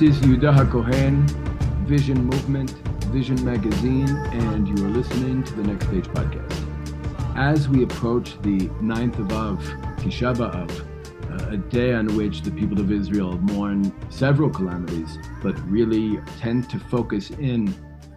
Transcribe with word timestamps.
This 0.00 0.16
is 0.16 0.22
Yehuda 0.22 0.56
HaKohen, 0.56 1.30
Vision 1.86 2.24
Movement, 2.24 2.70
Vision 3.12 3.44
Magazine, 3.44 4.08
and 4.08 4.66
you 4.66 4.86
are 4.86 4.88
listening 4.88 5.44
to 5.44 5.54
the 5.56 5.62
Next 5.62 5.88
Stage 5.88 6.06
podcast. 6.06 7.36
As 7.36 7.68
we 7.68 7.82
approach 7.82 8.40
the 8.40 8.60
9th 8.80 9.18
of 9.18 9.30
Av, 9.30 9.58
Tisha 9.98 10.34
B'Av, 10.34 10.70
uh, 10.70 11.52
a 11.52 11.58
day 11.58 11.92
on 11.92 12.16
which 12.16 12.40
the 12.40 12.50
people 12.50 12.80
of 12.80 12.90
Israel 12.90 13.36
mourn 13.40 13.92
several 14.08 14.48
calamities, 14.48 15.18
but 15.42 15.52
really 15.68 16.18
tend 16.38 16.70
to 16.70 16.78
focus 16.78 17.28
in 17.32 17.74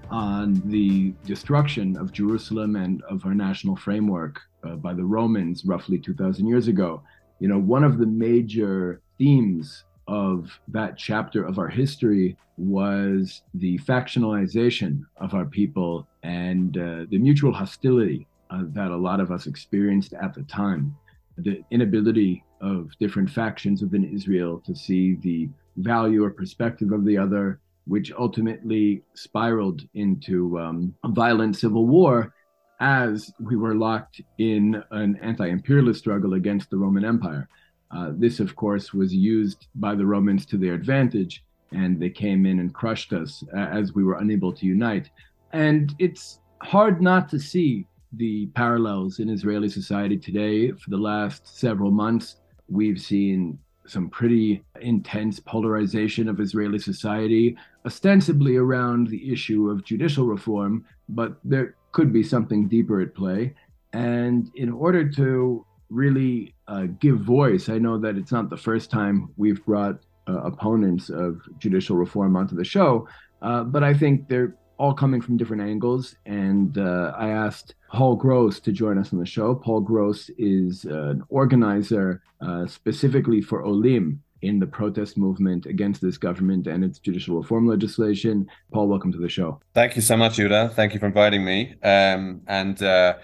on 0.09 0.62
the 0.64 1.14
destruction 1.26 1.98
of 1.98 2.14
Jerusalem 2.14 2.78
and 2.78 3.04
of 3.09 3.26
our 3.26 3.36
national 3.36 3.76
framework 3.76 4.40
uh, 4.64 4.76
by 4.76 4.94
the 4.94 5.04
Romans 5.04 5.66
roughly 5.66 6.00
2,000 6.00 6.48
years 6.48 6.70
ago. 6.70 7.04
You 7.40 7.50
know, 7.50 7.59
one 7.59 7.84
of 7.84 7.98
the 7.98 8.06
major 8.06 9.02
themes 9.18 9.84
of 10.08 10.59
that 10.68 10.98
chapter 10.98 11.46
of 11.46 11.58
our 11.59 11.68
history 11.68 12.38
was 12.58 13.42
the 13.54 13.78
factionalization 13.80 15.02
of 15.18 15.34
our 15.34 15.46
people 15.46 16.08
and 16.23 16.78
uh, 16.78 17.06
the 17.09 17.18
mutual 17.18 17.52
hostility 17.52 18.28
uh, 18.50 18.64
that 18.68 18.92
a 18.92 18.96
lot 18.96 19.20
of 19.20 19.31
us 19.31 19.48
experienced 19.48 20.14
at 20.14 20.34
the 20.34 20.44
time. 20.44 20.96
The 21.38 21.64
inability 21.72 22.44
of 22.62 22.92
different 23.00 23.30
factions 23.30 23.81
within 23.81 24.04
Israel 24.04 24.62
to 24.66 24.76
see 24.76 25.16
the 25.16 25.50
value 25.78 26.24
or 26.24 26.30
perspective 26.30 26.92
of 26.92 27.06
the 27.06 27.18
other, 27.18 27.59
which 27.86 28.12
ultimately 28.14 29.02
spiraled 29.16 29.81
into 29.96 30.59
um, 30.59 30.96
a 31.04 31.09
violent 31.09 31.56
civil 31.56 31.88
war 31.88 32.34
as 32.80 33.31
we 33.40 33.56
were 33.56 33.76
locked 33.76 34.22
in 34.38 34.81
an 34.92 35.18
anti 35.22 35.48
imperialist 35.48 36.00
struggle 36.00 36.34
against 36.34 36.70
the 36.70 36.78
Roman 36.78 37.06
Empire. 37.06 37.48
Uh, 37.95 38.11
this, 38.16 38.39
of 38.39 38.55
course, 38.55 38.94
was 38.94 39.13
used 39.13 39.67
by 39.75 39.94
the 39.95 40.05
Romans 40.05 40.45
to 40.47 40.58
their 40.58 40.73
advantage, 40.73 41.44
and 41.72 42.00
they 42.00 42.09
came 42.09 42.45
in 42.45 42.59
and 42.59 42.73
crushed 42.73 43.13
us 43.13 43.44
as 43.55 43.94
we 43.94 44.03
were 44.03 44.19
unable 44.19 44.52
to 44.53 44.66
unite. 44.66 45.09
And 45.52 45.94
it's 46.00 46.39
hard 46.61 47.02
not 47.02 47.30
to 47.30 47.39
see 47.39 47.85
the 48.13 48.47
parallels 48.47 49.19
in 49.19 49.30
Israeli 49.30 49.69
society 49.69 50.17
today. 50.17 50.72
For 50.72 50.89
the 50.89 50.97
last 50.97 51.59
several 51.59 51.91
months, 51.91 52.38
we've 52.69 53.00
seen 53.00 53.59
some 53.85 54.09
pretty 54.09 54.63
intense 54.81 55.39
polarization 55.39 56.30
of 56.30 56.39
Israeli 56.39 56.80
society, 56.80 57.57
ostensibly 57.85 58.55
around 58.55 59.07
the 59.07 59.31
issue 59.31 59.69
of 59.69 59.83
judicial 59.83 60.25
reform, 60.25 60.85
but 61.09 61.35
there 61.44 61.75
could 61.91 62.13
be 62.13 62.23
something 62.23 62.67
deeper 62.67 63.02
at 63.02 63.13
play. 63.13 63.53
And 63.91 64.50
in 64.55 64.72
order 64.72 65.07
to 65.11 65.66
really 65.89 66.55
uh, 66.67 66.86
give 67.00 67.19
voice. 67.19 67.69
I 67.69 67.78
know 67.78 67.97
that 68.00 68.17
it's 68.17 68.31
not 68.31 68.50
the 68.50 68.58
first 68.58 68.89
time 68.89 69.30
we've 69.38 69.64
brought 69.66 70.00
uh, 70.28 70.42
opponents 70.44 71.09
of 71.09 71.42
judicial 71.59 71.95
reform 71.95 72.36
onto 72.36 72.56
the 72.56 72.63
show, 72.63 73.07
uh, 73.41 73.63
but 73.63 73.84
I 73.84 73.94
think 73.94 74.29
they're 74.29 74.56
all 74.78 74.94
coming 74.94 75.22
from 75.22 75.38
different 75.38 75.62
angles. 75.62 76.16
And 76.25 76.78
uh, 76.78 77.13
I 77.18 77.29
asked 77.29 77.75
Paul 77.91 78.16
Gross 78.16 78.59
to 78.62 78.72
join 78.72 78.97
us 78.97 79.13
on 79.13 79.19
the 79.19 79.25
show. 79.25 79.56
Paul 79.56 79.81
Gross 79.81 80.29
is 80.38 80.85
an 80.85 81.24
organizer 81.29 82.22
uh, 82.41 82.66
specifically 82.68 83.41
for 83.41 83.63
Olim 83.63 84.22
in 84.41 84.59
the 84.59 84.68
protest 84.68 85.18
movement 85.18 85.66
against 85.66 86.01
this 86.01 86.18
government 86.18 86.68
and 86.68 86.84
its 86.84 87.00
judicial 87.00 87.38
reform 87.38 87.66
legislation. 87.66 88.45
Paul, 88.74 88.88
welcome 88.90 89.12
to 89.13 89.18
the 89.18 89.30
show. 89.30 89.62
Thank 89.74 89.95
you 89.95 90.01
so 90.01 90.18
much, 90.18 90.38
Yehuda. 90.38 90.74
Thank 90.74 90.94
you 90.94 91.00
for 91.00 91.06
inviting 91.06 91.45
me. 91.45 91.75
Um, 91.81 92.41
and 92.47 92.81
uh, 92.84 93.16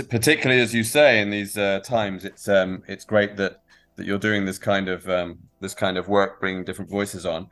particularly 0.00 0.62
as 0.62 0.72
you 0.72 0.84
say 0.84 1.20
in 1.20 1.30
these 1.30 1.58
uh, 1.58 1.80
times, 1.84 2.24
it's 2.24 2.48
um, 2.48 2.82
it's 2.88 3.04
great 3.04 3.36
that 3.36 3.62
that 3.96 4.06
you're 4.06 4.18
doing 4.18 4.44
this 4.44 4.58
kind 4.58 4.88
of 4.88 5.06
um, 5.08 5.38
this 5.60 5.74
kind 5.74 5.98
of 5.98 6.08
work, 6.08 6.40
bringing 6.40 6.64
different 6.64 6.90
voices 6.90 7.26
on. 7.26 7.48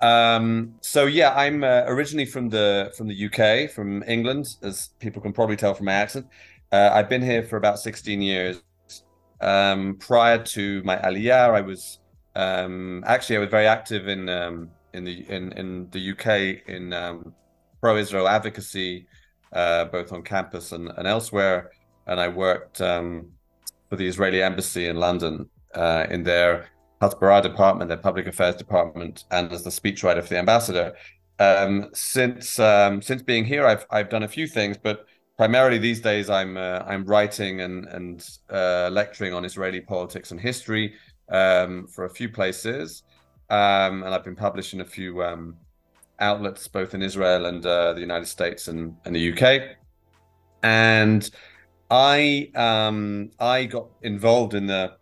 Um, 0.00 0.74
so 0.80 1.06
yeah, 1.06 1.34
I'm 1.34 1.62
uh, 1.62 1.84
originally 1.86 2.26
from 2.26 2.48
the 2.48 2.92
from 2.96 3.06
the 3.06 3.26
UK, 3.26 3.70
from 3.70 4.02
England, 4.08 4.56
as 4.62 4.88
people 4.98 5.22
can 5.22 5.32
probably 5.32 5.56
tell 5.56 5.74
from 5.74 5.86
my 5.86 5.92
accent. 5.92 6.26
Uh, 6.72 6.90
I've 6.92 7.08
been 7.08 7.22
here 7.22 7.44
for 7.44 7.56
about 7.56 7.78
16 7.78 8.20
years. 8.20 8.60
Um, 9.40 9.96
prior 10.00 10.42
to 10.42 10.82
my 10.82 10.96
aliyah, 10.96 11.54
I 11.54 11.60
was 11.60 12.00
um, 12.34 13.04
actually 13.06 13.36
I 13.36 13.40
was 13.40 13.50
very 13.50 13.66
active 13.66 14.08
in 14.08 14.28
um, 14.28 14.70
in 14.94 15.04
the 15.04 15.30
in 15.30 15.52
in 15.52 15.88
the 15.90 16.10
UK 16.10 16.68
in 16.68 16.92
um, 16.92 17.32
pro-Israel 17.80 18.26
advocacy, 18.26 19.06
uh, 19.52 19.84
both 19.84 20.12
on 20.12 20.22
campus 20.22 20.72
and, 20.72 20.90
and 20.96 21.06
elsewhere 21.06 21.70
and 22.06 22.20
I 22.20 22.28
worked 22.28 22.80
um, 22.80 23.30
for 23.88 23.96
the 23.96 24.06
Israeli 24.06 24.42
embassy 24.42 24.86
in 24.88 24.96
London 24.96 25.48
uh, 25.74 26.06
in 26.10 26.22
their 26.22 26.68
Hasbara 27.00 27.42
department, 27.42 27.88
their 27.88 27.98
public 27.98 28.26
affairs 28.26 28.56
department, 28.56 29.24
and 29.30 29.52
as 29.52 29.62
the 29.62 29.70
speechwriter 29.70 30.22
for 30.22 30.28
the 30.28 30.38
ambassador. 30.38 30.94
Um, 31.38 31.90
since 31.92 32.58
um, 32.58 33.02
since 33.02 33.22
being 33.22 33.44
here, 33.44 33.66
I've 33.66 33.86
I've 33.90 34.08
done 34.08 34.22
a 34.22 34.28
few 34.28 34.46
things, 34.46 34.76
but 34.76 35.06
primarily 35.36 35.78
these 35.78 36.00
days 36.00 36.30
I'm 36.30 36.56
uh, 36.56 36.80
I'm 36.86 37.04
writing 37.04 37.60
and 37.60 37.86
and 37.86 38.26
uh, 38.50 38.88
lecturing 38.92 39.34
on 39.34 39.44
Israeli 39.44 39.80
politics 39.80 40.30
and 40.30 40.40
history 40.40 40.94
um, 41.28 41.86
for 41.88 42.04
a 42.04 42.10
few 42.10 42.28
places, 42.28 43.02
um, 43.50 44.02
and 44.04 44.14
I've 44.14 44.24
been 44.24 44.36
published 44.36 44.74
in 44.74 44.80
a 44.80 44.84
few 44.84 45.22
um, 45.24 45.56
outlets 46.20 46.68
both 46.68 46.94
in 46.94 47.02
Israel 47.02 47.46
and 47.46 47.64
uh, 47.66 47.92
the 47.92 48.00
United 48.00 48.26
States 48.26 48.68
and, 48.68 48.96
and 49.04 49.14
the 49.14 49.32
UK, 49.32 49.76
and 50.62 51.28
I 51.94 52.50
um, 52.56 53.30
I 53.38 53.66
got 53.66 53.86
involved 54.02 54.54
in 54.54 54.66
the 54.66 54.96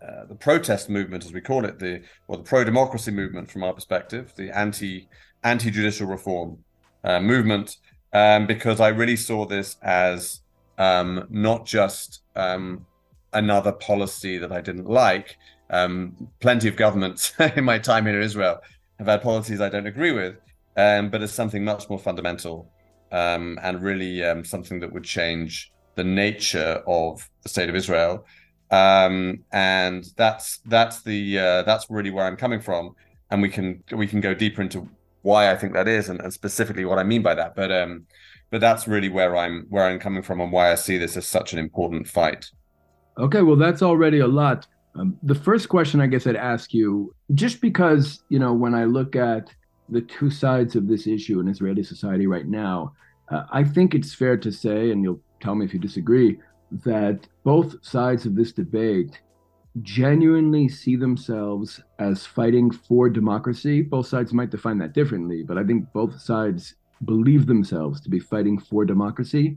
uh, 0.00 0.24
the 0.26 0.34
protest 0.34 0.88
movement, 0.88 1.26
as 1.26 1.34
we 1.34 1.42
call 1.42 1.66
it, 1.66 1.78
the 1.78 2.02
or 2.28 2.38
the 2.38 2.44
pro 2.44 2.64
democracy 2.64 3.10
movement 3.10 3.50
from 3.50 3.62
our 3.62 3.74
perspective, 3.74 4.32
the 4.34 4.50
anti 4.56 5.06
anti 5.44 5.70
judicial 5.70 6.06
reform 6.06 6.64
uh, 7.04 7.20
movement, 7.20 7.76
um, 8.14 8.46
because 8.46 8.80
I 8.80 8.88
really 8.88 9.16
saw 9.16 9.44
this 9.44 9.76
as 9.82 10.40
um, 10.78 11.26
not 11.28 11.66
just 11.66 12.22
um, 12.34 12.86
another 13.34 13.72
policy 13.72 14.38
that 14.38 14.50
I 14.50 14.62
didn't 14.62 14.88
like. 14.88 15.36
Um, 15.68 16.30
plenty 16.40 16.68
of 16.68 16.76
governments 16.76 17.34
in 17.56 17.64
my 17.64 17.78
time 17.78 18.06
here 18.06 18.16
in 18.16 18.22
Israel 18.22 18.62
have 18.98 19.08
had 19.08 19.20
policies 19.20 19.60
I 19.60 19.68
don't 19.68 19.86
agree 19.86 20.12
with, 20.12 20.36
um, 20.78 21.10
but 21.10 21.20
as 21.20 21.34
something 21.34 21.62
much 21.62 21.90
more 21.90 21.98
fundamental 21.98 22.72
and 23.10 23.82
really 23.82 24.22
something 24.44 24.80
that 24.80 24.90
would 24.90 25.04
change 25.04 25.70
the 25.98 26.04
nature 26.04 26.80
of 26.86 27.28
the 27.42 27.48
state 27.48 27.68
of 27.68 27.74
Israel, 27.74 28.24
um, 28.70 29.40
and 29.52 30.04
that's 30.16 30.58
that's 30.66 31.02
the 31.02 31.38
uh, 31.38 31.62
that's 31.64 31.90
really 31.90 32.10
where 32.10 32.24
I'm 32.24 32.36
coming 32.36 32.60
from, 32.60 32.94
and 33.30 33.42
we 33.42 33.48
can 33.48 33.82
we 33.92 34.06
can 34.06 34.20
go 34.20 34.32
deeper 34.32 34.62
into 34.62 34.88
why 35.22 35.50
I 35.50 35.56
think 35.56 35.72
that 35.74 35.88
is, 35.88 36.08
and, 36.08 36.20
and 36.20 36.32
specifically 36.32 36.84
what 36.84 36.98
I 36.98 37.02
mean 37.02 37.22
by 37.22 37.34
that. 37.34 37.56
But 37.56 37.72
um, 37.72 38.06
but 38.50 38.60
that's 38.60 38.86
really 38.86 39.08
where 39.08 39.36
I'm 39.36 39.66
where 39.70 39.86
I'm 39.88 39.98
coming 39.98 40.22
from, 40.22 40.40
and 40.40 40.52
why 40.52 40.70
I 40.70 40.76
see 40.76 40.98
this 40.98 41.16
as 41.16 41.26
such 41.26 41.52
an 41.52 41.58
important 41.58 42.06
fight. 42.06 42.48
Okay, 43.18 43.42
well, 43.42 43.56
that's 43.56 43.82
already 43.82 44.20
a 44.20 44.28
lot. 44.28 44.68
Um, 44.94 45.18
the 45.24 45.34
first 45.34 45.68
question 45.68 46.00
I 46.00 46.06
guess 46.06 46.26
I'd 46.28 46.36
ask 46.36 46.72
you, 46.72 47.12
just 47.34 47.60
because 47.60 48.22
you 48.28 48.38
know 48.38 48.52
when 48.52 48.74
I 48.74 48.84
look 48.84 49.16
at 49.16 49.52
the 49.88 50.02
two 50.02 50.30
sides 50.30 50.76
of 50.76 50.86
this 50.86 51.08
issue 51.08 51.40
in 51.40 51.48
Israeli 51.48 51.82
society 51.82 52.28
right 52.28 52.46
now, 52.46 52.92
uh, 53.30 53.44
I 53.50 53.64
think 53.64 53.94
it's 53.94 54.14
fair 54.14 54.36
to 54.36 54.52
say, 54.52 54.90
and 54.92 55.02
you'll 55.02 55.20
tell 55.40 55.54
me 55.54 55.64
if 55.64 55.72
you 55.72 55.80
disagree, 55.80 56.38
that 56.84 57.26
both 57.44 57.84
sides 57.84 58.26
of 58.26 58.34
this 58.34 58.52
debate 58.52 59.20
genuinely 59.82 60.68
see 60.68 60.96
themselves 60.96 61.80
as 61.98 62.26
fighting 62.26 62.70
for 62.70 63.08
democracy. 63.08 63.82
Both 63.82 64.08
sides 64.08 64.32
might 64.32 64.50
define 64.50 64.78
that 64.78 64.92
differently, 64.92 65.42
but 65.42 65.58
I 65.58 65.64
think 65.64 65.92
both 65.92 66.20
sides 66.20 66.74
believe 67.04 67.46
themselves 67.46 68.00
to 68.00 68.10
be 68.10 68.18
fighting 68.18 68.58
for 68.58 68.84
democracy. 68.84 69.56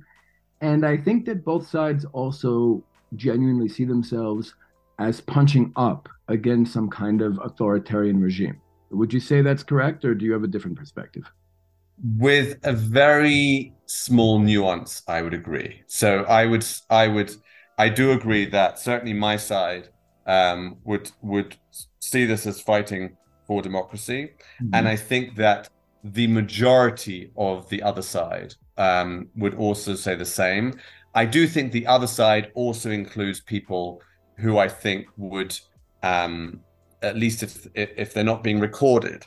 And 0.62 0.86
I 0.86 0.98
think 0.98 1.26
that 1.26 1.44
both 1.44 1.68
sides 1.68 2.06
also 2.14 2.84
genuinely 3.16 3.68
see 3.68 3.84
themselves 3.84 4.54
as 5.00 5.20
punching 5.22 5.74
up 5.76 6.08
against 6.28 6.74
some 6.74 6.90
kind 6.90 7.22
of 7.22 7.40
authoritarian 7.44 8.22
regime. 8.22 8.62
Would 8.92 9.12
you 9.12 9.20
say 9.20 9.42
that's 9.42 9.64
correct, 9.64 10.06
or 10.06 10.14
do 10.14 10.26
you 10.26 10.34
have 10.34 10.44
a 10.44 10.48
different 10.48 10.78
perspective? 10.78 11.24
With 12.04 12.60
a 12.64 12.74
very 12.74 13.74
small 13.86 14.40
nuance 14.40 15.04
i 15.08 15.22
would 15.22 15.34
agree. 15.34 15.84
So 15.88 16.24
i 16.24 16.46
would 16.46 16.66
i 16.90 17.08
would 17.08 17.32
i 17.78 17.90
do 17.90 18.12
agree 18.12 18.46
that 18.46 18.80
certainly 18.80 19.14
my 19.14 19.38
side 19.38 19.90
um, 20.28 20.78
would 20.84 21.12
would 21.22 21.58
see 22.00 22.26
this 22.26 22.46
as 22.46 22.62
fighting 22.62 23.18
for 23.46 23.62
democracy. 23.62 24.32
Mm-hmm. 24.62 24.76
and 24.76 24.88
i 24.88 24.96
think 24.96 25.36
that 25.36 25.70
the 26.04 26.28
majority 26.28 27.32
of 27.38 27.70
the 27.70 27.82
other 27.84 28.02
side 28.02 28.56
um, 28.78 29.28
would 29.36 29.54
also 29.54 29.94
say 29.94 30.16
the 30.16 30.26
same. 30.26 30.74
I 31.14 31.26
do 31.26 31.46
think 31.46 31.72
the 31.72 31.86
other 31.86 32.08
side 32.08 32.52
also 32.56 32.90
includes 32.90 33.40
people 33.42 34.02
who 34.38 34.58
i 34.58 34.68
think 34.68 35.08
would 35.18 35.58
um, 36.04 36.62
at 37.02 37.16
least 37.16 37.44
if 37.44 37.68
if 37.76 38.14
they're 38.14 38.24
not 38.24 38.44
being 38.44 38.60
recorded 38.60 39.26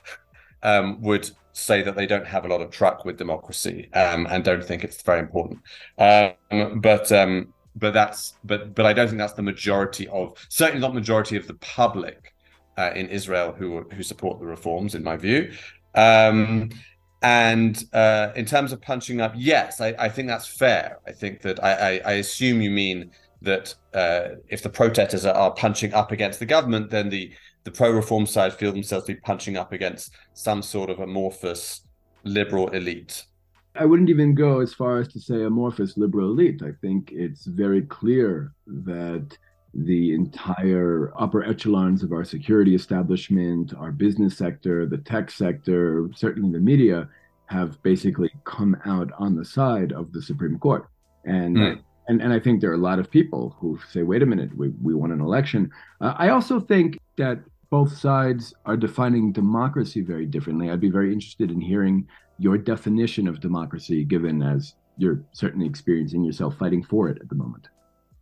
um, 0.63 1.01
would 1.03 1.31
say 1.55 1.83
that 1.83 1.95
they 1.95 2.07
don't 2.07 2.27
have 2.27 2.45
a 2.45 2.49
lot 2.49 2.61
of 2.61 2.71
truck 2.71 3.05
with 3.05 3.17
democracy 3.17 3.89
um, 3.95 4.27
and 4.29 4.45
don't 4.45 4.63
think 4.63 4.85
it's 4.85 5.01
very 5.03 5.21
important. 5.21 5.61
Um, 5.99 6.81
but 6.81 7.11
um, 7.13 7.55
but 7.77 7.95
that's 7.95 8.35
but 8.45 8.75
but 8.75 8.85
I 8.85 8.93
don't 8.93 9.07
think 9.07 9.19
that's 9.19 9.33
the 9.33 9.43
majority 9.43 10.07
of 10.09 10.35
certainly 10.49 10.81
not 10.81 10.95
majority 10.95 11.37
of 11.37 11.47
the 11.47 11.55
public 11.55 12.35
uh, 12.77 12.91
in 12.95 13.09
Israel 13.09 13.53
who 13.53 13.83
who 13.93 14.03
support 14.03 14.41
the 14.41 14.47
reforms, 14.47 14.95
in 14.95 15.03
my 15.03 15.17
view. 15.17 15.53
Um, 15.95 16.71
and 17.23 17.83
uh, 17.95 18.33
in 18.37 18.45
terms 18.45 18.73
of 18.73 18.83
punching 18.83 19.21
up, 19.21 19.33
yes, 19.35 19.81
I, 19.81 19.95
I, 19.99 20.09
think 20.11 20.29
that's 20.29 20.47
fair. 20.47 20.99
I 21.07 21.13
think 21.13 21.41
that 21.41 21.63
I, 21.65 21.73
I, 21.73 22.01
I 22.05 22.13
assume 22.15 22.61
you 22.61 22.71
mean 22.71 23.13
that 23.41 23.75
uh, 23.95 24.37
if 24.49 24.63
the 24.63 24.69
protesters 24.69 25.25
are 25.25 25.51
punching 25.53 25.95
up 25.95 26.13
against 26.13 26.39
the 26.39 26.45
government, 26.45 26.91
then 26.91 27.09
the 27.09 27.33
the 27.65 27.71
pro-reform 27.71 28.27
side 28.27 28.55
feel 28.55 28.73
themselves 28.73 29.07
to 29.07 29.15
be 29.15 29.21
punching 29.21 29.57
up 29.57 29.73
against 29.73 30.13
some 30.35 30.63
sort 30.63 30.91
of 30.91 31.01
amorphous 31.01 31.83
liberal 32.25 32.69
elite. 32.69 33.25
I 33.75 33.85
wouldn't 33.85 34.11
even 34.11 34.35
go 34.35 34.61
as 34.61 34.73
far 34.73 34.99
as 34.99 35.09
to 35.09 35.21
say 35.21 35.43
amorphous 35.43 35.97
liberal 35.97 36.31
elite. 36.31 36.63
I 36.63 36.73
think 36.81 37.11
it's 37.13 37.47
very 37.47 37.83
clear 37.83 38.53
that 38.67 39.37
the 39.73 40.15
entire 40.15 41.13
upper 41.19 41.43
echelons 41.43 42.05
of 42.05 42.13
our 42.13 42.25
security 42.25 42.75
establishment, 42.75 43.75
our 43.77 43.91
business 43.91 44.37
sector, 44.37 44.87
the 44.87 44.99
tech 44.99 45.31
sector, 45.31 46.09
certainly 46.15 46.53
the 46.53 46.61
media, 46.61 47.09
have 47.47 47.83
basically 47.83 48.31
come 48.45 48.77
out 48.87 49.11
on 49.19 49.35
the 49.35 49.45
side 49.45 49.93
of 49.93 50.13
the 50.13 50.23
Supreme 50.23 50.59
Court. 50.59 50.87
And 51.25 51.57
mm. 51.57 51.83
and 52.07 52.23
and 52.23 52.33
I 52.33 52.39
think 52.39 52.61
there 52.61 52.71
are 52.71 52.75
a 52.75 52.89
lot 52.91 53.01
of 53.01 53.11
people 53.11 53.57
who 53.59 53.79
say, 53.91 54.03
"Wait 54.03 54.23
a 54.23 54.27
minute, 54.27 54.57
we 54.57 54.69
we 54.81 54.95
won 54.95 55.11
an 55.11 55.21
election." 55.21 55.71
Uh, 56.01 56.15
I 56.17 56.29
also 56.29 56.61
think 56.61 56.99
that 57.17 57.41
both 57.71 57.97
sides 57.97 58.55
are 58.67 58.77
defining 58.77 59.33
democracy 59.33 60.01
very 60.01 60.27
differently. 60.27 60.71
I'd 60.71 60.81
be 60.81 60.91
very 60.91 61.13
interested 61.13 61.51
in 61.51 61.61
hearing 61.61 62.07
your 62.39 62.59
definition 62.59 63.29
of 63.29 63.41
democracy, 63.41 64.05
given 64.05 64.43
as 64.43 64.75
you're 64.97 65.23
certainly 65.33 65.67
experiencing 65.67 66.25
yourself 66.25 66.57
fighting 66.59 66.83
for 66.83 67.09
it 67.09 67.19
at 67.21 67.29
the 67.29 67.35
moment. 67.35 67.69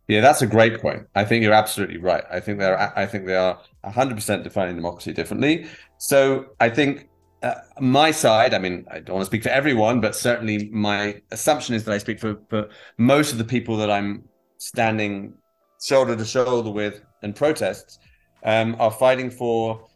Yeah, 0.07 0.21
that's 0.21 0.41
a 0.41 0.47
great 0.47 0.81
point. 0.81 1.07
I 1.15 1.23
think 1.23 1.43
you're 1.43 1.53
absolutely 1.53 1.97
right. 1.97 2.23
I 2.29 2.39
think 2.39 2.59
they're 2.59 2.77
I 2.97 3.05
think 3.05 3.25
they 3.25 3.37
are 3.37 3.59
100% 3.85 4.43
defining 4.43 4.75
democracy 4.75 5.13
differently. 5.13 5.67
So 5.97 6.47
I 6.59 6.69
think 6.69 7.09
uh, 7.41 7.55
my 7.79 8.11
side, 8.11 8.53
I 8.53 8.59
mean, 8.59 8.85
I 8.91 8.99
don't 8.99 9.15
want 9.15 9.23
to 9.23 9.27
speak 9.27 9.43
for 9.43 9.49
everyone, 9.49 10.01
but 10.01 10.15
certainly 10.15 10.69
my 10.69 11.21
assumption 11.31 11.75
is 11.75 11.83
that 11.85 11.93
I 11.93 11.97
speak 11.97 12.19
for, 12.19 12.37
for 12.49 12.69
most 12.97 13.31
of 13.31 13.37
the 13.37 13.43
people 13.43 13.77
that 13.77 13.89
I'm 13.89 14.23
standing 14.57 15.33
shoulder 15.81 16.15
to 16.15 16.25
shoulder 16.25 16.69
with 16.69 17.01
in 17.21 17.33
protests 17.33 17.99
um, 18.43 18.75
are 18.79 18.91
fighting 18.91 19.29
for 19.29 19.87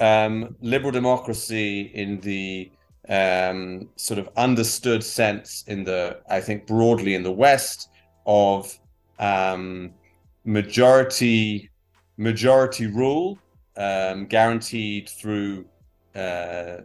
um, 0.00 0.56
liberal 0.60 0.92
democracy 0.92 1.92
in 1.94 2.20
the 2.20 2.70
um, 3.08 3.88
sort 3.96 4.18
of 4.18 4.28
understood 4.36 5.02
sense 5.02 5.64
in 5.68 5.84
the, 5.84 6.20
I 6.28 6.40
think, 6.40 6.66
broadly 6.66 7.14
in 7.14 7.22
the 7.22 7.32
West 7.32 7.88
of 8.26 8.76
um, 9.18 9.92
majority 10.44 11.70
majority 12.18 12.86
rule 12.86 13.38
um, 13.76 14.26
guaranteed 14.26 15.08
through 15.08 15.66
uh, 16.14 16.78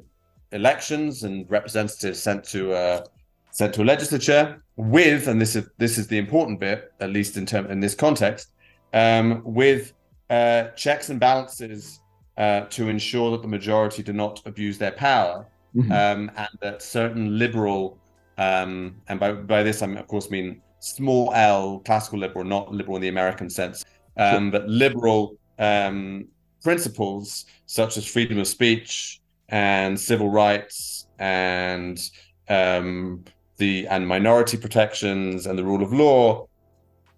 elections 0.51 1.23
and 1.23 1.49
representatives 1.49 2.21
sent 2.21 2.43
to 2.43 2.73
uh, 2.73 3.05
sent 3.51 3.73
to 3.73 3.83
a 3.83 3.85
legislature 3.85 4.61
with, 4.75 5.27
and 5.27 5.39
this 5.39 5.55
is 5.55 5.69
this 5.77 5.97
is 5.97 6.07
the 6.07 6.17
important 6.17 6.59
bit, 6.59 6.91
at 6.99 7.09
least 7.11 7.37
in 7.37 7.45
term 7.45 7.65
in 7.67 7.79
this 7.79 7.95
context, 7.95 8.51
um, 8.93 9.41
with 9.43 9.93
uh, 10.31 10.69
checks 10.69 11.09
and 11.09 11.19
balances 11.19 11.99
uh, 12.37 12.61
to 12.61 12.87
ensure 12.87 13.31
that 13.31 13.41
the 13.41 13.47
majority 13.47 14.01
do 14.01 14.13
not 14.13 14.41
abuse 14.45 14.77
their 14.77 14.93
power, 14.93 15.45
mm-hmm. 15.75 15.91
um, 15.91 16.31
and 16.37 16.49
that 16.61 16.81
certain 16.81 17.37
liberal, 17.37 17.99
um, 18.37 18.95
and 19.09 19.19
by 19.19 19.33
by 19.33 19.61
this 19.61 19.81
I 19.81 19.91
of 19.91 20.07
course 20.07 20.31
mean 20.31 20.61
small 20.79 21.33
L, 21.35 21.79
classical 21.85 22.17
liberal, 22.17 22.45
not 22.45 22.71
liberal 22.71 22.95
in 22.95 23.01
the 23.01 23.09
American 23.09 23.49
sense, 23.49 23.83
um, 24.17 24.49
sure. 24.49 24.51
but 24.51 24.69
liberal 24.69 25.35
um, 25.59 26.25
principles 26.63 27.45
such 27.65 27.97
as 27.97 28.05
freedom 28.07 28.39
of 28.39 28.47
speech 28.47 29.19
and 29.49 29.99
civil 29.99 30.29
rights 30.29 31.07
and 31.19 32.09
um, 32.47 33.23
the 33.57 33.85
and 33.87 34.07
minority 34.07 34.57
protections 34.57 35.45
and 35.45 35.59
the 35.59 35.63
rule 35.63 35.83
of 35.83 35.91
law 35.91 36.47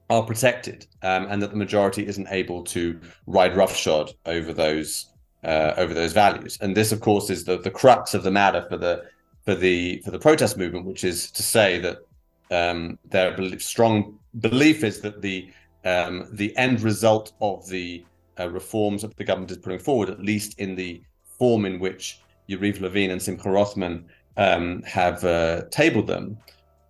are 0.10 0.24
protected, 0.24 0.86
um, 1.02 1.28
and 1.30 1.42
that 1.42 1.52
the 1.52 1.58
majority 1.58 2.06
isn't 2.06 2.28
able 2.30 2.64
to 2.64 3.00
ride 3.28 3.56
roughshod 3.56 4.12
over 4.26 4.54
those 4.54 5.10
uh, 5.44 5.74
over 5.78 5.94
those 5.94 6.14
values. 6.14 6.58
And 6.62 6.76
this, 6.76 6.92
of 6.92 7.00
course, 7.00 7.30
is 7.30 7.44
the 7.46 7.58
the 7.58 7.72
crux 7.72 8.14
of 8.14 8.24
the 8.24 8.32
matter 8.32 8.66
for 8.70 8.78
the 8.78 9.04
for 9.46 9.56
the 9.56 10.02
for 10.04 10.12
the 10.12 10.20
protest 10.20 10.58
movement, 10.58 10.86
which 10.86 11.04
is 11.04 11.32
to 11.32 11.44
say 11.44 11.80
that 11.80 11.98
um, 12.52 13.00
their 13.10 13.60
strong 13.60 14.20
belief 14.40 14.84
is 14.84 15.02
that 15.02 15.22
the 15.22 15.52
um, 15.86 16.28
the 16.32 16.56
end 16.58 16.82
result 16.82 17.34
of 17.42 17.68
the 17.68 18.06
uh, 18.40 18.50
reforms 18.50 19.02
that 19.02 19.16
the 19.18 19.24
government 19.24 19.52
is 19.52 19.58
putting 19.58 19.80
forward, 19.80 20.10
at 20.10 20.20
least 20.20 20.60
in 20.60 20.76
the 20.76 21.02
form 21.38 21.66
in 21.66 21.80
which 21.80 22.22
Yariv 22.50 22.82
Levin 22.82 23.12
and 23.12 23.22
Simcha 23.22 23.50
Rothman 23.50 24.06
um, 24.38 24.82
have 24.84 25.24
uh, 25.24 25.64
tabled 25.72 26.08
them, 26.08 26.38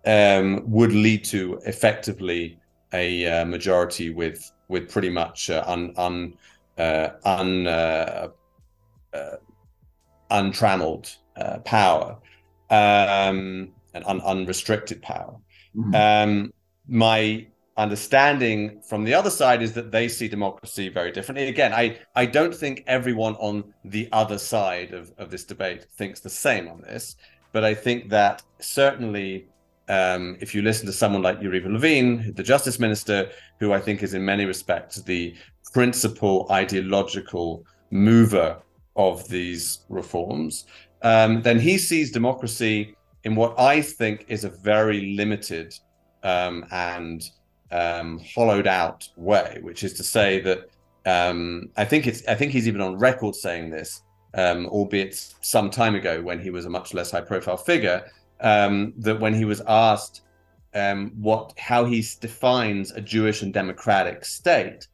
um, 0.06 0.62
would 0.70 0.92
lead 0.92 1.24
to 1.24 1.60
effectively 1.66 2.58
a 2.94 3.26
uh, 3.26 3.44
majority 3.44 4.08
with 4.10 4.50
with 4.68 4.90
pretty 4.90 5.10
much 5.10 5.50
uh, 5.50 5.62
un, 5.66 5.92
un, 5.96 6.34
uh, 6.78 7.08
un 7.24 7.66
uh, 7.66 8.28
untrammeled 10.30 11.14
power 11.64 12.16
um, 12.70 13.70
and 13.92 14.04
un, 14.06 14.20
unrestricted 14.22 15.02
power. 15.02 15.36
Mm-hmm. 15.76 15.94
Um, 15.94 16.52
my 16.88 17.46
understanding 17.76 18.80
from 18.88 19.04
the 19.04 19.12
other 19.12 19.30
side 19.30 19.60
is 19.60 19.72
that 19.72 19.90
they 19.90 20.08
see 20.08 20.28
democracy 20.28 20.88
very 20.88 21.10
differently. 21.10 21.48
Again, 21.48 21.72
I, 21.72 21.98
I 22.14 22.26
don't 22.26 22.54
think 22.54 22.84
everyone 22.86 23.34
on 23.36 23.74
the 23.84 24.08
other 24.12 24.38
side 24.38 24.94
of, 24.94 25.12
of 25.18 25.30
this 25.30 25.44
debate 25.44 25.84
thinks 25.98 26.20
the 26.20 26.30
same 26.30 26.68
on 26.68 26.80
this, 26.80 27.16
but 27.52 27.64
I 27.64 27.74
think 27.74 28.10
that 28.10 28.42
certainly 28.60 29.48
um, 29.88 30.36
if 30.40 30.54
you 30.54 30.62
listen 30.62 30.86
to 30.86 30.92
someone 30.92 31.22
like 31.22 31.40
Yariv 31.40 31.70
Levin, 31.70 32.32
the 32.36 32.42
justice 32.42 32.78
minister, 32.78 33.30
who 33.60 33.72
I 33.72 33.80
think 33.80 34.02
is 34.02 34.14
in 34.14 34.24
many 34.24 34.44
respects 34.44 35.02
the 35.02 35.34
principal 35.72 36.46
ideological 36.50 37.64
mover 37.90 38.56
of 38.96 39.28
these 39.28 39.80
reforms, 39.88 40.66
um, 41.02 41.42
then 41.42 41.60
he 41.60 41.76
sees 41.76 42.10
democracy 42.10 42.96
in 43.24 43.34
what 43.34 43.58
I 43.58 43.80
think 43.80 44.24
is 44.28 44.44
a 44.44 44.50
very 44.50 45.14
limited 45.16 45.74
um, 46.22 46.64
and 46.70 47.22
um, 47.70 48.20
hollowed 48.34 48.66
out 48.66 49.08
way, 49.16 49.58
which 49.62 49.84
is 49.84 49.92
to 49.94 50.02
say 50.02 50.40
that 50.40 50.70
um, 51.06 51.70
I 51.76 51.84
think 51.84 52.06
it's 52.06 52.26
I 52.26 52.34
think 52.34 52.52
he's 52.52 52.66
even 52.66 52.80
on 52.80 52.98
record 52.98 53.34
saying 53.34 53.70
this, 53.70 54.02
um, 54.34 54.66
albeit 54.66 55.14
some 55.42 55.70
time 55.70 55.94
ago 55.94 56.22
when 56.22 56.40
he 56.40 56.50
was 56.50 56.64
a 56.64 56.70
much 56.70 56.94
less 56.94 57.10
high 57.10 57.20
profile 57.20 57.58
figure, 57.58 58.10
um, 58.44 58.92
that 58.98 59.18
when 59.18 59.34
he 59.34 59.44
was 59.44 59.60
asked 59.66 60.20
um, 60.74 61.12
what 61.16 61.52
how 61.58 61.84
he 61.84 62.04
defines 62.20 62.92
a 62.92 63.00
Jewish 63.00 63.42
and 63.42 63.52
democratic 63.52 64.24
state, 64.24 64.86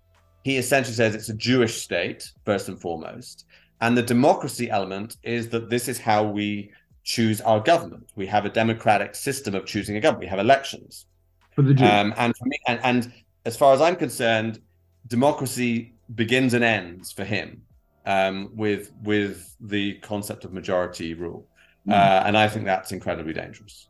he 0.44 0.56
essentially 0.56 0.94
says 0.94 1.14
it's 1.14 1.28
a 1.28 1.34
Jewish 1.34 1.82
state 1.82 2.30
first 2.44 2.68
and 2.68 2.80
foremost, 2.80 3.44
and 3.80 3.96
the 3.96 4.02
democracy 4.02 4.70
element 4.70 5.16
is 5.22 5.48
that 5.50 5.68
this 5.68 5.88
is 5.88 5.98
how 5.98 6.24
we 6.24 6.70
choose 7.02 7.40
our 7.40 7.60
government. 7.60 8.10
We 8.14 8.26
have 8.26 8.44
a 8.44 8.50
democratic 8.50 9.14
system 9.14 9.54
of 9.54 9.66
choosing 9.66 9.96
a 9.96 10.00
government. 10.00 10.24
We 10.24 10.30
have 10.30 10.38
elections. 10.38 11.06
For 11.54 11.62
the 11.62 11.74
um, 11.84 12.14
and 12.16 12.36
for 12.36 12.44
me, 12.44 12.58
and, 12.68 12.80
and 12.84 13.12
as 13.44 13.56
far 13.56 13.74
as 13.74 13.80
I'm 13.80 13.96
concerned, 13.96 14.60
democracy 15.08 15.94
begins 16.14 16.54
and 16.54 16.62
ends 16.62 17.10
for 17.10 17.24
him 17.24 17.62
um, 18.06 18.50
with 18.54 18.92
with 19.02 19.56
the 19.60 19.94
concept 19.94 20.44
of 20.44 20.52
majority 20.52 21.14
rule, 21.14 21.48
mm. 21.86 21.92
uh, 21.92 22.22
and 22.26 22.36
I 22.36 22.48
think 22.48 22.64
that's 22.64 22.92
incredibly 22.92 23.32
dangerous. 23.32 23.88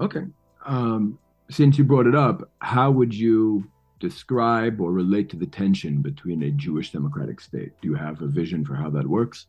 Okay, 0.00 0.22
um, 0.66 1.18
since 1.50 1.78
you 1.78 1.84
brought 1.84 2.06
it 2.06 2.14
up, 2.14 2.48
how 2.60 2.90
would 2.90 3.14
you 3.14 3.64
describe 4.00 4.80
or 4.80 4.92
relate 4.92 5.30
to 5.30 5.36
the 5.36 5.46
tension 5.46 6.02
between 6.02 6.42
a 6.42 6.50
Jewish 6.50 6.92
democratic 6.92 7.40
state? 7.40 7.72
Do 7.80 7.88
you 7.88 7.94
have 7.94 8.20
a 8.22 8.26
vision 8.26 8.64
for 8.64 8.74
how 8.74 8.90
that 8.90 9.06
works? 9.06 9.46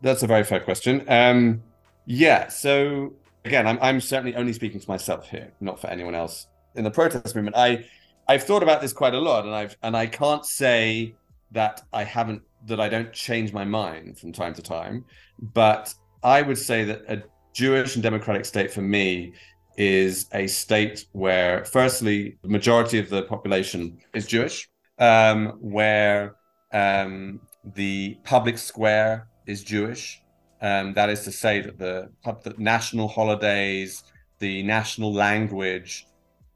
That's 0.00 0.22
a 0.22 0.26
very 0.26 0.44
fair 0.44 0.60
question. 0.60 1.04
Um, 1.08 1.62
yeah. 2.06 2.48
So 2.48 3.14
again, 3.44 3.66
I'm 3.66 3.78
I'm 3.80 4.00
certainly 4.00 4.34
only 4.34 4.52
speaking 4.52 4.80
to 4.80 4.88
myself 4.88 5.28
here, 5.28 5.52
not 5.60 5.80
for 5.80 5.88
anyone 5.88 6.14
else 6.14 6.46
in 6.74 6.84
the 6.84 6.90
protest 6.90 7.34
movement. 7.34 7.56
I 7.56 7.84
I've 8.28 8.44
thought 8.44 8.62
about 8.62 8.80
this 8.80 8.92
quite 8.92 9.14
a 9.14 9.20
lot, 9.20 9.44
and 9.44 9.54
I've 9.54 9.76
and 9.82 9.96
I 9.96 10.06
can't 10.06 10.44
say 10.44 11.14
that 11.52 11.82
I 11.92 12.04
haven't 12.04 12.42
that 12.66 12.80
I 12.80 12.88
don't 12.88 13.12
change 13.12 13.52
my 13.52 13.64
mind 13.64 14.18
from 14.18 14.32
time 14.32 14.54
to 14.54 14.62
time, 14.62 15.04
but 15.38 15.94
I 16.22 16.42
would 16.42 16.58
say 16.58 16.84
that 16.84 17.02
a 17.08 17.22
Jewish 17.52 17.96
and 17.96 18.02
democratic 18.02 18.44
state 18.44 18.72
for 18.72 18.82
me 18.82 19.34
is 19.76 20.26
a 20.32 20.46
state 20.46 21.06
where, 21.12 21.64
firstly, 21.64 22.38
the 22.42 22.48
majority 22.48 22.98
of 22.98 23.08
the 23.08 23.22
population 23.22 23.98
is 24.14 24.26
Jewish, 24.26 24.68
um, 24.98 25.58
where 25.60 26.36
um, 26.72 27.40
the 27.74 28.18
public 28.24 28.58
square 28.58 29.28
is 29.46 29.64
Jewish, 29.64 30.22
um, 30.60 30.94
that 30.94 31.10
is 31.10 31.24
to 31.24 31.32
say 31.32 31.60
that 31.60 31.78
the, 31.78 32.10
the 32.44 32.54
national 32.58 33.08
holidays, 33.08 34.04
the 34.38 34.62
national 34.62 35.12
language, 35.12 36.06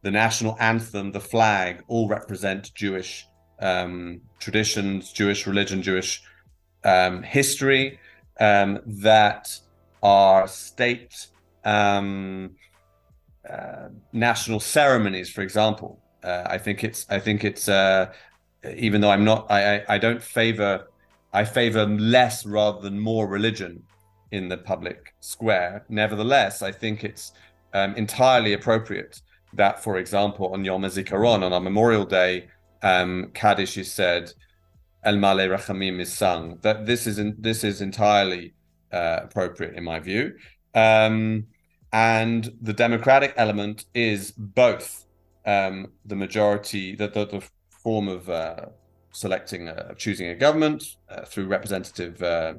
the 0.02 0.10
national 0.10 0.56
anthem, 0.60 1.10
the 1.10 1.20
flag 1.20 1.82
all 1.88 2.08
represent 2.08 2.72
Jewish 2.74 3.26
um, 3.60 4.20
traditions, 4.38 5.12
Jewish 5.12 5.46
religion, 5.46 5.82
Jewish 5.82 6.22
um, 6.84 7.22
history, 7.22 7.98
um, 8.40 8.80
that 8.86 9.58
are 10.02 10.46
state 10.46 11.28
um, 11.64 12.50
uh, 13.48 13.88
national 14.12 14.60
ceremonies, 14.60 15.30
for 15.30 15.42
example. 15.42 16.00
Uh, 16.22 16.44
I 16.46 16.58
think 16.58 16.84
it's 16.84 17.06
I 17.08 17.18
think 17.20 17.44
it's 17.44 17.68
uh, 17.68 18.12
even 18.76 19.00
though 19.00 19.10
I'm 19.10 19.24
not 19.24 19.50
I, 19.50 19.76
I, 19.76 19.84
I 19.90 19.98
don't 19.98 20.22
favor 20.22 20.86
I 21.32 21.44
favor 21.44 21.86
less 21.86 22.46
rather 22.46 22.80
than 22.80 22.98
more 22.98 23.26
religion 23.26 23.82
in 24.32 24.48
the 24.48 24.56
public 24.56 25.14
square. 25.20 25.84
Nevertheless, 25.88 26.62
I 26.62 26.72
think 26.72 27.04
it's 27.04 27.32
um, 27.74 27.94
entirely 27.94 28.54
appropriate 28.54 29.20
that, 29.54 29.82
for 29.82 29.98
example, 29.98 30.52
on 30.52 30.64
Yom 30.64 30.82
HaZikaron, 30.82 31.42
on 31.42 31.52
our 31.52 31.60
Memorial 31.60 32.04
Day, 32.04 32.48
um, 32.82 33.30
Kaddish 33.34 33.78
is 33.78 33.92
said, 33.92 34.32
El 35.06 35.14
Maleh 35.14 35.48
Rachamim 35.48 36.00
is 36.00 36.12
sung. 36.12 36.58
That 36.62 36.84
this 36.84 37.06
is 37.06 37.18
in, 37.18 37.36
this 37.38 37.64
is 37.64 37.80
entirely 37.80 38.54
uh, 38.92 39.20
appropriate 39.22 39.74
in 39.74 39.84
my 39.84 40.00
view. 40.00 40.34
Um, 40.74 41.46
and 41.92 42.52
the 42.60 42.72
democratic 42.72 43.32
element 43.36 43.86
is 43.94 44.32
both 44.32 45.06
um, 45.46 45.92
the 46.04 46.16
majority, 46.16 46.96
the, 46.96 47.08
the, 47.08 47.24
the 47.26 47.48
form 47.70 48.08
of 48.08 48.28
uh, 48.28 48.66
selecting, 49.12 49.68
uh, 49.68 49.94
choosing 49.94 50.28
a 50.28 50.34
government 50.34 50.96
uh, 51.08 51.24
through 51.24 51.46
representative 51.46 52.20
uh, 52.22 52.54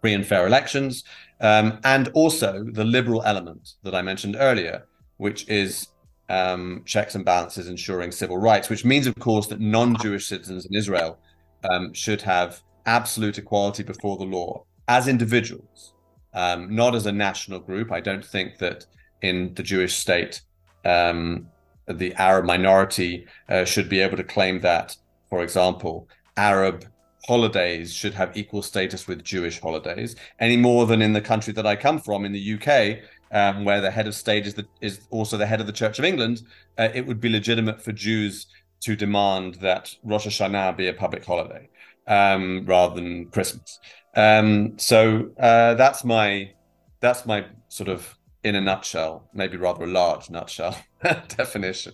free 0.00 0.14
and 0.14 0.24
fair 0.24 0.46
elections, 0.46 1.04
um, 1.40 1.78
and 1.84 2.08
also 2.14 2.64
the 2.72 2.84
liberal 2.84 3.22
element 3.24 3.74
that 3.82 3.94
I 3.94 4.02
mentioned 4.02 4.36
earlier, 4.38 4.86
which 5.16 5.48
is 5.48 5.88
um, 6.28 6.82
checks 6.86 7.16
and 7.16 7.24
balances 7.24 7.68
ensuring 7.68 8.12
civil 8.12 8.38
rights, 8.38 8.70
which 8.70 8.84
means, 8.84 9.08
of 9.08 9.16
course, 9.16 9.48
that 9.48 9.60
non 9.60 9.96
Jewish 9.96 10.26
citizens 10.26 10.64
in 10.64 10.74
Israel 10.76 11.18
um, 11.68 11.92
should 11.92 12.22
have 12.22 12.62
absolute 12.86 13.38
equality 13.38 13.82
before 13.82 14.16
the 14.16 14.24
law 14.24 14.64
as 14.88 15.08
individuals, 15.08 15.94
um, 16.34 16.74
not 16.74 16.94
as 16.94 17.06
a 17.06 17.12
national 17.12 17.60
group. 17.60 17.92
I 17.92 18.00
don't 18.00 18.24
think 18.24 18.58
that 18.58 18.86
in 19.22 19.54
the 19.54 19.62
Jewish 19.62 19.96
state, 19.96 20.42
um, 20.84 21.46
the 21.86 22.14
Arab 22.14 22.44
minority 22.44 23.26
uh, 23.48 23.64
should 23.64 23.88
be 23.88 24.00
able 24.00 24.16
to 24.16 24.24
claim 24.24 24.60
that, 24.60 24.96
for 25.28 25.42
example, 25.42 26.08
Arab 26.36 26.86
holidays 27.26 27.92
should 27.92 28.14
have 28.14 28.36
equal 28.36 28.62
status 28.62 29.06
with 29.06 29.22
Jewish 29.22 29.60
holidays, 29.60 30.16
any 30.38 30.56
more 30.56 30.86
than 30.86 31.02
in 31.02 31.12
the 31.12 31.20
country 31.20 31.52
that 31.52 31.66
I 31.66 31.76
come 31.76 31.98
from, 31.98 32.24
in 32.24 32.32
the 32.32 32.54
UK, 32.54 33.04
um, 33.32 33.64
where 33.64 33.80
the 33.80 33.90
head 33.90 34.06
of 34.06 34.14
state 34.14 34.46
is, 34.46 34.54
the, 34.54 34.66
is 34.80 35.00
also 35.10 35.36
the 35.36 35.46
head 35.46 35.60
of 35.60 35.66
the 35.66 35.72
Church 35.72 35.98
of 35.98 36.04
England. 36.04 36.42
Uh, 36.78 36.88
it 36.94 37.06
would 37.06 37.20
be 37.20 37.28
legitimate 37.28 37.80
for 37.80 37.92
Jews 37.92 38.46
to 38.80 38.96
demand 38.96 39.54
that 39.56 39.94
Rosh 40.02 40.26
Hashanah 40.26 40.76
be 40.76 40.88
a 40.88 40.94
public 40.94 41.24
holiday 41.24 41.68
um, 42.06 42.64
rather 42.66 42.94
than 42.94 43.26
Christmas. 43.26 43.78
Um, 44.16 44.78
so 44.78 45.30
uh, 45.38 45.74
that's 45.74 46.04
my 46.04 46.52
that's 47.00 47.24
my 47.24 47.46
sort 47.68 47.88
of 47.88 48.18
in 48.42 48.54
a 48.54 48.60
nutshell, 48.60 49.28
maybe 49.34 49.56
rather 49.56 49.84
a 49.84 49.86
large 49.86 50.30
nutshell 50.30 50.76
definition. 51.02 51.92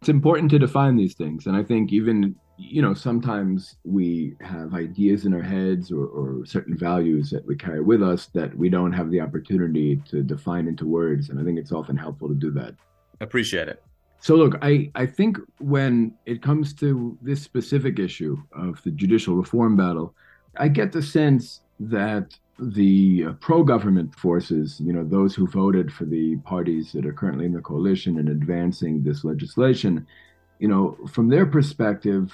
It's 0.00 0.08
important 0.08 0.50
to 0.50 0.58
define 0.58 0.96
these 0.96 1.14
things, 1.14 1.46
and 1.46 1.56
I 1.56 1.62
think 1.62 1.92
even 1.92 2.36
you 2.58 2.82
know 2.82 2.94
sometimes 2.94 3.76
we 3.84 4.34
have 4.40 4.74
ideas 4.74 5.24
in 5.24 5.32
our 5.32 5.42
heads 5.42 5.90
or, 5.90 6.06
or 6.06 6.44
certain 6.44 6.76
values 6.76 7.30
that 7.30 7.46
we 7.46 7.56
carry 7.56 7.80
with 7.80 8.02
us 8.02 8.26
that 8.34 8.56
we 8.56 8.68
don't 8.68 8.92
have 8.92 9.10
the 9.10 9.20
opportunity 9.20 10.02
to 10.10 10.22
define 10.22 10.66
into 10.66 10.86
words, 10.86 11.30
and 11.30 11.40
I 11.40 11.44
think 11.44 11.58
it's 11.58 11.72
often 11.72 11.96
helpful 11.96 12.28
to 12.28 12.34
do 12.34 12.50
that. 12.52 12.74
Appreciate 13.20 13.68
it. 13.68 13.82
So 14.20 14.34
look, 14.34 14.56
I, 14.62 14.90
I 14.94 15.06
think 15.06 15.38
when 15.58 16.14
it 16.24 16.42
comes 16.42 16.72
to 16.74 17.16
this 17.22 17.42
specific 17.42 17.98
issue 17.98 18.36
of 18.52 18.82
the 18.82 18.90
judicial 18.90 19.36
reform 19.36 19.76
battle, 19.76 20.14
I 20.56 20.68
get 20.68 20.92
the 20.92 21.02
sense 21.02 21.60
that 21.78 22.36
the 22.58 23.26
pro-government 23.40 24.14
forces, 24.14 24.80
you 24.80 24.92
know, 24.92 25.04
those 25.04 25.34
who 25.34 25.46
voted 25.46 25.92
for 25.92 26.06
the 26.06 26.36
parties 26.38 26.92
that 26.92 27.04
are 27.04 27.12
currently 27.12 27.44
in 27.44 27.52
the 27.52 27.60
coalition 27.60 28.18
and 28.18 28.28
advancing 28.30 29.02
this 29.02 29.24
legislation, 29.24 30.06
you 30.58 30.68
know, 30.68 30.96
from 31.12 31.28
their 31.28 31.44
perspective, 31.44 32.32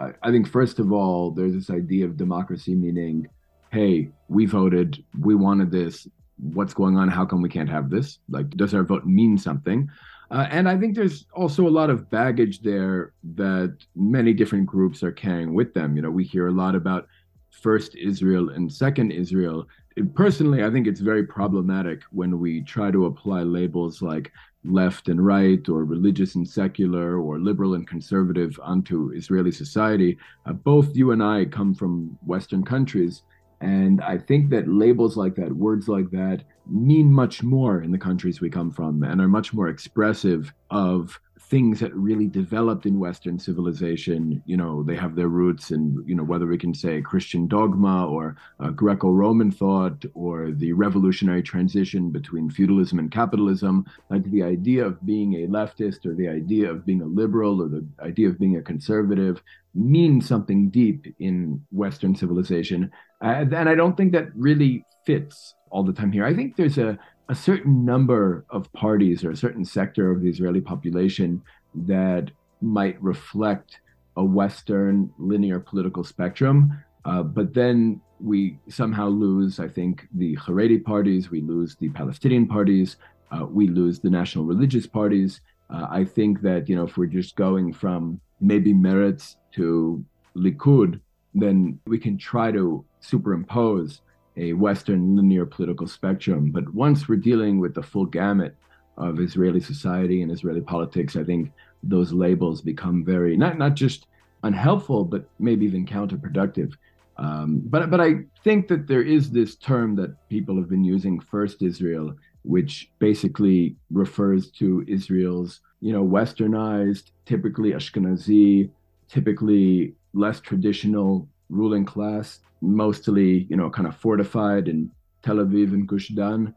I, 0.00 0.12
I 0.22 0.30
think 0.30 0.48
first 0.48 0.78
of 0.78 0.92
all, 0.92 1.30
there's 1.30 1.52
this 1.52 1.70
idea 1.70 2.06
of 2.06 2.16
democracy, 2.16 2.74
meaning, 2.74 3.28
hey, 3.70 4.08
we 4.28 4.46
voted, 4.46 5.04
we 5.20 5.34
wanted 5.34 5.70
this. 5.70 6.08
What's 6.38 6.72
going 6.72 6.96
on? 6.96 7.08
How 7.08 7.26
come 7.26 7.42
we 7.42 7.48
can't 7.48 7.68
have 7.68 7.90
this? 7.90 8.20
Like, 8.30 8.48
does 8.50 8.72
our 8.72 8.84
vote 8.84 9.04
mean 9.04 9.36
something? 9.36 9.90
Uh, 10.30 10.46
and 10.50 10.68
I 10.68 10.76
think 10.76 10.94
there's 10.94 11.26
also 11.32 11.66
a 11.66 11.70
lot 11.70 11.88
of 11.88 12.10
baggage 12.10 12.60
there 12.60 13.12
that 13.34 13.76
many 13.96 14.34
different 14.34 14.66
groups 14.66 15.02
are 15.02 15.12
carrying 15.12 15.54
with 15.54 15.72
them. 15.72 15.96
You 15.96 16.02
know, 16.02 16.10
we 16.10 16.24
hear 16.24 16.48
a 16.48 16.52
lot 16.52 16.74
about 16.74 17.08
first 17.50 17.94
Israel 17.96 18.50
and 18.50 18.70
second 18.72 19.10
Israel. 19.10 19.66
personally, 20.14 20.62
I 20.62 20.70
think 20.70 20.86
it's 20.86 21.00
very 21.00 21.24
problematic 21.26 22.02
when 22.12 22.38
we 22.38 22.62
try 22.62 22.90
to 22.90 23.06
apply 23.06 23.42
labels 23.42 24.00
like 24.00 24.30
left 24.64 25.08
and 25.08 25.24
right, 25.24 25.66
or 25.68 25.84
religious 25.84 26.34
and 26.34 26.46
secular, 26.46 27.18
or 27.18 27.38
liberal 27.38 27.74
and 27.74 27.86
conservative 27.86 28.58
onto 28.62 29.12
Israeli 29.14 29.52
society. 29.52 30.18
Uh, 30.46 30.52
both 30.52 30.94
you 30.94 31.12
and 31.12 31.22
I 31.22 31.46
come 31.46 31.74
from 31.74 32.18
Western 32.26 32.64
countries. 32.64 33.22
And 33.60 34.00
I 34.02 34.18
think 34.18 34.50
that 34.50 34.68
labels 34.68 35.16
like 35.16 35.34
that, 35.36 35.52
words 35.52 35.88
like 35.88 36.10
that, 36.10 36.44
mean 36.66 37.10
much 37.10 37.42
more 37.42 37.82
in 37.82 37.90
the 37.90 37.98
countries 37.98 38.40
we 38.40 38.50
come 38.50 38.70
from 38.70 39.02
and 39.02 39.20
are 39.20 39.28
much 39.28 39.52
more 39.52 39.68
expressive 39.68 40.52
of 40.70 41.18
things 41.40 41.80
that 41.80 41.94
really 41.94 42.26
developed 42.26 42.84
in 42.84 42.98
Western 42.98 43.38
civilization. 43.38 44.42
You 44.44 44.56
know, 44.56 44.82
they 44.82 44.96
have 44.96 45.14
their 45.16 45.28
roots 45.28 45.70
in, 45.70 46.02
you 46.06 46.14
know, 46.14 46.22
whether 46.22 46.46
we 46.46 46.58
can 46.58 46.74
say 46.74 47.00
Christian 47.00 47.48
dogma 47.48 48.06
or 48.06 48.36
uh, 48.60 48.70
Greco 48.70 49.10
Roman 49.10 49.50
thought 49.50 50.04
or 50.14 50.50
the 50.50 50.72
revolutionary 50.72 51.42
transition 51.42 52.10
between 52.10 52.50
feudalism 52.50 52.98
and 52.98 53.10
capitalism. 53.10 53.86
Like 54.10 54.24
the 54.30 54.42
idea 54.42 54.84
of 54.84 55.04
being 55.06 55.34
a 55.34 55.46
leftist 55.46 56.04
or 56.04 56.14
the 56.14 56.28
idea 56.28 56.70
of 56.70 56.84
being 56.84 57.02
a 57.02 57.06
liberal 57.06 57.62
or 57.62 57.68
the 57.68 57.86
idea 58.00 58.28
of 58.28 58.38
being 58.38 58.56
a 58.56 58.62
conservative 58.62 59.42
means 59.74 60.26
something 60.26 60.70
deep 60.70 61.06
in 61.18 61.64
Western 61.70 62.14
civilization. 62.14 62.90
Uh, 63.22 63.44
and 63.52 63.68
I 63.68 63.74
don't 63.74 63.96
think 63.96 64.12
that 64.12 64.28
really 64.34 64.84
fits 65.04 65.54
all 65.70 65.82
the 65.82 65.92
time 65.92 66.12
here. 66.12 66.24
I 66.24 66.34
think 66.34 66.56
there's 66.56 66.78
a 66.78 66.98
a 67.28 67.34
certain 67.34 67.84
number 67.84 68.44
of 68.50 68.72
parties 68.72 69.24
or 69.24 69.30
a 69.30 69.36
certain 69.36 69.64
sector 69.64 70.10
of 70.10 70.22
the 70.22 70.28
Israeli 70.28 70.60
population 70.60 71.42
that 71.74 72.30
might 72.62 73.00
reflect 73.02 73.80
a 74.16 74.24
Western 74.24 75.12
linear 75.18 75.60
political 75.60 76.02
spectrum. 76.02 76.82
Uh, 77.04 77.22
but 77.22 77.54
then 77.54 78.00
we 78.18 78.58
somehow 78.68 79.08
lose, 79.08 79.60
I 79.60 79.68
think, 79.68 80.08
the 80.14 80.36
Haredi 80.36 80.82
parties, 80.82 81.30
we 81.30 81.40
lose 81.42 81.76
the 81.76 81.90
Palestinian 81.90 82.48
parties, 82.48 82.96
uh, 83.30 83.44
we 83.44 83.68
lose 83.68 84.00
the 84.00 84.10
national 84.10 84.44
religious 84.44 84.86
parties. 84.86 85.40
Uh, 85.70 85.86
I 85.90 86.04
think 86.04 86.40
that, 86.42 86.68
you 86.68 86.76
know, 86.76 86.84
if 86.84 86.96
we're 86.96 87.06
just 87.06 87.36
going 87.36 87.72
from 87.72 88.20
maybe 88.40 88.72
Meretz 88.72 89.36
to 89.52 90.04
Likud, 90.34 91.00
then 91.42 91.78
we 91.86 91.98
can 91.98 92.18
try 92.18 92.50
to 92.52 92.84
superimpose 93.00 94.00
a 94.36 94.52
Western 94.52 95.16
linear 95.16 95.44
political 95.44 95.86
spectrum. 95.86 96.50
But 96.50 96.72
once 96.72 97.08
we're 97.08 97.16
dealing 97.16 97.58
with 97.58 97.74
the 97.74 97.82
full 97.82 98.06
gamut 98.06 98.56
of 98.96 99.20
Israeli 99.20 99.60
society 99.60 100.22
and 100.22 100.30
Israeli 100.30 100.60
politics, 100.60 101.16
I 101.16 101.24
think 101.24 101.50
those 101.82 102.12
labels 102.12 102.60
become 102.60 103.04
very 103.04 103.36
not 103.36 103.58
not 103.58 103.74
just 103.74 104.06
unhelpful, 104.42 105.04
but 105.04 105.28
maybe 105.38 105.66
even 105.66 105.86
counterproductive. 105.86 106.74
Um, 107.16 107.62
but 107.64 107.90
but 107.90 108.00
I 108.00 108.24
think 108.44 108.68
that 108.68 108.86
there 108.86 109.02
is 109.02 109.30
this 109.30 109.56
term 109.56 109.96
that 109.96 110.28
people 110.28 110.56
have 110.56 110.68
been 110.68 110.84
using, 110.84 111.18
First 111.18 111.62
Israel, 111.62 112.14
which 112.42 112.90
basically 112.98 113.76
refers 113.90 114.50
to 114.52 114.84
Israel's 114.86 115.60
you 115.80 115.92
know 115.92 116.04
westernized, 116.04 117.10
typically 117.26 117.72
Ashkenazi, 117.72 118.70
typically 119.08 119.94
less 120.18 120.40
traditional 120.40 121.28
ruling 121.48 121.84
class 121.84 122.40
mostly, 122.60 123.46
you 123.48 123.56
know, 123.56 123.70
kind 123.70 123.86
of 123.86 123.96
fortified 123.96 124.68
in 124.68 124.90
Tel 125.22 125.36
Aviv 125.36 125.72
and 125.72 125.86
Gush 125.86 126.08
Dan. 126.08 126.54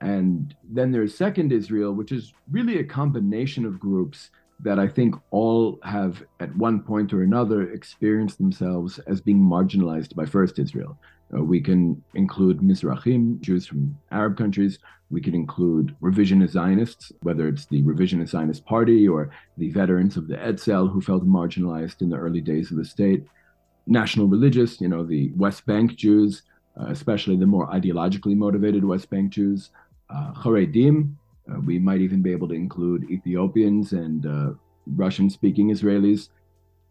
And 0.00 0.54
then 0.64 0.92
there's 0.92 1.14
Second 1.14 1.52
Israel, 1.52 1.92
which 1.92 2.12
is 2.12 2.32
really 2.50 2.78
a 2.78 2.84
combination 2.84 3.66
of 3.66 3.78
groups 3.78 4.30
that 4.62 4.78
I 4.78 4.88
think 4.88 5.14
all 5.30 5.78
have, 5.82 6.22
at 6.38 6.54
one 6.56 6.80
point 6.80 7.12
or 7.12 7.22
another, 7.22 7.70
experienced 7.72 8.38
themselves 8.38 8.98
as 9.00 9.20
being 9.20 9.40
marginalized 9.40 10.14
by 10.14 10.26
First 10.26 10.58
Israel. 10.58 10.98
Uh, 11.34 11.42
we 11.42 11.60
can 11.60 12.02
include 12.14 12.60
Mizrahim, 12.60 13.40
Jews 13.40 13.66
from 13.66 13.96
Arab 14.10 14.36
countries. 14.36 14.78
We 15.10 15.20
could 15.20 15.34
include 15.34 15.96
revisionist 16.00 16.50
Zionists, 16.50 17.12
whether 17.22 17.48
it's 17.48 17.66
the 17.66 17.82
revisionist 17.82 18.28
Zionist 18.28 18.64
Party 18.64 19.08
or 19.08 19.30
the 19.56 19.70
veterans 19.70 20.16
of 20.16 20.28
the 20.28 20.40
Etzel 20.40 20.88
who 20.88 21.00
felt 21.00 21.26
marginalized 21.26 22.00
in 22.00 22.10
the 22.10 22.16
early 22.16 22.40
days 22.40 22.70
of 22.70 22.76
the 22.76 22.84
state 22.84 23.26
national 23.86 24.28
religious, 24.28 24.80
you 24.80 24.88
know, 24.88 25.04
the 25.04 25.32
West 25.36 25.66
Bank 25.66 25.96
Jews, 25.96 26.42
uh, 26.80 26.86
especially 26.86 27.36
the 27.36 27.46
more 27.46 27.68
ideologically 27.68 28.36
motivated 28.36 28.84
West 28.84 29.10
Bank 29.10 29.32
Jews, 29.32 29.70
uh, 30.08 30.32
Haredim. 30.32 31.14
Uh, 31.50 31.60
we 31.60 31.78
might 31.78 32.00
even 32.00 32.22
be 32.22 32.32
able 32.32 32.48
to 32.48 32.54
include 32.54 33.10
Ethiopians 33.10 33.92
and 33.92 34.26
uh, 34.26 34.50
Russian 34.86 35.28
speaking 35.28 35.70
Israelis. 35.70 36.28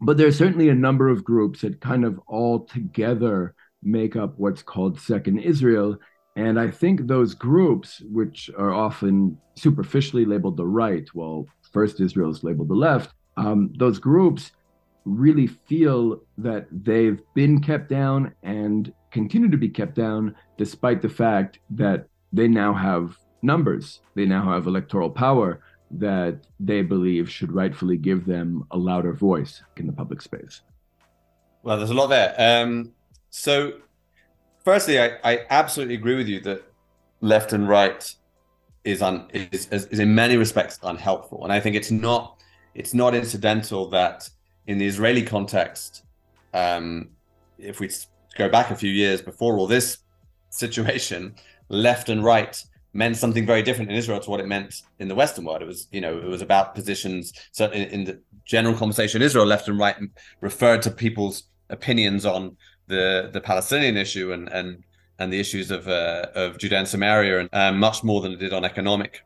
But 0.02 0.18
there's 0.18 0.38
certainly 0.38 0.70
a 0.70 0.76
number 0.76 1.10
of 1.10 1.24
groups 1.24 1.62
that 1.62 1.82
kind 1.82 2.06
of 2.06 2.20
all 2.28 2.60
together 2.62 3.56
make 3.82 4.16
up 4.16 4.34
what's 4.38 4.62
called 4.62 5.00
Second 5.00 5.40
Israel. 5.40 5.98
And 6.40 6.58
I 6.58 6.72
think 6.72 6.96
those 7.02 7.34
groups, 7.34 8.02
which 8.20 8.50
are 8.58 8.74
often 8.74 9.38
superficially 9.56 10.24
labeled 10.24 10.56
the 10.56 10.66
right, 10.66 11.08
while 11.14 11.46
First 11.74 12.00
Israel 12.00 12.32
is 12.32 12.46
labeled 12.46 12.70
the 12.70 12.76
left, 12.90 13.14
um, 13.36 13.74
those 13.78 14.00
groups 14.00 14.52
really 15.04 15.48
feel 15.48 16.22
that 16.38 16.68
they've 16.72 17.22
been 17.34 17.60
kept 17.60 17.90
down 17.90 18.34
and 18.44 18.94
continue 19.12 19.50
to 19.50 19.58
be 19.58 19.68
kept 19.68 19.96
down, 19.96 20.34
despite 20.58 21.02
the 21.02 21.10
fact 21.10 21.60
that 21.72 22.08
they 22.32 22.48
now 22.48 22.74
have 22.74 23.18
numbers, 23.42 24.00
they 24.16 24.26
now 24.26 24.44
have 24.54 24.66
electoral 24.66 25.10
power 25.10 25.62
that 25.92 26.48
they 26.60 26.82
believe 26.82 27.30
should 27.30 27.52
rightfully 27.52 27.98
give 27.98 28.26
them 28.26 28.64
a 28.72 28.78
louder 28.78 29.12
voice 29.12 29.62
in 29.76 29.88
the 29.88 29.94
public 29.94 30.22
space. 30.22 30.62
Well, 31.64 31.78
there's 31.78 31.90
a 31.90 31.96
lot 32.02 32.08
there. 32.08 32.34
Um, 32.38 32.94
so, 33.30 33.74
firstly, 34.64 35.00
I, 35.00 35.18
I 35.24 35.46
absolutely 35.50 35.96
agree 35.96 36.16
with 36.16 36.28
you 36.28 36.40
that 36.42 36.64
left 37.22 37.54
and 37.54 37.68
right 37.68 38.14
is, 38.84 39.02
un, 39.02 39.28
is, 39.34 39.68
is, 39.68 39.86
is 39.86 40.00
in 40.00 40.16
many 40.16 40.38
respects 40.38 40.80
unhelpful, 40.84 41.44
and 41.44 41.52
I 41.52 41.60
think 41.60 41.76
it's 41.76 41.92
not 41.92 42.36
it's 42.76 42.94
not 42.94 43.16
incidental 43.16 43.90
that 43.90 44.30
in 44.68 44.78
the 44.78 44.86
Israeli 44.86 45.24
context, 45.24 46.04
um, 46.54 47.10
if 47.58 47.80
we 47.80 47.90
go 48.38 48.48
back 48.48 48.72
a 48.72 48.76
few 48.76 48.92
years 48.92 49.22
before 49.22 49.58
all 49.58 49.68
this 49.68 49.98
situation, 50.50 51.36
left 51.70 52.10
and 52.10 52.24
right 52.24 52.64
meant 52.94 53.18
something 53.18 53.46
very 53.46 53.62
different 53.62 53.92
in 53.92 53.98
Israel 53.98 54.20
to 54.20 54.30
what 54.30 54.40
it 54.40 54.48
meant 54.48 54.82
in 55.00 55.08
the 55.08 55.16
Western 55.16 55.46
world. 55.46 55.62
It 55.62 55.68
was, 55.68 55.88
you 55.92 56.02
know, 56.02 56.18
it 56.18 56.26
was 56.26 56.42
about 56.42 56.74
positions. 56.74 57.34
So 57.52 57.66
in, 57.66 57.88
in 57.90 58.04
the 58.04 58.22
general 58.46 58.76
conversation 58.76 59.22
in 59.22 59.26
Israel, 59.26 59.46
left 59.46 59.68
and 59.68 59.78
right 59.78 59.96
referred 60.42 60.82
to 60.84 60.92
people's 60.92 61.44
opinions 61.70 62.26
on 62.26 62.58
the 62.90 63.30
the 63.32 63.42
Palestinian 63.42 63.96
issue 63.96 64.34
and 64.34 64.50
and 64.50 64.84
and 65.20 65.32
the 65.32 65.40
issues 65.40 65.72
of 65.72 65.88
uh, 65.88 66.26
of 66.36 66.58
Judea 66.58 66.80
and 66.80 66.88
Samaria, 66.88 67.40
and 67.42 67.50
um, 67.54 67.80
much 67.80 68.04
more 68.04 68.22
than 68.22 68.32
it 68.34 68.40
did 68.40 68.54
on 68.54 68.66
economic, 68.66 69.24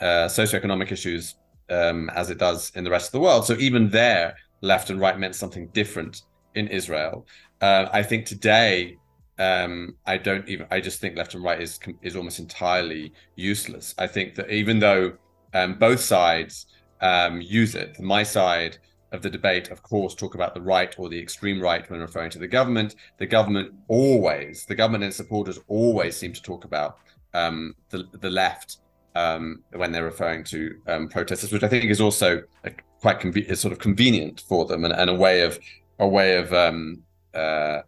uh, 0.00 0.26
socioeconomic 0.28 0.92
issues, 0.92 1.36
um, 1.70 2.10
as 2.10 2.30
it 2.30 2.38
does 2.38 2.70
in 2.74 2.84
the 2.84 2.90
rest 2.90 3.08
of 3.08 3.12
the 3.12 3.20
world. 3.20 3.46
So 3.46 3.54
even 3.54 3.88
there, 3.88 4.36
left 4.60 4.90
and 4.90 5.00
right 5.00 5.18
meant 5.18 5.34
something 5.34 5.68
different 5.68 6.22
in 6.54 6.68
Israel. 6.68 7.26
Uh, 7.60 7.86
I 7.92 8.02
think 8.02 8.26
today 8.26 8.96
um, 9.38 9.96
I 10.06 10.16
don't 10.16 10.48
even. 10.48 10.66
I 10.70 10.80
just 10.80 11.00
think 11.00 11.16
left 11.16 11.34
and 11.34 11.44
right 11.44 11.60
is 11.60 11.78
is 12.02 12.16
almost 12.16 12.38
entirely 12.38 13.12
useless. 13.36 13.94
I 13.98 14.06
think 14.06 14.34
that 14.36 14.50
even 14.50 14.78
though 14.78 15.12
um, 15.54 15.78
both 15.78 16.00
sides 16.00 16.66
um, 17.00 17.40
use 17.40 17.74
it, 17.74 18.00
my 18.00 18.22
side 18.22 18.78
of 19.16 19.22
the 19.22 19.30
debate, 19.30 19.70
of 19.70 19.82
course, 19.82 20.14
talk 20.14 20.34
about 20.34 20.54
the 20.54 20.60
right 20.60 20.94
or 20.98 21.08
the 21.08 21.18
extreme 21.18 21.60
right 21.60 21.88
when 21.90 22.00
referring 22.00 22.30
to 22.30 22.38
the 22.38 22.46
government. 22.46 22.94
The 23.18 23.26
government 23.26 23.74
always, 23.88 24.64
the 24.66 24.74
government 24.74 25.04
and 25.04 25.12
supporters 25.12 25.58
always 25.66 26.16
seem 26.16 26.32
to 26.32 26.42
talk 26.42 26.64
about 26.64 26.98
um, 27.34 27.74
the 27.90 28.04
the 28.20 28.30
left 28.30 28.78
um, 29.14 29.62
when 29.72 29.90
they're 29.92 30.04
referring 30.04 30.44
to 30.44 30.76
um, 30.86 31.08
protesters, 31.08 31.52
which 31.52 31.62
I 31.62 31.68
think 31.68 31.90
is 31.90 32.00
also 32.00 32.42
a, 32.64 32.70
quite 33.00 33.18
conve- 33.18 33.56
sort 33.56 33.72
of 33.72 33.78
convenient 33.78 34.44
for 34.46 34.66
them 34.66 34.84
and, 34.84 34.92
and, 34.92 35.10
a 35.10 35.14
way 35.14 35.40
of 35.40 35.58
a 35.98 36.06
way 36.06 36.36
of 36.36 36.52
um, 36.52 37.02
uh, 37.34 37.80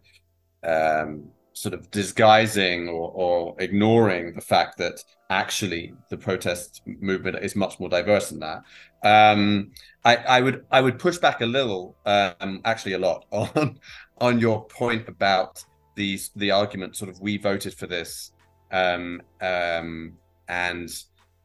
um, 0.63 1.29
sort 1.59 1.73
of 1.73 1.91
disguising 1.91 2.87
or, 2.87 3.11
or 3.13 3.55
ignoring 3.59 4.33
the 4.33 4.41
fact 4.41 4.77
that 4.77 5.03
actually 5.29 5.93
the 6.09 6.17
protest 6.17 6.81
movement 6.85 7.37
is 7.41 7.53
much 7.53 7.79
more 7.81 7.89
diverse 7.89 8.29
than 8.29 8.39
that. 8.39 8.63
Um, 9.03 9.71
I, 10.05 10.15
I, 10.15 10.41
would 10.41 10.65
I 10.71 10.79
would 10.79 10.97
push 10.97 11.17
back 11.17 11.41
a 11.41 11.45
little, 11.45 11.97
um, 12.05 12.61
actually 12.63 12.93
a 12.93 12.99
lot, 12.99 13.25
on 13.31 13.77
on 14.21 14.39
your 14.39 14.65
point 14.65 15.07
about 15.07 15.63
these 15.95 16.31
the 16.35 16.51
argument 16.51 16.95
sort 16.95 17.09
of 17.09 17.19
we 17.19 17.37
voted 17.37 17.73
for 17.73 17.87
this 17.87 18.31
um, 18.71 19.21
um, 19.41 20.13
and 20.47 20.89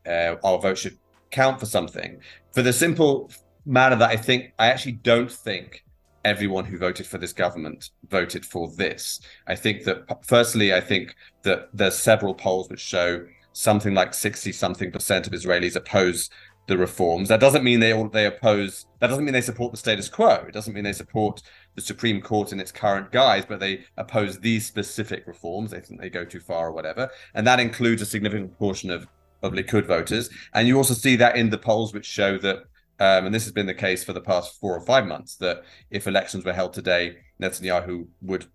uh, 0.07 0.37
our 0.45 0.59
vote 0.61 0.79
should 0.79 0.99
count 1.31 1.59
for 1.59 1.67
something 1.67 2.21
for 2.53 2.63
the 2.63 2.73
simple 2.73 3.31
matter 3.67 3.97
that 3.97 4.11
I 4.11 4.17
think 4.17 4.53
I 4.59 4.69
actually 4.69 4.93
don't 4.93 5.31
think 5.31 5.84
everyone 6.25 6.65
who 6.65 6.79
voted 6.79 7.07
for 7.07 7.19
this 7.19 7.33
government 7.33 7.91
voted 8.09 8.45
for 8.45 8.71
this. 8.77 9.21
I 9.47 9.57
think 9.57 9.85
that, 9.85 10.25
firstly, 10.25 10.75
I 10.75 10.81
think 10.81 11.15
that 11.43 11.69
there's 11.73 11.97
several 11.97 12.35
polls 12.35 12.69
which 12.69 12.81
show 12.81 13.27
something 13.53 13.95
like 13.95 14.15
60 14.15 14.51
something 14.53 14.91
percent 14.91 15.27
of 15.27 15.33
Israelis 15.33 15.77
oppose 15.77 16.31
the 16.67 16.79
reforms. 16.79 17.29
That 17.29 17.41
doesn't 17.41 17.63
mean 17.63 17.81
they 17.81 17.93
all 17.93 18.09
they 18.09 18.27
oppose. 18.27 18.87
That 19.01 19.09
doesn't 19.09 19.25
mean 19.25 19.35
they 19.35 19.41
support 19.41 19.71
the 19.71 19.79
status 19.79 20.09
quo. 20.09 20.45
It 20.49 20.55
doesn't 20.55 20.73
mean 20.73 20.85
they 20.85 20.93
support 20.95 21.43
the 21.75 21.83
Supreme 21.83 22.23
Court 22.23 22.53
in 22.53 22.61
its 22.61 22.73
current 22.73 23.13
guise, 23.13 23.45
but 23.45 23.61
they 23.61 23.85
oppose 23.97 24.41
these 24.41 24.67
specific 24.67 25.27
reforms. 25.27 25.71
They 25.71 25.81
think 25.81 26.01
they 26.01 26.09
go 26.09 26.25
too 26.25 26.41
far 26.41 26.69
or 26.69 26.73
whatever, 26.73 27.11
and 27.35 27.47
that 27.47 27.61
includes 27.61 28.01
a 28.03 28.07
significant 28.07 28.59
portion 28.59 28.91
of 28.91 29.07
of 29.43 29.53
Likud 29.53 29.87
voters. 29.87 30.31
And 30.55 30.67
you 30.67 30.77
also 30.77 30.95
see 30.95 31.17
that 31.17 31.37
in 31.37 31.51
the 31.51 31.59
polls 31.59 31.93
which 31.93 32.07
show 32.07 32.39
that 32.39 32.65
um, 33.01 33.27
and 33.27 33.35
this 33.35 33.45
has 33.45 33.53
been 33.53 33.67
the 33.67 33.75
case 33.75 34.05
for 34.05 34.13
the 34.13 34.21
past 34.21 34.61
four 34.61 34.77
or 34.77 34.81
five 34.81 35.07
months, 35.07 35.37
that 35.37 35.65
if 35.91 36.07
elections 36.07 36.45
were 36.45 36.53
held 36.53 36.73
today, 36.73 37.17
Netanyahu 37.43 38.07
would 38.23 38.47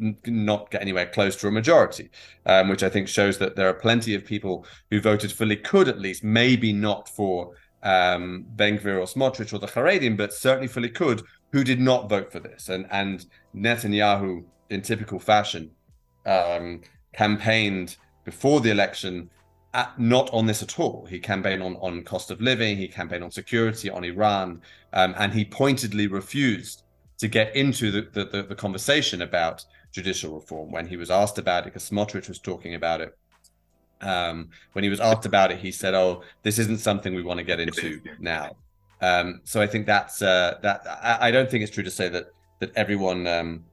n- 0.00 0.18
not 0.26 0.70
get 0.70 0.82
anywhere 0.82 1.06
close 1.06 1.36
to 1.36 1.48
a 1.48 1.52
majority, 1.52 2.10
um, 2.46 2.68
which 2.68 2.82
I 2.82 2.88
think 2.88 3.08
shows 3.08 3.38
that 3.38 3.56
there 3.56 3.68
are 3.68 3.74
plenty 3.74 4.14
of 4.14 4.24
people 4.24 4.66
who 4.90 5.00
voted 5.00 5.32
for 5.32 5.46
Likud, 5.46 5.88
at 5.88 6.00
least, 6.00 6.24
maybe 6.24 6.72
not 6.72 7.08
for 7.08 7.52
um, 7.82 8.44
Ben 8.56 8.78
Gvir 8.78 8.98
or 8.98 9.06
Smotrich 9.06 9.52
or 9.52 9.58
the 9.58 9.66
Haredim, 9.66 10.16
but 10.16 10.32
certainly 10.32 10.68
for 10.68 10.80
Likud, 10.80 11.22
who 11.52 11.62
did 11.62 11.80
not 11.80 12.08
vote 12.08 12.32
for 12.32 12.40
this. 12.40 12.68
And, 12.68 12.86
and 12.90 13.24
Netanyahu, 13.54 14.44
in 14.70 14.82
typical 14.82 15.20
fashion, 15.20 15.70
um, 16.26 16.82
campaigned 17.12 17.96
before 18.24 18.60
the 18.60 18.70
election 18.70 19.30
at, 19.76 19.98
not 19.98 20.30
on 20.32 20.46
this 20.46 20.62
at 20.62 20.80
all. 20.80 21.06
He 21.06 21.20
campaigned 21.20 21.62
on, 21.62 21.76
on 21.76 22.02
cost 22.02 22.30
of 22.30 22.40
living, 22.40 22.76
he 22.76 22.88
campaigned 22.88 23.22
on 23.22 23.30
security, 23.30 23.90
on 23.90 24.04
Iran, 24.04 24.62
um, 24.94 25.14
and 25.18 25.32
he 25.32 25.44
pointedly 25.44 26.06
refused 26.06 26.82
to 27.18 27.28
get 27.28 27.54
into 27.54 27.90
the, 27.90 28.08
the, 28.12 28.24
the, 28.24 28.42
the, 28.42 28.54
conversation 28.54 29.22
about 29.22 29.64
judicial 29.92 30.34
reform 30.34 30.70
when 30.70 30.86
he 30.86 30.96
was 30.96 31.10
asked 31.10 31.38
about 31.38 31.62
it, 31.62 31.66
because 31.66 31.88
Smotrich 31.88 32.28
was 32.28 32.38
talking 32.38 32.74
about 32.74 33.00
it. 33.02 33.16
Um, 34.00 34.50
when 34.72 34.82
he 34.82 34.90
was 34.90 35.00
asked 35.00 35.26
about 35.26 35.50
it, 35.52 35.58
he 35.58 35.70
said, 35.70 35.94
"Oh, 35.94 36.22
this 36.42 36.58
isn't 36.58 36.80
something 36.80 37.14
we 37.14 37.22
want 37.22 37.38
to 37.38 37.44
get 37.44 37.60
into 37.60 38.00
now." 38.18 38.56
Um, 39.00 39.40
so 39.44 39.62
I 39.62 39.66
think 39.66 39.86
that's 39.86 40.20
uh, 40.20 40.58
that. 40.62 40.86
I, 41.02 41.28
I, 41.28 41.30
don't 41.30 41.50
think 41.50 41.62
it's 41.62 41.72
true 41.72 41.82
to 41.82 41.90
say 41.90 42.10
that 42.10 42.26
that 42.58 42.72
everyone 42.76 43.26
um, 43.26 43.64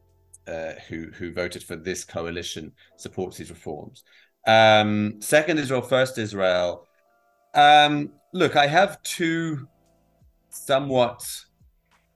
uh, 0.47 0.73
who 0.87 1.07
who 1.11 1.33
voted 1.33 1.61
for 1.61 1.75
this 1.75 2.05
coalition 2.05 2.71
supports 2.95 3.37
these 3.37 3.49
reforms. 3.49 4.05
Um, 4.45 5.21
second 5.21 5.59
Israel, 5.59 5.81
first 5.81 6.17
Israel. 6.17 6.87
Um, 7.53 8.11
look, 8.33 8.55
I 8.55 8.67
have 8.67 9.01
two 9.03 9.67
somewhat, 10.49 11.25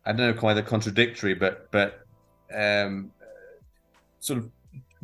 I 0.06 0.12
don't 0.12 0.28
know, 0.28 0.40
quite 0.40 0.64
contradictory, 0.66 1.34
but 1.34 1.72
but 1.72 2.06
um, 2.54 3.12
sort 4.20 4.40
of 4.40 4.50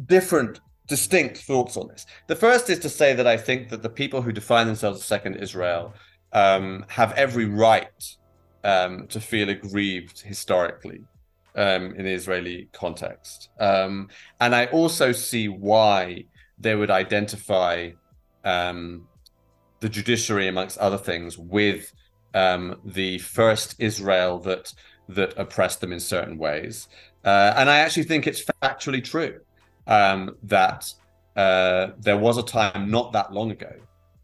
different, 0.07 0.59
distinct 0.87 1.37
thoughts 1.37 1.77
on 1.77 1.87
this. 1.87 2.05
The 2.27 2.35
first 2.35 2.69
is 2.69 2.79
to 2.79 2.89
say 2.89 3.13
that 3.13 3.27
I 3.27 3.37
think 3.37 3.69
that 3.69 3.81
the 3.81 3.89
people 3.89 4.21
who 4.21 4.31
define 4.31 4.67
themselves 4.67 4.99
as 4.99 5.05
second 5.05 5.35
Israel 5.35 5.93
um, 6.33 6.85
have 6.89 7.13
every 7.13 7.45
right 7.45 8.17
um, 8.63 9.07
to 9.07 9.19
feel 9.19 9.49
aggrieved 9.49 10.21
historically 10.21 11.01
um, 11.55 11.93
in 11.95 12.05
the 12.05 12.11
Israeli 12.11 12.69
context. 12.73 13.49
Um, 13.59 14.09
and 14.39 14.55
I 14.55 14.65
also 14.67 15.11
see 15.11 15.47
why 15.47 16.25
they 16.63 16.75
would 16.75 16.91
identify 16.91 17.91
um, 18.43 19.07
the 19.79 19.89
judiciary, 19.89 20.47
amongst 20.47 20.77
other 20.77 20.97
things, 20.97 21.37
with 21.37 21.91
um, 22.33 22.79
the 22.85 23.19
first 23.19 23.75
Israel 23.79 24.39
that 24.39 24.73
that 25.09 25.33
oppressed 25.37 25.81
them 25.81 25.91
in 25.91 25.99
certain 25.99 26.37
ways. 26.37 26.87
Uh, 27.25 27.53
and 27.57 27.69
I 27.69 27.77
actually 27.79 28.03
think 28.03 28.25
it's 28.25 28.43
factually 28.63 29.03
true 29.03 29.39
um, 29.87 30.37
that 30.43 30.91
uh, 31.35 31.87
there 31.99 32.17
was 32.17 32.37
a 32.37 32.43
time 32.43 32.89
not 32.89 33.11
that 33.13 33.33
long 33.33 33.51
ago 33.51 33.73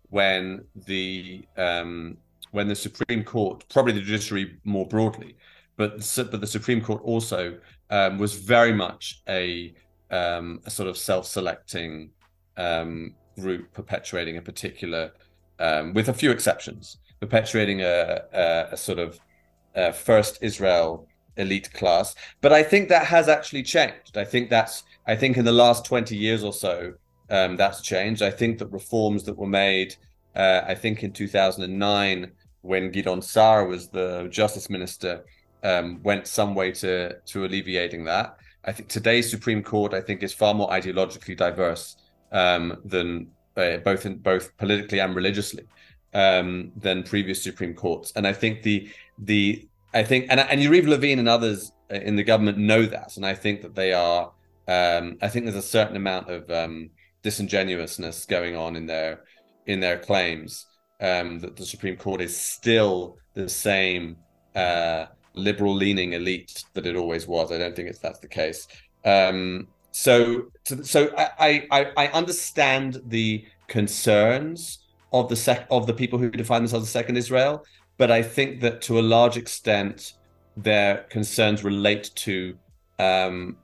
when 0.10 0.64
the 0.88 1.46
um, 1.58 2.18
when 2.52 2.68
the 2.68 2.76
Supreme 2.76 3.24
Court, 3.24 3.64
probably 3.70 3.94
the 3.94 4.02
judiciary 4.02 4.58
more 4.64 4.88
broadly, 4.88 5.36
but 5.78 5.92
but 6.32 6.42
the 6.42 6.48
Supreme 6.48 6.82
Court 6.82 7.02
also 7.04 7.58
um, 7.90 8.18
was 8.18 8.36
very 8.36 8.74
much 8.74 9.22
a, 9.28 9.74
um, 10.12 10.62
a 10.66 10.70
sort 10.70 10.90
of 10.90 10.98
self-selecting 10.98 12.12
um, 12.66 13.16
group 13.40 13.64
perpetuating 13.74 14.36
a 14.38 14.42
particular, 14.42 15.04
um, 15.60 15.94
with 15.94 16.10
a 16.10 16.14
few 16.14 16.32
exceptions, 16.32 16.98
perpetuating 17.20 17.82
a, 17.82 18.22
a, 18.34 18.68
a 18.76 18.78
sort 18.78 19.00
of 19.00 19.20
first 19.96 20.34
Israel 20.42 21.08
elite 21.38 21.72
class. 21.74 22.16
But 22.42 22.52
I 22.52 22.64
think 22.64 22.90
that 22.90 23.06
has 23.06 23.30
actually 23.30 23.64
changed. 23.64 24.18
I 24.24 24.26
think 24.26 24.50
that's 24.50 24.84
I 25.08 25.16
think 25.16 25.38
in 25.38 25.46
the 25.46 25.58
last 25.66 25.86
twenty 25.86 26.16
years 26.16 26.44
or 26.44 26.54
so, 26.54 26.76
um, 27.30 27.56
that's 27.56 27.82
changed. 27.82 28.22
I 28.22 28.32
think 28.32 28.60
that 28.60 28.68
reforms 28.68 29.24
that 29.24 29.38
were 29.38 29.48
made, 29.48 29.96
uh, 30.36 30.62
I 30.74 30.76
think 30.76 31.04
in 31.04 31.12
two 31.12 31.28
thousand 31.28 31.64
and 31.64 31.80
nine, 31.80 32.32
when 32.62 32.92
Gidon 32.92 33.24
Saar 33.24 33.66
was 33.66 33.88
the 33.88 34.28
justice 34.30 34.70
minister, 34.70 35.24
um, 35.64 36.02
went 36.04 36.28
some 36.28 36.56
way 36.56 36.72
to 36.84 37.16
to 37.32 37.46
alleviating 37.46 38.04
that. 38.06 38.38
I 38.66 38.72
think 38.74 38.90
today's 38.90 39.32
Supreme 39.32 39.64
Court, 39.64 39.94
I 39.94 40.02
think, 40.02 40.22
is 40.22 40.34
far 40.34 40.54
more 40.54 40.70
ideologically 40.70 41.36
diverse 41.38 41.96
um, 42.32 42.78
than 42.86 43.28
uh, 43.58 43.78
both 43.78 44.06
in 44.06 44.18
both 44.18 44.56
politically 44.58 45.00
and 45.00 45.16
religiously 45.16 45.66
um, 46.14 46.72
than 46.76 47.04
previous 47.04 47.44
Supreme 47.44 47.74
Courts. 47.74 48.12
And 48.16 48.26
I 48.28 48.34
think 48.34 48.64
the 48.64 48.90
the 49.18 49.68
I 49.94 50.04
think 50.04 50.28
and 50.30 50.40
and 50.40 50.62
Yariv 50.62 50.88
Levin 50.88 51.20
and 51.20 51.30
others 51.30 51.72
in 51.90 52.16
the 52.16 52.24
government 52.24 52.58
know 52.58 52.86
that, 52.86 53.18
and 53.18 53.26
I 53.26 53.34
think 53.34 53.62
that 53.62 53.76
they 53.76 53.94
are. 53.94 54.32
Um, 54.68 55.18
I 55.24 55.30
think 55.30 55.46
there's 55.46 55.56
a 55.56 55.64
certain 55.64 55.96
amount 55.96 56.30
of 56.30 56.50
um, 56.52 56.92
disingenuousness 57.24 58.26
going 58.26 58.56
on 58.56 58.76
in 58.76 58.86
their 58.86 59.22
in 59.66 59.80
their 59.80 59.98
claims 59.98 60.68
um, 61.02 61.40
that 61.40 61.56
the 61.56 61.66
Supreme 61.66 61.96
Court 61.96 62.22
is 62.22 62.40
still 62.40 63.18
the 63.34 63.50
same 63.50 64.18
uh, 64.56 65.06
liberal 65.34 65.74
leaning 65.74 66.14
elite 66.14 66.64
that 66.74 66.86
it 66.86 66.96
always 66.96 67.28
was. 67.28 67.52
I 67.52 67.58
don't 67.58 67.76
think 67.76 67.90
it's 67.90 68.00
that's 68.00 68.20
the 68.20 68.28
case. 68.28 68.68
Um, 69.06 69.68
so, 69.92 70.52
so 70.64 71.14
I, 71.18 71.68
I 71.72 71.92
I 71.98 72.08
understand 72.08 73.02
the 73.08 73.46
concerns 73.68 74.80
of 75.12 75.30
the 75.30 75.36
sec 75.36 75.68
of 75.72 75.88
the 75.88 75.94
people 75.94 76.20
who 76.20 76.30
define 76.30 76.62
themselves 76.62 76.86
as 76.86 76.92
second 76.92 77.18
Israel, 77.18 77.66
but 77.98 78.12
I 78.12 78.22
think 78.22 78.62
that 78.62 78.82
to 78.84 79.00
a 79.00 79.02
large 79.02 79.38
extent 79.38 80.14
their 80.56 81.06
concerns 81.10 81.64
relate 81.64 82.12
to 82.16 82.58
um, 83.00 83.58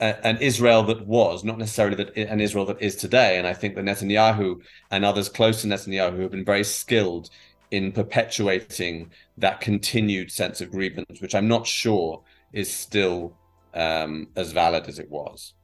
a, 0.00 0.26
an 0.26 0.38
Israel 0.38 0.82
that 0.84 1.06
was, 1.06 1.44
not 1.44 1.58
necessarily 1.58 1.96
that 1.96 2.16
an 2.16 2.40
Israel 2.40 2.64
that 2.66 2.80
is 2.80 2.96
today. 2.96 3.38
And 3.38 3.46
I 3.46 3.54
think 3.54 3.74
that 3.74 3.84
Netanyahu 3.84 4.60
and 4.90 5.04
others 5.04 5.28
close 5.28 5.62
to 5.62 5.68
Netanyahu 5.68 6.22
have 6.22 6.30
been 6.30 6.44
very 6.44 6.64
skilled 6.64 7.30
in 7.70 7.92
perpetuating 7.92 9.10
that 9.38 9.60
continued 9.60 10.30
sense 10.30 10.60
of 10.60 10.70
grievance, 10.70 11.20
which 11.20 11.34
I'm 11.34 11.48
not 11.48 11.66
sure 11.66 12.22
is 12.52 12.72
still 12.72 13.36
um, 13.74 14.28
as 14.36 14.52
valid 14.52 14.86
as 14.86 14.98
it 14.98 15.10
was. 15.10 15.54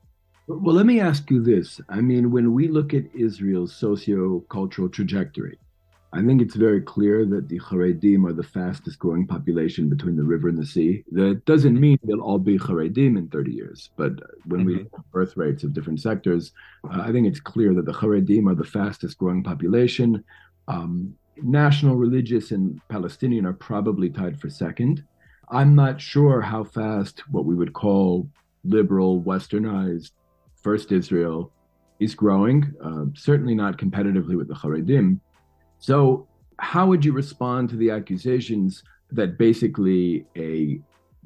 Well, 0.48 0.74
let 0.74 0.86
me 0.86 1.00
ask 1.00 1.30
you 1.30 1.42
this. 1.42 1.80
I 1.88 2.00
mean, 2.00 2.32
when 2.32 2.52
we 2.52 2.66
look 2.66 2.94
at 2.94 3.04
Israel's 3.14 3.74
socio-cultural 3.74 4.88
trajectory, 4.88 5.58
I 6.14 6.22
think 6.22 6.42
it's 6.42 6.56
very 6.56 6.82
clear 6.82 7.24
that 7.26 7.48
the 7.48 7.58
Haredim 7.60 8.28
are 8.28 8.34
the 8.34 8.42
fastest 8.42 8.98
growing 8.98 9.26
population 9.26 9.88
between 9.88 10.16
the 10.16 10.24
river 10.24 10.48
and 10.48 10.58
the 10.58 10.66
sea. 10.66 11.04
That 11.12 11.44
doesn't 11.46 11.80
mean 11.80 11.98
they'll 12.02 12.20
all 12.20 12.38
be 12.38 12.58
Haredim 12.58 13.16
in 13.16 13.28
30 13.28 13.52
years, 13.52 13.90
but 13.96 14.12
when 14.44 14.60
mm-hmm. 14.60 14.66
we 14.66 14.74
look 14.78 14.92
at 14.92 15.10
birth 15.10 15.36
rates 15.36 15.64
of 15.64 15.72
different 15.72 16.00
sectors, 16.00 16.52
uh, 16.84 17.00
I 17.00 17.12
think 17.12 17.26
it's 17.26 17.40
clear 17.40 17.72
that 17.74 17.86
the 17.86 17.92
Haredim 17.92 18.50
are 18.50 18.54
the 18.54 18.64
fastest 18.64 19.18
growing 19.18 19.42
population. 19.42 20.22
Um, 20.68 21.14
national, 21.36 21.96
religious, 21.96 22.50
and 22.50 22.80
Palestinian 22.88 23.46
are 23.46 23.54
probably 23.54 24.10
tied 24.10 24.38
for 24.38 24.50
second. 24.50 25.04
I'm 25.50 25.74
not 25.74 26.00
sure 26.00 26.42
how 26.42 26.64
fast 26.64 27.20
what 27.30 27.46
we 27.46 27.54
would 27.54 27.72
call 27.72 28.28
liberal, 28.64 29.22
westernized 29.22 30.10
First 30.62 30.92
Israel 30.92 31.52
is 31.98 32.14
growing, 32.14 32.74
uh, 32.82 33.04
certainly 33.14 33.54
not 33.54 33.78
competitively 33.78 34.36
with 34.36 34.48
the 34.48 34.54
Haredim. 34.54 35.20
So, 35.78 36.26
how 36.58 36.86
would 36.86 37.04
you 37.04 37.12
respond 37.12 37.70
to 37.70 37.76
the 37.76 37.90
accusations 37.90 38.84
that 39.10 39.36
basically 39.36 40.26
a 40.36 40.80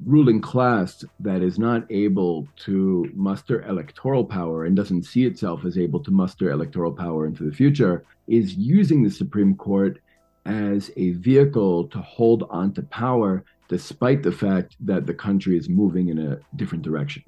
ruling 0.05 0.41
class 0.41 1.03
that 1.19 1.41
is 1.41 1.57
not 1.57 1.89
able 1.91 2.47
to 2.55 3.09
muster 3.15 3.63
electoral 3.63 4.23
power 4.23 4.65
and 4.65 4.75
doesn't 4.75 5.03
see 5.03 5.25
itself 5.25 5.65
as 5.65 5.77
able 5.77 5.99
to 5.99 6.11
muster 6.11 6.51
electoral 6.51 6.91
power 6.91 7.25
into 7.25 7.43
the 7.43 7.51
future 7.51 8.03
is 8.27 8.55
using 8.55 9.03
the 9.03 9.09
Supreme 9.09 9.55
Court 9.55 9.99
as 10.45 10.91
a 10.97 11.11
vehicle 11.11 11.87
to 11.87 11.99
hold 11.99 12.43
on 12.49 12.73
to 12.73 12.81
power 12.83 13.43
despite 13.67 14.23
the 14.23 14.31
fact 14.31 14.75
that 14.79 15.05
the 15.05 15.13
country 15.13 15.57
is 15.57 15.67
moving 15.67 16.09
in 16.09 16.19
a 16.19 16.39
different 16.55 16.83
direction? 16.83 17.23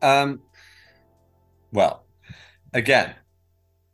Um, 0.00 0.40
well, 1.72 2.04
again, 2.72 3.14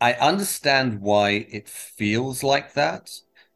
I 0.00 0.14
understand 0.14 1.00
why 1.00 1.46
it 1.50 1.68
feels 1.68 2.42
like 2.42 2.74
that. 2.74 3.10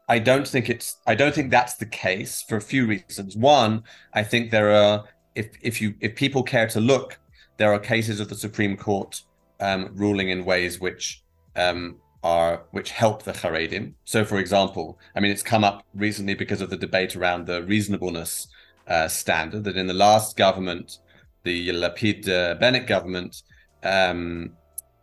I 0.08 0.18
don't 0.18 0.46
think 0.46 0.68
it's 0.68 0.96
I 1.06 1.14
don't 1.14 1.34
think 1.34 1.50
that's 1.50 1.74
the 1.74 1.86
case 1.86 2.44
for 2.48 2.56
a 2.56 2.60
few 2.60 2.86
reasons. 2.86 3.36
One, 3.36 3.84
I 4.12 4.22
think 4.22 4.50
there 4.50 4.72
are 4.72 5.04
if 5.34 5.48
if 5.62 5.80
you 5.80 5.94
if 6.00 6.16
people 6.16 6.42
care 6.42 6.68
to 6.68 6.80
look, 6.80 7.18
there 7.56 7.72
are 7.72 7.78
cases 7.78 8.20
of 8.20 8.28
the 8.28 8.34
Supreme 8.34 8.76
Court 8.76 9.22
um, 9.60 9.90
ruling 9.94 10.30
in 10.30 10.44
ways 10.44 10.80
which 10.80 11.22
um, 11.56 11.96
are 12.22 12.64
which 12.72 12.90
help 12.90 13.22
the 13.22 13.32
Haredim. 13.32 13.94
So, 14.04 14.24
for 14.24 14.38
example, 14.38 14.98
I 15.14 15.20
mean, 15.20 15.30
it's 15.30 15.42
come 15.42 15.64
up 15.64 15.84
recently 15.94 16.34
because 16.34 16.60
of 16.60 16.70
the 16.70 16.76
debate 16.76 17.16
around 17.16 17.46
the 17.46 17.62
reasonableness 17.62 18.48
uh, 18.88 19.08
standard 19.08 19.64
that 19.64 19.76
in 19.76 19.86
the 19.86 19.94
last 19.94 20.36
government, 20.36 20.98
the 21.44 21.68
Lapid 21.68 22.28
uh, 22.28 22.54
Bennett 22.54 22.86
government, 22.86 23.42
um, 23.82 24.52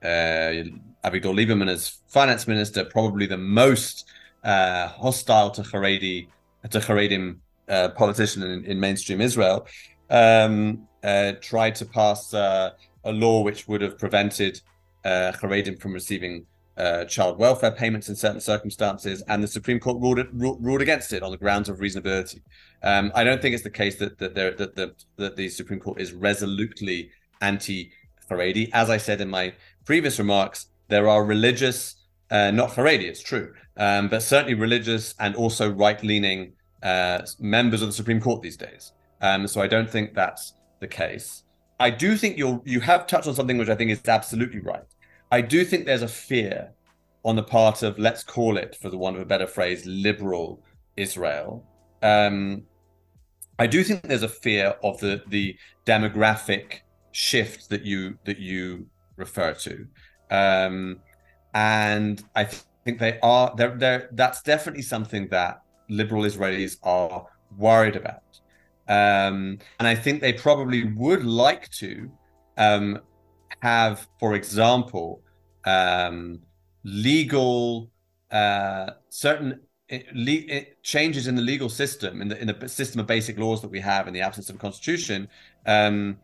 uh, 0.04 0.64
Avigdor 1.04 1.34
Lieberman 1.34 1.70
as 1.70 2.00
finance 2.08 2.48
minister, 2.48 2.84
probably 2.86 3.26
the 3.26 3.38
most 3.38 4.06
uh, 4.44 4.88
hostile 4.88 5.50
to 5.52 5.62
Haredi, 5.62 6.28
to 6.70 6.80
Haredim 6.80 7.38
uh, 7.68 7.90
politician 7.90 8.44
in, 8.44 8.66
in, 8.66 8.80
mainstream 8.80 9.22
Israel, 9.22 9.68
um, 10.10 10.88
uh, 11.04 11.34
tried 11.42 11.76
to 11.76 11.86
pass 11.86 12.34
uh, 12.34 12.72
a 13.04 13.12
law 13.12 13.42
which 13.42 13.68
would 13.68 13.82
have 13.82 13.98
prevented 13.98 14.60
uh, 15.06 15.32
Haredim 15.34 15.80
from 15.80 15.94
receiving 15.94 16.46
uh, 16.78 17.04
child 17.06 17.38
welfare 17.38 17.72
payments 17.72 18.08
in 18.08 18.16
certain 18.16 18.40
circumstances, 18.40 19.22
and 19.28 19.44
the 19.44 19.48
Supreme 19.48 19.80
Court 19.80 20.02
ruled, 20.02 20.20
it, 20.20 20.28
ruled 20.32 20.82
against 20.82 21.12
it 21.12 21.22
on 21.22 21.32
the 21.32 21.38
grounds 21.38 21.68
of 21.68 21.80
reasonability. 21.80 22.42
Um, 22.84 23.12
I 23.14 23.26
don't 23.26 23.42
think 23.42 23.54
it's 23.54 23.64
the 23.64 23.70
case 23.70 23.98
that 23.98 24.18
that, 24.20 24.34
there, 24.34 24.52
that, 24.52 24.76
the, 24.76 24.94
that 25.18 25.36
the 25.36 25.50
Supreme 25.50 25.82
Court 25.82 26.00
is 26.00 26.14
resolutely 26.14 27.12
anti 27.42 27.92
Haredi. 28.30 28.70
As 28.74 28.90
I 28.90 28.98
said 28.98 29.22
in 29.22 29.30
my 29.30 29.54
previous 29.86 30.20
remarks, 30.20 30.68
there 30.88 31.08
are 31.08 31.24
religious, 31.24 31.96
uh, 32.32 32.52
not 32.52 32.72
Haredi, 32.72 33.04
it's 33.04 33.22
true, 33.22 33.54
um, 33.78 34.08
but 34.08 34.24
certainly 34.24 34.56
religious 34.56 35.16
and 35.20 35.36
also 35.36 35.70
right 35.72 36.02
leaning 36.04 36.54
uh, 36.84 37.22
members 37.40 37.82
of 37.82 37.90
the 37.90 37.94
Supreme 37.94 38.22
Court 38.22 38.42
these 38.42 38.58
days. 38.58 38.94
Um, 39.22 39.48
so 39.48 39.62
I 39.62 39.68
don't 39.68 39.90
think 39.90 40.14
that's 40.14 40.54
the 40.80 40.88
case. 40.88 41.44
I 41.80 41.90
do 41.90 42.18
think 42.18 42.38
you 42.38 42.62
you 42.66 42.80
have 42.82 43.08
touched 43.08 43.28
on 43.28 43.36
something 43.36 43.58
which 43.58 43.70
I 43.70 43.76
think 43.76 43.92
is 43.92 44.02
absolutely 44.08 44.60
right. 44.60 44.84
I 45.32 45.42
do 45.42 45.64
think 45.64 45.86
there's 45.86 46.02
a 46.02 46.08
fear 46.08 46.72
on 47.24 47.36
the 47.36 47.44
part 47.44 47.84
of 47.84 47.98
let's 48.00 48.24
call 48.24 48.58
it, 48.58 48.76
for 48.76 48.90
the 48.90 48.98
want 48.98 49.16
of 49.16 49.22
a 49.22 49.26
better 49.26 49.48
phrase, 49.48 49.86
liberal 49.86 50.64
Israel. 50.98 51.66
Um, 52.02 52.64
I 53.58 53.68
do 53.68 53.84
think 53.84 54.04
there's 54.04 54.24
a 54.24 54.30
fear 54.30 54.76
of 54.84 55.00
the 55.00 55.22
the 55.28 55.58
demographic 55.86 56.82
shift 57.12 57.70
that 57.70 57.84
you 57.84 58.18
that 58.26 58.40
you 58.40 58.88
refer 59.16 59.54
to, 59.54 59.86
um, 60.32 61.00
and 61.54 62.24
I 62.36 62.46
th- 62.46 62.64
think 62.86 63.00
they 63.00 63.20
are 63.22 63.54
they're, 63.56 63.76
they're, 63.78 64.10
that's 64.14 64.42
definitely 64.42 64.84
something 64.84 65.28
that 65.30 65.62
liberal 65.90 66.24
Israelis 66.24 66.78
are 66.84 67.26
worried 67.58 67.96
about, 67.96 68.24
um, 68.88 69.58
and 69.80 69.88
I 69.88 69.96
think 69.96 70.22
they 70.22 70.34
probably 70.34 70.86
would 70.94 71.24
like 71.24 71.70
to 71.72 72.12
um, 72.58 73.00
have, 73.62 74.08
for 74.20 74.36
example, 74.36 75.22
um, 75.66 76.40
legal 76.84 77.90
uh, 78.32 78.92
certain 79.10 79.60
eh, 79.90 80.04
le- 80.14 80.48
eh, 80.50 80.64
changes 80.84 81.28
in 81.28 81.36
the 81.36 81.42
legal 81.42 81.70
system 81.70 82.22
in 82.22 82.28
the 82.28 82.40
in 82.40 82.48
the 82.48 82.70
system 82.70 83.00
of 83.00 83.08
basic 83.08 83.38
laws 83.40 83.62
that 83.62 83.70
we 83.70 83.80
have 83.80 84.08
in 84.08 84.14
the 84.14 84.22
absence 84.22 84.50
of 84.50 84.56
a 84.56 84.60
constitution 84.60 85.28
um, 85.66 86.18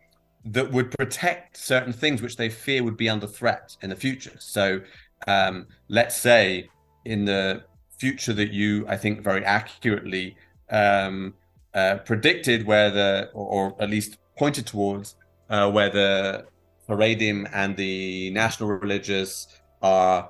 that 0.45 0.71
would 0.71 0.91
protect 0.91 1.57
certain 1.57 1.91
things 1.91 2.21
which 2.21 2.37
they 2.37 2.49
fear 2.49 2.83
would 2.83 2.97
be 2.97 3.09
under 3.09 3.27
threat 3.27 3.75
in 3.81 3.89
the 3.89 3.95
future. 3.95 4.35
So, 4.39 4.81
um, 5.27 5.67
let's 5.87 6.15
say 6.15 6.69
in 7.05 7.25
the 7.25 7.63
future 7.97 8.33
that 8.33 8.51
you, 8.51 8.85
I 8.87 8.97
think, 8.97 9.21
very 9.21 9.43
accurately 9.43 10.35
um, 10.69 11.33
uh, 11.73 11.97
predicted 12.05 12.65
where 12.65 12.91
the, 12.91 13.29
or, 13.33 13.73
or, 13.73 13.81
at 13.81 13.89
least 13.89 14.17
pointed 14.37 14.65
towards 14.65 15.15
uh, 15.49 15.69
where 15.71 15.89
the 15.89 16.45
Haredim 16.87 17.49
and 17.53 17.75
the 17.75 18.29
national 18.31 18.69
religious 18.69 19.47
are 19.81 20.29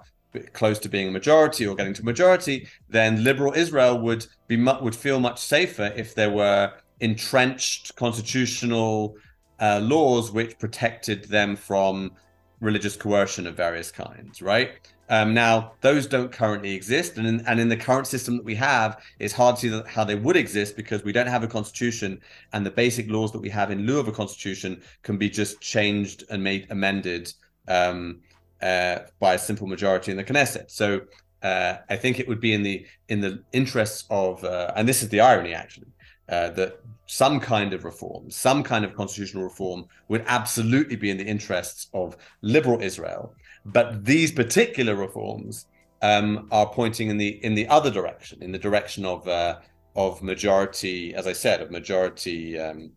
close 0.54 0.80
to 0.80 0.90
being 0.90 1.08
a 1.08 1.12
majority 1.12 1.66
or 1.66 1.76
getting 1.76 1.94
to 1.94 2.04
majority, 2.04 2.68
then 2.90 3.24
liberal 3.24 3.54
Israel 3.54 4.00
would 4.00 4.26
be 4.48 4.58
would 4.58 4.96
feel 4.96 5.20
much 5.20 5.40
safer 5.40 5.94
if 5.96 6.16
there 6.16 6.30
were 6.30 6.74
entrenched 7.00 7.96
constitutional 7.96 9.16
uh, 9.60 9.80
laws 9.82 10.32
which 10.32 10.58
protected 10.60 11.26
them 11.26 11.56
from 11.56 12.12
religious 12.60 12.96
coercion 12.96 13.48
of 13.48 13.56
various 13.56 13.92
kinds, 13.92 14.42
right? 14.42 14.72
Um, 15.10 15.34
now, 15.34 15.74
those 15.82 16.08
don't 16.08 16.32
currently 16.32 16.74
exist, 16.74 17.18
and 17.18 17.28
in, 17.28 17.46
and 17.46 17.60
in 17.60 17.70
the 17.70 17.78
current 17.78 18.08
system 18.08 18.38
that 18.38 18.46
we 18.46 18.56
have, 18.56 19.04
it's 19.20 19.34
hard 19.34 19.56
to 19.58 19.62
see 19.62 19.82
how 19.88 20.04
they 20.04 20.16
would 20.16 20.36
exist 20.36 20.76
because 20.76 21.04
we 21.04 21.12
don't 21.12 21.28
have 21.28 21.44
a 21.44 21.48
constitution, 21.48 22.20
and 22.54 22.66
the 22.66 22.72
basic 22.72 23.10
laws 23.10 23.32
that 23.32 23.40
we 23.40 23.50
have 23.50 23.70
in 23.70 23.86
lieu 23.86 24.00
of 24.00 24.08
a 24.08 24.12
constitution 24.12 24.82
can 25.04 25.18
be 25.18 25.30
just 25.30 25.62
changed 25.62 26.24
and 26.32 26.44
made 26.44 26.66
amended 26.72 27.32
um, 27.68 28.20
uh, 28.64 29.00
by 29.20 29.36
a 29.36 29.40
simple 29.40 29.68
majority 29.68 30.10
in 30.10 30.18
the 30.18 30.24
Knesset. 30.24 30.72
So 30.72 31.02
uh, 31.44 31.78
I 31.88 31.98
think 31.98 32.20
it 32.20 32.28
would 32.28 32.40
be 32.40 32.54
in 32.54 32.64
the 32.64 32.86
in 33.10 33.22
the 33.22 33.44
interests 33.54 34.06
of, 34.10 34.44
uh, 34.44 34.72
and 34.76 34.90
this 34.90 35.04
is 35.04 35.10
the 35.10 35.20
irony 35.20 35.54
actually, 35.54 35.88
uh, 36.30 36.50
that 36.52 36.80
some 37.08 37.40
kind 37.40 37.74
of 37.74 37.84
reform, 37.84 38.30
some 38.32 38.64
kind 38.64 38.84
of 38.84 38.96
constitutional 38.96 39.44
reform 39.44 39.86
would 40.08 40.24
absolutely 40.28 40.96
be 40.96 41.10
in 41.10 41.18
the 41.18 41.24
interests 41.26 41.88
of 41.94 42.18
liberal 42.42 42.82
Israel. 42.82 43.34
But 43.66 44.06
these 44.06 44.32
particular 44.32 44.96
reforms 44.96 45.68
um, 46.02 46.48
are 46.52 46.68
pointing 46.68 47.10
in 47.10 47.18
the 47.18 47.44
in 47.44 47.56
the 47.56 47.68
other 47.68 47.92
direction, 47.92 48.42
in 48.42 48.52
the 48.52 48.60
direction 48.60 49.06
of 49.06 49.28
uh, 49.28 49.60
of 49.96 50.22
majority, 50.22 51.14
as 51.16 51.26
I 51.28 51.34
said, 51.34 51.62
of 51.62 51.72
majority 51.72 52.60
um, 52.60 52.92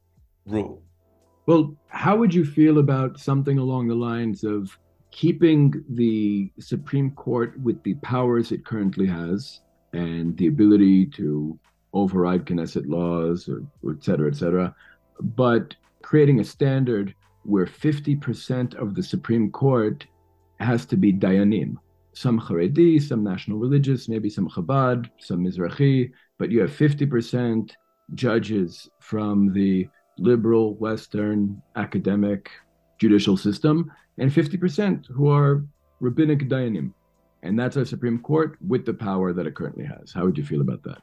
rule. 0.47 0.83
Well, 1.47 1.75
how 1.87 2.17
would 2.17 2.35
you 2.35 2.45
feel 2.45 2.79
about 2.79 3.19
something 3.19 3.59
along 3.59 3.89
the 3.89 3.95
lines 3.95 4.45
of 4.45 4.77
keeping 5.11 5.83
the 5.89 6.51
Supreme 6.59 7.11
Court 7.13 7.59
with 7.61 7.83
the 7.83 7.95
powers 7.95 8.53
it 8.53 8.65
currently 8.65 9.07
has 9.07 9.61
and 9.93 10.37
the 10.37 10.49
ability 10.49 11.07
to 11.07 11.59
override 11.93 12.45
Knesset 12.45 12.89
laws, 12.89 13.49
or, 13.49 13.63
or 13.83 13.93
et 13.93 14.05
cetera, 14.05 14.31
et 14.31 14.37
cetera, 14.37 14.75
but 15.21 15.75
creating 16.03 16.41
a 16.41 16.45
standard 16.45 17.15
where 17.45 17.67
50% 17.67 18.75
of 18.75 18.95
the 18.95 19.03
Supreme 19.03 19.51
Court 19.51 20.07
has 20.61 20.85
to 20.87 20.97
be 20.97 21.13
Dayanim. 21.13 21.77
Some 22.13 22.41
Haredi, 22.41 23.01
some 23.01 23.23
national 23.23 23.59
religious, 23.59 24.09
maybe 24.09 24.29
some 24.29 24.49
Chabad, 24.49 25.09
some 25.19 25.45
Mizrahi, 25.45 26.11
but 26.39 26.51
you 26.51 26.61
have 26.61 26.71
50% 26.71 27.71
judges 28.15 28.89
from 29.01 29.53
the 29.53 29.89
liberal, 30.19 30.75
Western, 30.75 31.63
academic, 31.77 32.51
judicial 32.99 33.37
system, 33.37 33.91
and 34.19 34.31
50% 34.31 35.07
who 35.07 35.29
are 35.29 35.65
rabbinic 36.01 36.49
Dayanim. 36.49 36.93
And 37.43 37.59
that's 37.59 37.77
our 37.77 37.85
Supreme 37.85 38.19
Court 38.19 38.59
with 38.67 38.85
the 38.85 38.95
power 38.95 39.33
that 39.33 39.47
it 39.47 39.55
currently 39.55 39.85
has. 39.85 40.13
How 40.13 40.25
would 40.25 40.37
you 40.37 40.45
feel 40.45 40.61
about 40.61 40.83
that? 40.83 40.99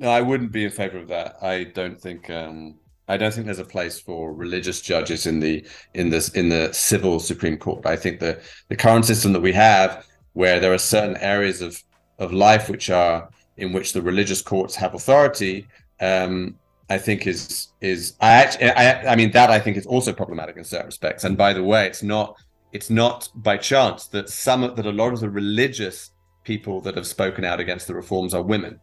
No, 0.00 0.08
I 0.08 0.22
wouldn't 0.22 0.50
be 0.50 0.64
in 0.64 0.70
favor 0.70 0.96
of 0.96 1.08
that. 1.08 1.36
I 1.42 1.64
don't 1.64 2.00
think 2.00 2.30
um, 2.30 2.76
I 3.06 3.18
don't 3.18 3.34
think 3.34 3.44
there's 3.44 3.58
a 3.58 3.64
place 3.64 4.00
for 4.00 4.32
religious 4.32 4.80
judges 4.80 5.26
in 5.26 5.40
the 5.40 5.66
in 5.92 6.08
this 6.08 6.30
in 6.30 6.48
the 6.48 6.72
civil 6.72 7.20
Supreme 7.20 7.58
Court. 7.58 7.84
I 7.84 7.96
think 7.96 8.18
the 8.18 8.40
the 8.68 8.76
current 8.76 9.04
system 9.04 9.34
that 9.34 9.42
we 9.42 9.52
have, 9.52 10.06
where 10.32 10.58
there 10.58 10.72
are 10.72 10.78
certain 10.78 11.18
areas 11.18 11.60
of 11.60 11.82
of 12.18 12.32
life 12.32 12.70
which 12.70 12.88
are 12.88 13.28
in 13.58 13.74
which 13.74 13.92
the 13.92 14.00
religious 14.00 14.40
courts 14.40 14.74
have 14.74 14.94
authority, 14.94 15.66
um, 16.00 16.58
I 16.88 16.96
think 16.96 17.26
is 17.26 17.68
is 17.82 18.14
I 18.22 18.30
actually 18.30 18.70
I, 18.70 19.12
I 19.12 19.16
mean 19.16 19.32
that 19.32 19.50
I 19.50 19.60
think 19.60 19.76
is 19.76 19.86
also 19.86 20.14
problematic 20.14 20.56
in 20.56 20.64
certain 20.64 20.86
respects. 20.86 21.24
And 21.24 21.36
by 21.36 21.52
the 21.52 21.62
way, 21.62 21.86
it's 21.86 22.02
not 22.02 22.36
it's 22.72 22.88
not 22.88 23.28
by 23.34 23.58
chance 23.58 24.06
that 24.06 24.30
some 24.30 24.62
that 24.62 24.86
a 24.86 24.92
lot 24.92 25.12
of 25.12 25.20
the 25.20 25.28
religious 25.28 26.12
people 26.44 26.80
that 26.80 26.96
have 26.96 27.06
spoken 27.06 27.44
out 27.44 27.60
against 27.60 27.86
the 27.86 27.94
reforms 27.94 28.32
are 28.32 28.42
women. 28.42 28.80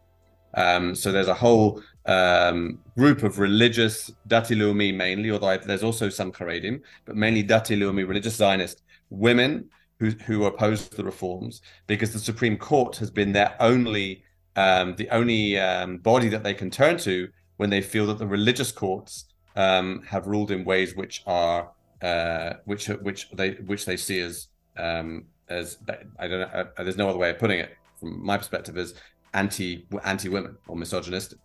Um, 0.54 0.96
so 0.96 1.12
there's 1.12 1.28
a 1.28 1.34
whole 1.34 1.82
um, 2.06 2.80
group 2.98 3.24
of 3.24 3.40
religious 3.40 4.12
Dati 4.28 4.56
Leumi 4.56 4.96
mainly, 4.96 5.32
although 5.32 5.58
there's 5.58 5.84
also 5.84 6.10
some 6.10 6.32
Haredim, 6.32 6.82
but 7.06 7.16
mainly 7.16 7.44
Dati 7.44 7.78
Leumi 7.78 8.08
religious 8.08 8.36
Zionist 8.36 8.84
women 9.10 9.70
who 10.00 10.12
who 10.26 10.46
oppose 10.46 10.90
the 10.90 11.04
reforms 11.04 11.62
because 11.88 12.14
the 12.14 12.20
Supreme 12.20 12.58
Court 12.58 12.96
has 12.98 13.12
been 13.12 13.32
their 13.32 13.56
only 13.60 14.24
um, 14.56 14.96
the 14.96 15.10
only 15.10 15.58
um, 15.60 15.98
body 15.98 16.30
that 16.30 16.44
they 16.44 16.54
can 16.54 16.70
turn 16.70 16.98
to 17.00 17.30
when 17.58 17.70
they 17.70 17.82
feel 17.82 18.06
that 18.08 18.18
the 18.18 18.28
religious 18.28 18.72
courts 18.72 19.26
um, 19.56 20.04
have 20.04 20.28
ruled 20.28 20.52
in 20.52 20.64
ways 20.64 20.96
which 20.96 21.24
are 21.28 21.72
uh, 22.02 22.54
which 22.66 22.88
which 22.88 23.30
they 23.32 23.52
which 23.66 23.86
they 23.86 23.98
see 23.98 24.20
as 24.20 24.48
um, 24.78 25.26
as 25.50 25.78
I 26.20 26.28
don't 26.28 26.40
know. 26.40 26.68
Uh, 26.78 26.84
there's 26.84 26.98
no 26.98 27.10
other 27.10 27.18
way 27.18 27.32
of 27.32 27.40
putting 27.40 27.60
it 27.60 27.76
from 28.00 28.24
my 28.24 28.38
perspective 28.38 28.78
as 28.78 28.94
anti 29.34 29.86
anti 30.04 30.30
women 30.30 30.58
or 30.68 30.76
misogynistic. 30.76 31.40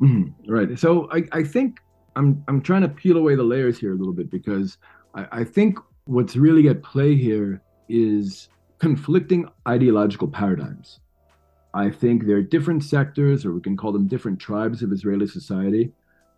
Mm-hmm. 0.00 0.52
Right. 0.52 0.78
So 0.78 1.08
I, 1.10 1.24
I 1.32 1.42
think 1.42 1.80
I'm 2.16 2.42
I'm 2.48 2.60
trying 2.60 2.82
to 2.82 2.88
peel 2.88 3.16
away 3.16 3.34
the 3.34 3.42
layers 3.42 3.78
here 3.78 3.92
a 3.92 3.96
little 3.96 4.12
bit 4.12 4.30
because 4.30 4.78
I, 5.14 5.26
I 5.40 5.44
think 5.44 5.78
what's 6.04 6.36
really 6.36 6.68
at 6.68 6.82
play 6.82 7.14
here 7.16 7.62
is 7.88 8.48
conflicting 8.78 9.48
ideological 9.66 10.28
paradigms. 10.28 11.00
I 11.74 11.90
think 11.90 12.26
there 12.26 12.36
are 12.36 12.42
different 12.42 12.84
sectors, 12.84 13.44
or 13.44 13.52
we 13.52 13.60
can 13.60 13.76
call 13.76 13.92
them 13.92 14.06
different 14.06 14.38
tribes 14.38 14.82
of 14.82 14.92
Israeli 14.92 15.26
society. 15.26 15.92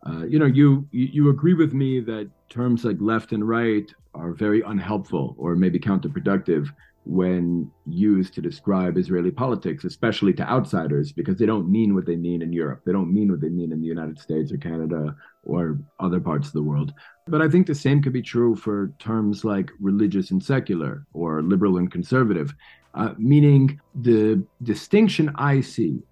Uh, 0.07 0.25
you 0.27 0.39
know, 0.39 0.47
you, 0.47 0.87
you 0.91 1.09
you 1.13 1.31
agree 1.31 1.55
with 1.55 1.73
me 1.73 2.01
that 2.01 2.29
terms 2.49 2.85
like 2.85 2.97
left 3.01 3.33
and 3.33 3.49
right 3.49 3.93
are 4.15 4.33
very 4.33 4.63
unhelpful 4.63 5.35
or 5.39 5.55
maybe 5.55 5.79
counterproductive 5.79 6.69
when 7.09 7.71
used 7.87 8.35
to 8.35 8.43
describe 8.43 8.99
Israeli 8.99 9.31
politics, 9.31 9.85
especially 9.85 10.35
to 10.35 10.43
outsiders, 10.43 11.11
because 11.11 11.39
they 11.39 11.47
don't 11.47 11.71
mean 11.71 11.95
what 11.95 12.05
they 12.05 12.17
mean 12.17 12.43
in 12.43 12.53
Europe. 12.53 12.83
They 12.85 12.93
don't 12.93 13.15
mean 13.15 13.31
what 13.31 13.41
they 13.41 13.49
mean 13.49 13.73
in 13.73 13.81
the 13.81 13.87
United 13.87 14.19
States 14.19 14.53
or 14.53 14.59
Canada 14.59 15.17
or 15.43 15.79
other 16.01 16.21
parts 16.21 16.49
of 16.49 16.53
the 16.53 16.63
world. 16.63 16.93
But 17.27 17.41
I 17.41 17.49
think 17.49 17.67
the 17.67 17.75
same 17.75 18.03
could 18.03 18.13
be 18.13 18.21
true 18.21 18.55
for 18.55 18.93
terms 18.99 19.43
like 19.43 19.71
religious 19.81 20.33
and 20.33 20.45
secular 20.45 21.07
or 21.15 21.43
liberal 21.43 21.79
and 21.79 21.91
conservative, 21.91 22.55
uh, 22.93 23.15
meaning 23.17 23.81
the 23.95 24.45
distinction 24.63 25.33
I 25.37 25.63
see 25.63 26.03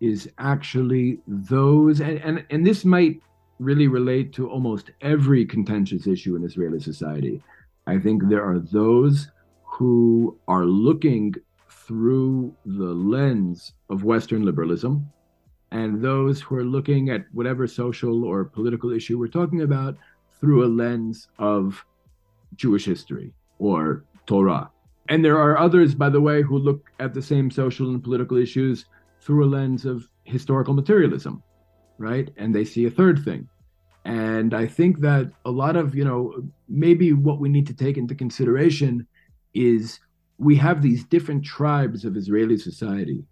is 0.00 0.28
actually 0.38 1.20
those, 1.28 2.00
and, 2.00 2.18
and, 2.22 2.44
and 2.50 2.66
this 2.66 2.84
might 2.84 3.20
really 3.60 3.86
relate 3.86 4.32
to 4.32 4.50
almost 4.50 4.90
every 5.00 5.46
contentious 5.46 6.08
issue 6.08 6.34
in 6.34 6.42
Israeli 6.42 6.80
society. 6.80 7.40
I 7.86 8.00
think 8.00 8.28
there 8.28 8.44
are 8.44 8.58
those 8.58 9.28
who 9.70 10.36
are 10.48 10.64
looking 10.64 11.34
through 11.68 12.54
the 12.66 12.92
lens 13.14 13.72
of 13.88 14.04
Western 14.04 14.44
liberalism, 14.44 15.08
and 15.70 16.02
those 16.02 16.40
who 16.40 16.56
are 16.56 16.64
looking 16.64 17.10
at 17.10 17.24
whatever 17.32 17.66
social 17.66 18.24
or 18.24 18.44
political 18.44 18.92
issue 18.92 19.18
we're 19.18 19.28
talking 19.28 19.62
about 19.62 19.96
through 20.40 20.64
a 20.64 20.68
lens 20.82 21.28
of 21.38 21.84
Jewish 22.56 22.84
history 22.84 23.32
or 23.58 24.04
Torah. 24.26 24.70
And 25.08 25.24
there 25.24 25.38
are 25.38 25.56
others, 25.56 25.94
by 25.94 26.10
the 26.10 26.20
way, 26.20 26.42
who 26.42 26.58
look 26.58 26.90
at 26.98 27.14
the 27.14 27.22
same 27.22 27.50
social 27.50 27.90
and 27.90 28.02
political 28.02 28.36
issues 28.36 28.86
through 29.20 29.44
a 29.44 29.52
lens 29.56 29.84
of 29.84 30.08
historical 30.24 30.74
materialism, 30.74 31.42
right? 31.98 32.28
And 32.36 32.54
they 32.54 32.64
see 32.64 32.86
a 32.86 32.90
third 32.90 33.24
thing. 33.24 33.48
And 34.04 34.54
I 34.54 34.66
think 34.66 35.00
that 35.00 35.30
a 35.44 35.50
lot 35.50 35.76
of, 35.76 35.94
you 35.94 36.04
know, 36.04 36.42
maybe 36.68 37.12
what 37.12 37.38
we 37.38 37.48
need 37.48 37.66
to 37.66 37.74
take 37.74 37.98
into 37.98 38.14
consideration 38.14 39.06
is 39.54 40.00
we 40.38 40.56
have 40.56 40.80
these 40.80 41.04
different 41.04 41.44
tribes 41.44 42.04
of 42.04 42.16
Israeli 42.16 42.56
society. 42.56 43.24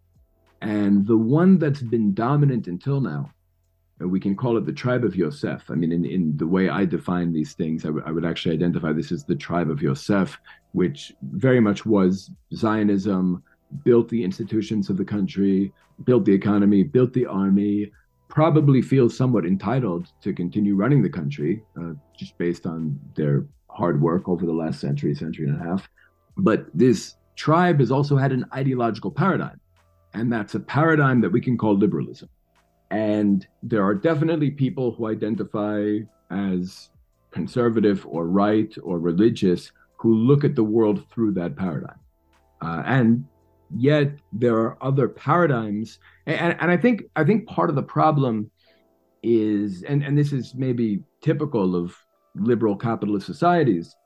And 0.61 1.07
the 1.07 1.17
one 1.17 1.59
that's 1.59 1.83
been 1.83 2.15
dominant 2.15 2.67
until 2.67 3.01
now, 3.01 3.31
we 4.01 4.21
can 4.21 4.37
call 4.37 4.57
it 4.57 4.67
the 4.67 4.73
tribe 4.73 5.05
of 5.05 5.17
Yosef. 5.17 5.65
I 5.71 5.75
mean, 5.75 5.93
in, 5.93 6.05
in 6.05 6.37
the 6.37 6.47
way 6.47 6.69
I 6.69 6.85
define 6.85 7.33
these 7.33 7.55
things, 7.55 7.85
I, 7.85 7.89
w- 7.89 8.05
I 8.07 8.13
would 8.13 8.25
actually 8.25 8.55
identify 8.55 8.93
this 8.93 9.11
as 9.11 9.25
the 9.25 9.35
tribe 9.35 9.71
of 9.71 9.83
Yosef, 9.83 10.39
which 10.73 11.13
very 11.23 11.61
much 11.61 11.85
was 11.85 12.31
Zionism, 12.55 13.43
built 13.85 14.09
the 14.09 14.23
institutions 14.23 14.89
of 14.89 14.97
the 14.97 15.05
country, 15.05 15.73
built 16.05 16.25
the 16.25 16.33
economy, 16.33 16.85
built 16.85 17.13
the 17.13 17.27
army, 17.27 17.91
probably 18.29 18.83
feels 18.83 19.17
somewhat 19.17 19.47
entitled 19.47 20.13
to 20.21 20.33
continue 20.33 20.77
running 20.77 21.03
the 21.03 21.09
country 21.09 21.63
uh, 21.81 21.93
just 22.17 22.37
based 22.39 22.67
on 22.67 22.99
their 23.17 23.47
hard 23.69 24.01
work 24.01 24.29
over 24.29 24.47
the 24.47 24.53
last 24.53 24.81
century, 24.81 25.15
century 25.15 25.49
and 25.49 25.61
a 25.61 25.65
half. 25.65 25.89
But 26.39 26.67
this 26.73 27.17
tribe 27.37 27.81
has 27.81 27.91
also 27.91 28.17
had 28.17 28.33
an 28.33 28.45
ideological 28.55 29.11
paradigm, 29.11 29.61
and 30.15 30.33
that's 30.33 30.55
a 30.55 30.61
paradigm 30.61 31.21
that 31.21 31.31
we 31.31 31.41
can 31.41 31.59
call 31.59 31.77
liberalism. 31.77 32.29
And 32.91 33.47
there 33.63 33.85
are 33.85 33.95
definitely 33.95 34.51
people 34.51 34.93
who 34.93 35.09
identify 35.09 35.99
as 36.31 36.91
conservative 37.31 38.07
or 38.07 38.27
right 38.27 38.75
or 38.83 38.99
religious 38.99 39.73
who 39.97 40.15
look 40.15 40.45
at 40.45 40.55
the 40.55 40.65
world 40.65 41.05
through 41.11 41.33
that 41.33 41.57
paradigm. 41.57 41.99
Uh, 42.63 42.83
and 42.87 43.25
yet 43.77 44.13
there 44.33 44.57
are 44.57 44.79
other 44.83 45.09
paradigms. 45.09 45.99
And, 46.27 46.57
and 46.61 46.71
I 46.71 46.77
think 46.77 47.05
I 47.17 47.25
think 47.25 47.47
part 47.47 47.69
of 47.69 47.77
the 47.77 47.83
problem 47.83 48.51
is, 49.23 49.83
and, 49.83 50.03
and 50.03 50.17
this 50.17 50.33
is 50.33 50.55
maybe 50.55 51.01
typical 51.21 51.77
of 51.77 51.95
liberal 52.35 52.77
capitalist 52.77 53.27
societies, 53.27 53.97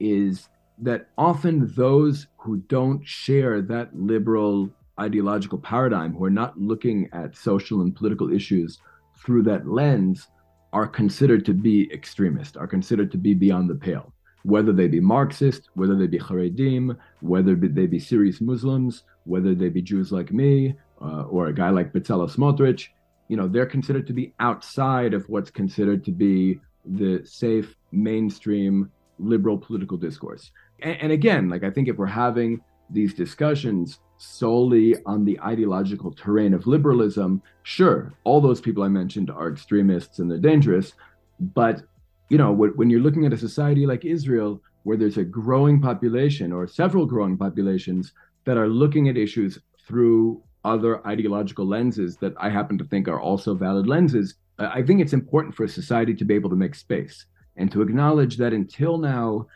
is 0.00 0.48
that 0.82 1.08
often 1.16 1.72
those 1.76 2.26
who 2.36 2.56
don't 2.68 3.06
share 3.06 3.62
that 3.62 3.94
liberal 3.94 4.68
ideological 5.00 5.58
paradigm, 5.58 6.12
who 6.14 6.24
are 6.24 6.30
not 6.30 6.60
looking 6.60 7.08
at 7.12 7.36
social 7.36 7.80
and 7.80 7.94
political 7.94 8.32
issues 8.32 8.78
through 9.24 9.44
that 9.44 9.66
lens, 9.66 10.28
are 10.72 10.86
considered 10.86 11.44
to 11.46 11.54
be 11.54 11.90
extremist, 11.92 12.56
are 12.56 12.66
considered 12.66 13.12
to 13.12 13.18
be 13.18 13.32
beyond 13.32 13.70
the 13.70 13.74
pale. 13.74 14.12
Whether 14.42 14.72
they 14.72 14.88
be 14.88 15.00
Marxist, 15.00 15.70
whether 15.74 15.94
they 15.94 16.08
be 16.08 16.18
Haredim, 16.18 16.96
whether 17.20 17.54
they 17.54 17.86
be 17.86 18.00
serious 18.00 18.40
Muslims, 18.40 19.04
whether 19.24 19.54
they 19.54 19.68
be 19.68 19.82
Jews 19.82 20.10
like 20.10 20.32
me, 20.32 20.74
uh, 21.00 21.22
or 21.22 21.46
a 21.46 21.54
guy 21.54 21.70
like 21.70 21.92
Bezalel 21.92 22.30
Smotrich, 22.30 22.88
you 23.28 23.36
know, 23.36 23.46
they're 23.46 23.66
considered 23.66 24.06
to 24.08 24.12
be 24.12 24.34
outside 24.40 25.14
of 25.14 25.28
what's 25.28 25.50
considered 25.50 26.04
to 26.04 26.10
be 26.10 26.60
the 26.84 27.22
safe 27.24 27.76
mainstream 27.92 28.90
liberal 29.18 29.56
political 29.56 29.96
discourse 29.96 30.50
and, 30.80 30.96
and 31.00 31.12
again, 31.12 31.48
like 31.48 31.64
I 31.64 31.70
think 31.70 31.88
if 31.88 31.96
we're 31.96 32.06
having 32.06 32.60
these 32.90 33.14
discussions 33.14 34.00
solely 34.18 34.94
on 35.06 35.24
the 35.24 35.40
ideological 35.40 36.12
terrain 36.12 36.54
of 36.54 36.66
liberalism, 36.66 37.42
sure, 37.62 38.12
all 38.24 38.40
those 38.40 38.60
people 38.60 38.82
I 38.82 38.88
mentioned 38.88 39.30
are 39.30 39.50
extremists 39.50 40.18
and 40.18 40.30
they're 40.30 40.38
dangerous. 40.38 40.92
But, 41.40 41.82
you 42.28 42.38
know, 42.38 42.52
when 42.52 42.90
you're 42.90 43.00
looking 43.00 43.26
at 43.26 43.32
a 43.32 43.38
society 43.38 43.86
like 43.86 44.04
Israel, 44.04 44.60
where 44.84 44.96
there's 44.96 45.16
a 45.18 45.24
growing 45.24 45.80
population 45.80 46.52
or 46.52 46.66
several 46.66 47.06
growing 47.06 47.36
populations 47.36 48.12
that 48.44 48.56
are 48.56 48.68
looking 48.68 49.08
at 49.08 49.16
issues 49.16 49.58
through 49.86 50.42
other 50.64 51.04
ideological 51.06 51.66
lenses 51.66 52.16
that 52.16 52.34
I 52.38 52.48
happen 52.48 52.78
to 52.78 52.84
think 52.84 53.08
are 53.08 53.20
also 53.20 53.54
valid 53.54 53.86
lenses, 53.86 54.34
I 54.58 54.82
think 54.82 55.00
it's 55.00 55.12
important 55.12 55.54
for 55.54 55.64
a 55.64 55.68
society 55.68 56.14
to 56.14 56.24
be 56.24 56.34
able 56.34 56.50
to 56.50 56.56
make 56.56 56.74
space 56.74 57.26
and 57.56 57.70
to 57.72 57.82
acknowledge 57.82 58.36
that 58.38 58.52
until 58.52 58.98
now, 58.98 59.46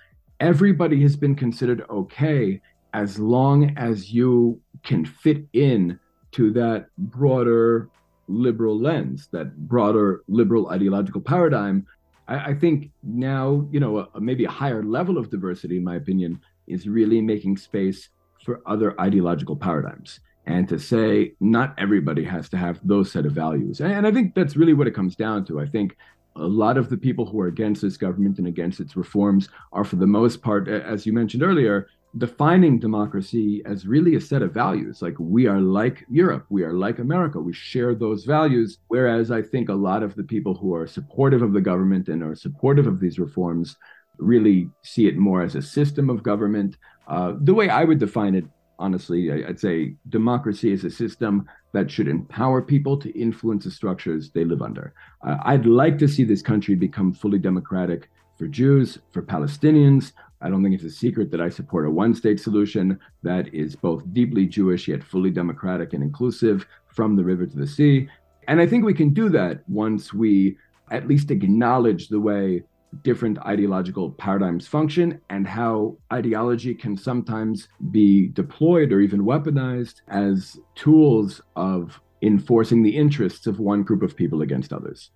everybody 0.40 1.02
has 1.02 1.16
been 1.16 1.34
considered 1.34 1.84
okay 1.90 2.60
as 2.94 3.18
long 3.18 3.76
as 3.76 4.12
you 4.12 4.60
can 4.82 5.04
fit 5.04 5.44
in 5.52 5.98
to 6.32 6.52
that 6.52 6.86
broader 6.98 7.88
liberal 8.28 8.78
lens, 8.78 9.28
that 9.32 9.56
broader 9.68 10.22
liberal 10.28 10.70
ideological 10.70 11.20
paradigm. 11.20 11.86
I, 12.28 12.50
I 12.50 12.54
think 12.54 12.90
now, 13.02 13.66
you 13.70 13.80
know, 13.80 14.08
a, 14.14 14.20
maybe 14.20 14.44
a 14.44 14.50
higher 14.50 14.82
level 14.82 15.18
of 15.18 15.30
diversity, 15.30 15.76
in 15.76 15.84
my 15.84 15.96
opinion, 15.96 16.40
is 16.66 16.88
really 16.88 17.20
making 17.20 17.56
space 17.56 18.08
for 18.44 18.62
other 18.66 18.98
ideological 19.00 19.56
paradigms 19.56 20.20
and 20.46 20.68
to 20.68 20.78
say 20.78 21.32
not 21.40 21.74
everybody 21.78 22.24
has 22.24 22.48
to 22.48 22.56
have 22.56 22.78
those 22.84 23.10
set 23.10 23.26
of 23.26 23.32
values. 23.32 23.80
And 23.80 24.06
I 24.06 24.12
think 24.12 24.34
that's 24.34 24.56
really 24.56 24.74
what 24.74 24.86
it 24.86 24.94
comes 24.94 25.16
down 25.16 25.44
to. 25.46 25.60
I 25.60 25.66
think 25.66 25.96
a 26.38 26.46
lot 26.46 26.76
of 26.76 26.88
the 26.88 26.96
people 26.96 27.26
who 27.26 27.40
are 27.40 27.48
against 27.48 27.82
this 27.82 27.96
government 27.96 28.38
and 28.38 28.46
against 28.46 28.80
its 28.80 28.96
reforms 28.96 29.48
are, 29.72 29.84
for 29.84 29.96
the 29.96 30.06
most 30.06 30.42
part, 30.42 30.68
as 30.68 31.06
you 31.06 31.12
mentioned 31.12 31.42
earlier, 31.42 31.88
defining 32.18 32.78
democracy 32.78 33.62
as 33.66 33.86
really 33.86 34.14
a 34.14 34.20
set 34.20 34.42
of 34.42 34.52
values. 34.52 35.02
Like 35.02 35.16
we 35.18 35.46
are 35.46 35.60
like 35.60 36.04
Europe, 36.08 36.46
we 36.48 36.62
are 36.62 36.72
like 36.72 36.98
America, 36.98 37.40
we 37.40 37.52
share 37.52 37.94
those 37.94 38.24
values. 38.24 38.78
Whereas 38.88 39.30
I 39.30 39.42
think 39.42 39.68
a 39.68 39.74
lot 39.74 40.02
of 40.02 40.14
the 40.14 40.24
people 40.24 40.54
who 40.54 40.74
are 40.74 40.86
supportive 40.86 41.42
of 41.42 41.52
the 41.52 41.60
government 41.60 42.08
and 42.08 42.22
are 42.22 42.34
supportive 42.34 42.86
of 42.86 43.00
these 43.00 43.18
reforms 43.18 43.76
really 44.18 44.70
see 44.82 45.06
it 45.06 45.16
more 45.16 45.42
as 45.42 45.54
a 45.54 45.62
system 45.62 46.08
of 46.08 46.22
government. 46.22 46.76
Uh, 47.06 47.34
the 47.40 47.54
way 47.54 47.68
I 47.68 47.84
would 47.84 47.98
define 47.98 48.34
it, 48.34 48.46
honestly, 48.78 49.44
I'd 49.44 49.60
say 49.60 49.96
democracy 50.08 50.72
is 50.72 50.84
a 50.84 50.90
system 50.90 51.46
that 51.76 51.90
should 51.90 52.08
empower 52.08 52.60
people 52.60 52.96
to 52.98 53.10
influence 53.18 53.64
the 53.64 53.70
structures 53.70 54.30
they 54.30 54.44
live 54.44 54.62
under. 54.62 54.94
Uh, 55.26 55.36
I'd 55.44 55.66
like 55.66 55.98
to 55.98 56.08
see 56.08 56.24
this 56.24 56.42
country 56.42 56.74
become 56.74 57.12
fully 57.12 57.38
democratic 57.38 58.10
for 58.38 58.46
Jews, 58.46 58.98
for 59.12 59.22
Palestinians, 59.22 60.12
I 60.40 60.50
don't 60.50 60.62
think 60.62 60.74
it's 60.74 60.84
a 60.84 60.90
secret 60.90 61.30
that 61.30 61.40
I 61.40 61.48
support 61.48 61.86
a 61.86 61.90
one 61.90 62.14
state 62.14 62.38
solution 62.38 62.98
that 63.22 63.52
is 63.54 63.74
both 63.74 64.02
deeply 64.12 64.46
Jewish 64.46 64.86
yet 64.86 65.02
fully 65.02 65.30
democratic 65.30 65.94
and 65.94 66.02
inclusive 66.02 66.66
from 66.86 67.16
the 67.16 67.24
river 67.24 67.46
to 67.46 67.56
the 67.56 67.66
sea. 67.66 68.08
And 68.48 68.60
I 68.60 68.66
think 68.66 68.84
we 68.84 68.94
can 68.94 69.12
do 69.12 69.28
that 69.30 69.68
once 69.68 70.12
we 70.12 70.58
at 70.90 71.08
least 71.08 71.30
acknowledge 71.30 72.08
the 72.08 72.20
way 72.20 72.62
different 73.02 73.38
ideological 73.40 74.10
paradigms 74.12 74.66
function 74.66 75.20
and 75.30 75.46
how 75.46 75.96
ideology 76.12 76.74
can 76.74 76.96
sometimes 76.96 77.68
be 77.90 78.28
deployed 78.28 78.92
or 78.92 79.00
even 79.00 79.22
weaponized 79.22 80.02
as 80.08 80.58
tools 80.74 81.40
of 81.56 82.00
enforcing 82.22 82.82
the 82.82 82.96
interests 82.96 83.46
of 83.46 83.58
one 83.58 83.82
group 83.82 84.02
of 84.02 84.16
people 84.16 84.42
against 84.42 84.72
others. 84.72 85.10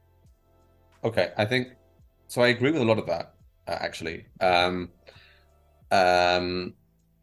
Okay, 1.03 1.33
I 1.37 1.45
think 1.45 1.69
so. 2.29 2.43
I 2.43 2.49
agree 2.49 2.73
with 2.73 2.83
a 2.83 2.85
lot 2.85 2.99
of 2.99 3.07
that, 3.07 3.35
uh, 3.67 3.77
actually. 3.81 4.27
Um, 4.41 4.91
um, 5.91 6.75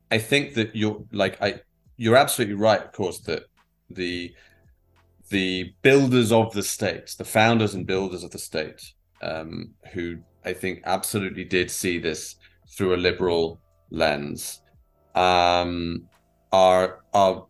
I 0.10 0.18
think 0.18 0.56
that 0.56 0.76
you're 0.76 1.04
like 1.12 1.42
I 1.42 1.62
you're 1.98 2.16
absolutely 2.16 2.56
right, 2.56 2.82
of 2.82 2.92
course, 2.92 3.20
that 3.22 3.44
the 3.90 4.34
the 5.30 5.74
builders 5.82 6.32
of 6.32 6.54
the 6.54 6.64
state, 6.64 7.14
the 7.18 7.26
founders 7.26 7.74
and 7.74 7.86
builders 7.86 8.24
of 8.24 8.32
the 8.32 8.40
state, 8.40 8.82
um, 9.22 9.74
who 9.94 10.18
I 10.48 10.54
think 10.54 10.82
absolutely 10.86 11.44
did 11.44 11.70
see 11.70 12.00
this 12.00 12.38
through 12.70 12.96
a 12.96 13.00
liberal 13.10 13.60
lens, 13.90 14.62
um, 15.16 16.08
are 16.54 17.04
are 17.14 17.46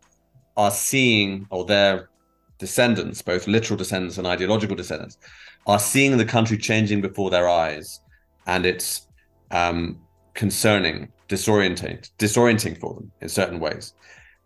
are 0.56 0.72
seeing 0.72 1.46
or 1.52 1.64
their 1.66 2.10
descendants, 2.58 3.22
both 3.22 3.46
literal 3.48 3.78
descendants 3.78 4.18
and 4.18 4.26
ideological 4.26 4.76
descendants, 4.76 5.20
are 5.68 5.78
seeing 5.78 6.18
the 6.18 6.26
country 6.26 6.58
changing 6.58 7.02
before 7.02 7.30
their 7.30 7.48
eyes, 7.48 8.00
and 8.48 8.66
it's 8.66 9.08
um, 9.52 10.00
concerning, 10.34 11.08
disorienting, 11.30 12.10
disorienting 12.18 12.80
for 12.80 12.96
them 12.96 13.12
in 13.22 13.30
certain 13.30 13.60
ways. 13.60 13.94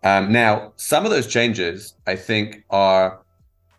Um, 0.02 0.30
now, 0.30 0.74
some 0.76 1.06
of 1.06 1.10
those 1.10 1.26
changes, 1.26 1.94
I 2.06 2.16
think, 2.16 2.64
are 2.68 3.22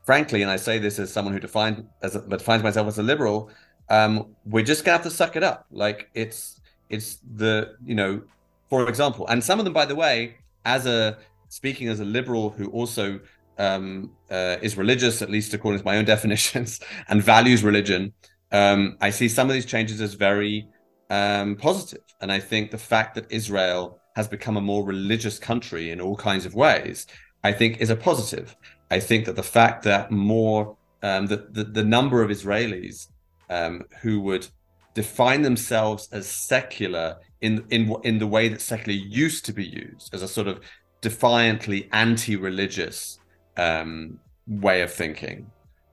frankly, 0.03 0.41
and 0.41 0.51
I 0.51 0.57
say 0.57 0.79
this 0.79 0.99
as 0.99 1.11
someone 1.11 1.33
who 1.33 1.39
defines 1.39 1.83
as 2.01 2.13
defines 2.27 2.63
myself 2.63 2.87
as 2.87 2.97
a 2.97 3.03
liberal, 3.03 3.51
um, 3.93 4.35
we're 4.45 4.65
just 4.71 4.83
gonna 4.83 4.97
have 4.97 5.03
to 5.03 5.11
suck 5.11 5.35
it 5.35 5.43
up. 5.43 5.65
Like 5.71 6.09
it's 6.13 6.59
it's 6.89 7.19
the 7.35 7.75
you 7.85 7.95
know, 7.95 8.21
for 8.69 8.89
example, 8.89 9.27
and 9.27 9.43
some 9.43 9.59
of 9.59 9.65
them, 9.65 9.73
by 9.73 9.85
the 9.85 9.95
way, 9.95 10.37
as 10.65 10.85
a 10.85 11.17
speaking 11.49 11.87
as 11.87 11.99
a 11.99 12.05
liberal 12.05 12.49
who 12.49 12.67
also 12.71 13.19
um, 13.59 14.11
uh, 14.31 14.57
is 14.61 14.77
religious, 14.77 15.21
at 15.21 15.29
least 15.29 15.53
according 15.53 15.79
to 15.79 15.85
my 15.85 15.97
own 15.97 16.05
definitions, 16.15 16.79
and 17.09 17.21
values 17.21 17.63
religion. 17.63 18.13
Um, 18.51 18.97
I 19.01 19.09
see 19.09 19.27
some 19.27 19.47
of 19.49 19.53
these 19.53 19.65
changes 19.65 20.01
as 20.01 20.13
very 20.15 20.67
um, 21.09 21.55
positive. 21.55 22.03
And 22.21 22.31
I 22.31 22.39
think 22.39 22.71
the 22.71 22.77
fact 22.77 23.15
that 23.15 23.31
Israel 23.31 23.99
has 24.15 24.27
become 24.27 24.57
a 24.57 24.61
more 24.61 24.83
religious 24.85 25.37
country 25.39 25.91
in 25.91 25.99
all 25.99 26.15
kinds 26.15 26.45
of 26.45 26.53
ways, 26.53 27.07
I 27.43 27.51
think 27.51 27.81
is 27.81 27.89
a 27.89 27.95
positive. 27.95 28.55
I 28.91 28.99
think 28.99 29.25
that 29.25 29.35
the 29.35 29.49
fact 29.57 29.83
that 29.83 30.11
more, 30.11 30.77
um, 31.01 31.25
the, 31.27 31.47
the, 31.51 31.63
the 31.63 31.83
number 31.83 32.21
of 32.21 32.29
Israelis 32.29 33.07
um, 33.49 33.83
who 34.01 34.19
would 34.21 34.47
define 34.93 35.41
themselves 35.41 36.07
as 36.11 36.27
secular 36.27 37.17
in, 37.41 37.65
in, 37.69 37.95
in 38.03 38.19
the 38.19 38.27
way 38.27 38.47
that 38.47 38.61
secular 38.61 38.97
used 38.97 39.45
to 39.45 39.53
be 39.53 39.65
used, 39.65 40.13
as 40.13 40.21
a 40.21 40.27
sort 40.27 40.47
of 40.47 40.61
defiantly 41.01 41.89
anti 41.91 42.35
religious 42.35 43.19
um, 43.57 44.19
way 44.47 44.81
of 44.81 44.91
thinking. 44.91 45.49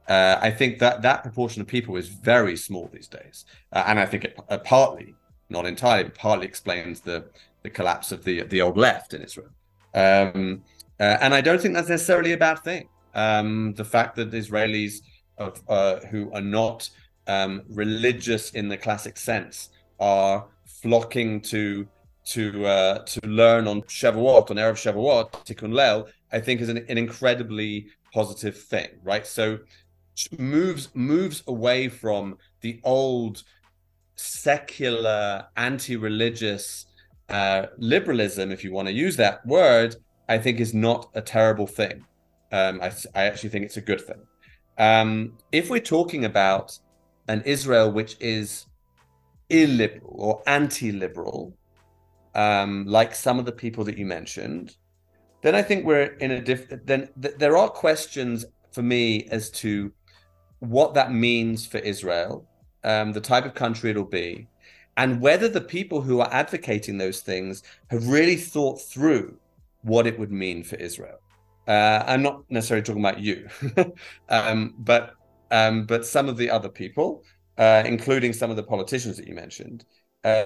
Uh, 0.09 0.39
I 0.41 0.51
think 0.51 0.79
that 0.81 1.03
that 1.03 1.23
proportion 1.23 1.61
of 1.63 1.69
people 1.69 1.97
is 1.97 2.09
very 2.09 2.57
small 2.57 2.91
these 2.93 3.09
days, 3.09 3.45
uh, 3.73 3.85
and 3.87 3.99
I 3.99 4.07
think 4.07 4.25
it 4.25 4.39
uh, 4.49 4.59
partly, 4.59 5.15
not 5.51 5.67
entirely, 5.67 6.05
but 6.05 6.15
partly 6.17 6.47
explains 6.47 7.01
the 7.01 7.27
the 7.63 7.71
collapse 7.71 8.11
of 8.11 8.25
the 8.25 8.43
the 8.45 8.61
old 8.61 8.77
left 8.77 9.15
in 9.15 9.23
Israel. 9.23 9.51
Um, 9.95 10.63
uh, 10.99 11.19
and 11.21 11.33
I 11.33 11.41
don't 11.41 11.61
think 11.61 11.75
that's 11.75 11.89
necessarily 11.89 12.33
a 12.33 12.37
bad 12.37 12.59
thing. 12.61 12.89
Um, 13.15 13.75
the 13.75 13.85
fact 13.85 14.17
that 14.17 14.31
Israelis 14.31 15.01
of, 15.39 15.61
uh, 15.69 16.01
who 16.11 16.31
are 16.33 16.43
not 16.43 16.89
um, 17.27 17.63
religious 17.69 18.51
in 18.51 18.69
the 18.69 18.77
classic 18.77 19.17
sense 19.17 19.71
are 19.99 20.47
flocking 20.65 21.41
to 21.43 21.87
to 22.27 22.67
uh, 22.67 22.99
to 23.05 23.21
learn 23.27 23.67
on 23.67 23.83
Shavuot 23.83 24.51
on 24.51 24.57
erev 24.57 24.75
Shavuot 24.75 25.33
Tikkun 25.47 25.73
Leil, 25.73 26.09
I 26.33 26.41
think 26.41 26.61
is 26.61 26.69
an, 26.69 26.79
an 26.89 26.99
incredibly 26.99 27.89
positive 28.13 28.57
thing, 28.57 28.89
right? 29.03 29.27
So 29.27 29.59
moves 30.39 30.89
moves 30.95 31.43
away 31.47 31.89
from 31.89 32.39
the 32.61 32.81
old 32.85 33.43
secular 34.17 35.47
anti-religious 35.57 36.87
uh, 37.31 37.67
liberalism, 37.79 38.51
if 38.51 38.65
you 38.65 38.73
want 38.73 38.89
to 38.89 38.93
use 38.93 39.17
that 39.17 39.45
word, 39.47 39.97
I 40.29 40.39
think 40.39 40.61
is 40.61 40.75
not 40.75 41.11
a 41.15 41.23
terrible 41.23 41.67
thing. 41.67 42.05
Um, 42.53 42.81
I, 42.83 42.93
I, 43.15 43.25
actually 43.25 43.51
think 43.51 43.65
it's 43.65 43.77
a 43.77 43.81
good 43.81 44.01
thing. 44.01 44.21
Um, 44.79 45.39
if 45.53 45.71
we're 45.71 45.79
talking 45.79 46.25
about 46.25 46.77
an 47.31 47.43
Israel 47.47 47.93
which 47.93 48.17
is 48.21 48.67
illiberal 49.51 50.15
or 50.19 50.43
anti-liberal, 50.47 51.55
um, 52.35 52.85
like 52.87 53.15
some 53.15 53.39
of 53.39 53.45
the 53.45 53.53
people 53.53 53.85
that 53.85 53.97
you 53.97 54.05
mentioned, 54.05 54.77
then 55.43 55.55
I 55.55 55.63
think 55.63 55.85
we're 55.85 56.15
in 56.25 56.33
a 56.33 56.41
different. 56.41 56.87
Then 56.87 57.09
th- 57.23 57.37
there 57.37 57.57
are 57.57 57.69
questions 57.69 58.45
for 58.73 58.83
me 58.83 59.29
as 59.31 59.51
to 59.63 59.93
what 60.59 60.95
that 60.95 61.13
means 61.13 61.67
for 61.67 61.79
Israel, 61.79 62.47
um, 62.85 63.13
the 63.13 63.21
type 63.21 63.47
of 63.47 63.55
country 63.55 63.91
it'll 63.91 64.05
be, 64.05 64.49
and 64.97 65.21
whether 65.21 65.49
the 65.49 65.61
people 65.61 66.01
who 66.03 66.21
are 66.21 66.33
advocating 66.33 66.99
those 66.99 67.21
things 67.21 67.63
have 67.91 68.09
really 68.09 68.37
thought 68.37 68.81
through 68.81 69.39
what 69.83 70.07
it 70.07 70.19
would 70.19 70.33
mean 70.33 70.63
for 70.63 70.77
Israel. 70.77 71.19
Uh, 71.67 72.03
I'm 72.07 72.23
not 72.23 72.43
necessarily 72.51 72.85
talking 72.85 73.03
about 73.03 73.21
you, 73.21 73.49
um, 74.29 74.75
but 74.79 75.15
um, 75.51 75.85
but 75.85 76.07
some 76.07 76.29
of 76.29 76.37
the 76.37 76.51
other 76.51 76.69
people, 76.69 77.25
uh, 77.59 77.83
including 77.87 78.33
some 78.33 78.51
of 78.51 78.57
the 78.57 78.63
politicians 78.63 79.17
that 79.17 79.27
you 79.27 79.35
mentioned, 79.35 79.85
uh, 80.25 80.45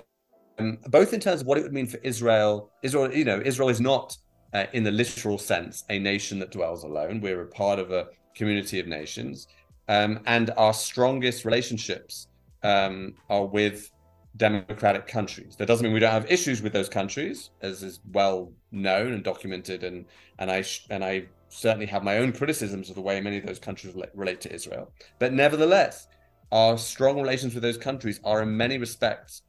both 0.89 1.13
in 1.13 1.21
terms 1.21 1.41
of 1.41 1.47
what 1.47 1.59
it 1.59 1.63
would 1.63 1.73
mean 1.73 1.87
for 1.87 1.99
Israel. 1.99 2.71
Israel, 2.83 3.13
you 3.13 3.25
know, 3.25 3.41
Israel 3.45 3.69
is 3.69 3.81
not, 3.81 4.17
uh, 4.53 4.67
in 4.73 4.85
the 4.85 4.91
literal 4.91 5.39
sense, 5.39 5.85
a 5.91 5.99
nation 5.99 6.39
that 6.39 6.53
dwells 6.53 6.85
alone. 6.85 7.21
We're 7.21 7.43
a 7.43 7.47
part 7.47 7.79
of 7.79 7.91
a 7.91 8.07
community 8.37 8.79
of 8.79 8.87
nations 8.87 9.49
um, 9.89 10.21
and 10.27 10.51
our 10.57 10.73
strongest 10.73 11.45
relationships 11.45 12.29
um, 12.63 13.15
are 13.29 13.45
with 13.45 13.91
democratic 14.37 15.07
countries. 15.07 15.57
That 15.57 15.67
doesn't 15.67 15.85
mean 15.85 15.93
we 15.93 16.01
don't 16.01 16.11
have 16.11 16.31
issues 16.31 16.63
with 16.63 16.73
those 16.73 16.89
countries, 16.89 17.51
as 17.61 17.83
is 17.83 18.01
well 18.13 18.53
known 18.73 19.13
and 19.13 19.23
documented, 19.23 19.85
and 19.85 20.07
and 20.39 20.51
I 20.51 20.65
and 20.91 21.05
I 21.05 21.27
certainly 21.55 21.87
have 21.87 22.03
my 22.03 22.19
own 22.19 22.33
criticisms 22.33 22.89
of 22.89 22.97
the 22.97 23.01
way 23.01 23.21
many 23.21 23.39
of 23.39 23.47
those 23.47 23.59
countries 23.59 23.95
relate 24.15 24.41
to 24.41 24.53
Israel. 24.53 24.91
But 25.19 25.33
nevertheless, 25.33 26.09
our 26.51 26.77
strong 26.77 27.21
relations 27.21 27.55
with 27.55 27.63
those 27.63 27.79
countries 27.79 28.21
are 28.25 28.43
in 28.43 28.57
many 28.57 28.77
respects 28.79 29.43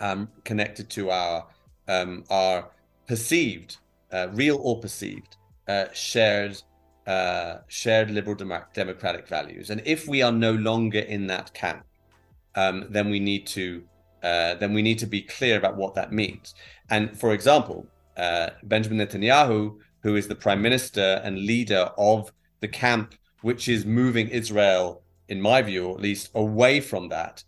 um, 0.00 0.28
connected 0.44 0.88
to 0.90 1.10
our 1.10 1.46
um, 1.88 2.24
our 2.30 2.70
perceived, 3.06 3.78
uh, 4.12 4.28
real 4.32 4.58
or 4.62 4.78
perceived, 4.80 5.36
uh, 5.66 5.86
shared 5.92 6.62
uh, 7.06 7.58
shared 7.66 8.10
liberal 8.10 8.36
dem- 8.36 8.64
democratic 8.74 9.26
values. 9.26 9.70
And 9.70 9.82
if 9.84 10.06
we 10.06 10.22
are 10.22 10.32
no 10.32 10.52
longer 10.52 11.00
in 11.00 11.26
that 11.28 11.52
camp, 11.54 11.84
um, 12.54 12.86
then 12.90 13.10
we 13.10 13.18
need 13.18 13.46
to 13.48 13.82
uh, 14.22 14.54
then 14.54 14.72
we 14.72 14.82
need 14.82 14.98
to 14.98 15.06
be 15.06 15.22
clear 15.22 15.56
about 15.58 15.76
what 15.76 15.94
that 15.94 16.12
means. 16.12 16.54
And 16.90 17.18
for 17.18 17.32
example, 17.32 17.86
uh, 18.16 18.50
Benjamin 18.64 18.98
Netanyahu, 18.98 19.78
who 20.02 20.16
is 20.16 20.28
the 20.28 20.34
prime 20.34 20.62
minister 20.62 21.20
and 21.24 21.38
leader 21.38 21.90
of 21.96 22.32
the 22.60 22.68
camp 22.68 23.14
which 23.42 23.68
is 23.68 23.84
moving 23.84 24.28
Israel, 24.28 25.02
in 25.28 25.40
my 25.40 25.62
view 25.62 25.90
at 25.90 26.00
least, 26.00 26.30
away 26.34 26.80
from 26.80 27.08
that, 27.08 27.44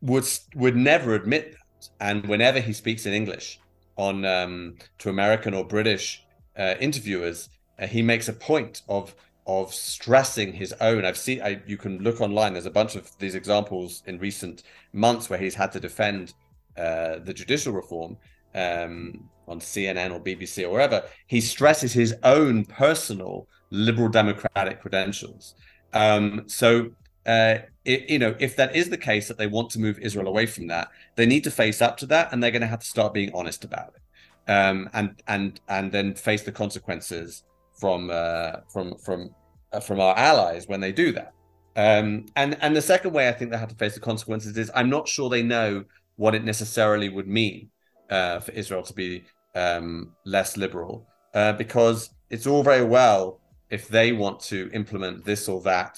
would 0.00 0.26
would 0.54 0.76
never 0.76 1.14
admit 1.14 1.52
that. 1.52 1.58
And 2.00 2.26
whenever 2.26 2.60
he 2.60 2.72
speaks 2.72 3.06
in 3.06 3.12
English 3.12 3.60
on 3.96 4.24
um, 4.24 4.76
to 4.98 5.10
American 5.10 5.54
or 5.54 5.64
British 5.64 6.24
uh, 6.56 6.74
interviewers, 6.80 7.48
uh, 7.78 7.86
he 7.86 8.02
makes 8.02 8.28
a 8.28 8.32
point 8.32 8.82
of 8.88 9.14
of 9.46 9.74
stressing 9.74 10.52
his 10.52 10.72
own. 10.80 11.04
I've 11.04 11.16
seen. 11.16 11.42
I, 11.42 11.60
you 11.66 11.76
can 11.76 11.98
look 11.98 12.20
online. 12.20 12.52
There's 12.52 12.66
a 12.66 12.70
bunch 12.70 12.94
of 12.96 13.10
these 13.18 13.34
examples 13.34 14.02
in 14.06 14.18
recent 14.18 14.62
months 14.92 15.28
where 15.28 15.38
he's 15.38 15.54
had 15.54 15.72
to 15.72 15.80
defend 15.80 16.34
uh, 16.76 17.18
the 17.18 17.34
judicial 17.34 17.72
reform 17.72 18.16
um, 18.54 19.28
on 19.48 19.60
CNN 19.60 20.12
or 20.12 20.20
BBC 20.20 20.64
or 20.64 20.70
wherever. 20.70 21.02
He 21.26 21.40
stresses 21.40 21.92
his 21.92 22.14
own 22.22 22.64
personal 22.64 23.46
liberal 23.70 24.08
democratic 24.08 24.80
credentials. 24.80 25.54
Um, 25.92 26.44
so. 26.46 26.90
Uh, 27.24 27.58
it, 27.84 28.10
you 28.10 28.18
know, 28.18 28.34
if 28.38 28.56
that 28.56 28.74
is 28.74 28.90
the 28.90 28.98
case 28.98 29.28
that 29.28 29.38
they 29.38 29.46
want 29.46 29.70
to 29.70 29.78
move 29.78 29.98
Israel 30.00 30.26
away 30.26 30.46
from 30.46 30.66
that, 30.68 30.88
they 31.16 31.26
need 31.26 31.44
to 31.44 31.50
face 31.50 31.80
up 31.82 31.96
to 31.98 32.06
that, 32.06 32.32
and 32.32 32.42
they're 32.42 32.50
going 32.50 32.62
to 32.62 32.66
have 32.68 32.80
to 32.80 32.86
start 32.86 33.14
being 33.14 33.30
honest 33.32 33.64
about 33.64 33.94
it, 33.94 34.50
um, 34.50 34.88
and 34.92 35.22
and 35.28 35.60
and 35.68 35.92
then 35.92 36.14
face 36.14 36.42
the 36.42 36.52
consequences 36.52 37.44
from 37.74 38.10
uh, 38.12 38.52
from 38.72 38.96
from 38.98 39.34
uh, 39.72 39.80
from 39.80 40.00
our 40.00 40.16
allies 40.16 40.68
when 40.68 40.80
they 40.80 40.92
do 40.92 41.12
that. 41.12 41.32
Um, 41.74 42.26
and 42.36 42.56
and 42.60 42.76
the 42.76 42.82
second 42.82 43.12
way 43.12 43.28
I 43.28 43.32
think 43.32 43.50
they 43.50 43.58
have 43.58 43.70
to 43.70 43.74
face 43.74 43.94
the 43.94 44.00
consequences 44.00 44.56
is 44.56 44.70
I'm 44.74 44.90
not 44.90 45.08
sure 45.08 45.28
they 45.28 45.42
know 45.42 45.84
what 46.16 46.34
it 46.34 46.44
necessarily 46.44 47.08
would 47.08 47.26
mean 47.26 47.70
uh, 48.16 48.38
for 48.44 48.52
Israel 48.52 48.82
to 48.90 48.94
be 49.04 49.10
um, 49.54 50.12
less 50.24 50.50
liberal, 50.56 50.94
uh, 51.34 51.52
because 51.54 51.98
it's 52.30 52.46
all 52.46 52.62
very 52.62 52.84
well 52.84 53.40
if 53.70 53.88
they 53.88 54.12
want 54.12 54.38
to 54.52 54.58
implement 54.72 55.24
this 55.24 55.48
or 55.48 55.60
that 55.62 55.94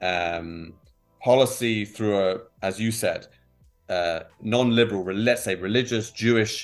um, 0.00 0.74
policy 1.22 1.84
through 1.84 2.16
a, 2.18 2.38
as 2.62 2.80
you 2.80 2.90
said, 2.90 3.28
uh, 3.88 4.20
non-liberal, 4.40 5.04
let's 5.14 5.44
say 5.44 5.54
religious 5.54 6.10
Jewish 6.10 6.54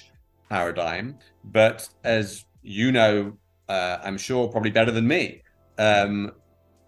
paradigm. 0.50 1.06
But 1.44 1.88
as 2.04 2.44
you 2.62 2.90
know 2.92 3.38
uh, 3.68 3.98
I'm 4.02 4.18
sure 4.18 4.48
probably 4.48 4.70
better 4.70 4.90
than 4.90 5.06
me. 5.06 5.42
Um, 5.78 6.32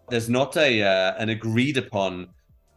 there's 0.09 0.29
not 0.29 0.57
a 0.57 0.83
uh, 0.83 1.15
an 1.19 1.29
agreed 1.29 1.77
upon 1.77 2.29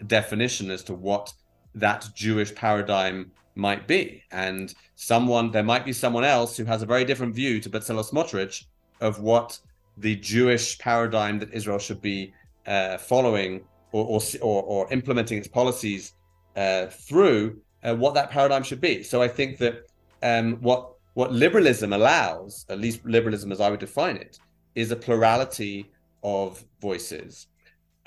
definition 0.07 0.69
as 0.69 0.83
to 0.83 0.93
what 0.93 1.33
that 1.75 2.07
Jewish 2.13 2.53
paradigm 2.53 3.31
might 3.55 3.87
be, 3.87 4.23
and 4.31 4.73
someone 4.95 5.51
there 5.51 5.63
might 5.63 5.85
be 5.85 5.93
someone 5.93 6.23
else 6.23 6.57
who 6.57 6.65
has 6.65 6.81
a 6.81 6.85
very 6.85 7.05
different 7.05 7.35
view 7.35 7.59
to 7.59 7.69
Bezalel 7.69 8.09
Smotrich 8.09 8.65
of 9.01 9.19
what 9.19 9.59
the 9.97 10.15
Jewish 10.15 10.79
paradigm 10.79 11.39
that 11.39 11.53
Israel 11.53 11.79
should 11.79 12.01
be 12.01 12.33
uh, 12.65 12.97
following 12.97 13.63
or, 13.91 14.19
or, 14.41 14.63
or 14.63 14.91
implementing 14.91 15.37
its 15.37 15.47
policies 15.47 16.13
uh, 16.55 16.87
through 16.87 17.59
uh, 17.83 17.95
what 17.95 18.13
that 18.15 18.31
paradigm 18.31 18.63
should 18.63 18.81
be. 18.81 19.03
So 19.03 19.21
I 19.21 19.27
think 19.27 19.57
that 19.59 19.85
um, 20.21 20.53
what 20.61 20.89
what 21.13 21.31
liberalism 21.31 21.93
allows, 21.93 22.65
at 22.69 22.79
least 22.79 23.05
liberalism 23.05 23.51
as 23.51 23.61
I 23.61 23.69
would 23.69 23.79
define 23.79 24.17
it, 24.17 24.39
is 24.73 24.89
a 24.89 24.95
plurality 24.95 25.91
of 26.23 26.63
voices. 26.81 27.47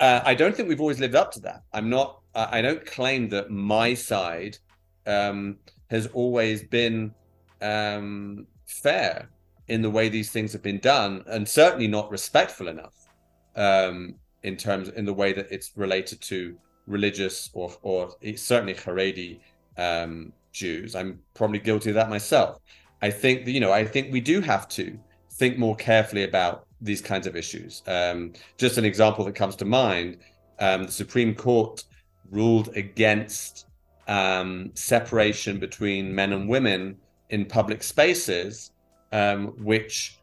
Uh, 0.01 0.21
I 0.25 0.35
don't 0.35 0.57
think 0.57 0.69
we've 0.69 0.81
always 0.81 0.99
lived 0.99 1.15
up 1.15 1.31
to 1.33 1.41
that. 1.41 1.63
I'm 1.73 1.89
not. 1.89 2.21
I 2.35 2.61
don't 2.61 2.85
claim 2.85 3.31
that 3.31 3.51
my 3.51 3.95
side 3.95 4.59
um, 5.07 5.57
has 5.91 6.07
always 6.09 6.63
been 6.63 7.15
um, 7.63 8.47
fair 8.67 9.29
in 9.69 9.83
the 9.83 9.91
way 9.91 10.09
these 10.09 10.31
things 10.31 10.53
have 10.53 10.63
been 10.63 10.79
done, 10.79 11.25
and 11.27 11.49
certainly 11.49 11.89
not 11.89 12.11
respectful 12.11 12.69
enough 12.69 12.95
um, 13.57 14.15
in 14.43 14.57
terms 14.57 14.89
in 14.91 15.05
the 15.05 15.13
way 15.13 15.33
that 15.33 15.51
it's 15.51 15.73
related 15.77 16.21
to 16.21 16.57
religious 16.87 17.51
or 17.53 17.73
or 17.83 18.11
certainly 18.37 18.75
Haredi 18.75 19.41
um, 19.77 20.33
Jews. 20.53 20.95
I'm 20.95 21.21
probably 21.35 21.59
guilty 21.59 21.91
of 21.91 21.95
that 21.97 22.11
myself. 22.11 22.61
I 23.03 23.11
think 23.11 23.47
you 23.47 23.61
know, 23.61 23.73
I 23.73 23.85
think 23.85 24.13
we 24.13 24.21
do 24.21 24.41
have 24.41 24.69
to 24.71 24.99
think 25.33 25.59
more 25.59 25.77
carefully 25.77 26.25
about 26.25 26.67
these 26.81 27.01
kinds 27.01 27.27
of 27.27 27.37
issues. 27.37 27.83
Um, 27.87 28.33
just 28.59 28.79
an 28.79 28.85
example 28.85 29.25
that 29.25 29.35
comes 29.35 29.57
to 29.57 29.65
mind: 29.65 30.19
um, 30.61 30.85
the 30.85 30.93
Supreme 30.93 31.35
Court 31.35 31.85
ruled 32.31 32.77
against 32.77 33.66
um, 34.09 34.71
separation 34.75 35.59
between 35.59 36.15
men 36.15 36.33
and 36.33 36.49
women 36.49 36.97
in 37.31 37.45
public 37.45 37.83
spaces, 37.83 38.73
um, 39.13 39.49
which 39.63 40.19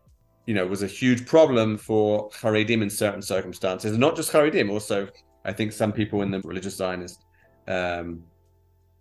you 0.46 0.54
know 0.54 0.66
was 0.66 0.84
a 0.84 0.88
huge 0.88 1.26
problem 1.26 1.78
for 1.78 2.30
Haredim 2.32 2.82
in 2.82 2.90
certain 2.90 3.22
circumstances, 3.22 3.98
not 3.98 4.16
just 4.16 4.32
Haredim, 4.32 4.70
also 4.70 5.08
I 5.46 5.54
think 5.54 5.72
some 5.72 5.92
people 5.92 6.22
in 6.22 6.32
the 6.32 6.40
religious 6.42 6.76
Zionist 6.78 7.24
um, 7.68 8.24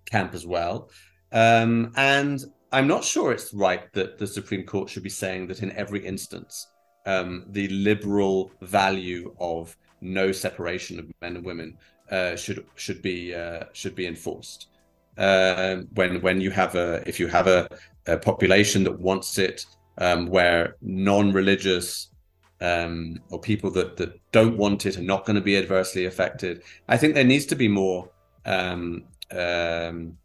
camp 0.06 0.34
as 0.34 0.46
well. 0.46 0.90
Um, 1.32 1.92
and 1.96 2.44
I'm 2.72 2.86
not 2.86 3.04
sure 3.04 3.32
it's 3.32 3.52
right 3.54 3.92
that 3.92 4.18
the 4.18 4.26
Supreme 4.26 4.64
Court 4.64 4.88
should 4.88 5.02
be 5.02 5.10
saying 5.10 5.46
that 5.48 5.62
in 5.62 5.72
every 5.72 6.04
instance, 6.04 6.68
um, 7.06 7.46
the 7.50 7.68
liberal 7.68 8.52
value 8.60 9.34
of 9.38 9.76
no 10.00 10.32
separation 10.32 10.98
of 10.98 11.06
men 11.20 11.36
and 11.36 11.44
women 11.44 11.76
uh, 12.10 12.36
should 12.36 12.66
should 12.74 13.00
be 13.02 13.34
uh, 13.34 13.64
should 13.72 13.94
be 13.94 14.06
enforced. 14.06 14.68
Uh, 15.18 15.82
when 15.94 16.20
when 16.22 16.40
you 16.40 16.50
have 16.50 16.74
a 16.74 17.06
if 17.06 17.20
you 17.20 17.26
have 17.26 17.46
a, 17.46 17.68
a 18.06 18.16
population 18.16 18.82
that 18.84 18.98
wants 18.98 19.38
it, 19.38 19.66
um, 19.98 20.26
where 20.26 20.76
non-religious 20.80 22.10
um, 22.60 23.18
or 23.30 23.38
people 23.38 23.70
that 23.70 23.96
that 23.96 24.18
don't 24.32 24.56
want 24.56 24.86
it 24.86 24.96
are 24.96 25.02
not 25.02 25.26
going 25.26 25.36
to 25.36 25.42
be 25.42 25.56
adversely 25.56 26.06
affected, 26.06 26.62
I 26.88 26.96
think 26.96 27.14
there 27.14 27.24
needs 27.24 27.46
to 27.46 27.56
be 27.56 27.68
more 27.68 28.10
um, 28.46 29.04
um 29.30 30.16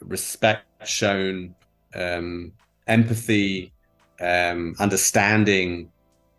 respect 0.00 0.66
shown 0.86 1.54
um, 1.94 2.52
empathy, 2.86 3.72
understanding, 4.20 5.90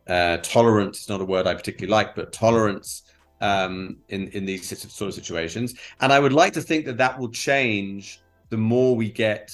uh, 0.08 0.38
tolerance 0.38 1.02
is 1.02 1.10
not 1.10 1.22
a 1.22 1.26
word 1.26 1.48
I 1.48 1.54
particularly 1.54 1.92
like, 1.92 2.16
but 2.16 2.34
tolerance 2.34 3.04
um, 3.44 3.98
in 4.08 4.30
in 4.30 4.46
these 4.46 4.64
sort 4.68 5.10
of 5.10 5.14
situations. 5.14 5.76
And 6.02 6.10
I 6.14 6.20
would 6.24 6.34
like 6.34 6.54
to 6.54 6.62
think 6.62 6.86
that 6.86 6.98
that 6.98 7.20
will 7.20 7.34
change 7.50 8.04
the 8.50 8.58
more 8.58 8.96
we 8.96 9.10
get, 9.12 9.46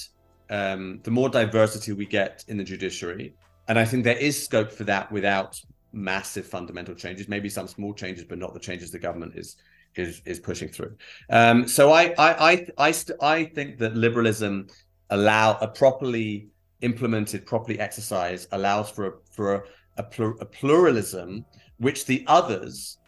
um, 0.48 1.00
the 1.02 1.10
more 1.10 1.28
diversity 1.28 1.92
we 1.92 2.06
get 2.06 2.44
in 2.48 2.56
the 2.56 2.64
judiciary. 2.64 3.34
And 3.68 3.78
I 3.78 3.84
think 3.84 4.04
there 4.04 4.22
is 4.28 4.34
scope 4.42 4.70
for 4.70 4.84
that 4.84 5.10
without 5.10 5.60
massive 5.92 6.46
fundamental 6.46 6.94
changes. 6.94 7.28
Maybe 7.28 7.48
some 7.48 7.66
small 7.66 7.92
changes, 7.92 8.24
but 8.24 8.38
not 8.38 8.54
the 8.54 8.60
changes 8.60 8.90
the 8.90 8.98
government 8.98 9.32
is 9.36 9.56
is 9.96 10.22
is 10.24 10.38
pushing 10.38 10.68
through. 10.68 10.94
Um, 11.28 11.66
so 11.66 11.92
I 11.92 12.14
I 12.28 12.30
I 12.50 12.66
I, 12.78 12.90
st- 12.92 13.18
I 13.20 13.44
think 13.56 13.78
that 13.78 13.96
liberalism 13.96 14.68
allow 15.10 15.58
a 15.60 15.66
properly 15.66 16.48
implemented, 16.82 17.44
properly 17.44 17.78
exercised, 17.80 18.48
allows 18.52 18.88
for 18.88 19.06
a, 19.06 19.12
for 19.36 19.46
a, 19.54 19.62
a, 20.02 20.04
a 20.44 20.46
pluralism 20.46 21.44
which 21.78 22.06
the 22.06 22.24
others, 22.26 22.98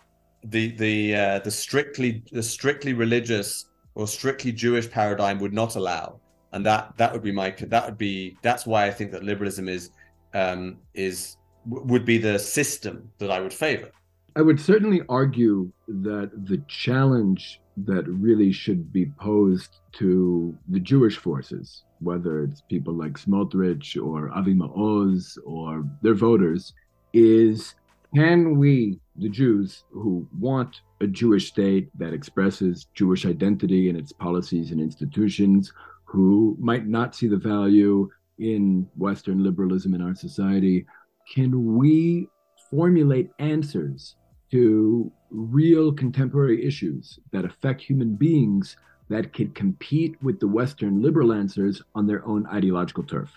the 0.45 0.73
the 0.77 1.15
uh, 1.15 1.39
the 1.41 1.51
strictly 1.51 2.23
the 2.33 2.43
strictly 2.43 2.93
religious 2.93 3.67
or 3.95 4.07
strictly 4.07 4.53
Jewish 4.53 4.91
paradigm 4.91 5.39
would 5.39 5.53
not 5.53 5.77
allow, 5.77 6.21
and 6.53 6.65
that 6.67 6.97
that 6.97 7.13
would 7.13 7.23
be 7.23 7.33
my 7.33 7.51
that 7.51 7.87
would 7.87 7.99
be 7.99 8.37
that's 8.43 8.67
why 8.67 8.87
I 8.87 8.91
think 8.91 9.13
that 9.13 9.23
liberalism 9.23 9.69
is 9.69 9.91
um, 10.35 10.79
is 10.95 11.37
would 11.67 12.05
be 12.05 12.19
the 12.19 12.39
system 12.39 13.11
that 13.19 13.31
I 13.31 13.41
would 13.41 13.53
favor. 13.53 13.91
I 14.35 14.43
would 14.43 14.59
certainly 14.59 15.03
argue 15.09 15.71
that 15.87 16.31
the 16.47 16.59
challenge 16.67 17.61
that 17.77 18.07
really 18.09 18.53
should 18.53 18.93
be 18.93 19.07
posed 19.21 19.81
to 19.93 20.57
the 20.69 20.81
Jewish 20.81 21.19
forces, 21.19 21.85
whether 22.01 22.43
it's 22.45 22.63
people 22.63 22.95
like 22.95 23.13
Smotrich 23.13 24.03
or 24.03 24.31
Avi 24.31 24.55
Maoz 24.55 25.39
or 25.45 25.85
their 26.01 26.15
voters, 26.15 26.73
is 27.13 27.75
can 28.15 28.59
we, 28.59 28.99
the 29.17 29.29
Jews 29.29 29.85
who 29.91 30.27
want 30.39 30.81
a 31.01 31.07
Jewish 31.07 31.49
state 31.49 31.89
that 31.99 32.13
expresses 32.13 32.87
Jewish 32.95 33.25
identity 33.25 33.89
in 33.89 33.97
its 33.97 34.13
policies 34.13 34.71
and 34.71 34.81
institutions, 34.81 35.73
who 36.05 36.57
might 36.61 36.87
not 36.87 37.15
see 37.15 37.27
the 37.27 37.37
value 37.37 38.09
in 38.39 38.87
Western 38.97 39.43
liberalism 39.43 39.95
in 39.95 40.03
our 40.03 40.15
society, 40.15 40.85
can 41.33 41.77
we 41.77 42.29
formulate 42.71 43.31
answers 43.39 44.17
to 44.51 45.11
real 45.31 45.93
contemporary 45.93 46.65
issues 46.65 47.19
that 47.33 47.45
affect 47.45 47.81
human 47.81 48.15
beings 48.15 48.77
that 49.09 49.33
could 49.33 49.55
compete 49.55 50.21
with 50.23 50.39
the 50.41 50.49
Western 50.49 51.01
liberal 51.01 51.33
answers 51.33 51.83
on 51.95 52.07
their 52.07 52.27
own 52.27 52.47
ideological 52.49 53.05
turf? 53.05 53.31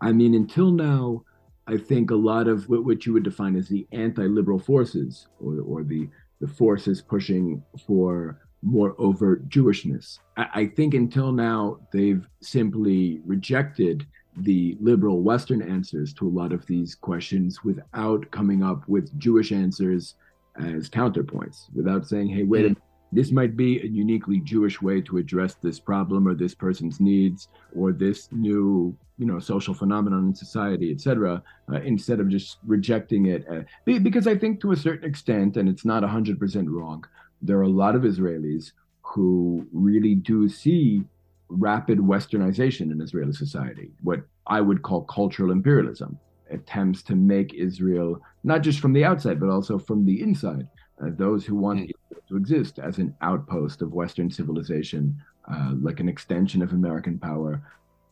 I 0.00 0.12
mean, 0.12 0.34
until 0.34 0.70
now, 0.70 1.24
I 1.66 1.76
think 1.76 2.10
a 2.10 2.16
lot 2.16 2.48
of 2.48 2.68
what, 2.68 3.06
you 3.06 3.12
would 3.12 3.22
define 3.22 3.56
as 3.56 3.68
the 3.68 3.86
anti-liberal 3.92 4.58
forces 4.58 5.28
or, 5.40 5.60
or 5.60 5.84
the, 5.84 6.08
the 6.40 6.48
forces 6.48 7.00
pushing 7.00 7.62
for 7.86 8.40
more 8.62 8.94
overt 8.98 9.48
Jewishness. 9.48 10.18
I, 10.36 10.46
I 10.54 10.66
think 10.66 10.94
until 10.94 11.32
now, 11.32 11.78
they've 11.92 12.26
simply 12.40 13.20
rejected 13.24 14.06
the 14.38 14.76
liberal 14.80 15.20
Western 15.20 15.62
answers 15.62 16.12
to 16.14 16.26
a 16.26 16.30
lot 16.30 16.52
of 16.52 16.64
these 16.66 16.94
questions 16.94 17.62
without 17.64 18.30
coming 18.30 18.62
up 18.62 18.88
with 18.88 19.16
Jewish 19.18 19.52
answers 19.52 20.14
as 20.56 20.88
counterpoints, 20.88 21.66
without 21.74 22.06
saying, 22.06 22.28
hey, 22.28 22.42
wait 22.42 22.60
a 22.60 22.68
mm. 22.68 22.68
minute, 22.70 22.82
this 23.12 23.30
might 23.30 23.56
be 23.56 23.80
a 23.80 23.86
uniquely 23.86 24.40
Jewish 24.40 24.80
way 24.80 25.00
to 25.02 25.18
address 25.18 25.54
this 25.54 25.78
problem 25.78 26.26
or 26.26 26.34
this 26.34 26.54
person's 26.54 26.98
needs 26.98 27.48
or 27.76 27.92
this 27.92 28.28
new, 28.32 28.96
you 29.18 29.26
know, 29.26 29.38
social 29.38 29.74
phenomenon 29.74 30.28
in 30.28 30.34
society, 30.34 30.90
etc. 30.90 31.42
Uh, 31.70 31.80
instead 31.82 32.20
of 32.20 32.28
just 32.28 32.56
rejecting 32.66 33.26
it, 33.26 33.46
uh, 33.50 33.62
because 33.84 34.26
I 34.26 34.36
think 34.36 34.60
to 34.62 34.72
a 34.72 34.76
certain 34.76 35.08
extent, 35.08 35.58
and 35.58 35.68
it's 35.68 35.84
not 35.84 36.02
hundred 36.02 36.40
percent 36.40 36.70
wrong, 36.70 37.04
there 37.42 37.58
are 37.58 37.62
a 37.62 37.68
lot 37.68 37.94
of 37.94 38.02
Israelis 38.02 38.72
who 39.02 39.66
really 39.72 40.14
do 40.14 40.48
see 40.48 41.04
rapid 41.48 41.98
westernization 41.98 42.90
in 42.90 43.00
Israeli 43.00 43.32
society, 43.32 43.90
what 44.02 44.20
I 44.46 44.60
would 44.60 44.82
call 44.82 45.02
cultural 45.02 45.52
imperialism, 45.52 46.18
attempts 46.50 47.02
to 47.04 47.14
make 47.14 47.54
Israel 47.54 48.20
not 48.44 48.62
just 48.62 48.80
from 48.80 48.92
the 48.92 49.04
outside 49.04 49.38
but 49.38 49.50
also 49.50 49.78
from 49.78 50.04
the 50.06 50.22
inside. 50.22 50.66
Uh, 51.02 51.10
those 51.16 51.44
who 51.44 51.56
want 51.56 51.80
mm. 51.80 51.90
to 52.28 52.36
exist 52.36 52.78
as 52.78 52.98
an 52.98 53.14
outpost 53.22 53.82
of 53.82 53.92
Western 53.92 54.30
civilization, 54.30 55.20
uh, 55.50 55.72
like 55.80 56.00
an 56.00 56.08
extension 56.08 56.62
of 56.62 56.72
American 56.72 57.18
power, 57.18 57.62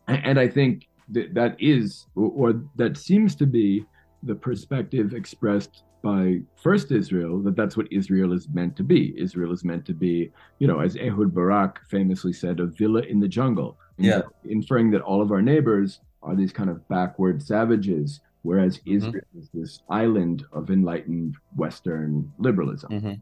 and, 0.09 0.25
and 0.25 0.41
I 0.41 0.49
think 0.49 0.89
that 1.11 1.35
that 1.35 1.57
is, 1.59 2.07
or, 2.15 2.31
or 2.35 2.63
that 2.77 2.97
seems 2.97 3.35
to 3.37 3.47
be, 3.47 3.85
the 4.23 4.35
perspective 4.35 5.15
expressed 5.15 5.83
by 6.03 6.41
first 6.57 6.93
Israel 6.93 7.41
that 7.41 7.57
that's 7.57 7.77
what 7.77 7.87
Israel 7.91 8.33
is 8.33 8.49
meant 8.53 8.77
to 8.77 8.83
be. 8.83 9.15
Israel 9.19 9.53
is 9.53 9.65
meant 9.65 9.85
to 9.87 9.95
be, 9.95 10.31
you 10.59 10.67
know, 10.67 10.81
as 10.81 10.97
Ehud 10.97 11.35
Barak 11.35 11.81
famously 11.89 12.33
said, 12.33 12.61
a 12.61 12.67
villa 12.67 13.03
in 13.03 13.21
the 13.21 13.29
jungle. 13.29 13.79
Yeah. 13.99 14.23
Inferring 14.45 14.91
that 14.93 15.03
all 15.03 15.21
of 15.21 15.31
our 15.31 15.43
neighbors 15.43 16.01
are 16.23 16.35
these 16.35 16.53
kind 16.53 16.71
of 16.71 16.87
backward 16.89 17.43
savages, 17.43 18.21
whereas 18.43 18.79
mm-hmm. 18.79 18.97
Israel 18.97 19.25
is 19.39 19.49
this 19.53 19.81
island 19.89 20.45
of 20.53 20.71
enlightened 20.71 21.37
Western 21.57 22.33
liberalism. 22.39 22.91
Mm-hmm. 22.91 23.13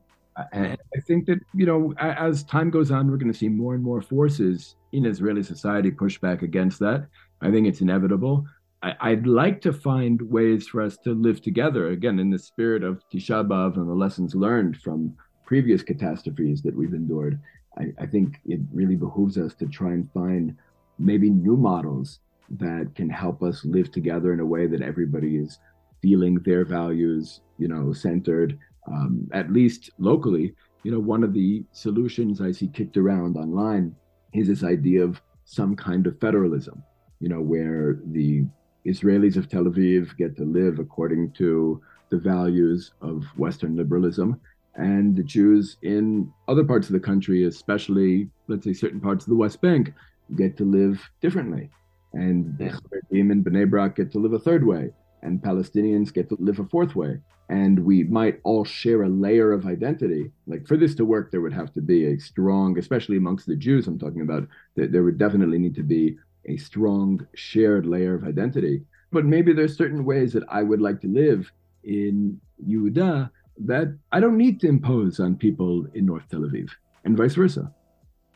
And 0.52 0.78
I 0.96 1.00
think 1.00 1.26
that, 1.26 1.40
you 1.52 1.66
know, 1.66 1.92
as 1.98 2.44
time 2.44 2.70
goes 2.70 2.92
on, 2.92 3.10
we're 3.10 3.16
going 3.16 3.32
to 3.32 3.38
see 3.38 3.48
more 3.48 3.74
and 3.74 3.82
more 3.82 4.00
forces 4.00 4.76
in 4.92 5.04
Israeli 5.04 5.42
society 5.42 5.90
push 5.90 6.18
back 6.18 6.42
against 6.42 6.78
that. 6.78 7.08
I 7.40 7.50
think 7.50 7.66
it's 7.66 7.80
inevitable. 7.80 8.46
I, 8.80 9.10
would 9.10 9.26
like 9.26 9.60
to 9.62 9.72
find 9.72 10.22
ways 10.22 10.68
for 10.68 10.80
us 10.80 10.96
to 10.98 11.12
live 11.12 11.42
together 11.42 11.88
again 11.88 12.20
in 12.20 12.30
the 12.30 12.38
spirit 12.38 12.84
of 12.84 13.02
Tisha 13.12 13.44
B'av 13.44 13.76
and 13.76 13.88
the 13.88 13.94
lessons 13.94 14.36
learned 14.36 14.76
from 14.76 15.16
previous 15.44 15.82
catastrophes 15.82 16.62
that 16.62 16.76
we've 16.76 16.94
endured. 16.94 17.40
I, 17.76 17.92
I 17.98 18.06
think 18.06 18.40
it 18.46 18.60
really 18.72 18.94
behooves 18.94 19.36
us 19.36 19.54
to 19.56 19.66
try 19.66 19.88
and 19.88 20.08
find 20.12 20.56
maybe 20.98 21.28
new 21.28 21.56
models 21.56 22.20
that 22.50 22.92
can 22.94 23.10
help 23.10 23.42
us 23.42 23.64
live 23.64 23.90
together 23.90 24.32
in 24.32 24.40
a 24.40 24.46
way 24.46 24.66
that 24.66 24.82
everybody 24.82 25.36
is 25.36 25.58
feeling 26.00 26.36
their 26.36 26.64
values, 26.64 27.40
you 27.58 27.68
know, 27.68 27.92
centered, 27.92 28.58
um, 28.86 29.28
at 29.32 29.52
least 29.52 29.90
locally. 29.98 30.54
You 30.84 30.92
know, 30.92 31.00
one 31.00 31.24
of 31.24 31.34
the 31.34 31.64
solutions 31.72 32.40
I 32.40 32.52
see 32.52 32.68
kicked 32.68 32.96
around 32.96 33.36
online 33.36 33.94
is 34.32 34.48
this 34.48 34.64
idea 34.64 35.02
of 35.02 35.20
some 35.44 35.74
kind 35.74 36.06
of 36.06 36.20
federalism, 36.20 36.82
you 37.20 37.28
know, 37.28 37.40
where 37.40 37.98
the 38.06 38.44
Israelis 38.86 39.36
of 39.36 39.48
Tel 39.48 39.64
Aviv 39.64 40.16
get 40.16 40.36
to 40.36 40.44
live 40.44 40.78
according 40.78 41.32
to 41.32 41.82
the 42.10 42.18
values 42.18 42.92
of 43.02 43.24
Western 43.36 43.76
liberalism. 43.76 44.40
And 44.76 45.16
the 45.16 45.24
Jews 45.24 45.76
in 45.82 46.32
other 46.46 46.62
parts 46.62 46.86
of 46.86 46.92
the 46.92 47.00
country, 47.00 47.44
especially, 47.44 48.30
let's 48.46 48.64
say, 48.64 48.72
certain 48.72 49.00
parts 49.00 49.24
of 49.24 49.30
the 49.30 49.36
West 49.36 49.60
Bank, 49.60 49.92
get 50.36 50.56
to 50.58 50.64
live 50.64 51.00
differently. 51.20 51.70
And 52.12 52.56
the 52.58 52.70
Charedim 52.70 53.30
and 53.32 53.44
Bnei 53.44 53.68
Brak 53.68 53.96
get 53.96 54.10
to 54.12 54.18
live 54.18 54.32
a 54.32 54.38
third 54.38 54.66
way. 54.66 54.90
And 55.22 55.42
Palestinians 55.42 56.12
get 56.12 56.28
to 56.28 56.36
live 56.40 56.58
a 56.58 56.64
fourth 56.64 56.94
way. 56.94 57.18
And 57.48 57.80
we 57.80 58.04
might 58.04 58.40
all 58.44 58.64
share 58.64 59.02
a 59.02 59.08
layer 59.08 59.52
of 59.52 59.66
identity. 59.66 60.30
Like 60.46 60.66
for 60.66 60.76
this 60.76 60.94
to 60.96 61.04
work, 61.04 61.30
there 61.30 61.40
would 61.40 61.52
have 61.52 61.72
to 61.74 61.80
be 61.80 62.06
a 62.06 62.18
strong, 62.18 62.78
especially 62.78 63.16
amongst 63.16 63.46
the 63.46 63.56
Jews 63.56 63.86
I'm 63.86 63.98
talking 63.98 64.20
about, 64.20 64.46
that 64.76 64.92
there 64.92 65.02
would 65.02 65.18
definitely 65.18 65.58
need 65.58 65.74
to 65.76 65.82
be 65.82 66.18
a 66.44 66.56
strong 66.56 67.26
shared 67.34 67.86
layer 67.86 68.14
of 68.14 68.24
identity. 68.24 68.82
But 69.10 69.24
maybe 69.24 69.52
there's 69.52 69.76
certain 69.76 70.04
ways 70.04 70.32
that 70.34 70.44
I 70.48 70.62
would 70.62 70.80
like 70.80 71.00
to 71.00 71.08
live 71.08 71.50
in 71.84 72.40
Yehuda 72.66 73.30
that 73.66 73.96
I 74.12 74.20
don't 74.20 74.36
need 74.36 74.60
to 74.60 74.68
impose 74.68 75.18
on 75.20 75.36
people 75.36 75.86
in 75.94 76.06
North 76.06 76.28
Tel 76.30 76.40
Aviv, 76.40 76.70
and 77.04 77.16
vice 77.16 77.34
versa. 77.34 77.72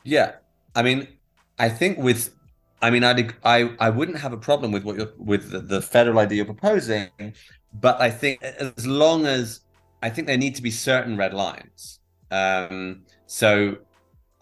Yeah, 0.05 0.33
I 0.75 0.83
mean, 0.83 1.07
I 1.59 1.69
think 1.69 1.99
with, 1.99 2.35
I 2.83 2.91
mean, 2.91 3.05
I'd, 3.05 3.35
I 3.45 3.71
I 3.79 3.91
wouldn't 3.91 4.19
have 4.19 4.33
a 4.33 4.37
problem 4.37 4.73
with 4.73 4.83
what 4.83 4.97
you're 4.97 5.13
with 5.17 5.51
the, 5.51 5.61
the 5.61 5.81
federal 5.81 6.19
idea 6.19 6.37
you're 6.37 6.45
proposing, 6.45 7.09
but 7.75 8.01
I 8.01 8.11
think 8.11 8.43
as 8.43 8.87
long 8.87 9.25
as 9.25 9.61
I 10.03 10.11
think 10.11 10.27
there 10.27 10.37
need 10.37 10.57
to 10.57 10.63
be 10.63 10.71
certain 10.73 11.17
red 11.17 11.33
lines. 11.33 12.01
Um, 12.33 13.03
so 13.27 13.77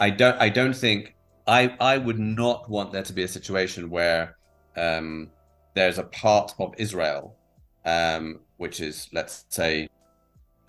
I 0.01 0.09
don't 0.11 0.41
I 0.41 0.49
don't 0.49 0.75
think 0.75 1.15
I 1.47 1.75
I 1.81 1.99
would 1.99 2.19
not 2.19 2.69
want 2.71 2.93
there 2.93 3.03
to 3.03 3.13
be 3.13 3.25
a 3.25 3.29
situation 3.29 3.91
where 3.91 4.37
um, 4.77 5.31
there's 5.75 5.99
a 5.99 6.05
part 6.05 6.55
of 6.59 6.75
Israel, 6.79 7.37
um, 7.85 8.41
which 8.57 8.81
is 8.81 9.09
let's 9.13 9.45
say 9.51 9.87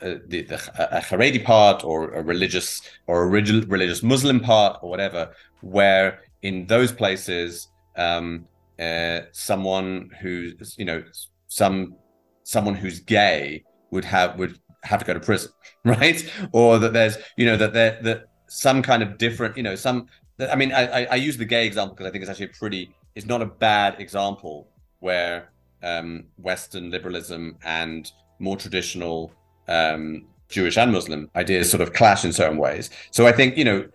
uh, 0.02 0.16
the, 0.28 0.42
the 0.42 0.56
a 0.98 1.00
Haredi 1.00 1.42
part 1.42 1.86
or 1.86 2.12
a 2.12 2.22
religious 2.22 2.82
or 3.08 3.24
a 3.24 3.28
religious 3.28 4.04
Muslim 4.04 4.42
part 4.42 4.80
or 4.82 4.90
whatever, 4.90 5.32
where 5.62 6.22
in 6.44 6.66
those 6.68 6.92
places 6.92 7.70
um, 7.96 8.48
uh, 8.80 9.22
someone 9.32 10.10
who's 10.22 10.76
you 10.78 10.86
know 10.86 11.04
some 11.48 11.96
someone 12.44 12.76
who's 12.76 13.00
gay 13.00 13.64
would 13.92 14.06
have 14.06 14.38
would 14.38 14.60
have 14.84 15.00
to 15.00 15.06
go 15.06 15.14
to 15.14 15.20
prison, 15.20 15.52
right? 15.86 16.32
Or 16.52 16.80
that 16.80 16.94
there's 16.94 17.18
you 17.38 17.46
know 17.46 17.58
that 17.58 17.74
there 17.74 18.00
that 18.02 18.26
some 18.48 18.82
kind 18.82 19.02
of 19.02 19.18
different 19.18 19.56
you 19.56 19.64
know 19.64 19.76
some 19.76 20.08
I 20.50 20.56
mean, 20.56 20.72
I, 20.72 21.06
I 21.06 21.16
use 21.16 21.38
the 21.38 21.46
gay 21.46 21.66
example 21.66 21.96
because 21.96 22.08
I 22.08 22.12
think 22.12 22.24
it's 22.24 22.30
actually 22.30 22.48
a 22.48 22.60
pretty, 22.60 22.96
it's 23.16 23.26
not 23.26 23.42
a 23.42 23.46
bad 23.46 24.00
example 24.00 24.68
where 25.00 25.52
um, 25.84 26.26
Western 26.38 26.90
liberalism 26.90 27.58
and 27.64 28.12
more 28.40 28.58
traditional 28.58 29.32
um, 29.68 30.26
Jewish 30.50 30.78
and 30.78 30.92
Muslim 30.92 31.30
ideas 31.36 31.70
sort 31.70 31.82
of 31.82 31.94
clash 31.94 32.26
in 32.26 32.34
certain 32.34 32.58
ways. 32.58 32.90
So 33.12 33.28
I 33.28 33.32
think, 33.32 33.58
you 33.58 33.66
know, 33.66 33.88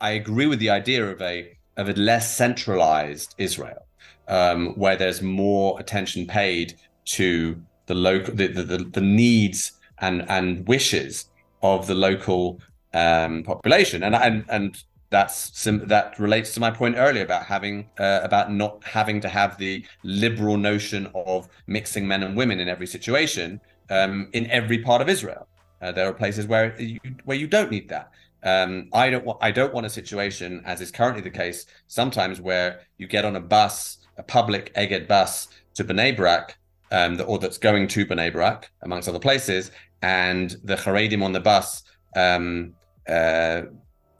I 0.00 0.12
agree 0.12 0.46
with 0.46 0.58
the 0.58 0.70
idea 0.70 1.04
of 1.04 1.20
a 1.20 1.56
of 1.76 1.88
a 1.88 1.92
less 1.94 2.34
centralized 2.34 3.34
Israel, 3.38 3.86
um, 4.28 4.74
where 4.74 4.96
there's 4.96 5.22
more 5.22 5.78
attention 5.80 6.26
paid 6.26 6.74
to 7.04 7.60
the 7.86 7.94
local 7.94 8.34
the, 8.34 8.48
the, 8.48 8.78
the 8.92 9.00
needs 9.00 9.72
and 9.98 10.28
and 10.28 10.66
wishes 10.68 11.26
of 11.62 11.86
the 11.86 11.94
local 11.94 12.60
um, 12.94 13.42
population. 13.42 14.02
And 14.02 14.14
and 14.14 14.44
and 14.48 14.82
that's 15.10 15.58
sim- 15.58 15.86
that 15.88 16.18
relates 16.18 16.54
to 16.54 16.60
my 16.60 16.70
point 16.70 16.94
earlier 16.96 17.24
about 17.24 17.44
having 17.44 17.90
uh, 17.98 18.20
about 18.22 18.52
not 18.52 18.82
having 18.84 19.20
to 19.20 19.28
have 19.28 19.58
the 19.58 19.84
liberal 20.04 20.56
notion 20.56 21.10
of 21.14 21.48
mixing 21.66 22.06
men 22.06 22.22
and 22.22 22.36
women 22.36 22.60
in 22.60 22.68
every 22.68 22.86
situation 22.86 23.60
um, 23.90 24.28
in 24.32 24.48
every 24.50 24.78
part 24.78 25.02
of 25.02 25.08
Israel. 25.08 25.46
Uh, 25.82 25.90
there 25.90 26.06
are 26.06 26.12
places 26.12 26.46
where 26.46 26.78
you, 26.80 27.00
where 27.24 27.36
you 27.36 27.46
don't 27.46 27.70
need 27.70 27.88
that. 27.88 28.10
Um, 28.42 28.88
I 28.92 29.10
don't 29.10 29.24
want 29.24 29.38
I 29.42 29.50
don't 29.50 29.74
want 29.74 29.86
a 29.86 29.90
situation, 29.90 30.62
as 30.64 30.80
is 30.80 30.90
currently 30.90 31.22
the 31.22 31.30
case, 31.30 31.66
sometimes 31.88 32.40
where 32.40 32.80
you 32.98 33.06
get 33.06 33.24
on 33.24 33.36
a 33.36 33.40
bus, 33.40 33.98
a 34.16 34.22
public 34.22 34.72
Egged 34.74 35.06
bus 35.08 35.48
to 35.74 35.84
Bnei 35.84 36.16
Brak, 36.16 36.56
um, 36.90 37.20
or 37.26 37.38
that's 37.38 37.58
going 37.58 37.86
to 37.88 38.06
Bnei 38.06 38.32
Brak, 38.32 38.70
amongst 38.82 39.08
other 39.08 39.18
places, 39.18 39.70
and 40.02 40.56
the 40.64 40.76
Haredim 40.76 41.22
on 41.22 41.32
the 41.32 41.40
bus 41.40 41.82
um, 42.16 42.74
uh, 43.08 43.62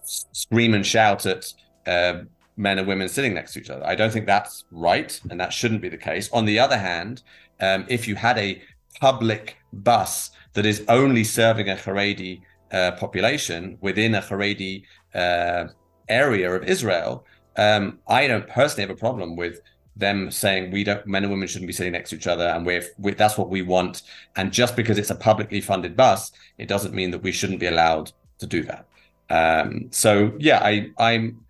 scream 0.03 0.75
and 0.75 0.87
shout 0.87 1.27
at 1.27 1.53
uh, 1.87 2.23
men 2.57 2.79
and 2.79 2.87
women 2.87 3.09
sitting 3.09 3.35
next 3.35 3.55
to 3.55 3.61
each 3.61 3.71
other. 3.71 3.87
I 3.87 3.95
don't 3.95 4.13
think 4.13 4.27
that's 4.27 4.65
right, 4.71 5.19
and 5.31 5.41
that 5.41 5.53
shouldn't 5.53 5.81
be 5.81 5.89
the 5.89 5.97
case. 5.97 6.29
On 6.33 6.45
the 6.45 6.59
other 6.59 6.79
hand, 6.79 7.23
um, 7.61 7.87
if 7.89 8.07
you 8.07 8.15
had 8.15 8.39
a 8.39 8.63
public 9.01 9.57
bus 9.73 10.31
that 10.53 10.67
is 10.67 10.85
only 10.89 11.25
serving 11.25 11.69
a 11.69 11.77
Haredi 11.77 12.43
uh, 12.73 12.93
population 12.93 13.79
within 13.81 14.15
a 14.15 14.21
Haredi 14.21 14.85
uh, 15.15 15.65
area 16.09 16.53
of 16.53 16.65
Israel, 16.65 17.25
um, 17.57 17.99
I 18.09 18.27
don't 18.27 18.49
personally 18.49 18.83
have 18.83 18.97
a 18.97 18.99
problem 18.99 19.37
with 19.37 19.61
them 19.97 20.31
saying 20.31 20.71
we 20.71 20.85
don't 20.85 21.07
men 21.07 21.25
and 21.25 21.33
women 21.33 21.47
shouldn't 21.47 21.67
be 21.67 21.73
sitting 21.73 21.93
next 21.93 22.11
to 22.11 22.17
each 22.17 22.27
other 22.27 22.47
and 22.49 22.65
we're, 22.65 22.85
we, 22.99 23.13
that's 23.13 23.37
what 23.37 23.51
we 23.51 23.63
want. 23.63 24.03
And 24.37 24.53
just 24.53 24.77
because 24.77 24.99
it's 24.99 25.11
a 25.11 25.15
publicly 25.15 25.61
funded 25.61 25.97
bus 25.97 26.33
it 26.59 26.69
doesn't 26.69 26.95
mean 26.95 27.11
that 27.11 27.23
we 27.23 27.33
shouldn't 27.33 27.61
be 27.61 27.67
allowed 27.67 28.13
to 28.39 28.47
do 28.47 28.63
that. 28.63 28.87
Um, 29.29 29.87
so 29.93 30.33
yeah 30.41 30.59
i 30.59 30.91
i'm 30.99 31.45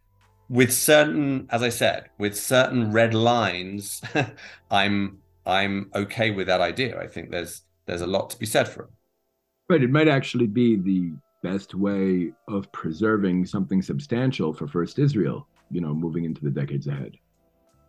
with 0.51 0.71
certain 0.71 1.47
as 1.49 1.63
i 1.63 1.71
said 1.71 2.11
with 2.19 2.39
certain 2.39 2.93
red 2.93 3.15
lines 3.15 4.03
i'm 4.71 5.19
i'm 5.47 5.91
okay 5.95 6.31
with 6.31 6.47
that 6.49 6.61
idea. 6.61 7.01
I 7.01 7.07
think 7.07 7.31
there's 7.31 7.63
there's 7.87 8.03
a 8.03 8.07
lot 8.07 8.31
to 8.31 8.39
be 8.39 8.47
said 8.47 8.69
for 8.69 8.83
it 8.85 8.91
right 9.71 9.83
it 9.83 9.91
might 9.91 10.09
actually 10.09 10.47
be 10.47 10.77
the 10.77 11.11
best 11.43 11.75
way 11.75 12.31
of 12.49 12.71
preserving 12.73 13.47
something 13.47 13.81
substantial 13.81 14.53
for 14.53 14.69
first 14.69 14.99
israel 14.99 15.47
you 15.71 15.81
know 15.81 15.95
moving 15.95 16.25
into 16.25 16.43
the 16.45 16.51
decades 16.51 16.87
ahead 16.87 17.17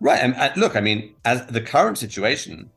Right. 0.02 0.20
And, 0.20 0.36
and, 0.36 0.58
look, 0.58 0.76
I 0.76 0.82
mean, 0.82 1.14
as 1.26 1.46
the 1.46 1.62
current 1.62 1.98
situation 1.98 2.72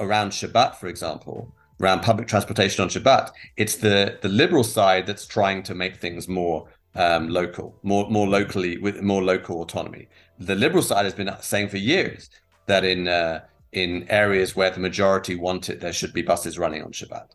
around 0.00 0.30
Shabbat, 0.30 0.76
for 0.76 0.86
example, 0.86 1.54
around 1.80 2.00
public 2.00 2.26
transportation 2.26 2.82
on 2.82 2.88
Shabbat, 2.88 3.30
it's 3.58 3.76
the 3.76 4.18
the 4.22 4.30
liberal 4.30 4.64
side 4.64 5.06
that's 5.06 5.26
trying 5.26 5.62
to 5.64 5.74
make 5.74 5.96
things 5.96 6.28
more 6.28 6.66
um, 6.94 7.28
local, 7.28 7.78
more 7.82 8.08
more 8.08 8.26
locally 8.26 8.78
with 8.78 9.02
more 9.02 9.22
local 9.22 9.60
autonomy. 9.60 10.08
The 10.38 10.54
liberal 10.54 10.82
side 10.82 11.04
has 11.04 11.12
been 11.12 11.30
saying 11.40 11.68
for 11.68 11.76
years 11.76 12.30
that 12.66 12.84
in 12.84 13.06
uh, 13.06 13.40
in 13.72 14.06
areas 14.08 14.56
where 14.56 14.70
the 14.70 14.80
majority 14.80 15.34
want 15.34 15.68
it, 15.68 15.80
there 15.80 15.92
should 15.92 16.14
be 16.14 16.22
buses 16.22 16.58
running 16.58 16.82
on 16.82 16.92
Shabbat. 16.92 17.28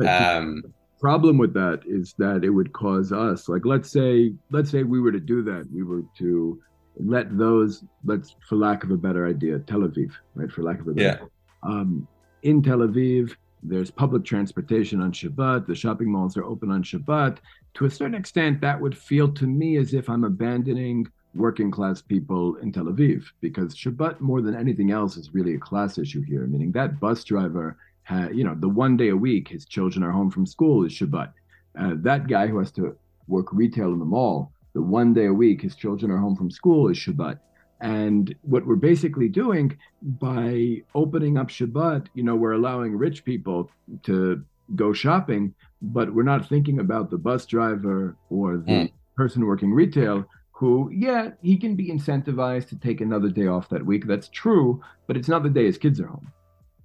Um, 0.00 0.64
problem 1.00 1.36
with 1.36 1.52
that 1.54 1.82
is 1.86 2.14
that 2.18 2.44
it 2.44 2.50
would 2.50 2.72
cause 2.72 3.12
us, 3.12 3.48
like, 3.48 3.64
let's 3.64 3.90
say, 3.90 4.32
let's 4.50 4.70
say 4.70 4.82
we 4.82 5.00
were 5.00 5.12
to 5.12 5.20
do 5.20 5.42
that, 5.42 5.68
we 5.72 5.82
were 5.82 6.02
to 6.18 6.60
let 6.96 7.36
those, 7.36 7.84
let's, 8.04 8.36
for 8.48 8.56
lack 8.56 8.84
of 8.84 8.90
a 8.90 8.96
better 8.96 9.26
idea, 9.26 9.58
Tel 9.60 9.80
Aviv, 9.80 10.12
right? 10.34 10.50
For 10.50 10.62
lack 10.62 10.80
of 10.80 10.88
a 10.88 10.94
better, 10.94 11.20
yeah. 11.20 11.70
Um, 11.70 12.08
in 12.42 12.62
Tel 12.62 12.78
Aviv, 12.78 13.34
there's 13.62 13.90
public 13.90 14.24
transportation 14.24 15.00
on 15.00 15.12
Shabbat. 15.12 15.66
The 15.66 15.74
shopping 15.74 16.10
malls 16.10 16.36
are 16.36 16.44
open 16.44 16.70
on 16.70 16.82
Shabbat. 16.82 17.38
To 17.74 17.86
a 17.86 17.90
certain 17.90 18.14
extent, 18.14 18.60
that 18.60 18.80
would 18.80 18.96
feel 18.96 19.32
to 19.32 19.46
me 19.46 19.76
as 19.76 19.94
if 19.94 20.08
I'm 20.08 20.24
abandoning 20.24 21.06
working 21.34 21.70
class 21.70 22.00
people 22.00 22.56
in 22.56 22.70
Tel 22.70 22.84
Aviv 22.84 23.24
because 23.40 23.74
Shabbat, 23.74 24.20
more 24.20 24.40
than 24.40 24.54
anything 24.54 24.90
else, 24.90 25.16
is 25.16 25.34
really 25.34 25.54
a 25.54 25.58
class 25.58 25.98
issue 25.98 26.22
here. 26.22 26.46
Meaning 26.46 26.72
that 26.72 27.00
bus 27.00 27.24
driver, 27.24 27.76
ha, 28.04 28.28
you 28.32 28.44
know, 28.44 28.54
the 28.58 28.68
one 28.68 28.96
day 28.96 29.08
a 29.08 29.16
week 29.16 29.48
his 29.48 29.64
children 29.66 30.04
are 30.04 30.12
home 30.12 30.30
from 30.30 30.46
school 30.46 30.84
is 30.84 30.92
Shabbat. 30.92 31.32
Uh, 31.78 31.94
that 31.96 32.28
guy 32.28 32.46
who 32.46 32.58
has 32.58 32.70
to 32.72 32.96
work 33.26 33.52
retail 33.52 33.92
in 33.92 33.98
the 33.98 34.04
mall 34.04 34.52
the 34.74 34.82
one 34.82 35.14
day 35.14 35.26
a 35.26 35.32
week 35.32 35.62
his 35.62 35.74
children 35.74 36.10
are 36.10 36.18
home 36.18 36.36
from 36.36 36.50
school 36.50 36.88
is 36.88 36.98
Shabbat. 36.98 37.38
And 37.80 38.34
what 38.42 38.66
we're 38.66 38.76
basically 38.76 39.28
doing 39.28 39.76
by 40.02 40.82
opening 40.94 41.38
up 41.38 41.48
Shabbat, 41.48 42.08
you 42.14 42.22
know, 42.22 42.34
we're 42.34 42.52
allowing 42.52 42.96
rich 42.96 43.24
people 43.24 43.70
to 44.04 44.44
go 44.74 44.92
shopping, 44.92 45.54
but 45.80 46.12
we're 46.14 46.22
not 46.22 46.48
thinking 46.48 46.80
about 46.80 47.10
the 47.10 47.18
bus 47.18 47.46
driver 47.46 48.16
or 48.30 48.56
the 48.58 48.72
mm. 48.72 48.92
person 49.16 49.46
working 49.46 49.72
retail 49.72 50.24
who, 50.52 50.90
yeah, 50.92 51.30
he 51.42 51.56
can 51.56 51.74
be 51.74 51.90
incentivized 51.90 52.68
to 52.68 52.76
take 52.76 53.00
another 53.00 53.28
day 53.28 53.48
off 53.48 53.68
that 53.68 53.84
week. 53.84 54.06
That's 54.06 54.28
true, 54.28 54.82
but 55.06 55.16
it's 55.16 55.28
not 55.28 55.42
the 55.42 55.50
day 55.50 55.66
his 55.66 55.78
kids 55.78 56.00
are 56.00 56.06
home. 56.06 56.32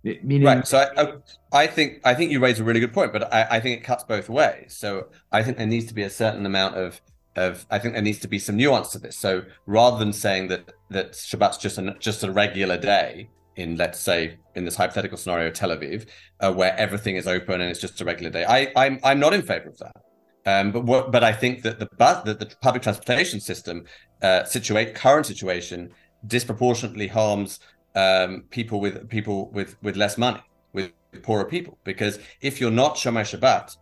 Meaning, 0.04 0.44
right. 0.44 0.66
So 0.66 0.78
I, 0.98 1.64
I, 1.64 1.68
think 1.68 2.00
I 2.06 2.14
think 2.14 2.32
you 2.32 2.40
raise 2.40 2.60
a 2.60 2.64
really 2.64 2.80
good 2.80 2.94
point, 2.94 3.12
but 3.12 3.34
I, 3.34 3.48
I 3.52 3.60
think 3.60 3.82
it 3.82 3.84
cuts 3.84 4.04
both 4.06 4.30
ways. 4.30 4.76
So 4.78 5.08
I 5.32 5.44
think 5.44 5.58
there 5.58 5.68
needs 5.68 5.88
to 5.88 5.94
be 5.94 6.04
a 6.04 6.10
certain 6.10 6.46
amount 6.46 6.76
of 6.76 7.02
of 7.36 7.66
I 7.70 7.80
think 7.80 7.94
there 7.94 8.04
needs 8.04 8.20
to 8.20 8.28
be 8.28 8.40
some 8.40 8.56
nuance 8.56 8.92
to 8.92 9.00
this. 9.00 9.18
So 9.18 9.44
rather 9.66 9.98
than 9.98 10.14
saying 10.14 10.48
that 10.48 10.72
that 10.90 11.12
Shabbat's 11.12 11.58
just 11.58 11.78
a 11.78 11.96
just 12.00 12.24
a 12.24 12.32
regular 12.32 12.78
day 12.78 13.30
in 13.58 13.76
let's 13.76 14.00
say 14.00 14.38
in 14.56 14.64
this 14.64 14.76
hypothetical 14.76 15.18
scenario 15.18 15.50
Tel 15.52 15.70
Aviv, 15.70 16.08
uh, 16.40 16.54
where 16.54 16.76
everything 16.78 17.18
is 17.18 17.28
open 17.28 17.60
and 17.60 17.70
it's 17.70 17.82
just 17.82 18.00
a 18.00 18.06
regular 18.06 18.30
day, 18.30 18.46
I 18.46 18.72
I'm 18.76 19.00
I'm 19.04 19.20
not 19.20 19.34
in 19.34 19.42
favor 19.42 19.70
of 19.70 19.78
that. 19.80 19.96
Um, 20.46 20.72
but 20.72 20.86
what 20.86 21.12
but 21.12 21.24
I 21.26 21.34
think 21.34 21.62
that 21.64 21.80
the 21.80 21.90
but 21.98 22.24
that 22.24 22.40
the 22.40 22.48
public 22.62 22.84
transportation 22.84 23.42
system 23.42 23.84
uh, 24.22 24.46
situate 24.46 24.96
current 24.96 25.26
situation 25.26 25.92
disproportionately 26.28 27.08
harms 27.08 27.60
um, 27.96 28.44
people 28.50 28.80
with 28.80 29.10
people 29.10 29.50
with 29.52 29.82
with 29.82 29.96
less 29.96 30.18
money 30.18 30.42
with 30.74 30.92
poorer 31.24 31.46
people 31.46 31.78
because 31.84 32.20
if 32.42 32.62
you're 32.62 32.72
not 32.72 32.96
Shomer 32.96 33.22
Shabbat 33.22 33.76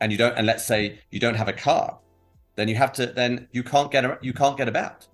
and 0.00 0.12
you 0.12 0.18
don't 0.18 0.36
and 0.36 0.46
let's 0.46 0.64
say 0.64 1.00
you 1.10 1.18
don't 1.18 1.34
have 1.34 1.48
a 1.48 1.52
car 1.52 1.98
then 2.56 2.68
you 2.68 2.74
have 2.74 2.92
to 2.92 3.06
then 3.06 3.48
you 3.52 3.62
can't 3.62 3.90
get 3.90 4.22
you 4.22 4.32
can't 4.32 4.56
get 4.56 4.68
about 4.68 5.06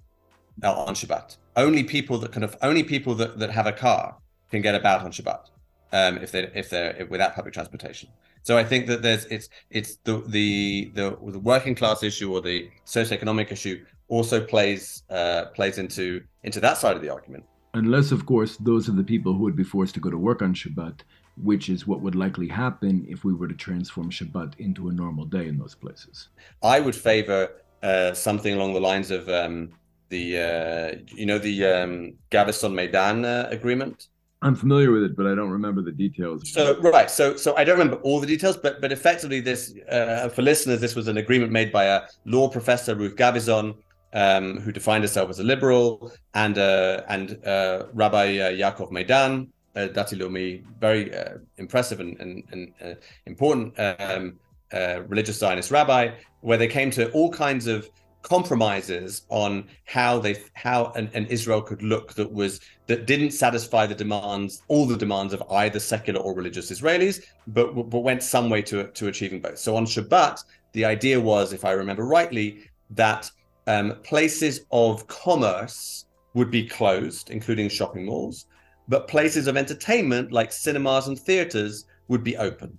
on 0.62 0.94
Shabbat. 0.94 1.36
Only 1.56 1.84
people 1.84 2.18
that 2.18 2.32
kind 2.32 2.44
of 2.44 2.56
only 2.62 2.82
people 2.82 3.14
that, 3.16 3.38
that 3.38 3.50
have 3.50 3.66
a 3.66 3.72
car 3.72 4.16
can 4.50 4.62
get 4.62 4.74
about 4.74 5.02
on 5.02 5.12
Shabbat 5.12 5.50
um, 5.92 6.18
if 6.18 6.32
they 6.32 6.50
if 6.54 6.70
they're 6.70 7.06
without 7.10 7.34
public 7.34 7.54
transportation. 7.54 8.08
So 8.42 8.58
I 8.58 8.64
think 8.64 8.86
that 8.86 9.02
there's 9.02 9.24
it's 9.26 9.48
it's 9.70 9.96
the 10.04 10.22
the 10.26 10.92
the, 10.94 11.16
the 11.26 11.38
working 11.38 11.74
class 11.74 12.02
issue 12.02 12.32
or 12.32 12.40
the 12.40 12.70
socioeconomic 12.86 13.50
issue 13.52 13.84
also 14.08 14.44
plays 14.44 15.02
uh, 15.10 15.46
plays 15.54 15.78
into 15.78 16.22
into 16.42 16.60
that 16.60 16.76
side 16.78 16.96
of 16.96 17.02
the 17.02 17.10
argument. 17.10 17.44
Unless, 17.74 18.12
of 18.12 18.24
course, 18.24 18.56
those 18.56 18.88
are 18.88 18.92
the 18.92 19.04
people 19.04 19.34
who 19.34 19.42
would 19.42 19.56
be 19.56 19.64
forced 19.64 19.94
to 19.94 20.00
go 20.00 20.10
to 20.10 20.18
work 20.18 20.42
on 20.42 20.54
Shabbat 20.54 21.00
which 21.42 21.68
is 21.68 21.86
what 21.86 22.00
would 22.00 22.14
likely 22.14 22.48
happen 22.48 23.06
if 23.08 23.24
we 23.24 23.32
were 23.34 23.48
to 23.48 23.54
transform 23.54 24.10
Shabbat 24.10 24.58
into 24.58 24.88
a 24.88 24.92
normal 24.92 25.24
day 25.24 25.48
in 25.48 25.58
those 25.58 25.74
places. 25.74 26.28
I 26.62 26.80
would 26.80 26.94
favor 26.94 27.50
uh, 27.82 28.14
something 28.14 28.54
along 28.54 28.74
the 28.74 28.80
lines 28.80 29.10
of 29.10 29.28
um, 29.28 29.70
the, 30.08 30.38
uh, 30.38 31.04
you 31.08 31.26
know, 31.26 31.38
the 31.38 31.66
um, 31.66 32.14
Gavison 32.30 32.72
Medan 32.72 33.24
uh, 33.24 33.48
agreement. 33.50 34.08
I'm 34.42 34.54
familiar 34.54 34.92
with 34.92 35.02
it, 35.04 35.16
but 35.16 35.26
I 35.26 35.34
don't 35.34 35.50
remember 35.50 35.80
the 35.80 35.90
details. 35.90 36.52
So 36.52 36.78
right, 36.80 37.10
so 37.10 37.34
so 37.34 37.56
I 37.56 37.64
don't 37.64 37.78
remember 37.78 37.96
all 38.02 38.20
the 38.20 38.26
details, 38.26 38.58
but 38.58 38.78
but 38.78 38.92
effectively, 38.92 39.40
this 39.40 39.74
uh, 39.88 40.28
for 40.28 40.42
listeners, 40.42 40.82
this 40.82 40.94
was 40.94 41.08
an 41.08 41.16
agreement 41.16 41.50
made 41.50 41.72
by 41.72 41.84
a 41.84 42.02
law 42.26 42.50
professor, 42.50 42.94
Ruth 42.94 43.16
Gavison, 43.16 43.74
um, 44.14 44.58
who 44.60 44.72
defined 44.72 45.04
herself 45.04 45.28
as 45.28 45.40
a 45.40 45.44
liberal, 45.44 46.12
and 46.34 46.56
uh, 46.56 47.02
and 47.08 47.44
uh, 47.44 47.86
Rabbi 47.92 48.38
uh, 48.38 48.50
Yaakov 48.50 48.90
Medan, 48.90 49.52
uh, 49.76 49.88
Dati 49.88 50.18
Leumi, 50.18 50.64
very 50.80 51.14
uh, 51.14 51.34
impressive 51.58 52.00
and, 52.00 52.18
and, 52.20 52.44
and 52.52 52.72
uh, 52.82 52.94
important 53.26 53.74
um, 53.78 54.38
uh, 54.72 55.02
religious 55.08 55.38
Zionist 55.38 55.70
rabbi, 55.70 56.10
where 56.40 56.58
they 56.58 56.68
came 56.68 56.90
to 56.92 57.10
all 57.10 57.30
kinds 57.30 57.66
of 57.66 57.90
compromises 58.22 59.22
on 59.28 59.68
how 59.84 60.18
they 60.18 60.36
how 60.54 60.86
an, 60.96 61.10
an, 61.12 61.26
Israel 61.26 61.60
could 61.60 61.82
look 61.82 62.14
that 62.14 62.32
was 62.32 62.60
that 62.86 63.06
didn't 63.06 63.32
satisfy 63.32 63.86
the 63.86 63.94
demands 63.94 64.62
all 64.68 64.86
the 64.86 64.96
demands 64.96 65.34
of 65.34 65.42
either 65.50 65.78
secular 65.78 66.20
or 66.20 66.34
religious 66.34 66.70
Israelis, 66.70 67.22
but 67.48 67.74
but 67.90 68.00
went 68.00 68.22
some 68.22 68.48
way 68.48 68.62
to 68.62 68.86
to 68.88 69.08
achieving 69.08 69.40
both. 69.40 69.58
So 69.58 69.76
on 69.76 69.84
Shabbat, 69.84 70.42
the 70.72 70.84
idea 70.84 71.20
was, 71.20 71.52
if 71.52 71.64
I 71.64 71.72
remember 71.72 72.04
rightly, 72.04 72.70
that 72.90 73.30
um, 73.66 73.96
places 74.02 74.66
of 74.70 75.06
commerce 75.06 76.06
would 76.34 76.50
be 76.50 76.66
closed, 76.66 77.30
including 77.30 77.68
shopping 77.68 78.04
malls, 78.06 78.46
but 78.88 79.08
places 79.08 79.46
of 79.46 79.56
entertainment 79.56 80.32
like 80.32 80.52
cinemas 80.52 81.08
and 81.08 81.18
theaters 81.18 81.86
would 82.08 82.22
be 82.22 82.36
open. 82.36 82.76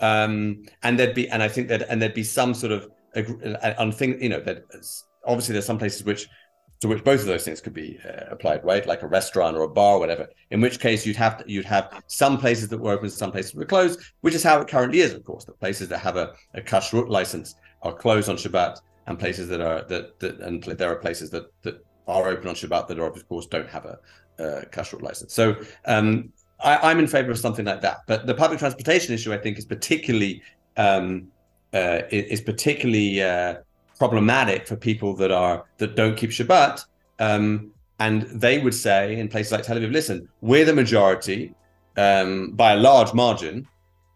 Um, 0.00 0.64
and 0.82 0.98
there'd 0.98 1.14
be, 1.14 1.28
and 1.28 1.42
I 1.42 1.48
think 1.48 1.68
that, 1.68 1.82
and 1.88 2.00
there'd 2.00 2.14
be 2.14 2.22
some 2.22 2.54
sort 2.54 2.72
of 2.72 2.88
on 3.78 3.92
thing, 3.92 4.22
you 4.22 4.28
know, 4.28 4.40
that 4.40 4.64
obviously 5.26 5.52
there's 5.52 5.66
some 5.66 5.78
places 5.78 6.04
which 6.04 6.28
to 6.80 6.88
which 6.88 7.04
both 7.04 7.20
of 7.20 7.26
those 7.26 7.44
things 7.44 7.60
could 7.60 7.74
be 7.74 7.98
uh, 8.06 8.24
applied, 8.30 8.64
right? 8.64 8.86
Like 8.86 9.02
a 9.02 9.06
restaurant 9.06 9.54
or 9.56 9.62
a 9.62 9.68
bar, 9.68 9.96
or 9.96 10.00
whatever. 10.00 10.28
In 10.50 10.62
which 10.62 10.80
case, 10.80 11.04
you'd 11.04 11.16
have 11.16 11.38
to, 11.38 11.44
you'd 11.46 11.66
have 11.66 12.02
some 12.06 12.38
places 12.38 12.68
that 12.68 12.78
were 12.78 12.92
open, 12.92 13.10
some 13.10 13.30
places 13.30 13.54
were 13.54 13.66
closed, 13.66 14.00
which 14.22 14.34
is 14.34 14.42
how 14.42 14.60
it 14.60 14.68
currently 14.68 15.00
is, 15.00 15.12
of 15.12 15.22
course. 15.24 15.44
The 15.44 15.52
places 15.52 15.88
that 15.90 15.98
have 15.98 16.16
a, 16.16 16.32
a 16.54 16.62
kashrut 16.62 17.10
license 17.10 17.54
are 17.82 17.92
closed 17.92 18.30
on 18.30 18.36
Shabbat, 18.36 18.80
and 19.06 19.18
places 19.18 19.48
that 19.48 19.60
are 19.60 19.82
that, 19.84 20.18
that 20.20 20.40
and 20.40 20.62
there 20.62 20.90
are 20.90 20.96
places 20.96 21.30
that 21.30 21.50
that 21.62 21.84
are 22.06 22.28
open 22.28 22.48
on 22.48 22.54
Shabbat 22.54 22.88
that 22.88 22.98
are, 22.98 23.06
of 23.06 23.28
course, 23.28 23.46
don't 23.46 23.68
have 23.68 23.84
a, 23.84 23.98
uh, 24.42 24.62
kashrut 24.70 25.02
license. 25.02 25.32
So 25.32 25.56
um, 25.86 26.32
I, 26.62 26.90
am 26.90 26.98
in 26.98 27.06
favor 27.06 27.30
of 27.30 27.38
something 27.38 27.64
like 27.64 27.80
that. 27.82 27.98
But 28.06 28.26
the 28.26 28.34
public 28.34 28.58
transportation 28.58 29.14
issue, 29.14 29.32
I 29.32 29.38
think, 29.38 29.58
is 29.58 29.64
particularly 29.64 30.42
um, 30.76 31.28
uh, 31.72 32.02
is 32.10 32.40
particularly 32.40 33.22
uh, 33.22 33.56
problematic 33.98 34.66
for 34.66 34.76
people 34.76 35.14
that 35.16 35.30
are 35.30 35.64
that 35.78 35.94
don't 35.94 36.16
keep 36.16 36.30
Shabbat. 36.30 36.84
Um, 37.18 37.70
and 37.98 38.22
they 38.22 38.58
would 38.58 38.74
say 38.74 39.18
in 39.18 39.28
places 39.28 39.52
like 39.52 39.62
Tel 39.62 39.76
Aviv, 39.76 39.92
listen, 39.92 40.26
we're 40.40 40.64
the 40.64 40.74
majority 40.74 41.54
um, 41.96 42.52
by 42.52 42.72
a 42.72 42.76
large 42.76 43.12
margin. 43.12 43.66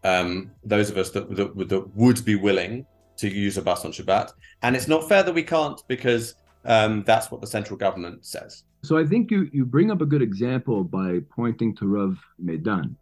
Um, 0.05 0.51
those 0.64 0.91
of 0.91 0.97
us 0.99 1.11
that, 1.11 1.35
that, 1.37 1.68
that 1.68 1.97
would 1.97 2.24
be 2.24 2.35
willing 2.35 2.87
to 3.16 3.28
use 3.28 3.58
a 3.58 3.62
bus 3.62 3.84
on 3.84 3.92
Shabbat, 3.92 4.32
and 4.62 4.74
it's 4.76 4.88
not 4.88 5.08
fair 5.08 5.22
that 5.22 5.34
we 5.34 5.42
can't 5.42 5.80
because 5.88 6.34
um, 6.64 7.02
that's 7.04 7.30
what 7.30 7.40
the 7.40 7.46
central 7.46 7.76
government 7.76 8.24
says. 8.24 8.64
So 8.82 8.98
I 8.98 9.06
think 9.06 9.30
you, 9.30 9.48
you 9.52 9.64
bring 9.64 9.90
up 9.90 10.00
a 10.00 10.06
good 10.06 10.22
example 10.22 10.84
by 10.84 11.20
pointing 11.34 11.74
to 11.76 11.86
Rav 11.86 12.18
Medan, 12.38 12.96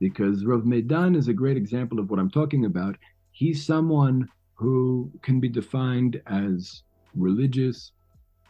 because 0.00 0.44
Rav 0.44 0.64
Medan 0.64 1.14
is 1.14 1.28
a 1.28 1.32
great 1.32 1.56
example 1.56 1.98
of 1.98 2.10
what 2.10 2.18
I'm 2.18 2.30
talking 2.30 2.64
about. 2.64 2.96
He's 3.32 3.64
someone 3.64 4.28
who 4.54 5.10
can 5.22 5.38
be 5.38 5.48
defined 5.48 6.20
as 6.26 6.82
religious, 7.14 7.92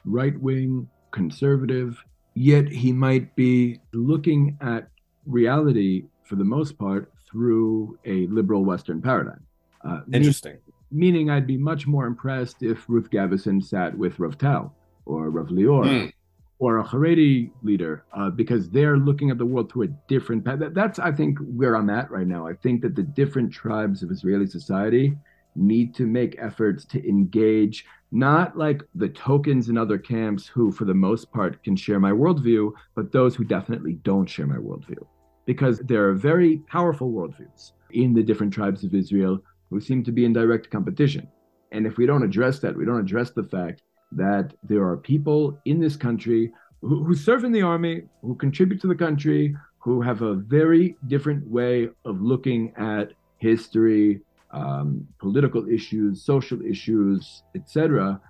right 0.04 0.38
wing, 0.40 0.88
conservative, 1.10 2.02
yet 2.34 2.68
he 2.68 2.92
might 2.92 3.34
be 3.36 3.80
looking 3.92 4.56
at 4.60 4.88
reality 5.26 6.04
for 6.24 6.36
the 6.36 6.44
most 6.44 6.78
part 6.78 7.12
through 7.30 7.98
a 8.04 8.26
liberal 8.28 8.64
Western 8.64 9.02
paradigm. 9.02 9.44
Uh, 9.86 10.00
Interesting. 10.12 10.58
Meaning, 10.90 11.30
I'd 11.30 11.46
be 11.46 11.58
much 11.58 11.86
more 11.86 12.06
impressed 12.06 12.62
if 12.62 12.84
Ruth 12.88 13.10
Gavison 13.10 13.62
sat 13.62 13.96
with 13.96 14.18
Rav 14.18 14.38
Tau 14.38 14.72
or 15.04 15.30
Rav 15.30 15.48
Lior 15.48 15.84
mm. 15.84 16.12
or 16.58 16.78
a 16.78 16.84
Haredi 16.84 17.50
leader, 17.62 18.04
uh, 18.14 18.30
because 18.30 18.70
they're 18.70 18.96
looking 18.96 19.30
at 19.30 19.38
the 19.38 19.46
world 19.46 19.70
through 19.70 19.84
a 19.84 19.94
different 20.08 20.44
path. 20.44 20.60
That's, 20.72 20.98
I 20.98 21.12
think, 21.12 21.38
where 21.40 21.76
I'm 21.76 21.90
at 21.90 22.10
right 22.10 22.26
now. 22.26 22.46
I 22.46 22.54
think 22.54 22.80
that 22.82 22.94
the 22.94 23.02
different 23.02 23.52
tribes 23.52 24.02
of 24.02 24.10
Israeli 24.10 24.46
society 24.46 25.16
need 25.56 25.94
to 25.94 26.06
make 26.06 26.36
efforts 26.38 26.84
to 26.84 27.06
engage 27.08 27.84
not 28.10 28.56
like 28.56 28.82
the 28.94 29.08
tokens 29.08 29.68
in 29.68 29.76
other 29.76 29.98
camps 29.98 30.46
who, 30.46 30.72
for 30.72 30.84
the 30.86 30.94
most 30.94 31.30
part, 31.32 31.62
can 31.62 31.76
share 31.76 32.00
my 32.00 32.12
worldview, 32.12 32.72
but 32.94 33.12
those 33.12 33.34
who 33.34 33.44
definitely 33.44 33.94
don't 34.04 34.28
share 34.28 34.46
my 34.46 34.56
worldview. 34.56 35.04
Because 35.44 35.78
there 35.80 36.08
are 36.08 36.14
very 36.14 36.58
powerful 36.68 37.10
worldviews 37.10 37.72
in 37.90 38.14
the 38.14 38.22
different 38.22 38.52
tribes 38.52 38.84
of 38.84 38.94
Israel 38.94 39.40
who 39.70 39.80
seem 39.80 40.02
to 40.04 40.12
be 40.12 40.24
in 40.24 40.32
direct 40.32 40.70
competition. 40.70 41.28
And 41.72 41.86
if 41.86 41.96
we 41.96 42.06
don't 42.06 42.22
address 42.22 42.58
that, 42.60 42.76
we 42.76 42.84
don't 42.84 43.00
address 43.00 43.30
the 43.30 43.44
fact 43.44 43.82
that 44.12 44.54
there 44.62 44.86
are 44.86 44.96
people 44.96 45.60
in 45.66 45.80
this 45.80 45.96
country 45.96 46.52
who, 46.80 47.04
who 47.04 47.14
serve 47.14 47.44
in 47.44 47.52
the 47.52 47.62
army, 47.62 48.02
who 48.22 48.34
contribute 48.34 48.80
to 48.80 48.86
the 48.86 48.94
country, 48.94 49.54
who 49.78 50.00
have 50.00 50.22
a 50.22 50.34
very 50.34 50.96
different 51.06 51.46
way 51.46 51.88
of 52.04 52.20
looking 52.20 52.72
at 52.76 53.12
history, 53.38 54.20
um, 54.50 55.06
political 55.18 55.68
issues, 55.68 56.22
social 56.22 56.60
issues, 56.62 57.42
etc. 57.54 58.20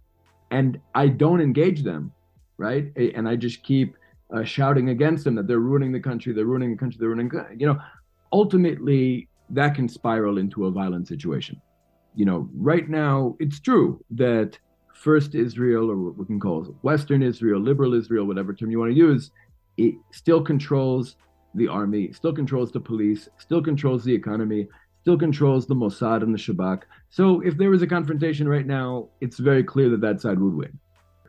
And 0.51 0.80
I 0.95 1.09
don't 1.09 1.41
engage 1.41 1.82
them, 1.82 2.12
right? 2.57 2.93
And 2.97 3.28
I 3.28 3.36
just 3.36 3.62
keep 3.62 3.95
uh, 4.34 4.45
shouting 4.45 4.91
against 4.91 5.24
them 5.24 5.34
that 5.36 5.47
they're 5.47 5.59
ruining 5.59 5.93
the 5.93 6.01
country, 6.01 6.32
they're 6.32 6.45
ruining 6.45 6.72
the 6.72 6.76
country, 6.76 6.99
they're 7.01 7.09
ruining. 7.09 7.30
You 7.57 7.68
know, 7.68 7.78
ultimately 8.32 9.28
that 9.51 9.74
can 9.74 9.88
spiral 9.88 10.38
into 10.38 10.66
a 10.66 10.70
violent 10.70 11.09
situation. 11.09 11.61
You 12.14 12.24
know, 12.24 12.49
right 12.55 12.88
now 12.88 13.36
it's 13.38 13.61
true 13.61 14.05
that 14.11 14.59
first 14.94 15.34
Israel, 15.34 15.90
or 15.90 15.96
what 15.96 16.18
we 16.18 16.26
can 16.26 16.40
call 16.40 16.64
Western 16.82 17.22
Israel, 17.22 17.61
liberal 17.61 17.94
Israel, 17.94 18.26
whatever 18.26 18.53
term 18.53 18.70
you 18.70 18.78
want 18.78 18.92
to 18.92 18.99
use, 18.99 19.30
it 19.76 19.94
still 20.12 20.42
controls 20.42 21.16
the 21.55 21.68
army, 21.68 22.12
still 22.12 22.32
controls 22.32 22.72
the 22.72 22.80
police, 22.80 23.28
still 23.38 23.62
controls 23.62 24.05
the 24.05 24.14
economy, 24.14 24.66
still 25.03 25.18
controls 25.18 25.66
the 25.66 25.74
Mossad 25.74 26.22
and 26.22 26.34
the 26.34 26.38
Shabak. 26.38 26.82
So 27.09 27.40
if 27.40 27.57
there 27.57 27.70
was 27.70 27.82
a 27.82 27.86
confrontation 27.86 28.49
right 28.49 28.66
now, 28.66 29.09
it's 29.20 29.38
very 29.38 29.62
clear 29.62 29.88
that 29.90 30.01
that 30.01 30.20
side 30.20 30.38
would 30.38 30.55
win. 30.55 30.78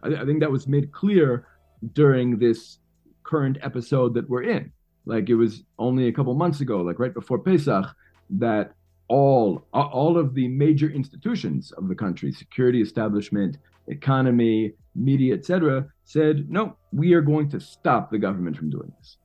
I, 0.04 0.22
I 0.22 0.26
think 0.26 0.40
that 0.40 0.52
was 0.52 0.68
made 0.68 0.92
clear 0.92 1.48
during 1.94 2.40
this 2.40 2.80
current 3.24 3.58
episode 3.62 4.14
that 4.16 4.30
we're 4.30 4.44
in. 4.44 4.72
Like 5.06 5.30
it 5.30 5.36
was 5.36 5.64
only 5.78 6.08
a 6.08 6.12
couple 6.12 6.34
months 6.34 6.62
ago, 6.62 6.82
like 6.82 7.00
right 7.00 7.14
before 7.14 7.40
Pesach, 7.40 7.86
that 8.30 8.74
all 9.08 9.66
all 9.74 10.18
of 10.18 10.36
the 10.36 10.48
major 10.48 10.90
institutions 10.90 11.72
of 11.74 11.88
the 11.88 11.96
country, 11.96 12.32
security 12.32 12.82
establishment, 12.82 13.58
economy, 13.88 14.74
media, 14.96 15.34
etc., 15.34 15.86
said, 16.04 16.50
no, 16.50 16.76
we 16.94 17.14
are 17.14 17.22
going 17.22 17.50
to 17.50 17.60
stop 17.60 18.12
the 18.12 18.18
government 18.18 18.56
from 18.56 18.70
doing 18.70 18.92
this. 19.00 19.18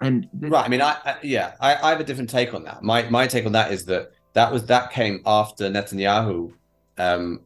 And 0.00 0.28
right, 0.34 0.64
I 0.64 0.68
mean, 0.68 0.82
I, 0.82 0.96
I 1.04 1.16
yeah, 1.22 1.54
I, 1.60 1.76
I, 1.76 1.90
have 1.90 2.00
a 2.00 2.04
different 2.04 2.30
take 2.30 2.54
on 2.54 2.64
that. 2.64 2.82
My 2.82 3.08
my 3.10 3.26
take 3.26 3.44
on 3.44 3.52
that 3.52 3.70
is 3.70 3.84
that 3.84 4.12
that 4.32 4.50
was 4.50 4.64
that 4.66 4.92
came 4.92 5.20
after 5.26 5.68
Netanyahu 5.68 6.52
um, 6.98 7.40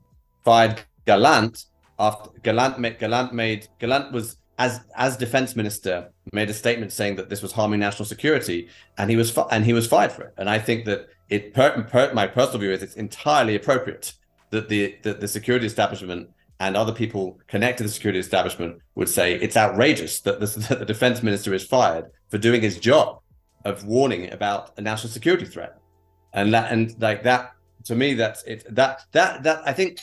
fired 0.44 0.80
Gallant. 1.04 1.66
After 1.98 2.30
Gallant 2.42 2.78
made 2.78 2.98
Gallant 3.00 3.32
made 3.32 3.66
Gallant 3.80 4.12
was 4.12 4.36
as 4.58 4.80
as 4.96 5.16
defense 5.16 5.56
minister 5.56 6.10
made 6.32 6.48
a 6.50 6.54
statement 6.54 6.92
saying 6.92 7.16
that 7.16 7.28
this 7.28 7.42
was 7.42 7.52
harming 7.52 7.80
national 7.80 8.06
security, 8.06 8.68
and 8.98 9.10
he 9.10 9.16
was 9.16 9.30
fi- 9.30 9.48
and 9.50 9.64
he 9.64 9.72
was 9.72 9.86
fired 9.86 10.12
for 10.12 10.22
it. 10.22 10.34
And 10.36 10.48
I 10.48 10.58
think 10.58 10.84
that 10.84 11.08
it 11.28 11.54
per, 11.54 11.82
per, 11.84 12.12
my 12.14 12.26
personal 12.26 12.60
view 12.60 12.72
is 12.72 12.82
it's 12.82 12.94
entirely 12.94 13.56
appropriate 13.56 14.12
that 14.50 14.68
the 14.68 14.96
that 15.02 15.20
the 15.20 15.28
security 15.28 15.66
establishment 15.66 16.30
and 16.60 16.76
other 16.76 16.92
people 16.92 17.38
connected 17.48 17.78
to 17.78 17.88
the 17.88 17.92
security 17.92 18.18
establishment 18.18 18.78
would 18.94 19.08
say 19.08 19.34
it's 19.34 19.56
outrageous 19.56 20.20
that, 20.20 20.40
this, 20.40 20.54
that 20.68 20.78
the 20.78 20.84
defense 20.84 21.22
minister 21.22 21.52
is 21.52 21.66
fired 21.66 22.06
for 22.28 22.38
doing 22.38 22.62
his 22.62 22.78
job 22.78 23.20
of 23.64 23.84
warning 23.84 24.32
about 24.32 24.78
a 24.78 24.80
national 24.80 25.10
security 25.10 25.44
threat. 25.44 25.78
And 26.32 26.52
that, 26.54 26.72
and 26.72 26.94
like 27.00 27.22
that, 27.24 27.52
to 27.84 27.94
me, 27.94 28.14
that's 28.14 28.42
it. 28.44 28.64
That, 28.74 29.02
that, 29.12 29.42
that, 29.42 29.62
I 29.66 29.72
think, 29.72 30.00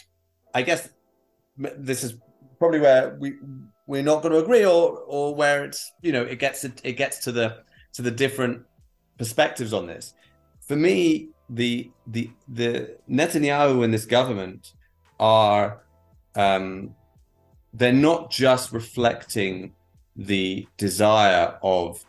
I 0.53 0.61
guess 0.61 0.89
this 1.57 2.03
is 2.03 2.15
probably 2.57 2.79
where 2.79 3.17
we, 3.19 3.33
we're 3.91 4.01
not 4.01 4.21
going 4.21 4.33
to 4.33 4.39
agree 4.39 4.65
or, 4.65 4.99
or 5.05 5.35
where 5.35 5.65
it's, 5.65 5.91
you 6.01 6.13
know, 6.13 6.23
it 6.23 6.39
gets, 6.39 6.63
it, 6.63 6.79
it 6.85 6.93
gets 6.93 7.19
to 7.25 7.31
the, 7.33 7.57
to 7.91 8.01
the 8.01 8.09
different 8.09 8.63
perspectives 9.17 9.73
on 9.73 9.85
this. 9.85 10.13
For 10.61 10.77
me, 10.77 11.27
the, 11.49 11.91
the, 12.07 12.31
the 12.47 12.95
Netanyahu 13.09 13.83
and 13.83 13.93
this 13.93 14.05
government 14.05 14.71
are 15.19 15.83
um, 16.35 16.95
they're 17.73 17.91
not 17.91 18.31
just 18.31 18.71
reflecting 18.71 19.73
the 20.15 20.65
desire 20.77 21.57
of 21.61 22.05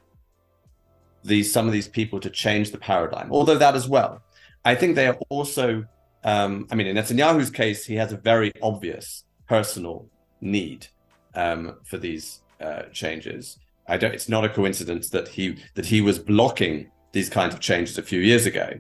these 1.25 1.53
some 1.53 1.67
of 1.67 1.73
these 1.73 1.89
people 1.89 2.21
to 2.21 2.31
change 2.31 2.71
the 2.71 2.79
paradigm, 2.79 3.29
although 3.33 3.59
that 3.59 3.75
as 3.75 3.89
well. 3.89 4.23
I 4.65 4.77
think 4.77 4.95
they 4.95 5.09
are 5.09 5.19
also, 5.29 5.85
um, 6.23 6.67
I 6.71 6.77
mean, 6.77 6.87
in 6.87 6.97
Netanyahu's 6.97 7.51
case, 7.51 7.85
he 7.85 7.97
has 7.97 8.13
a 8.13 8.17
very 8.17 8.53
obvious 8.63 9.25
personal 9.49 10.07
need 10.41 10.87
um, 11.35 11.77
for 11.85 11.99
these 11.99 12.41
uh, 12.61 12.83
changes. 12.93 13.59
I 13.89 13.97
don't. 13.97 14.15
It's 14.15 14.29
not 14.29 14.45
a 14.45 14.49
coincidence 14.49 15.11
that 15.11 15.29
he 15.29 15.57
that 15.75 15.87
he 15.87 16.01
was 16.01 16.19
blocking 16.19 16.91
these 17.13 17.29
kinds 17.29 17.55
of 17.55 17.61
changes 17.61 17.99
a 17.99 18.03
few 18.03 18.21
years 18.21 18.47
ago, 18.47 18.71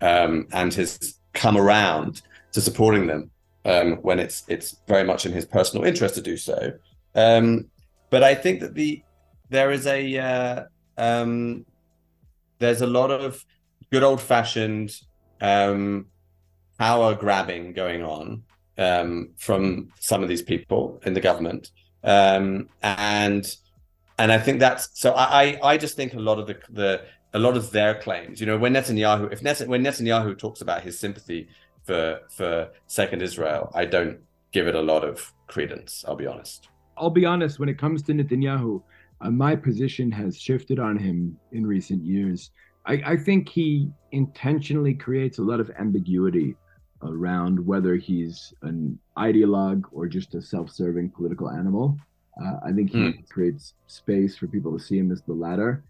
um, 0.00 0.46
and 0.52 0.72
has 0.74 1.18
come 1.32 1.56
around 1.56 2.22
to 2.52 2.60
supporting 2.60 3.06
them 3.06 3.30
um, 3.64 3.96
when 4.02 4.18
it's 4.18 4.44
it's 4.48 4.76
very 4.86 5.04
much 5.04 5.26
in 5.26 5.32
his 5.32 5.44
personal 5.44 5.84
interest 5.84 6.14
to 6.16 6.22
do 6.22 6.36
so. 6.36 6.72
Um, 7.14 7.66
but 8.10 8.22
I 8.22 8.34
think 8.34 8.60
that 8.60 8.74
the 8.74 9.02
there 9.48 9.70
is 9.70 9.86
a 9.86 10.18
uh, 10.18 10.64
um, 10.96 11.64
there's 12.58 12.82
a 12.82 12.86
lot 12.86 13.10
of 13.10 13.44
good 13.90 14.02
old 14.02 14.20
fashioned 14.20 14.94
um, 15.40 16.06
power 16.78 17.14
grabbing 17.14 17.72
going 17.72 18.02
on 18.02 18.42
um, 18.78 19.30
from 19.36 19.90
some 19.98 20.22
of 20.22 20.28
these 20.28 20.42
people 20.42 21.00
in 21.04 21.14
the 21.14 21.20
government, 21.20 21.70
um, 22.04 22.68
and 22.82 23.56
and 24.18 24.32
I 24.32 24.38
think 24.38 24.60
that's 24.60 24.90
so. 24.94 25.14
I 25.14 25.58
I 25.62 25.76
just 25.76 25.96
think 25.96 26.14
a 26.14 26.18
lot 26.18 26.38
of 26.38 26.46
the 26.46 26.58
the 26.70 27.02
a 27.32 27.38
lot 27.38 27.56
of 27.56 27.70
their 27.70 27.94
claims. 28.00 28.40
You 28.40 28.46
know, 28.46 28.58
when 28.58 28.74
Netanyahu, 28.74 29.32
if 29.32 29.42
Net, 29.42 29.66
when 29.66 29.82
Netanyahu 29.82 30.36
talks 30.36 30.60
about 30.60 30.82
his 30.82 30.98
sympathy 30.98 31.48
for 31.84 32.20
for 32.30 32.70
Second 32.86 33.22
Israel, 33.22 33.70
I 33.74 33.84
don't 33.84 34.18
give 34.52 34.66
it 34.66 34.74
a 34.74 34.82
lot 34.82 35.04
of 35.04 35.32
credence. 35.46 36.04
I'll 36.06 36.16
be 36.16 36.26
honest. 36.26 36.68
I'll 36.96 37.10
be 37.10 37.24
honest. 37.24 37.58
When 37.58 37.68
it 37.68 37.78
comes 37.78 38.02
to 38.02 38.12
Netanyahu, 38.12 38.82
uh, 39.20 39.30
my 39.30 39.56
position 39.56 40.10
has 40.12 40.38
shifted 40.38 40.78
on 40.78 40.98
him 40.98 41.38
in 41.52 41.66
recent 41.66 42.04
years. 42.04 42.50
I, 42.86 43.02
I 43.06 43.16
think 43.16 43.48
he 43.48 43.90
intentionally 44.12 44.94
creates 44.94 45.38
a 45.38 45.42
lot 45.42 45.60
of 45.60 45.70
ambiguity 45.78 46.56
around 47.02 47.64
whether 47.64 47.96
he's 47.96 48.52
an 48.62 48.98
ideologue 49.16 49.84
or 49.92 50.06
just 50.06 50.34
a 50.34 50.42
self-serving 50.42 51.10
political 51.10 51.50
animal. 51.50 51.96
Uh, 52.42 52.56
I 52.64 52.72
think 52.72 52.90
he 52.90 52.98
mm. 52.98 53.28
creates 53.28 53.74
space 53.86 54.36
for 54.36 54.46
people 54.46 54.76
to 54.76 54.84
see 54.84 54.98
him 54.98 55.12
as 55.12 55.22
the 55.22 55.32
latter. 55.32 55.84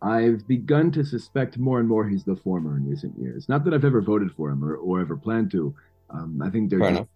I've 0.00 0.46
begun 0.48 0.90
to 0.92 1.04
suspect 1.04 1.58
more 1.58 1.78
and 1.78 1.88
more 1.88 2.08
he's 2.08 2.24
the 2.24 2.34
former 2.34 2.76
in 2.76 2.88
recent 2.88 3.16
years. 3.18 3.48
Not 3.48 3.64
that 3.64 3.74
I've 3.74 3.84
ever 3.84 4.00
voted 4.00 4.32
for 4.32 4.50
him 4.50 4.64
or, 4.64 4.76
or 4.76 5.00
ever 5.00 5.16
planned 5.16 5.50
to. 5.52 5.74
Um, 6.10 6.42
I 6.42 6.50
think 6.50 6.70
there 6.70 6.82
are 6.82 7.06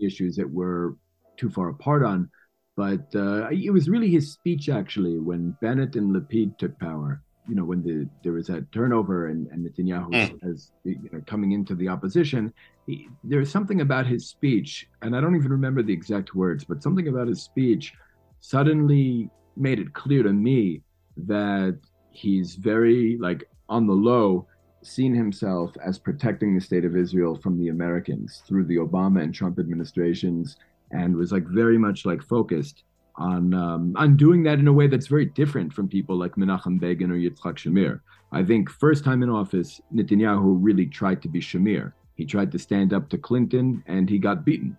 issues 0.00 0.34
that 0.36 0.50
we're 0.50 0.94
too 1.36 1.50
far 1.50 1.68
apart 1.68 2.04
on. 2.04 2.28
But 2.76 3.06
uh, 3.14 3.48
it 3.50 3.72
was 3.72 3.88
really 3.88 4.10
his 4.10 4.32
speech, 4.32 4.68
actually, 4.68 5.20
when 5.20 5.56
Bennett 5.60 5.94
and 5.94 6.14
Lapid 6.14 6.58
took 6.58 6.76
power. 6.80 7.22
You 7.48 7.54
know, 7.56 7.64
when 7.64 7.82
the 7.82 8.08
there 8.22 8.32
was 8.32 8.46
that 8.46 8.70
turnover 8.72 9.28
and, 9.28 9.46
and 9.48 9.66
Netanyahu 9.66 10.10
mm. 10.10 10.50
as 10.50 10.72
you 10.84 11.10
know, 11.12 11.20
coming 11.26 11.52
into 11.52 11.74
the 11.74 11.88
opposition, 11.88 12.52
he, 12.86 13.08
there's 13.22 13.50
something 13.50 13.80
about 13.80 14.06
his 14.06 14.26
speech, 14.26 14.88
and 15.02 15.14
I 15.14 15.20
don't 15.20 15.36
even 15.36 15.50
remember 15.50 15.82
the 15.82 15.92
exact 15.92 16.34
words, 16.34 16.64
but 16.64 16.82
something 16.82 17.08
about 17.08 17.28
his 17.28 17.42
speech 17.42 17.92
suddenly 18.40 19.30
made 19.56 19.78
it 19.78 19.92
clear 19.92 20.22
to 20.22 20.32
me 20.32 20.82
that 21.16 21.78
he's 22.10 22.54
very 22.54 23.16
like 23.18 23.48
on 23.68 23.86
the 23.86 23.92
low 23.92 24.46
seen 24.82 25.14
himself 25.14 25.74
as 25.84 25.98
protecting 25.98 26.54
the 26.54 26.60
state 26.60 26.84
of 26.84 26.96
Israel 26.96 27.34
from 27.36 27.58
the 27.58 27.68
Americans 27.68 28.42
through 28.46 28.64
the 28.64 28.76
Obama 28.76 29.22
and 29.22 29.34
Trump 29.34 29.58
administrations, 29.58 30.56
and 30.92 31.16
was 31.16 31.32
like 31.32 31.46
very 31.46 31.78
much 31.78 32.06
like 32.06 32.22
focused 32.22 32.84
on 33.16 33.54
um, 33.54 33.92
on 33.96 34.16
doing 34.16 34.42
that 34.44 34.58
in 34.58 34.66
a 34.66 34.72
way 34.72 34.86
that's 34.86 35.06
very 35.06 35.26
different 35.26 35.72
from 35.72 35.88
people 35.88 36.16
like 36.16 36.32
Menachem 36.32 36.80
Begin 36.80 37.10
or 37.10 37.16
Yitzhak 37.16 37.56
Shamir. 37.56 38.00
I 38.32 38.42
think 38.42 38.68
first 38.68 39.04
time 39.04 39.22
in 39.22 39.30
office, 39.30 39.80
Netanyahu 39.94 40.58
really 40.60 40.86
tried 40.86 41.22
to 41.22 41.28
be 41.28 41.40
Shamir, 41.40 41.92
He 42.16 42.24
tried 42.24 42.50
to 42.52 42.58
stand 42.58 42.92
up 42.92 43.08
to 43.10 43.18
Clinton 43.18 43.82
and 43.86 44.10
he 44.10 44.18
got 44.18 44.44
beaten. 44.44 44.76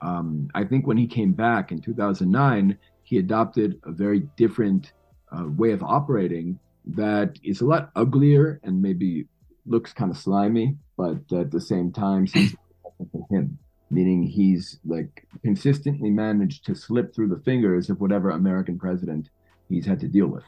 Um, 0.00 0.50
I 0.54 0.64
think 0.64 0.86
when 0.86 0.96
he 0.96 1.06
came 1.06 1.32
back 1.32 1.72
in 1.72 1.80
2009, 1.80 2.76
he 3.04 3.18
adopted 3.18 3.80
a 3.84 3.92
very 3.92 4.20
different 4.36 4.92
uh, 5.32 5.44
way 5.46 5.70
of 5.70 5.82
operating 5.82 6.58
that 6.86 7.38
is 7.42 7.60
a 7.60 7.64
lot 7.64 7.90
uglier 7.96 8.60
and 8.64 8.82
maybe 8.82 9.26
looks 9.64 9.92
kind 9.92 10.10
of 10.10 10.16
slimy, 10.16 10.76
but 10.96 11.18
at 11.32 11.50
the 11.50 11.60
same 11.60 11.92
time 11.92 12.26
seems 12.26 12.54
him. 13.30 13.58
Meaning 13.90 14.24
he's 14.24 14.78
like 14.84 15.26
consistently 15.42 16.10
managed 16.10 16.66
to 16.66 16.74
slip 16.74 17.14
through 17.14 17.28
the 17.28 17.38
fingers 17.38 17.88
of 17.88 18.00
whatever 18.00 18.30
American 18.30 18.78
president 18.78 19.30
he's 19.68 19.86
had 19.86 20.00
to 20.00 20.08
deal 20.08 20.26
with. 20.26 20.44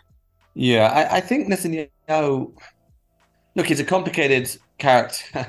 Yeah, 0.55 0.89
I, 0.89 1.18
I 1.18 1.20
think 1.20 1.49
Netanyahu. 1.49 2.53
Look, 3.55 3.66
he's 3.66 3.80
a 3.80 3.84
complicated 3.84 4.51
character, 4.78 5.47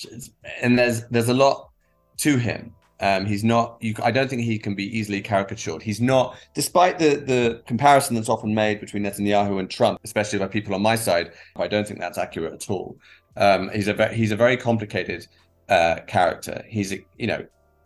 and 0.62 0.78
there's 0.78 1.04
there's 1.08 1.28
a 1.28 1.34
lot 1.34 1.70
to 2.18 2.36
him. 2.36 2.72
Um, 3.00 3.26
he's 3.26 3.42
not. 3.42 3.76
You, 3.80 3.94
I 4.02 4.12
don't 4.12 4.30
think 4.30 4.42
he 4.42 4.58
can 4.58 4.76
be 4.76 4.96
easily 4.96 5.20
caricatured. 5.20 5.82
He's 5.82 6.00
not, 6.00 6.36
despite 6.54 7.00
the 7.00 7.16
the 7.16 7.62
comparison 7.66 8.14
that's 8.14 8.28
often 8.28 8.54
made 8.54 8.80
between 8.80 9.02
Netanyahu 9.02 9.58
and 9.58 9.68
Trump, 9.68 9.98
especially 10.04 10.38
by 10.38 10.46
people 10.46 10.74
on 10.74 10.82
my 10.82 10.94
side. 10.94 11.32
I 11.56 11.66
don't 11.66 11.86
think 11.86 11.98
that's 11.98 12.18
accurate 12.18 12.52
at 12.52 12.70
all. 12.70 12.96
Um, 13.36 13.70
he's 13.70 13.88
a 13.88 13.94
very, 13.94 14.14
he's 14.14 14.30
a 14.30 14.36
very 14.36 14.56
complicated 14.56 15.26
uh, 15.72 15.96
character. 16.06 16.56
He's 16.68 16.92
you 17.22 17.26
know, 17.26 17.40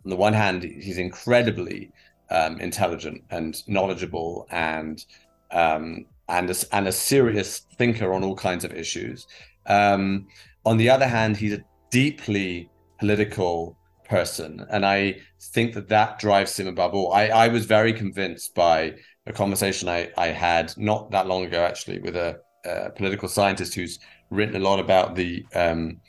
on 0.05 0.09
the 0.13 0.15
one 0.27 0.33
hand, 0.33 0.63
he's 0.63 0.97
incredibly 0.97 1.91
um, 2.29 2.59
intelligent 2.59 3.23
and 3.29 3.51
knowledgeable 3.67 4.47
and 4.51 5.05
um, 5.51 6.05
and 6.27 6.49
a, 6.49 6.55
and 6.73 6.87
a 6.87 6.91
serious 6.91 7.49
thinker 7.77 8.13
on 8.13 8.23
all 8.23 8.35
kinds 8.35 8.63
of 8.65 8.73
issues. 8.73 9.27
Um, 9.67 10.27
on 10.65 10.75
the 10.77 10.89
other 10.89 11.07
hand, 11.07 11.37
he's 11.37 11.53
a 11.53 11.63
deeply 11.89 12.69
political 12.99 13.77
person. 14.09 14.65
And 14.69 14.85
I 14.85 15.21
think 15.53 15.73
that 15.75 15.87
that 15.87 16.19
drives 16.19 16.59
him 16.59 16.67
above 16.67 16.93
all. 16.93 17.13
I, 17.13 17.27
I 17.27 17.47
was 17.47 17.65
very 17.65 17.93
convinced 17.93 18.53
by 18.53 18.95
a 19.25 19.31
conversation 19.31 19.87
I, 19.87 20.09
I 20.17 20.27
had 20.27 20.73
not 20.77 21.11
that 21.11 21.27
long 21.27 21.45
ago, 21.45 21.61
actually, 21.63 21.99
with 21.99 22.17
a, 22.17 22.39
a 22.65 22.89
political 22.89 23.29
scientist 23.29 23.73
who's 23.73 23.99
written 24.29 24.57
a 24.57 24.65
lot 24.69 24.79
about 24.79 25.15
the 25.15 25.45
um, 25.55 26.01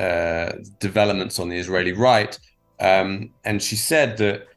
uh, 0.00 0.52
developments 0.78 1.38
on 1.38 1.48
the 1.48 1.56
Israeli 1.56 1.92
right. 1.92 2.38
Um, 2.80 3.30
and 3.44 3.62
she 3.62 3.76
said 3.76 4.16
that 4.18 4.48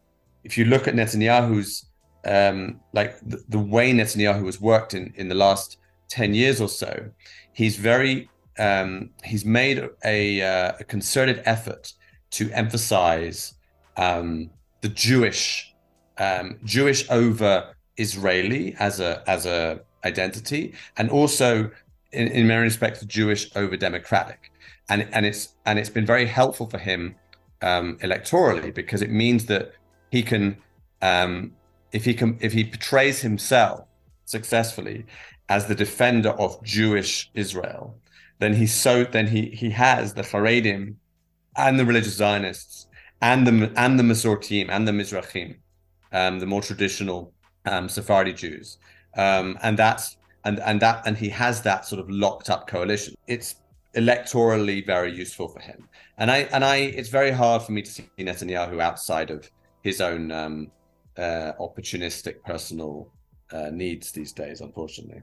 if 0.43 0.57
you 0.57 0.65
look 0.65 0.87
at 0.87 0.95
Netanyahu's, 0.95 1.85
um, 2.25 2.79
like 2.93 3.19
the, 3.19 3.43
the, 3.49 3.59
way 3.59 3.91
Netanyahu 3.91 4.45
has 4.45 4.61
worked 4.61 4.93
in, 4.93 5.13
in 5.17 5.27
the 5.27 5.35
last 5.35 5.77
10 6.09 6.33
years 6.33 6.61
or 6.61 6.69
so, 6.69 7.09
he's 7.51 7.75
very, 7.75 8.29
um, 8.57 9.09
he's 9.23 9.45
made 9.45 9.89
a, 10.05 10.41
uh, 10.41 10.73
a 10.79 10.83
concerted 10.85 11.41
effort 11.45 11.91
to 12.31 12.49
emphasize 12.51 13.55
um, 13.97 14.49
the 14.81 14.89
Jewish 14.89 15.73
um, 16.17 16.59
Jewish 16.63 17.09
over 17.09 17.73
Israeli 17.97 18.75
as 18.79 18.99
a 18.99 19.23
as 19.27 19.45
a 19.45 19.81
identity, 20.05 20.73
and 20.97 21.09
also 21.09 21.69
in, 22.11 22.27
in 22.27 22.47
many 22.47 22.61
respects 22.61 23.03
Jewish 23.05 23.55
over 23.55 23.77
democratic, 23.77 24.51
and 24.89 25.07
and 25.11 25.25
it's 25.25 25.55
and 25.65 25.79
it's 25.79 25.89
been 25.89 26.05
very 26.05 26.25
helpful 26.25 26.69
for 26.69 26.77
him 26.77 27.15
um, 27.61 27.97
electorally 28.01 28.73
because 28.73 29.01
it 29.01 29.09
means 29.09 29.45
that 29.45 29.73
he 30.11 30.21
can 30.21 30.57
um, 31.01 31.51
if 31.91 32.05
he 32.05 32.13
can 32.13 32.37
if 32.41 32.53
he 32.53 32.63
portrays 32.63 33.21
himself 33.21 33.87
successfully 34.25 35.05
as 35.49 35.67
the 35.67 35.75
defender 35.75 36.29
of 36.31 36.61
Jewish 36.63 37.29
Israel, 37.33 37.97
then 38.39 38.53
he's 38.53 38.73
so 38.73 39.03
then 39.03 39.27
he 39.27 39.49
he 39.49 39.69
has 39.69 40.13
the 40.13 40.21
Haredim 40.21 40.95
and 41.55 41.79
the 41.79 41.85
religious 41.85 42.15
Zionists 42.15 42.87
and 43.21 43.47
the 43.47 43.71
and 43.77 43.97
the 43.99 44.03
Masortim 44.03 44.69
and 44.69 44.87
the 44.87 44.91
Mizrahim, 44.91 45.55
um, 46.11 46.39
the 46.39 46.45
more 46.45 46.61
traditional 46.61 47.33
um, 47.65 47.87
Sephardi 47.87 48.33
Jews, 48.33 48.77
um, 49.17 49.57
and 49.63 49.77
that's 49.77 50.17
and 50.43 50.59
and 50.59 50.81
that 50.81 51.05
and 51.05 51.17
he 51.17 51.29
has 51.29 51.61
that 51.61 51.85
sort 51.85 51.99
of 52.01 52.09
locked 52.09 52.49
up 52.49 52.67
coalition. 52.67 53.15
It's 53.27 53.55
electorally 53.95 54.85
very 54.85 55.13
useful 55.13 55.47
for 55.47 55.59
him, 55.59 55.87
and 56.17 56.31
I 56.31 56.39
and 56.53 56.63
I 56.63 56.77
it's 56.77 57.09
very 57.09 57.31
hard 57.31 57.61
for 57.63 57.71
me 57.71 57.81
to 57.81 57.91
see 57.91 58.07
Netanyahu 58.19 58.79
outside 58.81 59.31
of 59.31 59.49
his 59.81 60.01
own 60.01 60.31
um, 60.31 60.71
uh, 61.17 61.53
opportunistic 61.59 62.41
personal 62.43 63.09
uh, 63.51 63.69
needs 63.71 64.11
these 64.11 64.31
days, 64.31 64.61
unfortunately. 64.61 65.21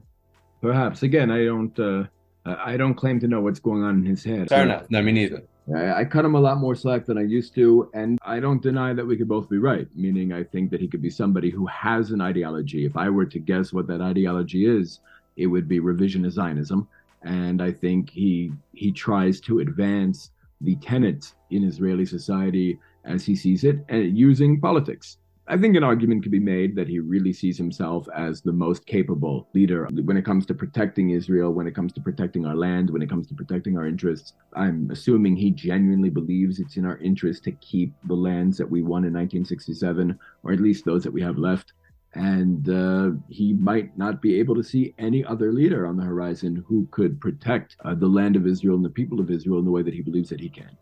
Perhaps 0.61 1.03
again, 1.03 1.31
I 1.31 1.45
don't. 1.45 1.79
Uh, 1.79 2.03
I 2.45 2.75
don't 2.75 2.95
claim 2.95 3.19
to 3.19 3.27
know 3.27 3.39
what's 3.39 3.59
going 3.59 3.83
on 3.83 3.99
in 3.99 4.05
his 4.05 4.23
head. 4.23 4.49
Fair 4.49 4.63
enough. 4.63 4.89
No, 4.89 5.01
me 5.01 5.11
neither. 5.11 5.43
I, 5.75 6.03
cut 6.05 6.25
him 6.25 6.33
a 6.35 6.39
lot 6.39 6.57
more 6.57 6.75
slack 6.75 7.05
than 7.05 7.17
I 7.17 7.21
used 7.21 7.53
to, 7.55 7.89
and 7.93 8.19
I 8.23 8.39
don't 8.39 8.61
deny 8.61 8.93
that 8.93 9.05
we 9.05 9.15
could 9.15 9.27
both 9.27 9.47
be 9.47 9.57
right. 9.57 9.87
Meaning, 9.95 10.33
I 10.33 10.43
think 10.43 10.71
that 10.71 10.81
he 10.81 10.87
could 10.87 11.01
be 11.01 11.09
somebody 11.09 11.49
who 11.49 11.67
has 11.67 12.11
an 12.11 12.19
ideology. 12.19 12.83
If 12.83 12.97
I 12.97 13.09
were 13.09 13.27
to 13.27 13.39
guess 13.39 13.71
what 13.71 13.87
that 13.87 14.01
ideology 14.01 14.65
is, 14.65 14.99
it 15.37 15.47
would 15.47 15.67
be 15.67 15.79
revisionist 15.79 16.31
Zionism, 16.31 16.87
and 17.23 17.61
I 17.61 17.71
think 17.71 18.09
he 18.09 18.51
he 18.73 18.91
tries 18.91 19.39
to 19.41 19.59
advance 19.59 20.31
the 20.61 20.75
tenets 20.77 21.35
in 21.49 21.63
Israeli 21.63 22.05
society 22.05 22.79
as 23.05 23.25
he 23.25 23.35
sees 23.35 23.63
it, 23.63 23.83
and 23.89 24.17
using 24.17 24.59
politics. 24.61 25.17
I 25.47 25.57
think 25.57 25.75
an 25.75 25.83
argument 25.83 26.21
could 26.21 26.31
be 26.31 26.39
made 26.39 26.75
that 26.75 26.87
he 26.87 26.99
really 26.99 27.33
sees 27.33 27.57
himself 27.57 28.07
as 28.15 28.41
the 28.41 28.53
most 28.53 28.85
capable 28.85 29.47
leader 29.53 29.87
when 30.05 30.15
it 30.15 30.23
comes 30.23 30.45
to 30.45 30.53
protecting 30.53 31.09
Israel, 31.09 31.51
when 31.51 31.67
it 31.67 31.75
comes 31.75 31.91
to 31.93 32.01
protecting 32.01 32.45
our 32.45 32.55
land, 32.55 32.89
when 32.89 33.01
it 33.01 33.09
comes 33.09 33.27
to 33.27 33.33
protecting 33.33 33.75
our 33.75 33.87
interests. 33.87 34.33
I'm 34.53 34.89
assuming 34.91 35.35
he 35.35 35.51
genuinely 35.51 36.09
believes 36.09 36.59
it's 36.59 36.77
in 36.77 36.85
our 36.85 36.97
interest 36.99 37.43
to 37.45 37.51
keep 37.53 37.91
the 38.05 38.13
lands 38.13 38.57
that 38.59 38.69
we 38.69 38.81
won 38.81 39.03
in 39.03 39.13
1967, 39.13 40.17
or 40.43 40.53
at 40.53 40.61
least 40.61 40.85
those 40.85 41.03
that 41.03 41.11
we 41.11 41.21
have 41.21 41.37
left. 41.37 41.73
And 42.13 42.69
uh, 42.69 43.11
he 43.29 43.53
might 43.53 43.97
not 43.97 44.21
be 44.21 44.37
able 44.39 44.55
to 44.55 44.63
see 44.63 44.93
any 44.97 45.23
other 45.23 45.53
leader 45.53 45.87
on 45.87 45.95
the 45.95 46.03
horizon 46.03 46.63
who 46.67 46.87
could 46.91 47.21
protect 47.21 47.77
uh, 47.85 47.95
the 47.95 48.07
land 48.07 48.35
of 48.35 48.45
Israel 48.45 48.75
and 48.75 48.83
the 48.83 48.89
people 48.89 49.19
of 49.21 49.31
Israel 49.31 49.59
in 49.59 49.65
the 49.65 49.71
way 49.71 49.81
that 49.81 49.93
he 49.93 50.01
believes 50.01 50.29
that 50.29 50.41
he 50.41 50.49
can. 50.49 50.77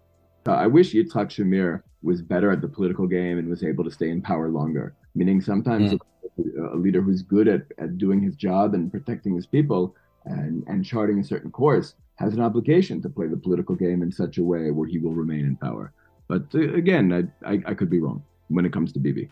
Uh, 0.48 0.54
I 0.54 0.68
wish 0.68 0.94
Yitzhak 0.94 1.30
Shamir 1.30 1.84
was 2.02 2.22
better 2.22 2.52
at 2.52 2.62
the 2.62 2.68
political 2.68 3.06
game 3.06 3.38
and 3.38 3.48
was 3.48 3.64
able 3.64 3.84
to 3.84 3.92
stay 3.92 4.10
in 4.10 4.22
power 4.22 4.50
longer. 4.50 4.96
Meaning 5.14 5.42
sometimes 5.42 5.92
mm. 5.92 6.00
a, 6.40 6.76
a, 6.76 6.78
leader 6.78 7.02
who's 7.02 7.22
good 7.22 7.48
at, 7.48 7.64
at 7.78 7.98
doing 7.98 8.22
his 8.22 8.36
job 8.36 8.74
and 8.74 8.92
protecting 8.92 9.36
his 9.36 9.46
people 9.46 9.96
and, 10.26 10.64
and 10.68 10.86
charting 10.86 11.20
a 11.20 11.24
certain 11.24 11.52
course 11.52 11.96
has 12.16 12.34
an 12.34 12.42
obligation 12.42 13.02
to 13.02 13.10
play 13.10 13.28
the 13.28 13.38
political 13.38 13.76
game 13.76 14.02
in 14.02 14.12
such 14.12 14.38
a 14.38 14.44
way 14.44 14.72
where 14.72 14.88
he 14.88 14.98
will 14.98 15.14
remain 15.14 15.46
in 15.46 15.56
power. 15.56 15.94
But 16.28 16.44
uh, 16.56 16.74
again, 16.74 17.32
I, 17.44 17.52
I, 17.54 17.62
I 17.68 17.74
could 17.74 17.90
be 17.90 18.00
wrong 18.00 18.24
when 18.48 18.66
it 18.66 18.74
comes 18.74 18.92
to 18.94 19.00
Bibi. 19.00 19.30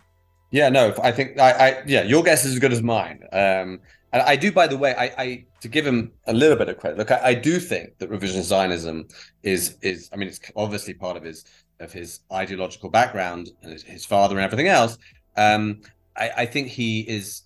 Yeah, 0.51 0.69
no, 0.69 0.93
I 1.03 1.11
think 1.11 1.39
I, 1.39 1.51
I 1.51 1.83
yeah, 1.85 2.03
your 2.03 2.23
guess 2.23 2.45
is 2.45 2.53
as 2.53 2.59
good 2.59 2.71
as 2.71 2.81
mine. 2.81 3.23
Um, 3.31 3.81
and 4.13 4.21
I 4.21 4.35
do, 4.37 4.51
by 4.51 4.67
the 4.67 4.77
way, 4.77 4.95
I, 4.95 5.05
I 5.21 5.45
to 5.61 5.67
give 5.67 5.85
him 5.85 6.11
a 6.27 6.33
little 6.33 6.57
bit 6.57 6.69
of 6.69 6.77
credit. 6.77 6.97
Look, 6.97 7.11
I, 7.11 7.19
I 7.23 7.33
do 7.33 7.59
think 7.59 7.97
that 7.97 8.09
revisionist 8.09 8.43
Zionism 8.43 9.07
is 9.43 9.77
is. 9.81 10.09
I 10.13 10.15
mean, 10.15 10.29
it's 10.29 10.39
obviously 10.55 10.93
part 10.93 11.17
of 11.17 11.23
his 11.23 11.43
of 11.79 11.91
his 11.91 12.21
ideological 12.31 12.89
background 12.89 13.51
and 13.61 13.71
his, 13.71 13.83
his 13.83 14.05
father 14.05 14.35
and 14.35 14.43
everything 14.45 14.67
else. 14.67 14.97
Um, 15.35 15.81
I, 16.15 16.31
I 16.37 16.45
think 16.45 16.69
he 16.69 17.01
is, 17.01 17.43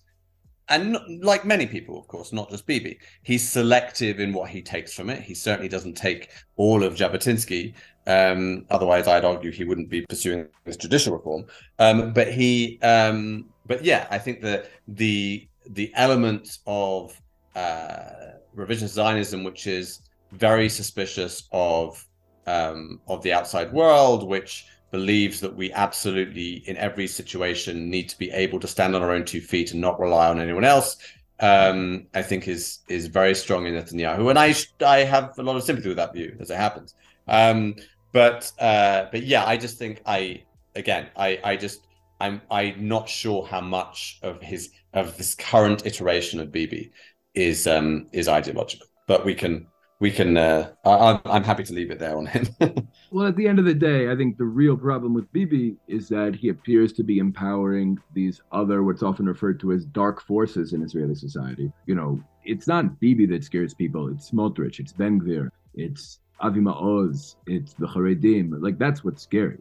and 0.68 0.96
like 1.22 1.44
many 1.44 1.66
people, 1.66 1.98
of 1.98 2.06
course, 2.08 2.32
not 2.32 2.50
just 2.50 2.66
Bibi, 2.66 2.98
he's 3.22 3.46
selective 3.46 4.20
in 4.20 4.32
what 4.32 4.48
he 4.48 4.62
takes 4.62 4.94
from 4.94 5.10
it. 5.10 5.20
He 5.22 5.34
certainly 5.34 5.68
doesn't 5.68 5.94
take 5.94 6.30
all 6.56 6.82
of 6.82 6.94
Jabotinsky. 6.94 7.74
Um, 8.06 8.66
otherwise, 8.70 9.06
I'd 9.06 9.24
argue 9.24 9.52
he 9.52 9.64
wouldn't 9.64 9.88
be 9.88 10.04
pursuing 10.06 10.48
this 10.64 10.76
judicial 10.76 11.14
reform. 11.14 11.44
Um, 11.78 12.12
but 12.12 12.32
he, 12.32 12.80
um, 12.82 13.46
but 13.66 13.84
yeah, 13.84 14.06
I 14.10 14.18
think 14.18 14.40
that 14.42 14.70
the 14.88 15.48
the 15.70 15.92
element 15.94 16.58
of 16.66 17.20
uh, 17.54 18.38
revisionist 18.56 18.88
Zionism, 18.88 19.44
which 19.44 19.66
is 19.66 20.00
very 20.32 20.68
suspicious 20.68 21.48
of 21.52 22.04
um, 22.46 23.00
of 23.08 23.22
the 23.22 23.32
outside 23.32 23.72
world, 23.72 24.26
which 24.26 24.66
believes 24.90 25.40
that 25.40 25.54
we 25.54 25.72
absolutely, 25.72 26.62
in 26.68 26.76
every 26.76 27.06
situation, 27.06 27.88
need 27.88 28.08
to 28.08 28.18
be 28.18 28.30
able 28.30 28.60
to 28.60 28.68
stand 28.68 28.94
on 28.94 29.02
our 29.02 29.10
own 29.10 29.24
two 29.24 29.40
feet 29.40 29.72
and 29.72 29.80
not 29.80 29.98
rely 30.00 30.28
on 30.28 30.40
anyone 30.40 30.64
else. 30.64 30.96
Um, 31.40 32.06
I 32.14 32.22
think 32.22 32.46
is 32.46 32.80
is 32.88 33.06
very 33.06 33.34
strong 33.34 33.66
in 33.66 33.74
Netanyahu, 33.74 34.30
and 34.30 34.38
I 34.38 34.54
I 34.86 35.04
have 35.04 35.36
a 35.38 35.42
lot 35.42 35.56
of 35.56 35.62
sympathy 35.62 35.88
with 35.88 35.96
that 35.96 36.12
view 36.12 36.36
as 36.40 36.50
it 36.50 36.56
happens. 36.56 36.94
Um, 37.32 37.74
but 38.12 38.52
uh, 38.60 39.06
but 39.10 39.24
yeah, 39.24 39.44
I 39.44 39.56
just 39.56 39.78
think 39.78 40.02
I 40.06 40.44
again 40.76 41.08
I 41.16 41.40
I 41.42 41.56
just 41.56 41.88
I'm 42.20 42.40
I'm 42.50 42.86
not 42.86 43.08
sure 43.08 43.44
how 43.44 43.60
much 43.60 44.20
of 44.22 44.40
his 44.40 44.70
of 44.92 45.16
this 45.16 45.34
current 45.34 45.84
iteration 45.86 46.38
of 46.38 46.52
Bibi 46.52 46.92
is 47.34 47.66
um 47.66 48.06
is 48.12 48.28
ideological, 48.28 48.86
but 49.08 49.24
we 49.24 49.34
can 49.34 49.66
we 49.98 50.10
can 50.10 50.36
uh, 50.36 50.72
I, 50.84 51.20
I'm 51.24 51.44
happy 51.44 51.62
to 51.62 51.72
leave 51.72 51.90
it 51.90 51.98
there 51.98 52.18
on 52.18 52.26
him. 52.26 52.48
well, 53.12 53.26
at 53.26 53.36
the 53.36 53.46
end 53.46 53.58
of 53.58 53.64
the 53.64 53.72
day, 53.72 54.10
I 54.10 54.16
think 54.16 54.36
the 54.36 54.44
real 54.44 54.76
problem 54.76 55.14
with 55.14 55.32
Bibi 55.32 55.76
is 55.88 56.08
that 56.08 56.34
he 56.34 56.48
appears 56.50 56.92
to 56.94 57.04
be 57.04 57.18
empowering 57.18 57.98
these 58.12 58.42
other 58.50 58.82
what's 58.82 59.02
often 59.02 59.26
referred 59.26 59.60
to 59.60 59.72
as 59.72 59.84
dark 59.86 60.20
forces 60.20 60.72
in 60.74 60.82
Israeli 60.82 61.14
society. 61.14 61.72
You 61.86 61.94
know, 61.94 62.20
it's 62.44 62.66
not 62.66 63.00
Bibi 63.00 63.26
that 63.26 63.44
scares 63.44 63.72
people; 63.72 64.08
it's 64.08 64.30
Smotrich, 64.30 64.80
it's 64.80 64.92
Ben 64.92 65.20
Gvir, 65.20 65.48
it's 65.74 66.18
Avi 66.42 66.60
Maoz, 66.60 67.36
it's 67.46 67.72
the 67.74 67.86
Haredim. 67.86 68.60
Like 68.60 68.78
that's 68.78 69.04
what's 69.04 69.22
scary. 69.22 69.58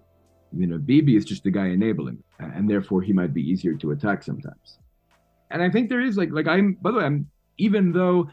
You 0.52 0.68
know, 0.68 0.78
Bibi 0.78 1.16
is 1.16 1.24
just 1.24 1.44
the 1.44 1.52
guy 1.52 1.68
enabling, 1.68 2.22
and 2.40 2.70
therefore 2.70 3.02
he 3.02 3.14
might 3.14 3.34
be 3.34 3.42
easier 3.42 3.76
to 3.76 3.92
attack 3.92 4.24
sometimes. 4.24 4.80
And 5.52 5.62
I 5.62 5.70
think 5.70 5.90
there 5.90 6.02
is 6.02 6.18
like 6.18 6.32
like 6.32 6.48
I'm 6.48 6.74
by 6.82 6.92
the 6.92 6.98
way, 6.98 7.06
I'm 7.06 7.30
even 7.58 7.92
though 7.92 8.30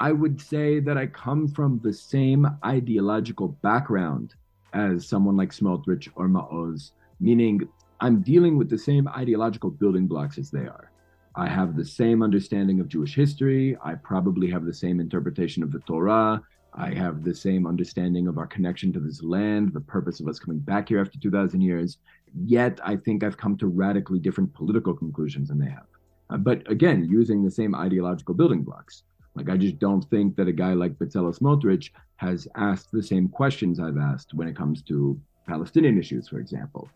I 0.00 0.12
would 0.12 0.40
say 0.40 0.80
that 0.80 0.96
I 0.96 1.06
come 1.06 1.48
from 1.48 1.80
the 1.82 1.92
same 1.92 2.46
ideological 2.64 3.48
background 3.48 4.34
as 4.72 5.08
someone 5.08 5.36
like 5.36 5.50
Smotrich 5.50 6.08
or 6.14 6.28
Maoz, 6.28 6.92
meaning 7.20 7.68
I'm 8.00 8.22
dealing 8.22 8.56
with 8.56 8.70
the 8.70 8.78
same 8.78 9.08
ideological 9.08 9.70
building 9.70 10.06
blocks 10.06 10.38
as 10.38 10.50
they 10.50 10.66
are. 10.66 10.92
I 11.34 11.48
have 11.48 11.76
the 11.76 11.84
same 11.84 12.22
understanding 12.22 12.80
of 12.80 12.88
Jewish 12.88 13.14
history. 13.14 13.76
I 13.84 13.94
probably 13.94 14.50
have 14.50 14.64
the 14.64 14.74
same 14.74 15.00
interpretation 15.00 15.62
of 15.62 15.72
the 15.72 15.80
Torah. 15.80 16.42
I 16.78 16.94
have 16.94 17.24
the 17.24 17.34
same 17.34 17.66
understanding 17.66 18.28
of 18.28 18.38
our 18.38 18.46
connection 18.46 18.92
to 18.92 19.00
this 19.00 19.20
land, 19.20 19.72
the 19.72 19.80
purpose 19.80 20.20
of 20.20 20.28
us 20.28 20.38
coming 20.38 20.60
back 20.60 20.88
here 20.88 21.00
after 21.00 21.18
2,000 21.18 21.60
years. 21.60 21.98
Yet 22.44 22.78
I 22.84 22.94
think 22.94 23.24
I've 23.24 23.36
come 23.36 23.56
to 23.58 23.66
radically 23.66 24.20
different 24.20 24.54
political 24.54 24.94
conclusions 24.94 25.48
than 25.48 25.58
they 25.58 25.70
have. 25.70 25.86
Uh, 26.30 26.36
but 26.36 26.70
again, 26.70 27.04
using 27.10 27.42
the 27.42 27.50
same 27.50 27.74
ideological 27.74 28.34
building 28.34 28.62
blocks. 28.62 29.02
Like, 29.34 29.48
I 29.48 29.56
just 29.56 29.80
don't 29.80 30.02
think 30.04 30.36
that 30.36 30.46
a 30.46 30.52
guy 30.52 30.72
like 30.72 30.98
Bezalel 30.98 31.36
Smotrich 31.36 31.90
has 32.16 32.46
asked 32.54 32.92
the 32.92 33.02
same 33.02 33.28
questions 33.28 33.80
I've 33.80 33.98
asked 33.98 34.34
when 34.34 34.46
it 34.46 34.56
comes 34.56 34.82
to 34.82 35.20
Palestinian 35.48 35.98
issues, 35.98 36.28
for 36.28 36.38
example. 36.38 36.88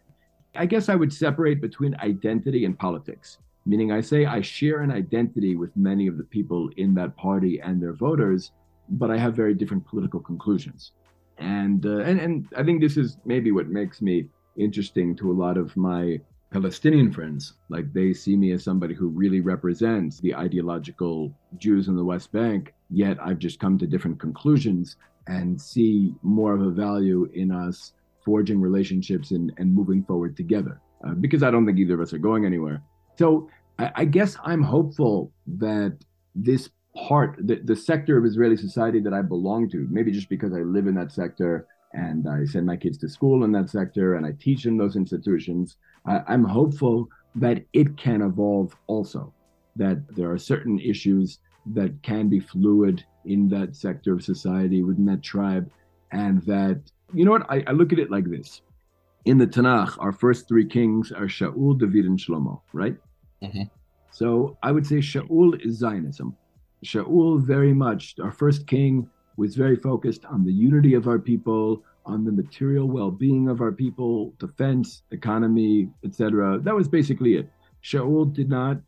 I 0.55 0.66
guess 0.66 0.89
I 0.89 0.95
would 0.95 1.12
separate 1.12 1.61
between 1.61 1.97
identity 1.97 2.66
and 2.66 2.78
politics, 2.78 3.39
meaning 3.66 3.91
I 3.91 4.01
say 4.01 4.26
I 4.26 4.43
share 4.43 4.83
an 4.83 4.93
identity 4.93 5.57
with 5.57 5.76
many 5.76 6.07
of 6.07 6.18
the 6.18 6.24
people 6.24 6.70
in 6.76 6.95
that 6.95 7.16
party 7.16 7.61
and 7.61 7.83
their 7.83 7.95
voters, 7.95 8.53
but 8.93 9.11
I 9.11 9.18
have 9.18 9.34
very 9.34 9.55
different 9.55 9.86
political 9.86 10.20
conclusions. 10.20 10.93
And, 11.38 11.84
uh, 11.86 12.01
and, 12.01 12.20
and 12.20 12.49
I 12.57 12.62
think 12.62 12.80
this 12.80 12.97
is 12.97 13.16
maybe 13.24 13.51
what 13.51 13.68
makes 13.68 14.01
me 14.01 14.28
interesting 14.57 15.16
to 15.16 15.32
a 15.32 15.34
lot 15.45 15.57
of 15.57 15.76
my 15.76 16.20
Palestinian 16.51 17.11
friends. 17.11 17.55
Like 17.70 17.93
they 17.93 18.12
see 18.12 18.36
me 18.36 18.53
as 18.53 18.62
somebody 18.62 18.95
who 18.95 19.09
really 19.09 19.40
represents 19.40 20.20
the 20.20 20.34
ideological 20.34 21.34
Jews 21.57 21.88
in 21.88 21.97
the 21.97 22.05
West 22.05 22.30
Bank, 22.32 22.74
yet 22.90 23.16
I've 23.20 23.38
just 23.38 23.59
come 23.59 23.78
to 23.78 23.86
different 23.86 24.20
conclusions 24.20 24.97
and 25.26 25.61
see 25.61 26.14
more 26.22 26.53
of 26.55 26.61
a 26.61 26.70
value 26.70 27.28
in 27.32 27.51
us 27.51 27.93
forging 28.24 28.61
relationships 28.61 29.30
and, 29.30 29.53
and 29.57 29.74
moving 29.74 30.05
forward 30.05 30.36
together 30.36 30.80
uh, 31.07 31.14
because 31.14 31.43
I 31.43 31.51
don't 31.51 31.64
think 31.66 31.78
either 31.78 31.95
of 31.95 32.01
us 32.01 32.12
are 32.12 32.18
going 32.18 32.45
anywhere. 32.45 32.82
So 33.18 33.49
I, 33.78 33.90
I 33.97 34.05
guess 34.05 34.36
I'm 34.45 34.62
hopeful 34.62 35.32
that 35.59 35.97
this 36.34 36.70
part, 36.97 37.36
the, 37.38 37.57
the 37.57 37.76
sector 37.76 38.18
of 38.18 38.24
Israeli 38.24 38.57
society 38.57 39.01
that 39.01 39.14
I 39.14 39.22
belong 39.22 39.68
to, 39.70 39.86
maybe 39.90 40.12
just 40.12 40.28
because 40.28 40.53
I 40.53 40.61
live 40.61 40.86
in 40.86 40.95
that 40.97 41.12
sector 41.12 41.66
and 41.93 42.28
I 42.28 42.45
send 42.45 42.66
my 42.66 42.76
kids 42.76 42.99
to 42.99 43.09
school 43.09 43.45
in 43.45 43.53
that 43.53 43.70
sector 43.70 44.14
and 44.14 44.26
I 44.26 44.32
teach 44.32 44.66
in 44.66 44.76
those 44.76 44.97
institutions, 44.97 45.76
I, 46.07 46.20
I'm 46.28 46.45
hopeful 46.45 47.09
that 47.36 47.64
it 47.72 47.97
can 47.97 48.22
evolve 48.22 48.76
also, 48.86 49.32
that 49.76 50.03
there 50.14 50.30
are 50.30 50.38
certain 50.38 50.78
issues 50.78 51.38
that 51.74 52.03
can 52.03 52.28
be 52.28 52.40
fluid 52.40 53.05
in 53.24 53.49
that 53.49 53.76
sector 53.76 54.14
of 54.14 54.24
society 54.24 54.82
within 54.82 55.07
that 55.07 55.22
tribe 55.22 55.70
and 56.11 56.43
that 56.43 56.80
you 57.14 57.24
know 57.24 57.30
what? 57.30 57.51
I, 57.51 57.62
I 57.66 57.72
look 57.72 57.93
at 57.93 57.99
it 57.99 58.11
like 58.11 58.28
this. 58.28 58.62
In 59.24 59.38
the 59.38 59.47
Tanakh, 59.47 59.97
our 59.99 60.12
first 60.12 60.49
three 60.49 60.66
kings 60.66 61.12
are 61.12 61.26
Shaul, 61.26 61.78
David, 61.78 62.07
and 62.07 62.18
Shlomo, 62.18 62.61
right? 62.72 62.97
Mm-hmm. 63.43 63.62
So 64.11 64.57
I 64.62 64.72
would 64.72 64.86
say 64.86 64.97
Shaul 64.97 65.64
is 65.64 65.76
Zionism. 65.76 66.36
Shaul, 66.85 67.41
very 67.41 67.72
much, 67.72 68.16
our 68.22 68.33
first 68.33 68.66
king, 68.66 69.09
was 69.37 69.57
very 69.57 69.76
focused 69.76 70.24
on 70.26 70.45
the 70.45 70.53
unity 70.53 70.95
of 70.95 71.07
our 71.07 71.18
people, 71.18 71.83
on 72.05 72.24
the 72.24 72.33
material 72.33 72.89
well-being 72.89 73.49
of 73.49 73.61
our 73.61 73.72
people, 73.72 74.35
defense, 74.39 75.03
economy, 75.11 75.89
etc. 76.05 76.59
That 76.59 76.74
was 76.74 76.89
basically 76.89 77.35
it. 77.35 77.51
Shaul 77.83 78.33
did 78.33 78.49
not 78.49 78.78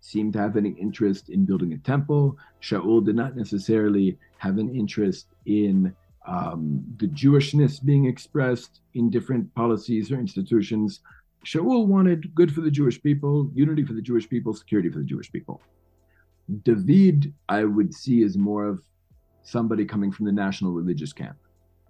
seem 0.00 0.30
to 0.32 0.38
have 0.38 0.56
any 0.56 0.70
interest 0.70 1.30
in 1.30 1.44
building 1.44 1.72
a 1.72 1.78
temple. 1.78 2.36
Shaul 2.60 3.04
did 3.04 3.16
not 3.16 3.36
necessarily 3.36 4.18
have 4.38 4.58
an 4.58 4.74
interest 4.74 5.28
in 5.46 5.94
um, 6.26 6.84
the 6.98 7.06
Jewishness 7.08 7.84
being 7.84 8.06
expressed 8.06 8.80
in 8.94 9.10
different 9.10 9.54
policies 9.54 10.10
or 10.12 10.18
institutions. 10.18 11.00
Shaul 11.46 11.86
wanted 11.86 12.34
good 12.34 12.52
for 12.52 12.60
the 12.60 12.70
Jewish 12.70 13.02
people, 13.02 13.50
unity 13.54 13.84
for 13.84 13.92
the 13.92 14.02
Jewish 14.02 14.28
people, 14.28 14.54
security 14.54 14.88
for 14.90 14.98
the 14.98 15.04
Jewish 15.04 15.30
people. 15.30 15.60
David, 16.62 17.32
I 17.48 17.64
would 17.64 17.94
see 17.94 18.22
as 18.22 18.36
more 18.36 18.66
of 18.66 18.82
somebody 19.42 19.84
coming 19.84 20.12
from 20.12 20.26
the 20.26 20.32
national 20.32 20.72
religious 20.72 21.12
camp, 21.12 21.36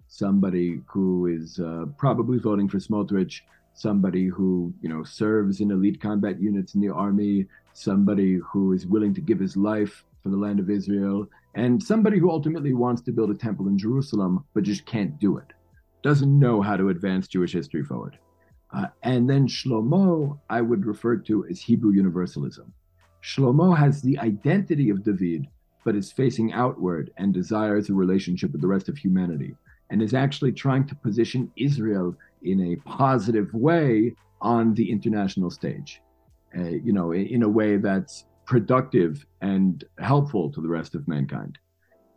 somebody 0.07 0.81
who 0.85 1.27
is 1.27 1.59
uh, 1.59 1.85
probably 1.97 2.37
voting 2.37 2.69
for 2.69 2.77
Smotrich, 2.77 3.41
somebody 3.73 4.27
who 4.27 4.73
you 4.81 4.89
know 4.89 5.03
serves 5.03 5.59
in 5.59 5.71
elite 5.71 5.99
combat 5.99 6.39
units 6.39 6.75
in 6.75 6.81
the 6.81 6.93
army, 6.93 7.47
somebody 7.73 8.35
who 8.35 8.73
is 8.73 8.87
willing 8.87 9.13
to 9.13 9.21
give 9.21 9.39
his 9.39 9.57
life 9.57 10.05
for 10.23 10.29
the 10.29 10.37
land 10.37 10.59
of 10.59 10.69
Israel, 10.69 11.27
and 11.55 11.83
somebody 11.83 12.17
who 12.17 12.31
ultimately 12.31 12.73
wants 12.73 13.01
to 13.03 13.11
build 13.11 13.31
a 13.31 13.35
temple 13.35 13.67
in 13.67 13.77
Jerusalem, 13.77 14.43
but 14.53 14.63
just 14.63 14.85
can't 14.85 15.19
do 15.19 15.37
it, 15.37 15.51
doesn't 16.01 16.39
know 16.39 16.61
how 16.61 16.77
to 16.77 16.89
advance 16.89 17.27
Jewish 17.27 17.53
history 17.53 17.83
forward. 17.83 18.17
Uh, 18.75 18.87
and 19.03 19.29
then 19.29 19.47
Shlomo, 19.47 20.39
I 20.49 20.61
would 20.61 20.85
refer 20.85 21.17
to 21.17 21.45
as 21.47 21.61
Hebrew 21.61 21.91
Universalism. 21.91 22.73
Shlomo 23.25 23.75
has 23.75 24.01
the 24.01 24.17
identity 24.19 24.91
of 24.91 25.03
David, 25.03 25.47
but 25.83 25.95
is 25.95 26.11
facing 26.11 26.53
outward 26.53 27.11
and 27.17 27.33
desires 27.33 27.89
a 27.89 27.93
relationship 27.93 28.51
with 28.51 28.61
the 28.61 28.67
rest 28.67 28.87
of 28.87 28.97
humanity, 28.97 29.55
and 29.89 30.01
is 30.01 30.13
actually 30.13 30.51
trying 30.51 30.85
to 30.87 30.95
position 30.95 31.51
Israel 31.57 32.15
in 32.43 32.59
a 32.71 32.75
positive 32.87 33.51
way 33.53 34.13
on 34.41 34.75
the 34.75 34.87
international 34.91 35.49
stage. 35.49 36.01
Uh, 36.55 36.75
you 36.85 36.93
know, 36.93 37.11
in, 37.11 37.25
in 37.27 37.43
a 37.43 37.49
way 37.49 37.77
that's 37.77 38.25
productive 38.45 39.25
and 39.41 39.83
helpful 39.97 40.51
to 40.51 40.61
the 40.61 40.67
rest 40.67 40.93
of 40.93 41.07
mankind. 41.07 41.57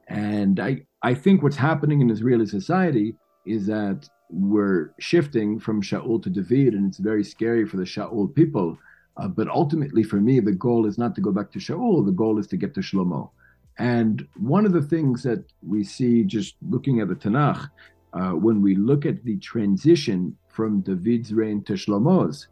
And 0.09 0.61
I, 0.61 0.83
I 1.03 1.15
think 1.15 1.43
what's 1.43 1.57
happening 1.57 2.03
in 2.03 2.11
Israeli 2.11 2.47
society 2.47 3.17
is 3.47 3.67
that 3.67 4.09
we're 4.31 4.93
shifting 5.01 5.59
from 5.59 5.83
Shaul 5.83 6.23
to 6.23 6.31
David, 6.31 6.75
and 6.75 6.87
it's 6.87 6.99
very 6.99 7.25
scary 7.25 7.65
for 7.67 7.79
the 7.79 7.85
Shaul 7.85 8.33
people. 8.35 8.79
Uh, 9.19 9.29
but 9.29 9.49
ultimately, 9.49 10.03
for 10.03 10.17
me, 10.17 10.41
the 10.41 10.53
goal 10.53 10.87
is 10.87 10.97
not 10.97 11.15
to 11.17 11.21
go 11.21 11.33
back 11.33 11.51
to 11.53 11.59
Shaul, 11.59 12.07
the 12.07 12.13
goal 12.13 12.39
is 12.39 12.47
to 12.49 12.57
get 12.57 12.73
to 12.75 12.81
Shlomo. 12.81 13.31
And 13.79 14.27
one 14.37 14.65
of 14.65 14.73
the 14.73 14.83
things 14.83 15.23
that 15.25 15.45
we 15.67 15.85
see 15.85 16.25
just 16.25 16.55
looking 16.69 17.01
at 17.01 17.09
the 17.09 17.15
Tanakh, 17.15 17.71
uh, 18.13 18.31
when 18.31 18.63
we 18.63 18.75
look 18.75 19.07
at 19.07 19.25
the 19.25 19.37
transition 19.39 20.37
from 20.49 20.81
David's 20.81 21.33
reign 21.33 21.63
to 21.65 21.75
Shlomo's, 21.75 22.49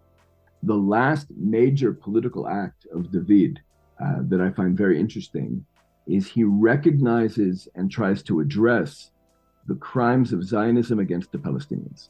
the 0.62 0.74
last 0.74 1.28
major 1.36 1.92
political 1.92 2.48
act 2.48 2.86
of 2.92 3.10
David 3.12 3.60
uh, 4.02 4.18
that 4.22 4.40
I 4.40 4.50
find 4.50 4.76
very 4.76 4.98
interesting 4.98 5.64
is 6.06 6.28
he 6.28 6.44
recognizes 6.44 7.68
and 7.74 7.90
tries 7.90 8.22
to 8.24 8.40
address 8.40 9.10
the 9.66 9.74
crimes 9.76 10.32
of 10.32 10.44
Zionism 10.44 11.00
against 11.00 11.32
the 11.32 11.38
Palestinians, 11.38 12.08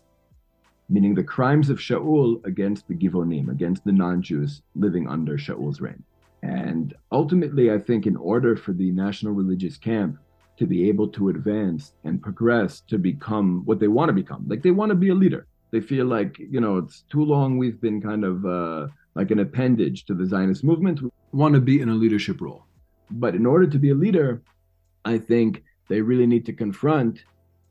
meaning 0.89 1.15
the 1.15 1.23
crimes 1.23 1.71
of 1.71 1.79
Shaul 1.79 2.45
against 2.45 2.87
the 2.89 2.95
Givonim, 2.95 3.51
against 3.51 3.85
the 3.85 3.93
non 3.93 4.23
Jews 4.23 4.63
living 4.75 5.09
under 5.09 5.37
Shaul's 5.37 5.81
reign. 5.81 6.03
And 6.43 6.95
ultimately, 7.11 7.73
I 7.73 7.79
think 7.79 8.07
in 8.07 8.17
order 8.17 8.57
for 8.57 8.73
the 8.73 8.93
national 8.93 9.33
religious 9.33 9.77
camp 9.77 10.19
to 10.59 10.67
be 10.67 10.89
able 10.89 11.09
to 11.09 11.29
advance 11.29 11.93
and 12.05 12.23
progress 12.23 12.81
to 12.89 12.99
become 12.99 13.63
what 13.65 13.81
they 13.81 13.89
want 13.89 14.09
to 14.09 14.13
become, 14.13 14.47
like 14.49 14.63
they 14.63 14.71
want 14.71 14.91
to 14.91 14.97
be 14.97 15.09
a 15.11 15.15
leader. 15.15 15.47
They 15.73 15.81
feel 15.81 16.07
like, 16.07 16.39
you 16.39 16.61
know, 16.61 16.79
it's 16.79 17.03
too 17.11 17.25
long 17.25 17.59
we've 17.59 17.81
been 17.81 18.01
kind 18.01 18.25
of 18.25 18.47
uh, 18.47 18.87
like 19.15 19.31
an 19.31 19.41
appendage 19.41 20.05
to 20.05 20.15
the 20.15 20.25
Zionist 20.25 20.63
movement 20.63 21.03
We 21.03 21.11
want 21.33 21.55
to 21.55 21.61
be 21.61 21.81
in 21.81 21.89
a 21.89 21.95
leadership 21.95 22.41
role. 22.41 22.65
But 23.11 23.35
in 23.35 23.45
order 23.45 23.67
to 23.67 23.79
be 23.79 23.91
a 23.91 23.95
leader, 23.95 24.43
I 25.05 25.19
think 25.19 25.65
they 25.89 26.01
really 26.01 26.27
need 26.27 26.47
to 26.47 26.53
confront 26.53 27.25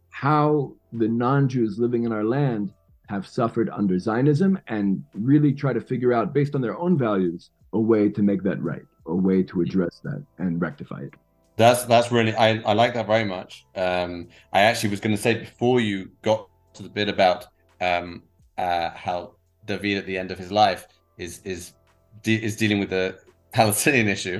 how 0.09 0.73
the 0.93 1.07
non 1.07 1.47
Jews 1.49 1.79
living 1.79 2.03
in 2.03 2.11
our 2.11 2.23
land 2.23 2.73
have 3.07 3.27
suffered 3.27 3.69
under 3.69 3.99
Zionism 3.99 4.59
and 4.67 5.03
really 5.13 5.53
try 5.53 5.73
to 5.73 5.81
figure 5.81 6.13
out, 6.13 6.33
based 6.33 6.55
on 6.55 6.61
their 6.61 6.77
own 6.77 6.97
values, 6.97 7.51
a 7.73 7.79
way 7.79 8.09
to 8.09 8.21
make 8.21 8.43
that 8.43 8.61
right, 8.61 8.85
a 9.05 9.15
way 9.15 9.43
to 9.43 9.61
address 9.61 10.01
that 10.03 10.23
and 10.37 10.61
rectify 10.61 11.01
it. 11.01 11.13
That's 11.57 11.85
that's 11.85 12.11
really 12.11 12.35
I, 12.35 12.61
I 12.65 12.73
like 12.73 12.93
that 12.95 13.07
very 13.07 13.23
much. 13.23 13.65
Um, 13.75 14.27
I 14.51 14.61
actually 14.61 14.89
was 14.89 14.99
going 14.99 15.15
to 15.15 15.21
say 15.21 15.35
before 15.35 15.79
you 15.79 16.09
got 16.21 16.49
to 16.73 16.83
the 16.83 16.89
bit 16.89 17.07
about 17.07 17.47
um, 17.79 18.23
uh, 18.57 18.89
how 18.89 19.35
David 19.65 19.97
at 19.97 20.05
the 20.05 20.17
end 20.17 20.31
of 20.31 20.37
his 20.37 20.51
life 20.51 20.87
is 21.17 21.41
is 21.43 21.73
de- 22.23 22.43
is 22.43 22.57
dealing 22.57 22.79
with 22.79 22.89
the 22.89 23.17
Palestinian 23.53 24.09
issue, 24.09 24.37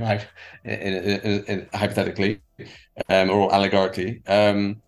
in, 0.66 0.72
in, 0.74 1.44
in, 1.46 1.70
hypothetically 1.74 2.42
um, 3.08 3.30
or 3.30 3.54
allegorically. 3.54 4.22
Um, 4.28 4.82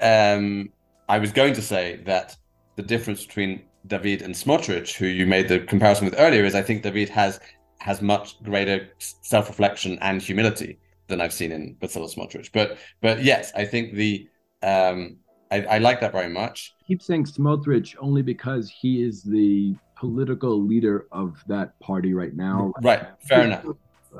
um, 0.00 0.70
I 1.06 1.18
was 1.18 1.32
going 1.32 1.52
to 1.54 1.62
say 1.62 2.00
that 2.06 2.34
the 2.76 2.82
difference 2.82 3.24
between 3.26 3.62
David 3.86 4.22
and 4.22 4.34
Smotrich, 4.34 4.94
who 4.94 5.06
you 5.06 5.26
made 5.26 5.48
the 5.48 5.60
comparison 5.60 6.04
with 6.04 6.14
earlier, 6.18 6.44
is 6.44 6.54
I 6.54 6.62
think 6.62 6.82
David 6.82 7.08
has 7.08 7.40
has 7.78 8.00
much 8.00 8.40
greater 8.44 8.88
self-reflection 8.98 9.98
and 10.02 10.22
humility 10.22 10.78
than 11.08 11.20
I've 11.20 11.32
seen 11.32 11.50
in 11.50 11.76
Bezalel 11.80 12.14
Smotrich. 12.14 12.50
But 12.52 12.78
but 13.00 13.22
yes, 13.22 13.52
I 13.54 13.64
think 13.64 13.94
the 13.94 14.28
um, 14.62 15.16
I, 15.50 15.62
I 15.62 15.78
like 15.78 16.00
that 16.00 16.12
very 16.12 16.28
much. 16.28 16.74
I 16.80 16.84
keep 16.86 17.02
saying 17.02 17.24
Smotrich 17.24 17.94
only 18.00 18.22
because 18.22 18.70
he 18.70 19.02
is 19.02 19.22
the 19.22 19.74
political 19.96 20.60
leader 20.62 21.06
of 21.12 21.42
that 21.48 21.78
party 21.80 22.14
right 22.14 22.34
now. 22.34 22.72
Right, 22.82 23.06
fair 23.28 23.44
enough. 23.44 23.66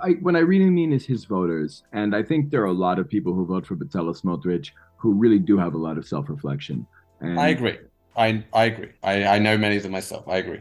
I, 0.03 0.13
when 0.23 0.37
I 0.37 0.41
really 0.41 0.71
mean 0.71 0.93
is 0.93 1.05
his 1.05 1.25
voters, 1.25 1.85
and 1.93 2.17
I 2.17 2.23
think 2.23 2.51
there 2.51 2.63
are 2.63 2.67
a 2.67 2.73
lot 2.73 2.99
of 2.99 3.09
people 3.09 3.35
who 3.35 3.45
vote 3.47 3.67
for 3.67 3.77
Bezalel 3.77 4.19
Smotrich 4.21 4.71
who 4.97 5.13
really 5.15 5.39
do 5.39 5.59
have 5.59 5.75
a 5.75 5.79
lot 5.79 5.99
of 5.99 6.07
self-reflection. 6.07 6.87
And 7.21 7.39
I 7.39 7.49
agree. 7.49 7.79
I 8.17 8.45
I 8.53 8.65
agree. 8.65 8.91
I, 9.03 9.25
I 9.25 9.39
know 9.39 9.57
many 9.57 9.77
of 9.77 9.83
them 9.83 9.93
myself. 9.93 10.29
I 10.29 10.39
agree. 10.39 10.61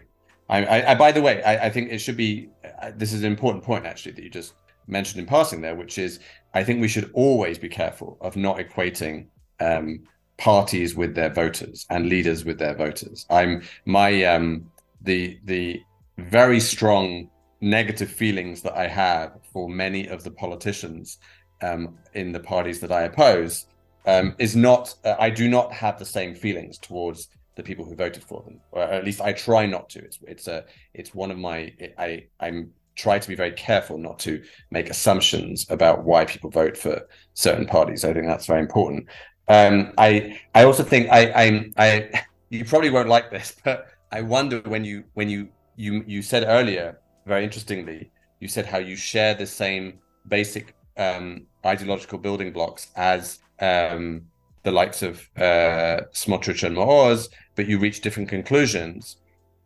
I, 0.49 0.65
I, 0.65 0.91
I 0.91 0.95
by 0.95 1.11
the 1.11 1.21
way, 1.21 1.41
I, 1.43 1.67
I 1.67 1.69
think 1.69 1.91
it 1.91 1.99
should 1.99 2.17
be. 2.17 2.49
This 2.95 3.13
is 3.13 3.23
an 3.23 3.31
important 3.31 3.63
point 3.63 3.85
actually 3.85 4.13
that 4.13 4.23
you 4.23 4.29
just 4.29 4.53
mentioned 4.87 5.19
in 5.19 5.25
passing 5.25 5.61
there, 5.61 5.75
which 5.75 5.97
is 5.97 6.19
I 6.53 6.63
think 6.63 6.81
we 6.81 6.87
should 6.87 7.09
always 7.13 7.57
be 7.57 7.69
careful 7.69 8.17
of 8.21 8.35
not 8.35 8.57
equating 8.57 9.27
um, 9.59 10.01
parties 10.37 10.95
with 10.95 11.15
their 11.15 11.29
voters 11.29 11.85
and 11.89 12.07
leaders 12.07 12.45
with 12.45 12.57
their 12.57 12.75
voters. 12.75 13.25
I'm 13.29 13.63
my 13.85 14.23
um, 14.23 14.69
the 15.01 15.39
the 15.45 15.81
very 16.17 16.59
strong 16.59 17.29
negative 17.61 18.11
feelings 18.11 18.61
that 18.63 18.73
I 18.73 18.87
have 18.87 19.39
for 19.53 19.69
many 19.69 20.07
of 20.07 20.23
the 20.23 20.31
politicians 20.31 21.19
um, 21.61 21.97
in 22.13 22.31
the 22.31 22.39
parties 22.39 22.79
that 22.79 22.91
I 22.91 23.03
oppose 23.03 23.67
um, 24.05 24.35
is 24.39 24.55
not. 24.55 24.95
Uh, 25.05 25.15
I 25.19 25.29
do 25.29 25.47
not 25.47 25.71
have 25.71 25.99
the 25.99 26.05
same 26.05 26.33
feelings 26.35 26.77
towards 26.77 27.29
the 27.55 27.63
people 27.63 27.85
who 27.85 27.95
voted 27.95 28.23
for 28.23 28.41
them, 28.43 28.59
or 28.71 28.81
at 28.81 29.03
least 29.03 29.21
I 29.21 29.33
try 29.33 29.65
not 29.65 29.89
to. 29.89 29.99
It's 29.99 30.19
it's 30.27 30.47
a 30.47 30.65
it's 30.93 31.13
one 31.13 31.31
of 31.31 31.37
my 31.37 31.73
I 31.97 32.25
I'm 32.39 32.71
try 32.95 33.17
to 33.17 33.27
be 33.27 33.35
very 33.35 33.51
careful 33.51 33.97
not 33.97 34.19
to 34.19 34.43
make 34.69 34.89
assumptions 34.89 35.65
about 35.69 36.03
why 36.03 36.25
people 36.25 36.49
vote 36.49 36.77
for 36.77 37.07
certain 37.33 37.65
parties. 37.65 38.03
I 38.03 38.13
think 38.13 38.27
that's 38.27 38.45
very 38.45 38.61
important. 38.61 39.07
Um, 39.47 39.93
I 39.97 40.39
I 40.55 40.63
also 40.63 40.83
think 40.83 41.09
I 41.11 41.31
I'm 41.31 41.73
I 41.77 42.23
you 42.49 42.65
probably 42.65 42.89
won't 42.89 43.09
like 43.09 43.31
this, 43.31 43.55
but 43.63 43.87
I 44.11 44.21
wonder 44.21 44.59
when 44.65 44.83
you 44.83 45.03
when 45.13 45.29
you 45.29 45.49
you 45.75 46.03
you 46.07 46.21
said 46.21 46.43
earlier 46.45 46.99
very 47.25 47.43
interestingly 47.43 48.11
you 48.39 48.47
said 48.47 48.65
how 48.65 48.79
you 48.79 48.95
share 48.95 49.33
the 49.35 49.45
same 49.45 49.99
basic 50.27 50.75
um, 50.97 51.45
ideological 51.65 52.17
building 52.17 52.51
blocks 52.51 52.91
as 52.95 53.39
um, 53.59 54.23
the 54.63 54.71
likes 54.71 55.01
of 55.01 55.27
uh, 55.37 56.01
Smotrich 56.13 56.63
and 56.63 56.75
Maoz, 56.75 57.29
but 57.55 57.67
you 57.67 57.79
reach 57.79 58.01
different 58.01 58.29
conclusions. 58.29 59.17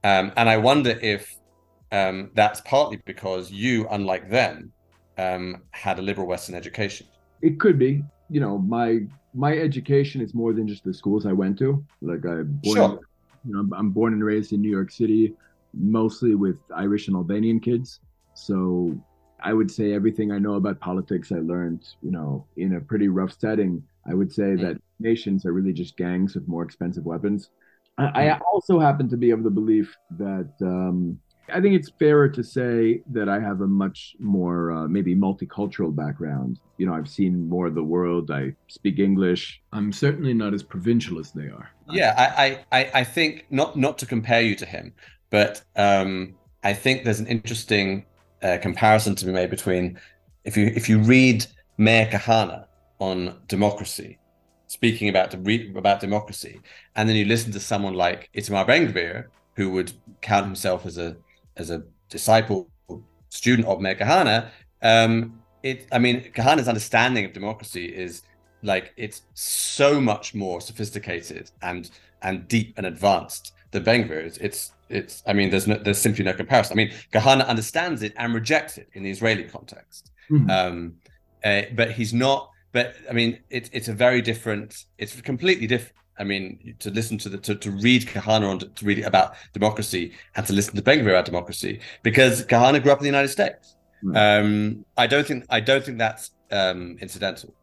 Um, 0.04 0.32
and 0.38 0.50
I 0.50 0.58
wonder 0.58 0.98
if 1.02 1.36
um, 1.92 2.32
that's 2.34 2.62
partly 2.62 3.02
because 3.06 3.52
you, 3.52 3.88
unlike 3.90 4.30
them, 4.30 4.72
um, 5.18 5.64
had 5.72 6.00
a 6.00 6.02
liberal 6.02 6.28
Western 6.28 6.56
education. 6.56 7.08
It 7.42 7.60
could 7.60 7.80
be. 7.80 8.04
You 8.30 8.40
know, 8.40 8.58
my 8.58 9.02
my 9.34 9.58
education 9.58 10.22
is 10.22 10.34
more 10.34 10.54
than 10.54 10.68
just 10.68 10.84
the 10.84 10.94
schools 10.94 11.26
I 11.26 11.34
went 11.34 11.60
to. 11.60 11.84
Like 12.02 12.26
I, 12.26 12.44
born, 12.44 12.76
sure. 12.76 13.00
you 13.46 13.54
know, 13.54 13.78
I'm 13.78 13.92
born 13.92 14.14
and 14.14 14.24
raised 14.24 14.54
in 14.54 14.62
New 14.62 14.70
York 14.72 14.92
City, 14.92 15.34
mostly 15.74 16.36
with 16.36 16.58
Irish 16.76 17.08
and 17.08 17.16
Albanian 17.16 17.60
kids. 17.60 18.00
So 18.34 18.98
I 19.46 19.54
would 19.54 19.70
say 19.70 19.94
everything 19.94 20.32
I 20.32 20.40
know 20.40 20.56
about 20.56 20.80
politics 20.80 21.32
I 21.32 21.40
learned, 21.40 21.88
you 22.02 22.10
know, 22.10 22.46
in 22.58 22.76
a 22.76 22.82
pretty 22.82 23.10
rough 23.10 23.40
setting. 23.40 23.84
I 24.10 24.16
would 24.16 24.34
say 24.34 24.44
mm. 24.56 24.62
that 24.62 24.82
nations 25.00 25.46
are 25.46 25.54
really 25.54 25.72
just 25.72 25.96
gangs 25.98 26.34
with 26.34 26.48
more 26.48 26.64
expensive 26.64 27.06
weapons. 27.06 27.52
I, 28.00 28.30
I 28.30 28.40
also 28.52 28.80
happen 28.80 29.08
to 29.10 29.18
be 29.18 29.30
of 29.30 29.44
the 29.44 29.52
belief 29.52 29.96
that 30.18 30.52
um, 30.62 31.20
I 31.54 31.62
think 31.62 31.76
it's 31.76 31.92
fairer 32.00 32.28
to 32.28 32.44
say 32.44 33.04
that 33.12 33.30
I 33.30 33.40
have 33.40 33.62
a 33.62 33.68
much 33.68 34.16
more 34.20 34.72
uh, 34.72 34.88
maybe 34.88 35.16
multicultural 35.16 35.96
background. 35.96 36.60
You 36.78 36.88
know, 36.88 36.96
I've 36.96 37.08
seen 37.08 37.48
more 37.48 37.68
of 37.68 37.76
the 37.76 37.84
world. 37.84 38.32
I 38.32 38.56
speak 38.68 38.98
English. 38.98 39.62
I'm 39.72 39.94
certainly 39.94 40.34
not 40.34 40.56
as 40.56 40.64
provincial 40.64 41.20
as 41.20 41.32
they 41.32 41.50
are. 41.50 41.70
Yeah, 41.90 42.16
I, 42.18 42.66
I, 42.72 42.92
I 42.96 43.04
think 43.04 43.46
not 43.52 43.78
not 43.78 44.00
to 44.00 44.08
compare 44.08 44.42
you 44.42 44.56
to 44.56 44.66
him, 44.66 44.94
but 45.30 45.64
um, 45.76 46.36
I 46.64 46.74
think 46.74 47.04
there's 47.04 47.20
an 47.20 47.28
interesting 47.28 48.06
uh, 48.46 48.58
comparison 48.60 49.16
to 49.16 49.26
be 49.26 49.32
made 49.32 49.50
between 49.50 50.00
if 50.44 50.56
you 50.56 50.68
if 50.76 50.88
you 50.88 51.00
read 51.00 51.46
Meir 51.78 52.06
Kahane 52.06 52.66
on 53.00 53.42
democracy, 53.48 54.20
speaking 54.68 55.10
about 55.10 55.34
about 55.34 56.00
democracy, 56.00 56.62
and 56.96 57.10
then 57.10 57.16
you 57.16 57.26
listen 57.26 57.52
to 57.54 57.60
someone 57.60 57.96
like 57.96 58.30
Itamar 58.36 58.68
Ben-Gvir, 58.68 59.26
who 59.56 59.72
would 59.72 59.92
count 60.22 60.46
himself 60.46 60.86
as 60.86 60.98
a 60.98 61.18
as 61.58 61.72
a 61.72 61.84
disciple 62.10 62.70
student 63.30 63.68
of 63.68 63.82
Meir 63.82 63.96
Kahane. 63.96 64.48
um, 64.84 65.42
it 65.64 65.88
I 65.92 65.98
mean 65.98 66.32
Kahane's 66.32 66.68
understanding 66.68 67.26
of 67.26 67.34
democracy 67.34 67.86
is 67.86 68.22
like 68.62 68.94
it's 68.96 69.24
so 69.34 70.00
much 70.00 70.36
more 70.36 70.62
sophisticated 70.62 71.50
and 71.64 71.90
and 72.22 72.48
deep 72.48 72.76
and 72.78 72.86
advanced 72.86 73.54
than 73.76 73.84
Ben-Gvir's. 73.84 74.38
It's 74.40 74.74
it's 74.90 75.24
I 75.28 75.34
mean 75.34 75.50
there's 75.52 75.68
no, 75.68 75.78
there's 75.78 76.00
simply 76.00 76.26
no 76.26 76.34
comparison. 76.34 76.74
I 76.74 76.78
mean 76.78 76.94
Kahane 77.14 77.46
understands 77.46 78.02
it 78.02 78.14
and 78.18 78.34
rejects 78.34 78.78
it 78.78 78.90
in 78.94 79.04
the 79.04 79.12
Israeli 79.12 79.44
context, 79.44 80.12
mm-hmm. 80.30 80.50
um, 80.50 80.96
uh, 81.44 81.64
but 81.76 81.92
he's 81.92 82.14
not. 82.14 82.50
But 82.72 82.96
I 83.10 83.14
mean 83.14 83.40
it's 83.50 83.70
it's 83.72 83.88
a 83.88 83.94
very 83.94 84.22
different. 84.22 84.86
It's 84.98 85.20
completely 85.22 85.68
different 85.68 85.96
I 86.18 86.24
mean, 86.24 86.76
to 86.80 86.90
listen 86.90 87.18
to 87.20 87.30
the 87.30 87.38
to, 87.40 87.56
to 87.56 87.72
read 87.72 88.04
Kahane 88.08 88.48
on 88.50 88.60
to 88.60 88.86
read 88.86 89.04
about 89.04 89.36
democracy 89.54 90.14
and 90.36 90.46
to 90.48 90.54
listen 90.54 90.76
to 90.76 90.82
Ben-Gvir 90.82 91.10
about 91.10 91.26
democracy 91.26 91.82
because 92.04 92.46
Kahane 92.46 92.82
grew 92.82 92.92
up 92.92 93.00
in 93.00 93.04
the 93.04 93.10
United 93.10 93.30
States. 93.30 93.76
Right. 94.02 94.40
Um, 94.40 94.86
I 94.98 95.08
don't 95.08 95.28
think 95.28 95.46
I 95.50 95.60
don't 95.60 95.84
think 95.84 95.98
that's 95.98 96.32
um, 96.52 96.98
incidental. 97.02 97.54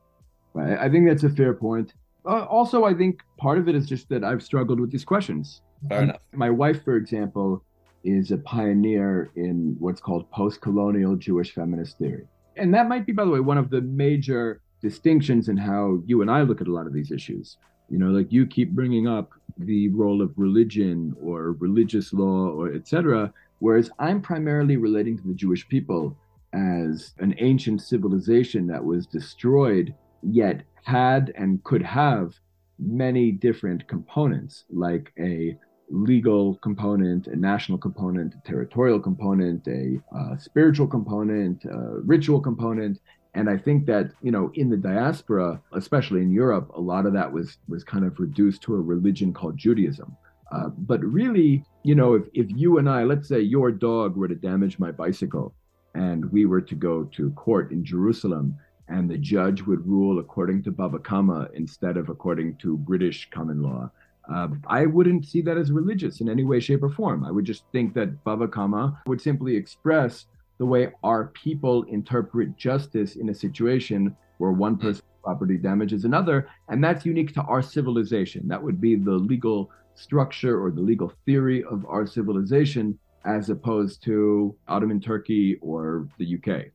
Right. 0.54 0.78
I 0.78 0.90
think 0.90 1.08
that's 1.08 1.24
a 1.24 1.30
fair 1.30 1.54
point. 1.54 1.94
Uh, 2.24 2.44
also, 2.44 2.84
I 2.84 2.94
think 2.94 3.22
part 3.38 3.58
of 3.58 3.68
it 3.68 3.74
is 3.74 3.88
just 3.88 4.08
that 4.10 4.22
I've 4.22 4.42
struggled 4.42 4.80
with 4.80 4.92
these 4.92 5.04
questions. 5.04 5.62
Fair 5.88 6.02
enough. 6.02 6.20
My 6.32 6.50
wife, 6.50 6.84
for 6.84 6.96
example, 6.96 7.64
is 8.04 8.30
a 8.30 8.38
pioneer 8.38 9.30
in 9.36 9.76
what's 9.78 10.00
called 10.00 10.30
post-colonial 10.30 11.16
Jewish 11.16 11.52
feminist 11.52 11.98
theory, 11.98 12.26
and 12.56 12.72
that 12.74 12.88
might 12.88 13.06
be, 13.06 13.12
by 13.12 13.24
the 13.24 13.30
way, 13.30 13.40
one 13.40 13.58
of 13.58 13.70
the 13.70 13.80
major 13.80 14.60
distinctions 14.80 15.48
in 15.48 15.56
how 15.56 16.02
you 16.06 16.22
and 16.22 16.30
I 16.30 16.42
look 16.42 16.60
at 16.60 16.66
a 16.66 16.72
lot 16.72 16.86
of 16.86 16.92
these 16.92 17.10
issues. 17.12 17.56
You 17.88 17.98
know, 17.98 18.08
like 18.08 18.32
you 18.32 18.46
keep 18.46 18.70
bringing 18.72 19.06
up 19.06 19.30
the 19.58 19.88
role 19.90 20.22
of 20.22 20.32
religion 20.36 21.14
or 21.22 21.52
religious 21.52 22.12
law 22.12 22.48
or 22.48 22.72
etc. 22.72 23.32
Whereas 23.58 23.90
I'm 23.98 24.20
primarily 24.20 24.76
relating 24.76 25.16
to 25.18 25.26
the 25.26 25.34
Jewish 25.34 25.68
people 25.68 26.16
as 26.52 27.14
an 27.18 27.34
ancient 27.38 27.82
civilization 27.82 28.66
that 28.66 28.84
was 28.84 29.06
destroyed, 29.06 29.94
yet 30.22 30.62
had 30.84 31.32
and 31.36 31.62
could 31.62 31.82
have 31.82 32.34
many 32.78 33.30
different 33.30 33.86
components, 33.86 34.64
like 34.70 35.12
a 35.18 35.56
legal 35.90 36.56
component, 36.56 37.26
a 37.26 37.36
national 37.36 37.78
component, 37.78 38.34
a 38.34 38.48
territorial 38.48 38.98
component, 38.98 39.66
a 39.68 40.00
uh, 40.16 40.36
spiritual 40.36 40.86
component, 40.86 41.64
a 41.64 42.00
ritual 42.04 42.40
component, 42.40 42.98
and 43.34 43.48
I 43.48 43.56
think 43.56 43.86
that, 43.86 44.12
you 44.22 44.30
know, 44.30 44.50
in 44.54 44.68
the 44.68 44.76
diaspora, 44.76 45.60
especially 45.72 46.20
in 46.20 46.32
Europe, 46.32 46.70
a 46.74 46.80
lot 46.80 47.06
of 47.06 47.14
that 47.14 47.32
was 47.32 47.58
was 47.66 47.82
kind 47.82 48.04
of 48.04 48.20
reduced 48.20 48.62
to 48.62 48.74
a 48.74 48.80
religion 48.80 49.32
called 49.32 49.56
Judaism. 49.56 50.16
Uh, 50.50 50.68
but 50.68 51.00
really, 51.02 51.64
you 51.82 51.94
know, 51.94 52.12
if, 52.14 52.24
if 52.34 52.46
you 52.50 52.76
and 52.78 52.88
I, 52.88 53.04
let's 53.04 53.28
say 53.28 53.40
your 53.40 53.70
dog 53.70 54.16
were 54.16 54.28
to 54.28 54.34
damage 54.34 54.78
my 54.78 54.92
bicycle 54.92 55.54
and 55.94 56.30
we 56.30 56.44
were 56.44 56.60
to 56.60 56.74
go 56.74 57.04
to 57.04 57.30
court 57.30 57.72
in 57.72 57.82
Jerusalem 57.84 58.58
and 58.88 59.10
the 59.10 59.16
judge 59.16 59.62
would 59.62 59.86
rule 59.86 60.18
according 60.18 60.62
to 60.64 60.72
Bava 60.72 61.02
Kama 61.02 61.48
instead 61.54 61.96
of 61.96 62.10
according 62.10 62.56
to 62.56 62.76
British 62.76 63.30
common 63.30 63.62
law, 63.62 63.90
uh, 64.32 64.48
I 64.66 64.86
wouldn't 64.86 65.26
see 65.26 65.42
that 65.42 65.56
as 65.56 65.72
religious 65.72 66.20
in 66.20 66.28
any 66.28 66.44
way, 66.44 66.60
shape, 66.60 66.82
or 66.82 66.90
form. 66.90 67.24
I 67.24 67.30
would 67.30 67.44
just 67.44 67.64
think 67.72 67.94
that 67.94 68.24
Bava 68.24 68.50
Kama 68.50 69.00
would 69.06 69.20
simply 69.20 69.56
express 69.56 70.26
the 70.58 70.66
way 70.66 70.92
our 71.02 71.26
people 71.28 71.82
interpret 71.84 72.56
justice 72.56 73.16
in 73.16 73.28
a 73.30 73.34
situation 73.34 74.16
where 74.38 74.52
one 74.52 74.74
hmm. 74.74 74.86
person's 74.86 75.02
property 75.22 75.56
damages 75.56 76.04
another. 76.04 76.48
And 76.68 76.82
that's 76.82 77.06
unique 77.06 77.34
to 77.34 77.42
our 77.42 77.62
civilization. 77.62 78.48
That 78.48 78.62
would 78.62 78.80
be 78.80 78.96
the 78.96 79.12
legal 79.12 79.70
structure 79.94 80.62
or 80.62 80.70
the 80.70 80.80
legal 80.80 81.12
theory 81.26 81.64
of 81.64 81.84
our 81.86 82.06
civilization 82.06 82.98
as 83.24 83.50
opposed 83.50 84.02
to 84.04 84.54
Ottoman 84.68 85.00
Turkey 85.00 85.58
or 85.60 86.08
the 86.18 86.36
UK. 86.36 86.66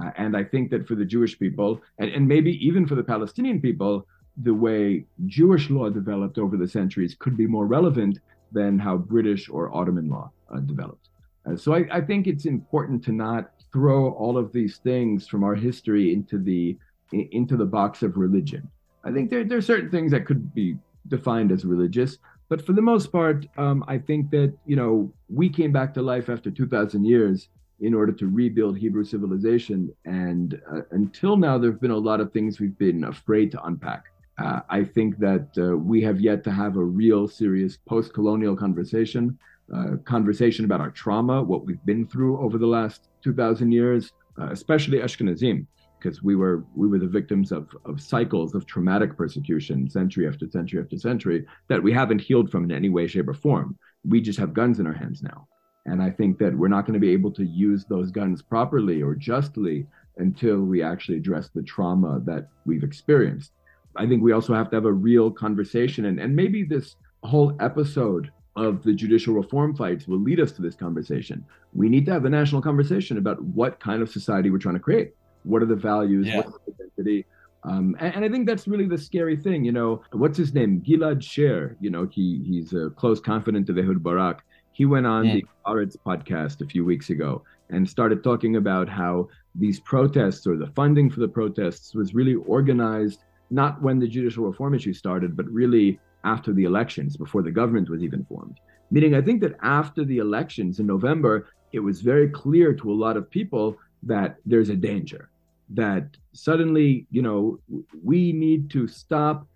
Uh, 0.00 0.10
and 0.16 0.36
I 0.36 0.44
think 0.44 0.70
that 0.70 0.86
for 0.86 0.94
the 0.94 1.04
Jewish 1.04 1.38
people, 1.38 1.80
and, 1.98 2.10
and 2.10 2.28
maybe 2.28 2.52
even 2.64 2.86
for 2.86 2.94
the 2.94 3.02
Palestinian 3.02 3.60
people, 3.60 4.06
the 4.42 4.54
way 4.54 5.04
Jewish 5.26 5.70
law 5.70 5.88
developed 5.88 6.38
over 6.38 6.56
the 6.56 6.68
centuries 6.68 7.16
could 7.18 7.36
be 7.36 7.46
more 7.46 7.66
relevant 7.66 8.18
than 8.52 8.78
how 8.78 8.96
British 8.96 9.48
or 9.48 9.74
Ottoman 9.74 10.08
law 10.08 10.30
uh, 10.54 10.60
developed. 10.60 11.08
Uh, 11.46 11.56
so 11.56 11.74
I, 11.74 11.86
I, 11.90 12.00
think 12.00 12.26
it's 12.26 12.44
important 12.44 13.02
to 13.04 13.12
not 13.12 13.50
throw 13.72 14.10
all 14.12 14.36
of 14.36 14.52
these 14.52 14.78
things 14.78 15.26
from 15.26 15.44
our 15.44 15.54
history 15.54 16.12
into 16.12 16.38
the 16.38 16.76
into 17.12 17.56
the 17.56 17.64
box 17.64 18.02
of 18.02 18.16
religion. 18.16 18.68
I 19.04 19.12
think 19.12 19.30
there, 19.30 19.44
there 19.44 19.58
are 19.58 19.62
certain 19.62 19.90
things 19.90 20.10
that 20.10 20.26
could 20.26 20.52
be 20.54 20.76
defined 21.06 21.52
as 21.52 21.64
religious, 21.64 22.18
but 22.48 22.64
for 22.64 22.72
the 22.72 22.82
most 22.82 23.12
part, 23.12 23.46
um, 23.56 23.84
I 23.86 23.98
think 23.98 24.30
that 24.30 24.52
you 24.66 24.76
know 24.76 25.12
we 25.28 25.48
came 25.48 25.72
back 25.72 25.94
to 25.94 26.02
life 26.02 26.28
after 26.28 26.50
2,000 26.50 27.04
years 27.04 27.48
in 27.80 27.94
order 27.94 28.12
to 28.12 28.26
rebuild 28.26 28.76
Hebrew 28.76 29.04
civilization, 29.04 29.94
and 30.04 30.60
uh, 30.72 30.80
until 30.90 31.36
now, 31.36 31.58
there 31.58 31.70
have 31.70 31.80
been 31.80 31.90
a 31.90 31.96
lot 31.96 32.20
of 32.20 32.32
things 32.32 32.58
we've 32.58 32.78
been 32.78 33.04
afraid 33.04 33.52
to 33.52 33.62
unpack. 33.64 34.06
Uh, 34.38 34.60
I 34.68 34.84
think 34.84 35.18
that 35.18 35.48
uh, 35.56 35.76
we 35.76 36.02
have 36.02 36.20
yet 36.20 36.44
to 36.44 36.50
have 36.50 36.76
a 36.76 36.84
real 36.84 37.26
serious 37.26 37.78
post 37.88 38.12
colonial 38.12 38.54
conversation, 38.54 39.38
uh, 39.74 39.96
conversation 40.04 40.64
about 40.64 40.80
our 40.80 40.90
trauma, 40.90 41.42
what 41.42 41.64
we've 41.64 41.84
been 41.86 42.06
through 42.06 42.38
over 42.40 42.58
the 42.58 42.66
last 42.66 43.08
2,000 43.24 43.72
years, 43.72 44.12
uh, 44.38 44.48
especially 44.50 44.98
Ashkenazim, 44.98 45.66
because 45.98 46.22
we 46.22 46.36
were 46.36 46.64
we 46.74 46.86
were 46.86 46.98
the 46.98 47.06
victims 47.06 47.50
of, 47.50 47.74
of 47.86 48.00
cycles 48.00 48.54
of 48.54 48.66
traumatic 48.66 49.16
persecution, 49.16 49.88
century 49.88 50.28
after 50.28 50.48
century 50.48 50.82
after 50.82 50.98
century, 50.98 51.46
that 51.68 51.82
we 51.82 51.92
haven't 51.92 52.20
healed 52.20 52.50
from 52.50 52.64
in 52.64 52.72
any 52.72 52.90
way, 52.90 53.06
shape, 53.06 53.28
or 53.28 53.34
form. 53.34 53.76
We 54.06 54.20
just 54.20 54.38
have 54.38 54.52
guns 54.52 54.80
in 54.80 54.86
our 54.86 54.92
hands 54.92 55.22
now. 55.22 55.48
And 55.86 56.02
I 56.02 56.10
think 56.10 56.38
that 56.38 56.54
we're 56.54 56.68
not 56.68 56.84
going 56.84 56.94
to 56.94 57.06
be 57.06 57.12
able 57.12 57.30
to 57.32 57.44
use 57.44 57.84
those 57.84 58.10
guns 58.10 58.42
properly 58.42 59.02
or 59.02 59.14
justly 59.14 59.86
until 60.18 60.60
we 60.60 60.82
actually 60.82 61.16
address 61.16 61.48
the 61.48 61.62
trauma 61.62 62.20
that 62.24 62.48
we've 62.66 62.82
experienced. 62.82 63.52
I 63.98 64.06
think 64.06 64.22
we 64.22 64.32
also 64.32 64.54
have 64.54 64.70
to 64.70 64.76
have 64.76 64.84
a 64.84 64.92
real 64.92 65.30
conversation, 65.30 66.06
and, 66.06 66.18
and 66.20 66.34
maybe 66.34 66.64
this 66.64 66.96
whole 67.22 67.56
episode 67.60 68.30
of 68.56 68.82
the 68.82 68.92
judicial 68.92 69.34
reform 69.34 69.76
fights 69.76 70.08
will 70.08 70.18
lead 70.18 70.40
us 70.40 70.52
to 70.52 70.62
this 70.62 70.74
conversation. 70.74 71.44
We 71.74 71.88
need 71.88 72.06
to 72.06 72.12
have 72.12 72.24
a 72.24 72.30
national 72.30 72.62
conversation 72.62 73.18
about 73.18 73.42
what 73.42 73.78
kind 73.80 74.02
of 74.02 74.10
society 74.10 74.50
we're 74.50 74.58
trying 74.58 74.76
to 74.76 74.80
create. 74.80 75.12
What 75.44 75.62
are 75.62 75.66
the 75.66 75.76
values? 75.76 76.26
Yeah. 76.26 76.38
What's 76.38 76.58
the 76.66 76.72
identity? 76.72 77.26
Um, 77.64 77.96
and, 78.00 78.14
and, 78.14 78.24
I 78.24 78.28
think 78.28 78.46
that's 78.46 78.68
really 78.68 78.86
the 78.86 78.96
scary 78.96 79.36
thing. 79.36 79.64
You 79.64 79.72
know, 79.72 80.02
what's 80.12 80.38
his 80.38 80.54
name? 80.54 80.80
Gilad 80.86 81.22
Sher. 81.22 81.76
You 81.80 81.90
know, 81.90 82.06
he 82.06 82.42
he's 82.46 82.72
a 82.72 82.90
close 82.90 83.20
confidant 83.20 83.68
of 83.68 83.76
Ehud 83.76 84.02
Barak. 84.02 84.44
He 84.72 84.84
went 84.84 85.06
on 85.06 85.24
yeah. 85.24 85.34
the 85.34 85.44
Haaretz 85.66 85.96
podcast 85.96 86.60
a 86.60 86.66
few 86.66 86.84
weeks 86.84 87.10
ago 87.10 87.42
and 87.70 87.88
started 87.88 88.22
talking 88.22 88.56
about 88.56 88.88
how 88.88 89.28
these 89.54 89.80
protests 89.80 90.46
or 90.46 90.56
the 90.56 90.68
funding 90.68 91.10
for 91.10 91.20
the 91.20 91.28
protests 91.28 91.94
was 91.94 92.14
really 92.14 92.34
organized 92.34 93.24
not 93.50 93.80
when 93.82 93.98
the 93.98 94.08
judicial 94.08 94.44
reform 94.44 94.74
issue 94.74 94.92
started, 94.92 95.36
but 95.36 95.46
really 95.46 95.98
after 96.24 96.52
the 96.52 96.64
elections, 96.64 97.16
before 97.16 97.42
the 97.42 97.50
government 97.50 97.88
was 97.88 98.02
even 98.02 98.24
formed. 98.24 98.58
Meaning, 98.90 99.14
I 99.14 99.22
think 99.22 99.40
that 99.42 99.56
after 99.62 100.04
the 100.04 100.18
elections 100.18 100.80
in 100.80 100.86
November, 100.86 101.48
it 101.72 101.80
was 101.80 102.00
very 102.00 102.28
clear 102.28 102.72
to 102.74 102.90
a 102.90 102.94
lot 102.94 103.16
of 103.16 103.30
people 103.30 103.76
that 104.02 104.36
there's 104.44 104.68
a 104.68 104.76
danger, 104.76 105.30
that 105.70 106.16
suddenly, 106.32 107.06
you 107.10 107.22
know, 107.22 107.58
we 108.02 108.32
need 108.32 108.70
to 108.70 108.86
stop 108.86 109.46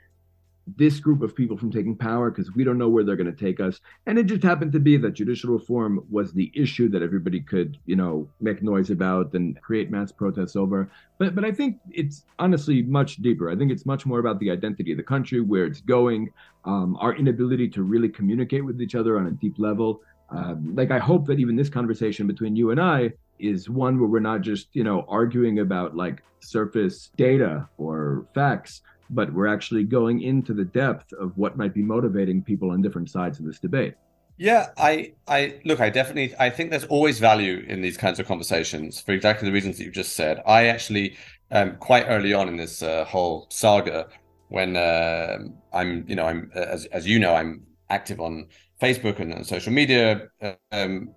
this 0.76 1.00
group 1.00 1.22
of 1.22 1.34
people 1.34 1.56
from 1.56 1.70
taking 1.70 1.96
power 1.96 2.30
because 2.30 2.52
we 2.54 2.64
don't 2.64 2.78
know 2.78 2.88
where 2.88 3.02
they're 3.04 3.16
going 3.16 3.32
to 3.34 3.44
take 3.44 3.60
us. 3.60 3.80
And 4.06 4.18
it 4.18 4.24
just 4.24 4.42
happened 4.42 4.72
to 4.72 4.80
be 4.80 4.96
that 4.98 5.12
judicial 5.12 5.50
reform 5.50 6.04
was 6.10 6.32
the 6.32 6.50
issue 6.54 6.88
that 6.90 7.02
everybody 7.02 7.40
could, 7.40 7.78
you 7.86 7.96
know, 7.96 8.28
make 8.40 8.62
noise 8.62 8.90
about 8.90 9.32
and 9.34 9.60
create 9.62 9.90
mass 9.90 10.12
protests 10.12 10.56
over. 10.56 10.90
But 11.18 11.34
but 11.34 11.44
I 11.44 11.52
think 11.52 11.78
it's 11.90 12.24
honestly 12.38 12.82
much 12.82 13.16
deeper. 13.16 13.50
I 13.50 13.56
think 13.56 13.70
it's 13.70 13.86
much 13.86 14.06
more 14.06 14.18
about 14.18 14.38
the 14.38 14.50
identity 14.50 14.92
of 14.92 14.96
the 14.96 15.04
country, 15.04 15.40
where 15.40 15.64
it's 15.64 15.80
going, 15.80 16.30
um, 16.64 16.96
our 17.00 17.14
inability 17.14 17.68
to 17.70 17.82
really 17.82 18.08
communicate 18.08 18.64
with 18.64 18.80
each 18.80 18.94
other 18.94 19.18
on 19.18 19.26
a 19.26 19.32
deep 19.32 19.58
level. 19.58 20.02
Um, 20.30 20.74
like 20.76 20.90
I 20.90 20.98
hope 20.98 21.26
that 21.26 21.40
even 21.40 21.56
this 21.56 21.68
conversation 21.68 22.26
between 22.26 22.54
you 22.54 22.70
and 22.70 22.80
I 22.80 23.12
is 23.40 23.68
one 23.68 23.98
where 23.98 24.08
we're 24.08 24.20
not 24.20 24.42
just 24.42 24.68
you 24.72 24.84
know 24.84 25.04
arguing 25.08 25.58
about 25.58 25.96
like 25.96 26.22
surface 26.40 27.10
data 27.16 27.68
or 27.76 28.26
facts 28.34 28.82
but 29.10 29.32
we're 29.32 29.46
actually 29.46 29.84
going 29.84 30.22
into 30.22 30.54
the 30.54 30.64
depth 30.64 31.12
of 31.12 31.36
what 31.36 31.56
might 31.56 31.74
be 31.74 31.82
motivating 31.82 32.42
people 32.42 32.70
on 32.70 32.80
different 32.80 33.10
sides 33.10 33.38
of 33.38 33.46
this 33.46 33.58
debate. 33.58 33.94
Yeah, 34.38 34.68
I, 34.78 35.12
I 35.28 35.60
look, 35.66 35.80
I 35.80 35.90
definitely, 35.90 36.34
I 36.38 36.48
think 36.48 36.70
there's 36.70 36.84
always 36.84 37.18
value 37.18 37.64
in 37.68 37.82
these 37.82 37.98
kinds 37.98 38.18
of 38.18 38.26
conversations 38.26 38.98
for 38.98 39.12
exactly 39.12 39.46
the 39.46 39.52
reasons 39.52 39.76
that 39.76 39.84
you 39.84 39.90
just 39.90 40.14
said. 40.14 40.42
I 40.46 40.68
actually, 40.68 41.16
um, 41.50 41.76
quite 41.76 42.06
early 42.08 42.32
on 42.32 42.48
in 42.48 42.56
this 42.56 42.82
uh, 42.82 43.04
whole 43.04 43.46
saga, 43.50 44.08
when 44.48 44.76
uh, 44.76 45.38
I'm, 45.74 46.04
you 46.08 46.16
know, 46.16 46.24
I'm 46.24 46.50
as 46.54 46.86
as 46.86 47.06
you 47.06 47.18
know, 47.18 47.34
I'm 47.34 47.64
active 47.90 48.18
on 48.18 48.48
Facebook 48.80 49.20
and, 49.20 49.32
and 49.32 49.46
social 49.46 49.72
media, 49.72 50.28
uh, 50.40 50.54
um, 50.72 51.14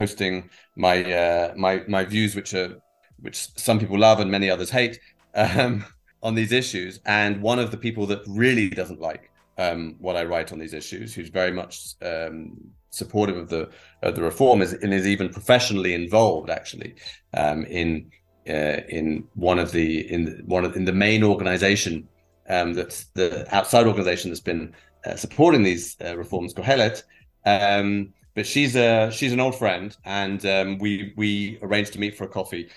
posting 0.00 0.50
my 0.74 1.04
uh, 1.12 1.54
my 1.56 1.84
my 1.86 2.04
views, 2.04 2.34
which 2.34 2.52
are 2.52 2.80
which 3.20 3.48
some 3.56 3.78
people 3.78 3.98
love 3.98 4.18
and 4.18 4.30
many 4.30 4.50
others 4.50 4.70
hate. 4.70 4.98
Um, 5.34 5.84
on 6.26 6.34
these 6.34 6.52
issues. 6.52 7.00
And 7.06 7.40
one 7.40 7.60
of 7.60 7.70
the 7.70 7.76
people 7.76 8.04
that 8.06 8.20
really 8.26 8.68
doesn't 8.68 9.00
like 9.00 9.30
um, 9.58 9.94
what 9.98 10.16
I 10.16 10.24
write 10.24 10.52
on 10.52 10.58
these 10.58 10.74
issues, 10.74 11.14
who's 11.14 11.28
very 11.28 11.52
much 11.52 11.94
um, 12.02 12.56
supportive 12.90 13.36
of 13.36 13.48
the 13.48 13.70
of 14.02 14.14
the 14.16 14.22
reform, 14.22 14.60
is 14.60 14.72
and 14.72 14.92
is 14.92 15.06
even 15.06 15.28
professionally 15.28 15.94
involved 15.94 16.50
actually 16.50 16.94
um, 17.34 17.64
in 17.66 18.10
uh, 18.48 18.80
in 18.88 19.24
one 19.34 19.58
of 19.58 19.70
the 19.72 19.88
in 20.12 20.42
one 20.46 20.64
of 20.64 20.76
in 20.76 20.84
the 20.84 20.92
main 20.92 21.22
organization 21.22 22.08
um, 22.48 22.74
that's 22.74 23.04
the 23.14 23.46
outside 23.54 23.86
organization 23.86 24.30
that's 24.30 24.40
been 24.40 24.74
uh, 25.06 25.16
supporting 25.16 25.62
these 25.62 25.96
uh, 26.04 26.16
reforms, 26.16 26.52
Kohelet. 26.52 27.02
Um, 27.44 28.12
but 28.34 28.46
she's 28.46 28.76
a 28.76 29.10
she's 29.10 29.32
an 29.32 29.40
old 29.40 29.54
friend, 29.54 29.96
and 30.04 30.44
um, 30.44 30.78
we 30.78 31.14
we 31.16 31.58
arranged 31.62 31.92
to 31.94 32.00
meet 32.00 32.16
for 32.18 32.24
a 32.24 32.28
coffee 32.28 32.68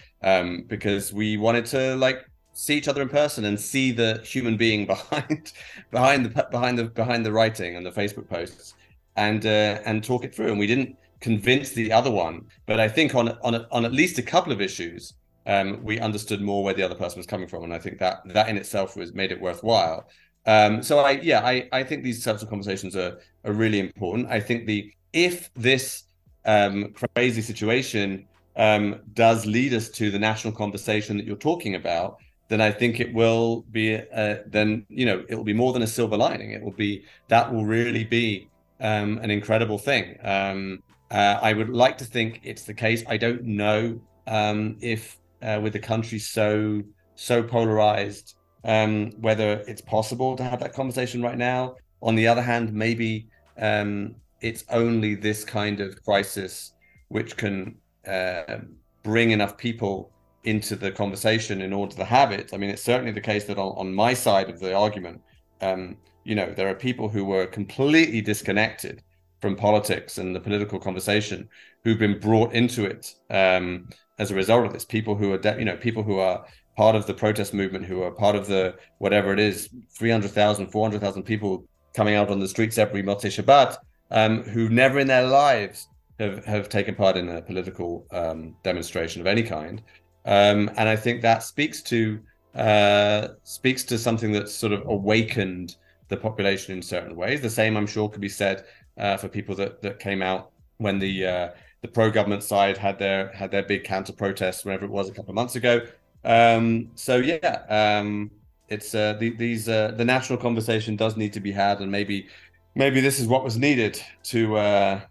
because 0.68 1.12
we 1.12 1.36
wanted 1.36 1.66
to 1.66 1.96
like 1.98 2.20
see 2.54 2.76
each 2.76 2.88
other 2.88 3.02
in 3.02 3.10
person 3.10 3.46
and 3.46 3.60
see 3.60 3.92
the 3.92 4.22
human 4.24 4.58
being 4.58 4.86
behind 4.94 5.54
behind 5.92 6.26
the 6.26 6.48
behind 6.52 6.78
the 6.78 6.86
behind 6.86 7.26
the 7.26 7.32
writing 7.32 7.76
and 7.76 7.86
the 7.86 7.92
Facebook 7.92 8.28
posts 8.30 8.74
and 9.16 9.46
uh, 9.46 9.80
and 9.86 10.04
talk 10.04 10.24
it 10.24 10.34
through. 10.34 10.50
And 10.50 10.60
we 10.60 10.68
didn't 10.68 10.98
convince 11.20 11.72
the 11.72 11.92
other 11.92 12.12
one, 12.12 12.46
but 12.66 12.80
I 12.80 12.88
think 12.88 13.16
on 13.16 13.30
on 13.42 13.66
on 13.72 13.86
at 13.86 13.94
least 13.94 14.18
a 14.18 14.24
couple 14.24 14.52
of 14.52 14.62
issues, 14.62 15.14
um, 15.46 15.84
we 15.84 16.00
understood 16.00 16.42
more 16.42 16.64
where 16.64 16.74
the 16.74 16.84
other 16.84 16.96
person 16.96 17.20
was 17.20 17.26
coming 17.26 17.48
from, 17.48 17.64
and 17.64 17.74
I 17.74 17.80
think 17.80 18.00
that 18.00 18.22
that 18.26 18.50
in 18.50 18.58
itself 18.58 18.96
was 18.96 19.14
made 19.14 19.32
it 19.32 19.42
worthwhile. 19.42 20.08
Um, 20.46 20.82
so 20.82 21.00
I 21.00 21.12
yeah 21.12 21.42
I 21.46 21.68
I 21.72 21.84
think 21.84 22.04
these 22.04 22.24
types 22.24 22.42
of 22.42 22.50
conversations 22.50 22.96
are 22.96 23.20
are 23.46 23.54
really 23.54 23.80
important. 23.80 24.30
I 24.30 24.40
think 24.40 24.66
the 24.66 24.92
if 25.14 25.54
this 25.56 26.04
um, 26.46 26.94
crazy 26.94 27.42
situation 27.42 28.26
um, 28.56 29.00
does 29.14 29.46
lead 29.46 29.74
us 29.74 29.90
to 29.90 30.12
the 30.12 30.20
national 30.20 30.54
conversation 30.54 31.18
that 31.18 31.26
you're 31.26 31.36
talking 31.36 31.76
about, 31.76 32.18
then 32.50 32.62
I 32.62 32.72
think 32.72 33.00
it 33.00 33.14
will 33.14 33.66
be 33.72 33.96
uh, 33.96 34.38
then 34.48 34.86
you 34.90 35.06
know 35.06 35.24
it 35.30 35.36
will 35.36 35.44
be 35.44 35.54
more 35.54 35.72
than 35.74 35.84
a 35.84 35.88
silver 35.88 36.18
lining. 36.18 36.52
It 36.52 36.62
will 36.62 36.72
be 36.88 37.06
that 37.28 37.54
will 37.54 37.66
really 37.66 38.04
be 38.04 38.50
um, 38.82 39.20
an 39.20 39.32
incredible 39.32 39.78
thing. 39.78 40.18
Um, 40.24 40.84
uh, 41.12 41.40
I 41.42 41.54
would 41.54 41.70
like 41.70 41.98
to 42.00 42.06
think 42.06 42.42
it's 42.44 42.64
the 42.64 42.74
case. 42.74 43.04
I 43.08 43.18
don't 43.18 43.44
know 43.44 44.00
um, 44.28 44.78
if 44.82 45.18
uh, 45.42 45.60
with 45.64 45.74
the 45.74 45.80
country 45.80 46.20
so 46.20 46.84
so 47.16 47.42
polarized 47.44 48.36
um, 48.64 49.12
whether 49.22 49.64
it's 49.68 49.82
possible 49.82 50.36
to 50.36 50.44
have 50.44 50.60
that 50.60 50.74
conversation 50.74 51.22
right 51.22 51.38
now. 51.38 51.76
On 52.02 52.16
the 52.16 52.28
other 52.28 52.42
hand, 52.42 52.74
maybe 52.74 53.28
um, 53.58 54.16
it's 54.42 54.64
only 54.70 55.16
this 55.16 55.44
kind 55.44 55.82
of 55.82 56.02
crisis 56.04 56.74
which 57.10 57.36
can 57.38 57.76
uh, 58.08 58.60
bring 59.04 59.32
enough 59.32 59.58
people 59.58 60.12
into 60.44 60.76
the 60.76 60.92
conversation 60.92 61.62
in 61.62 61.74
order 61.74 61.96
to 61.96 62.06
have 62.06 62.32
it. 62.32 62.54
I 62.54 62.58
mean, 62.58 62.70
it's 62.70 62.84
certainly 62.84 63.12
the 63.12 63.22
case 63.22 63.46
that 63.46 63.58
on, 63.58 63.76
on 63.78 63.94
my 63.94 64.14
side 64.14 64.50
of 64.50 64.60
the 64.60 64.74
argument, 64.74 65.22
um, 65.62 65.98
you 66.24 66.36
know, 66.36 66.54
there 66.54 66.70
are 66.70 66.76
people 66.76 67.10
who 67.10 67.26
were 67.26 67.46
completely 67.46 68.22
disconnected 68.22 69.04
from 69.42 69.56
politics 69.56 70.18
and 70.18 70.36
the 70.36 70.40
political 70.40 70.80
conversation 70.80 71.48
who've 71.84 72.00
been 72.00 72.20
brought 72.20 72.54
into 72.54 72.86
it 72.86 73.16
um, 73.30 73.90
as 74.18 74.32
a 74.32 74.36
result 74.36 74.66
of 74.66 74.74
this. 74.74 74.86
People 74.86 75.16
who 75.16 75.32
are, 75.34 75.38
de- 75.38 75.60
you 75.60 75.66
know, 75.66 75.78
people 75.78 76.04
who 76.04 76.20
are 76.20 76.46
part 76.76 76.96
of 76.96 77.06
the 77.08 77.14
protest 77.14 77.54
movement, 77.54 77.86
who 77.86 78.02
are 78.02 78.12
part 78.12 78.36
of 78.36 78.48
the 78.48 78.76
whatever 79.00 79.34
it 79.34 79.40
is, 79.40 79.70
300,000, 79.98 80.68
400,000 80.68 81.24
people 81.24 81.66
coming 81.94 82.16
out 82.16 82.30
on 82.30 82.40
the 82.40 82.48
streets 82.48 82.78
every 82.78 83.04
Motzei 83.04 83.30
Shabbat, 83.30 83.78
um, 84.12 84.44
who 84.44 84.70
never 84.70 85.00
in 85.00 85.08
their 85.08 85.28
lives 85.28 85.88
have, 86.20 86.46
have 86.46 86.70
taken 86.70 86.96
part 86.96 87.18
in 87.18 87.30
a 87.30 87.42
political 87.42 88.06
um, 88.12 88.56
demonstration 88.64 89.22
of 89.22 89.28
any 89.28 89.44
kind. 89.44 89.82
Um, 90.30 90.70
and 90.78 90.88
I 90.88 90.96
think 90.96 91.24
that 91.24 91.42
speaks 91.42 91.82
to 91.84 92.20
uh, 92.54 93.30
speaks 93.44 93.84
to 93.86 93.98
something 93.98 94.32
that's 94.32 94.54
sort 94.54 94.74
of 94.74 94.88
awakened 94.88 95.76
the 96.08 96.18
population 96.18 96.76
in 96.76 96.84
certain 96.84 97.16
ways. 97.16 97.42
The 97.42 97.50
same, 97.50 97.76
I'm 97.76 97.88
sure, 97.88 98.08
could 98.10 98.22
be 98.22 98.30
said 98.30 98.66
uh, 98.98 99.18
for 99.18 99.28
people 99.28 99.56
that 99.56 99.82
that 99.82 100.00
came 100.00 100.22
out 100.22 100.52
when 100.78 101.00
the 101.00 101.26
uh, 101.26 101.50
the 101.82 101.88
pro 101.88 102.12
government 102.12 102.44
side 102.44 102.78
had 102.78 103.00
their 103.00 103.32
had 103.34 103.50
their 103.50 103.64
big 103.64 103.84
counter 103.84 104.14
protests, 104.14 104.64
whenever 104.64 104.86
it 104.86 104.92
was 104.92 105.10
a 105.10 105.12
couple 105.12 105.32
of 105.32 105.36
months 105.36 105.56
ago. 105.56 105.82
Um, 106.24 106.92
so 106.94 107.16
yeah, 107.16 107.64
um, 107.70 108.30
it's 108.68 108.94
uh, 108.94 109.14
the, 109.14 109.32
these 109.32 109.68
uh, 109.68 109.94
the 109.98 110.06
national 110.06 110.38
conversation 110.38 110.96
does 110.96 111.18
need 111.18 111.34
to 111.34 111.40
be 111.40 111.52
had, 111.52 111.80
and 111.80 111.92
maybe 111.92 112.28
maybe 112.76 113.02
this 113.02 113.20
is 113.20 113.26
what 113.26 113.44
was 113.44 113.58
needed 113.58 114.00
to 114.26 114.58
uh, 114.58 115.02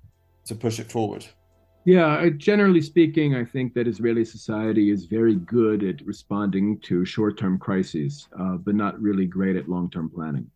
to 0.45 0.55
push 0.55 0.79
it 0.79 0.93
forward. 0.93 1.27
Yeah, 1.89 2.29
generally 2.37 2.83
speaking, 2.83 3.35
I 3.35 3.47
think 3.47 3.73
that 3.73 3.89
Israeli 3.89 4.23
society 4.23 4.91
is 4.91 5.07
very 5.07 5.37
good 5.37 5.83
at 5.83 6.05
responding 6.05 6.79
to 6.81 7.07
short 7.07 7.39
term 7.39 7.59
crises, 7.59 8.29
uh, 8.39 8.59
but 8.59 8.75
not 8.75 9.01
really 9.01 9.25
great 9.25 9.57
at 9.57 9.71
long 9.71 9.89
term 9.89 10.11
planning. 10.11 10.51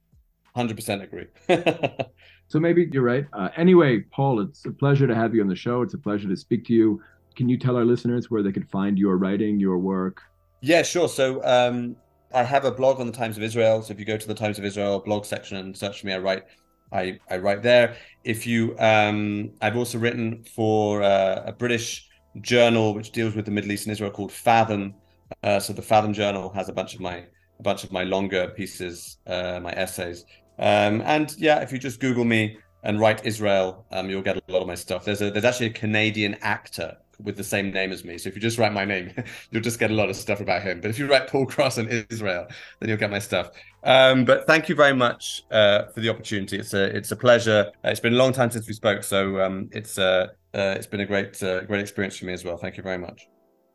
100% 0.54 1.02
agree. 1.02 1.28
so 2.48 2.60
maybe 2.60 2.86
you're 2.92 3.02
right. 3.02 3.24
Uh, 3.32 3.48
anyway, 3.56 4.00
Paul, 4.00 4.40
it's 4.40 4.66
a 4.66 4.70
pleasure 4.70 5.06
to 5.06 5.14
have 5.14 5.34
you 5.34 5.40
on 5.40 5.48
the 5.48 5.56
show. 5.56 5.80
It's 5.80 5.94
a 5.94 5.98
pleasure 5.98 6.28
to 6.28 6.36
speak 6.36 6.66
to 6.66 6.74
you. 6.74 7.00
Can 7.34 7.48
you 7.48 7.56
tell 7.56 7.78
our 7.78 7.86
listeners 7.86 8.30
where 8.30 8.42
they 8.42 8.52
could 8.52 8.68
find 8.68 8.98
your 8.98 9.16
writing, 9.16 9.58
your 9.58 9.78
work? 9.78 10.20
Yeah, 10.60 10.82
sure. 10.82 11.08
So 11.08 11.42
um, 11.44 11.96
I 12.34 12.42
have 12.42 12.66
a 12.66 12.70
blog 12.70 13.00
on 13.00 13.06
the 13.06 13.12
Times 13.12 13.38
of 13.38 13.42
Israel. 13.42 13.80
So 13.80 13.94
if 13.94 13.98
you 13.98 14.04
go 14.04 14.18
to 14.18 14.28
the 14.28 14.34
Times 14.34 14.58
of 14.58 14.66
Israel 14.66 14.98
blog 14.98 15.24
section 15.24 15.56
and 15.56 15.74
search 15.74 16.02
for 16.02 16.08
me, 16.08 16.12
I 16.12 16.18
write 16.18 16.44
I, 16.92 17.18
I 17.30 17.38
write 17.38 17.62
there. 17.62 17.96
If 18.24 18.46
you, 18.46 18.76
um, 18.78 19.50
I've 19.60 19.76
also 19.76 19.98
written 19.98 20.44
for 20.44 21.02
uh, 21.02 21.42
a 21.46 21.52
British 21.52 22.08
journal 22.40 22.94
which 22.94 23.12
deals 23.12 23.34
with 23.34 23.44
the 23.44 23.50
Middle 23.50 23.72
East 23.72 23.86
and 23.86 23.92
Israel 23.92 24.10
called 24.10 24.32
Fathom. 24.32 24.94
Uh, 25.42 25.58
so 25.58 25.72
the 25.72 25.82
Fathom 25.82 26.12
Journal 26.12 26.50
has 26.50 26.68
a 26.68 26.72
bunch 26.72 26.94
of 26.94 27.00
my 27.00 27.24
a 27.58 27.62
bunch 27.62 27.84
of 27.84 27.92
my 27.92 28.02
longer 28.02 28.48
pieces, 28.48 29.18
uh, 29.26 29.60
my 29.62 29.70
essays. 29.72 30.24
Um, 30.58 31.02
and 31.02 31.34
yeah, 31.38 31.60
if 31.60 31.72
you 31.72 31.78
just 31.78 32.00
Google 32.00 32.24
me 32.24 32.58
and 32.82 32.98
write 32.98 33.24
Israel, 33.24 33.86
um, 33.92 34.10
you'll 34.10 34.22
get 34.22 34.36
a 34.36 34.42
lot 34.48 34.60
of 34.60 34.66
my 34.66 34.74
stuff. 34.74 35.04
There's 35.04 35.22
a 35.22 35.30
there's 35.30 35.44
actually 35.44 35.66
a 35.66 35.70
Canadian 35.70 36.34
actor 36.42 36.96
with 37.22 37.36
the 37.36 37.44
same 37.44 37.70
name 37.70 37.92
as 37.92 38.04
me. 38.04 38.18
So 38.18 38.28
if 38.28 38.34
you 38.34 38.40
just 38.40 38.58
write 38.58 38.72
my 38.72 38.84
name, 38.84 39.12
you'll 39.50 39.62
just 39.62 39.78
get 39.78 39.90
a 39.90 39.94
lot 39.94 40.10
of 40.10 40.16
stuff 40.16 40.40
about 40.40 40.62
him. 40.62 40.80
But 40.80 40.90
if 40.90 40.98
you 40.98 41.06
write 41.06 41.28
Paul 41.28 41.46
Gross 41.46 41.78
and 41.78 41.88
Israel, 42.10 42.46
then 42.80 42.88
you'll 42.88 42.98
get 42.98 43.10
my 43.10 43.18
stuff. 43.18 43.50
Um, 43.84 44.24
but 44.24 44.46
thank 44.46 44.68
you 44.68 44.74
very 44.74 44.94
much 44.94 45.44
uh, 45.50 45.86
for 45.86 46.00
the 46.00 46.08
opportunity. 46.08 46.58
It's 46.58 46.74
a 46.74 46.84
it's 46.96 47.10
a 47.10 47.16
pleasure. 47.16 47.70
Uh, 47.84 47.88
it's 47.88 48.00
been 48.00 48.14
a 48.14 48.16
long 48.16 48.32
time 48.32 48.50
since 48.50 48.66
we 48.66 48.74
spoke, 48.74 49.02
so 49.02 49.40
um, 49.40 49.68
it's 49.72 49.98
uh, 49.98 50.28
uh 50.54 50.74
it's 50.76 50.86
been 50.86 51.00
a 51.00 51.06
great 51.06 51.42
uh, 51.42 51.62
great 51.64 51.80
experience 51.80 52.16
for 52.16 52.26
me 52.26 52.32
as 52.32 52.44
well. 52.44 52.56
Thank 52.56 52.76
you 52.76 52.82
very 52.82 52.98
much. 52.98 53.28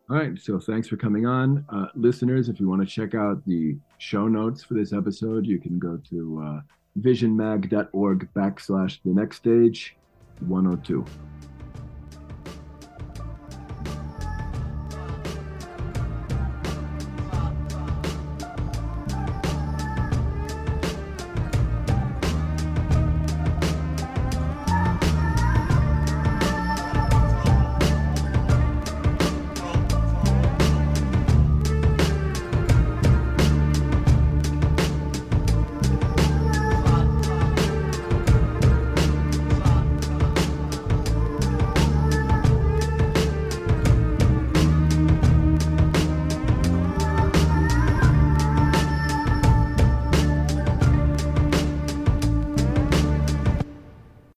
All 0.10 0.15
right, 0.15 0.40
so 0.41 0.57
thanks 0.57 0.88
for 0.88 0.95
coming 0.95 1.26
on, 1.26 1.65
uh, 1.68 1.88
listeners. 1.94 2.48
If 2.48 2.61
you 2.61 2.69
want 2.69 2.82
to 2.82 2.88
check 2.88 3.14
out 3.14 3.45
the 3.45 3.78
show 3.98 4.30
notes 4.30 4.64
for 4.64 4.74
this 4.74 4.94
episode, 4.94 5.45
you 5.45 5.60
can 5.60 5.78
go 5.80 5.98
to 6.10 6.61
visionmag.org 6.98 8.30
backslash 8.34 8.99
the 9.03 9.11
next 9.11 9.38
stage 9.38 9.98
102. 10.40 11.06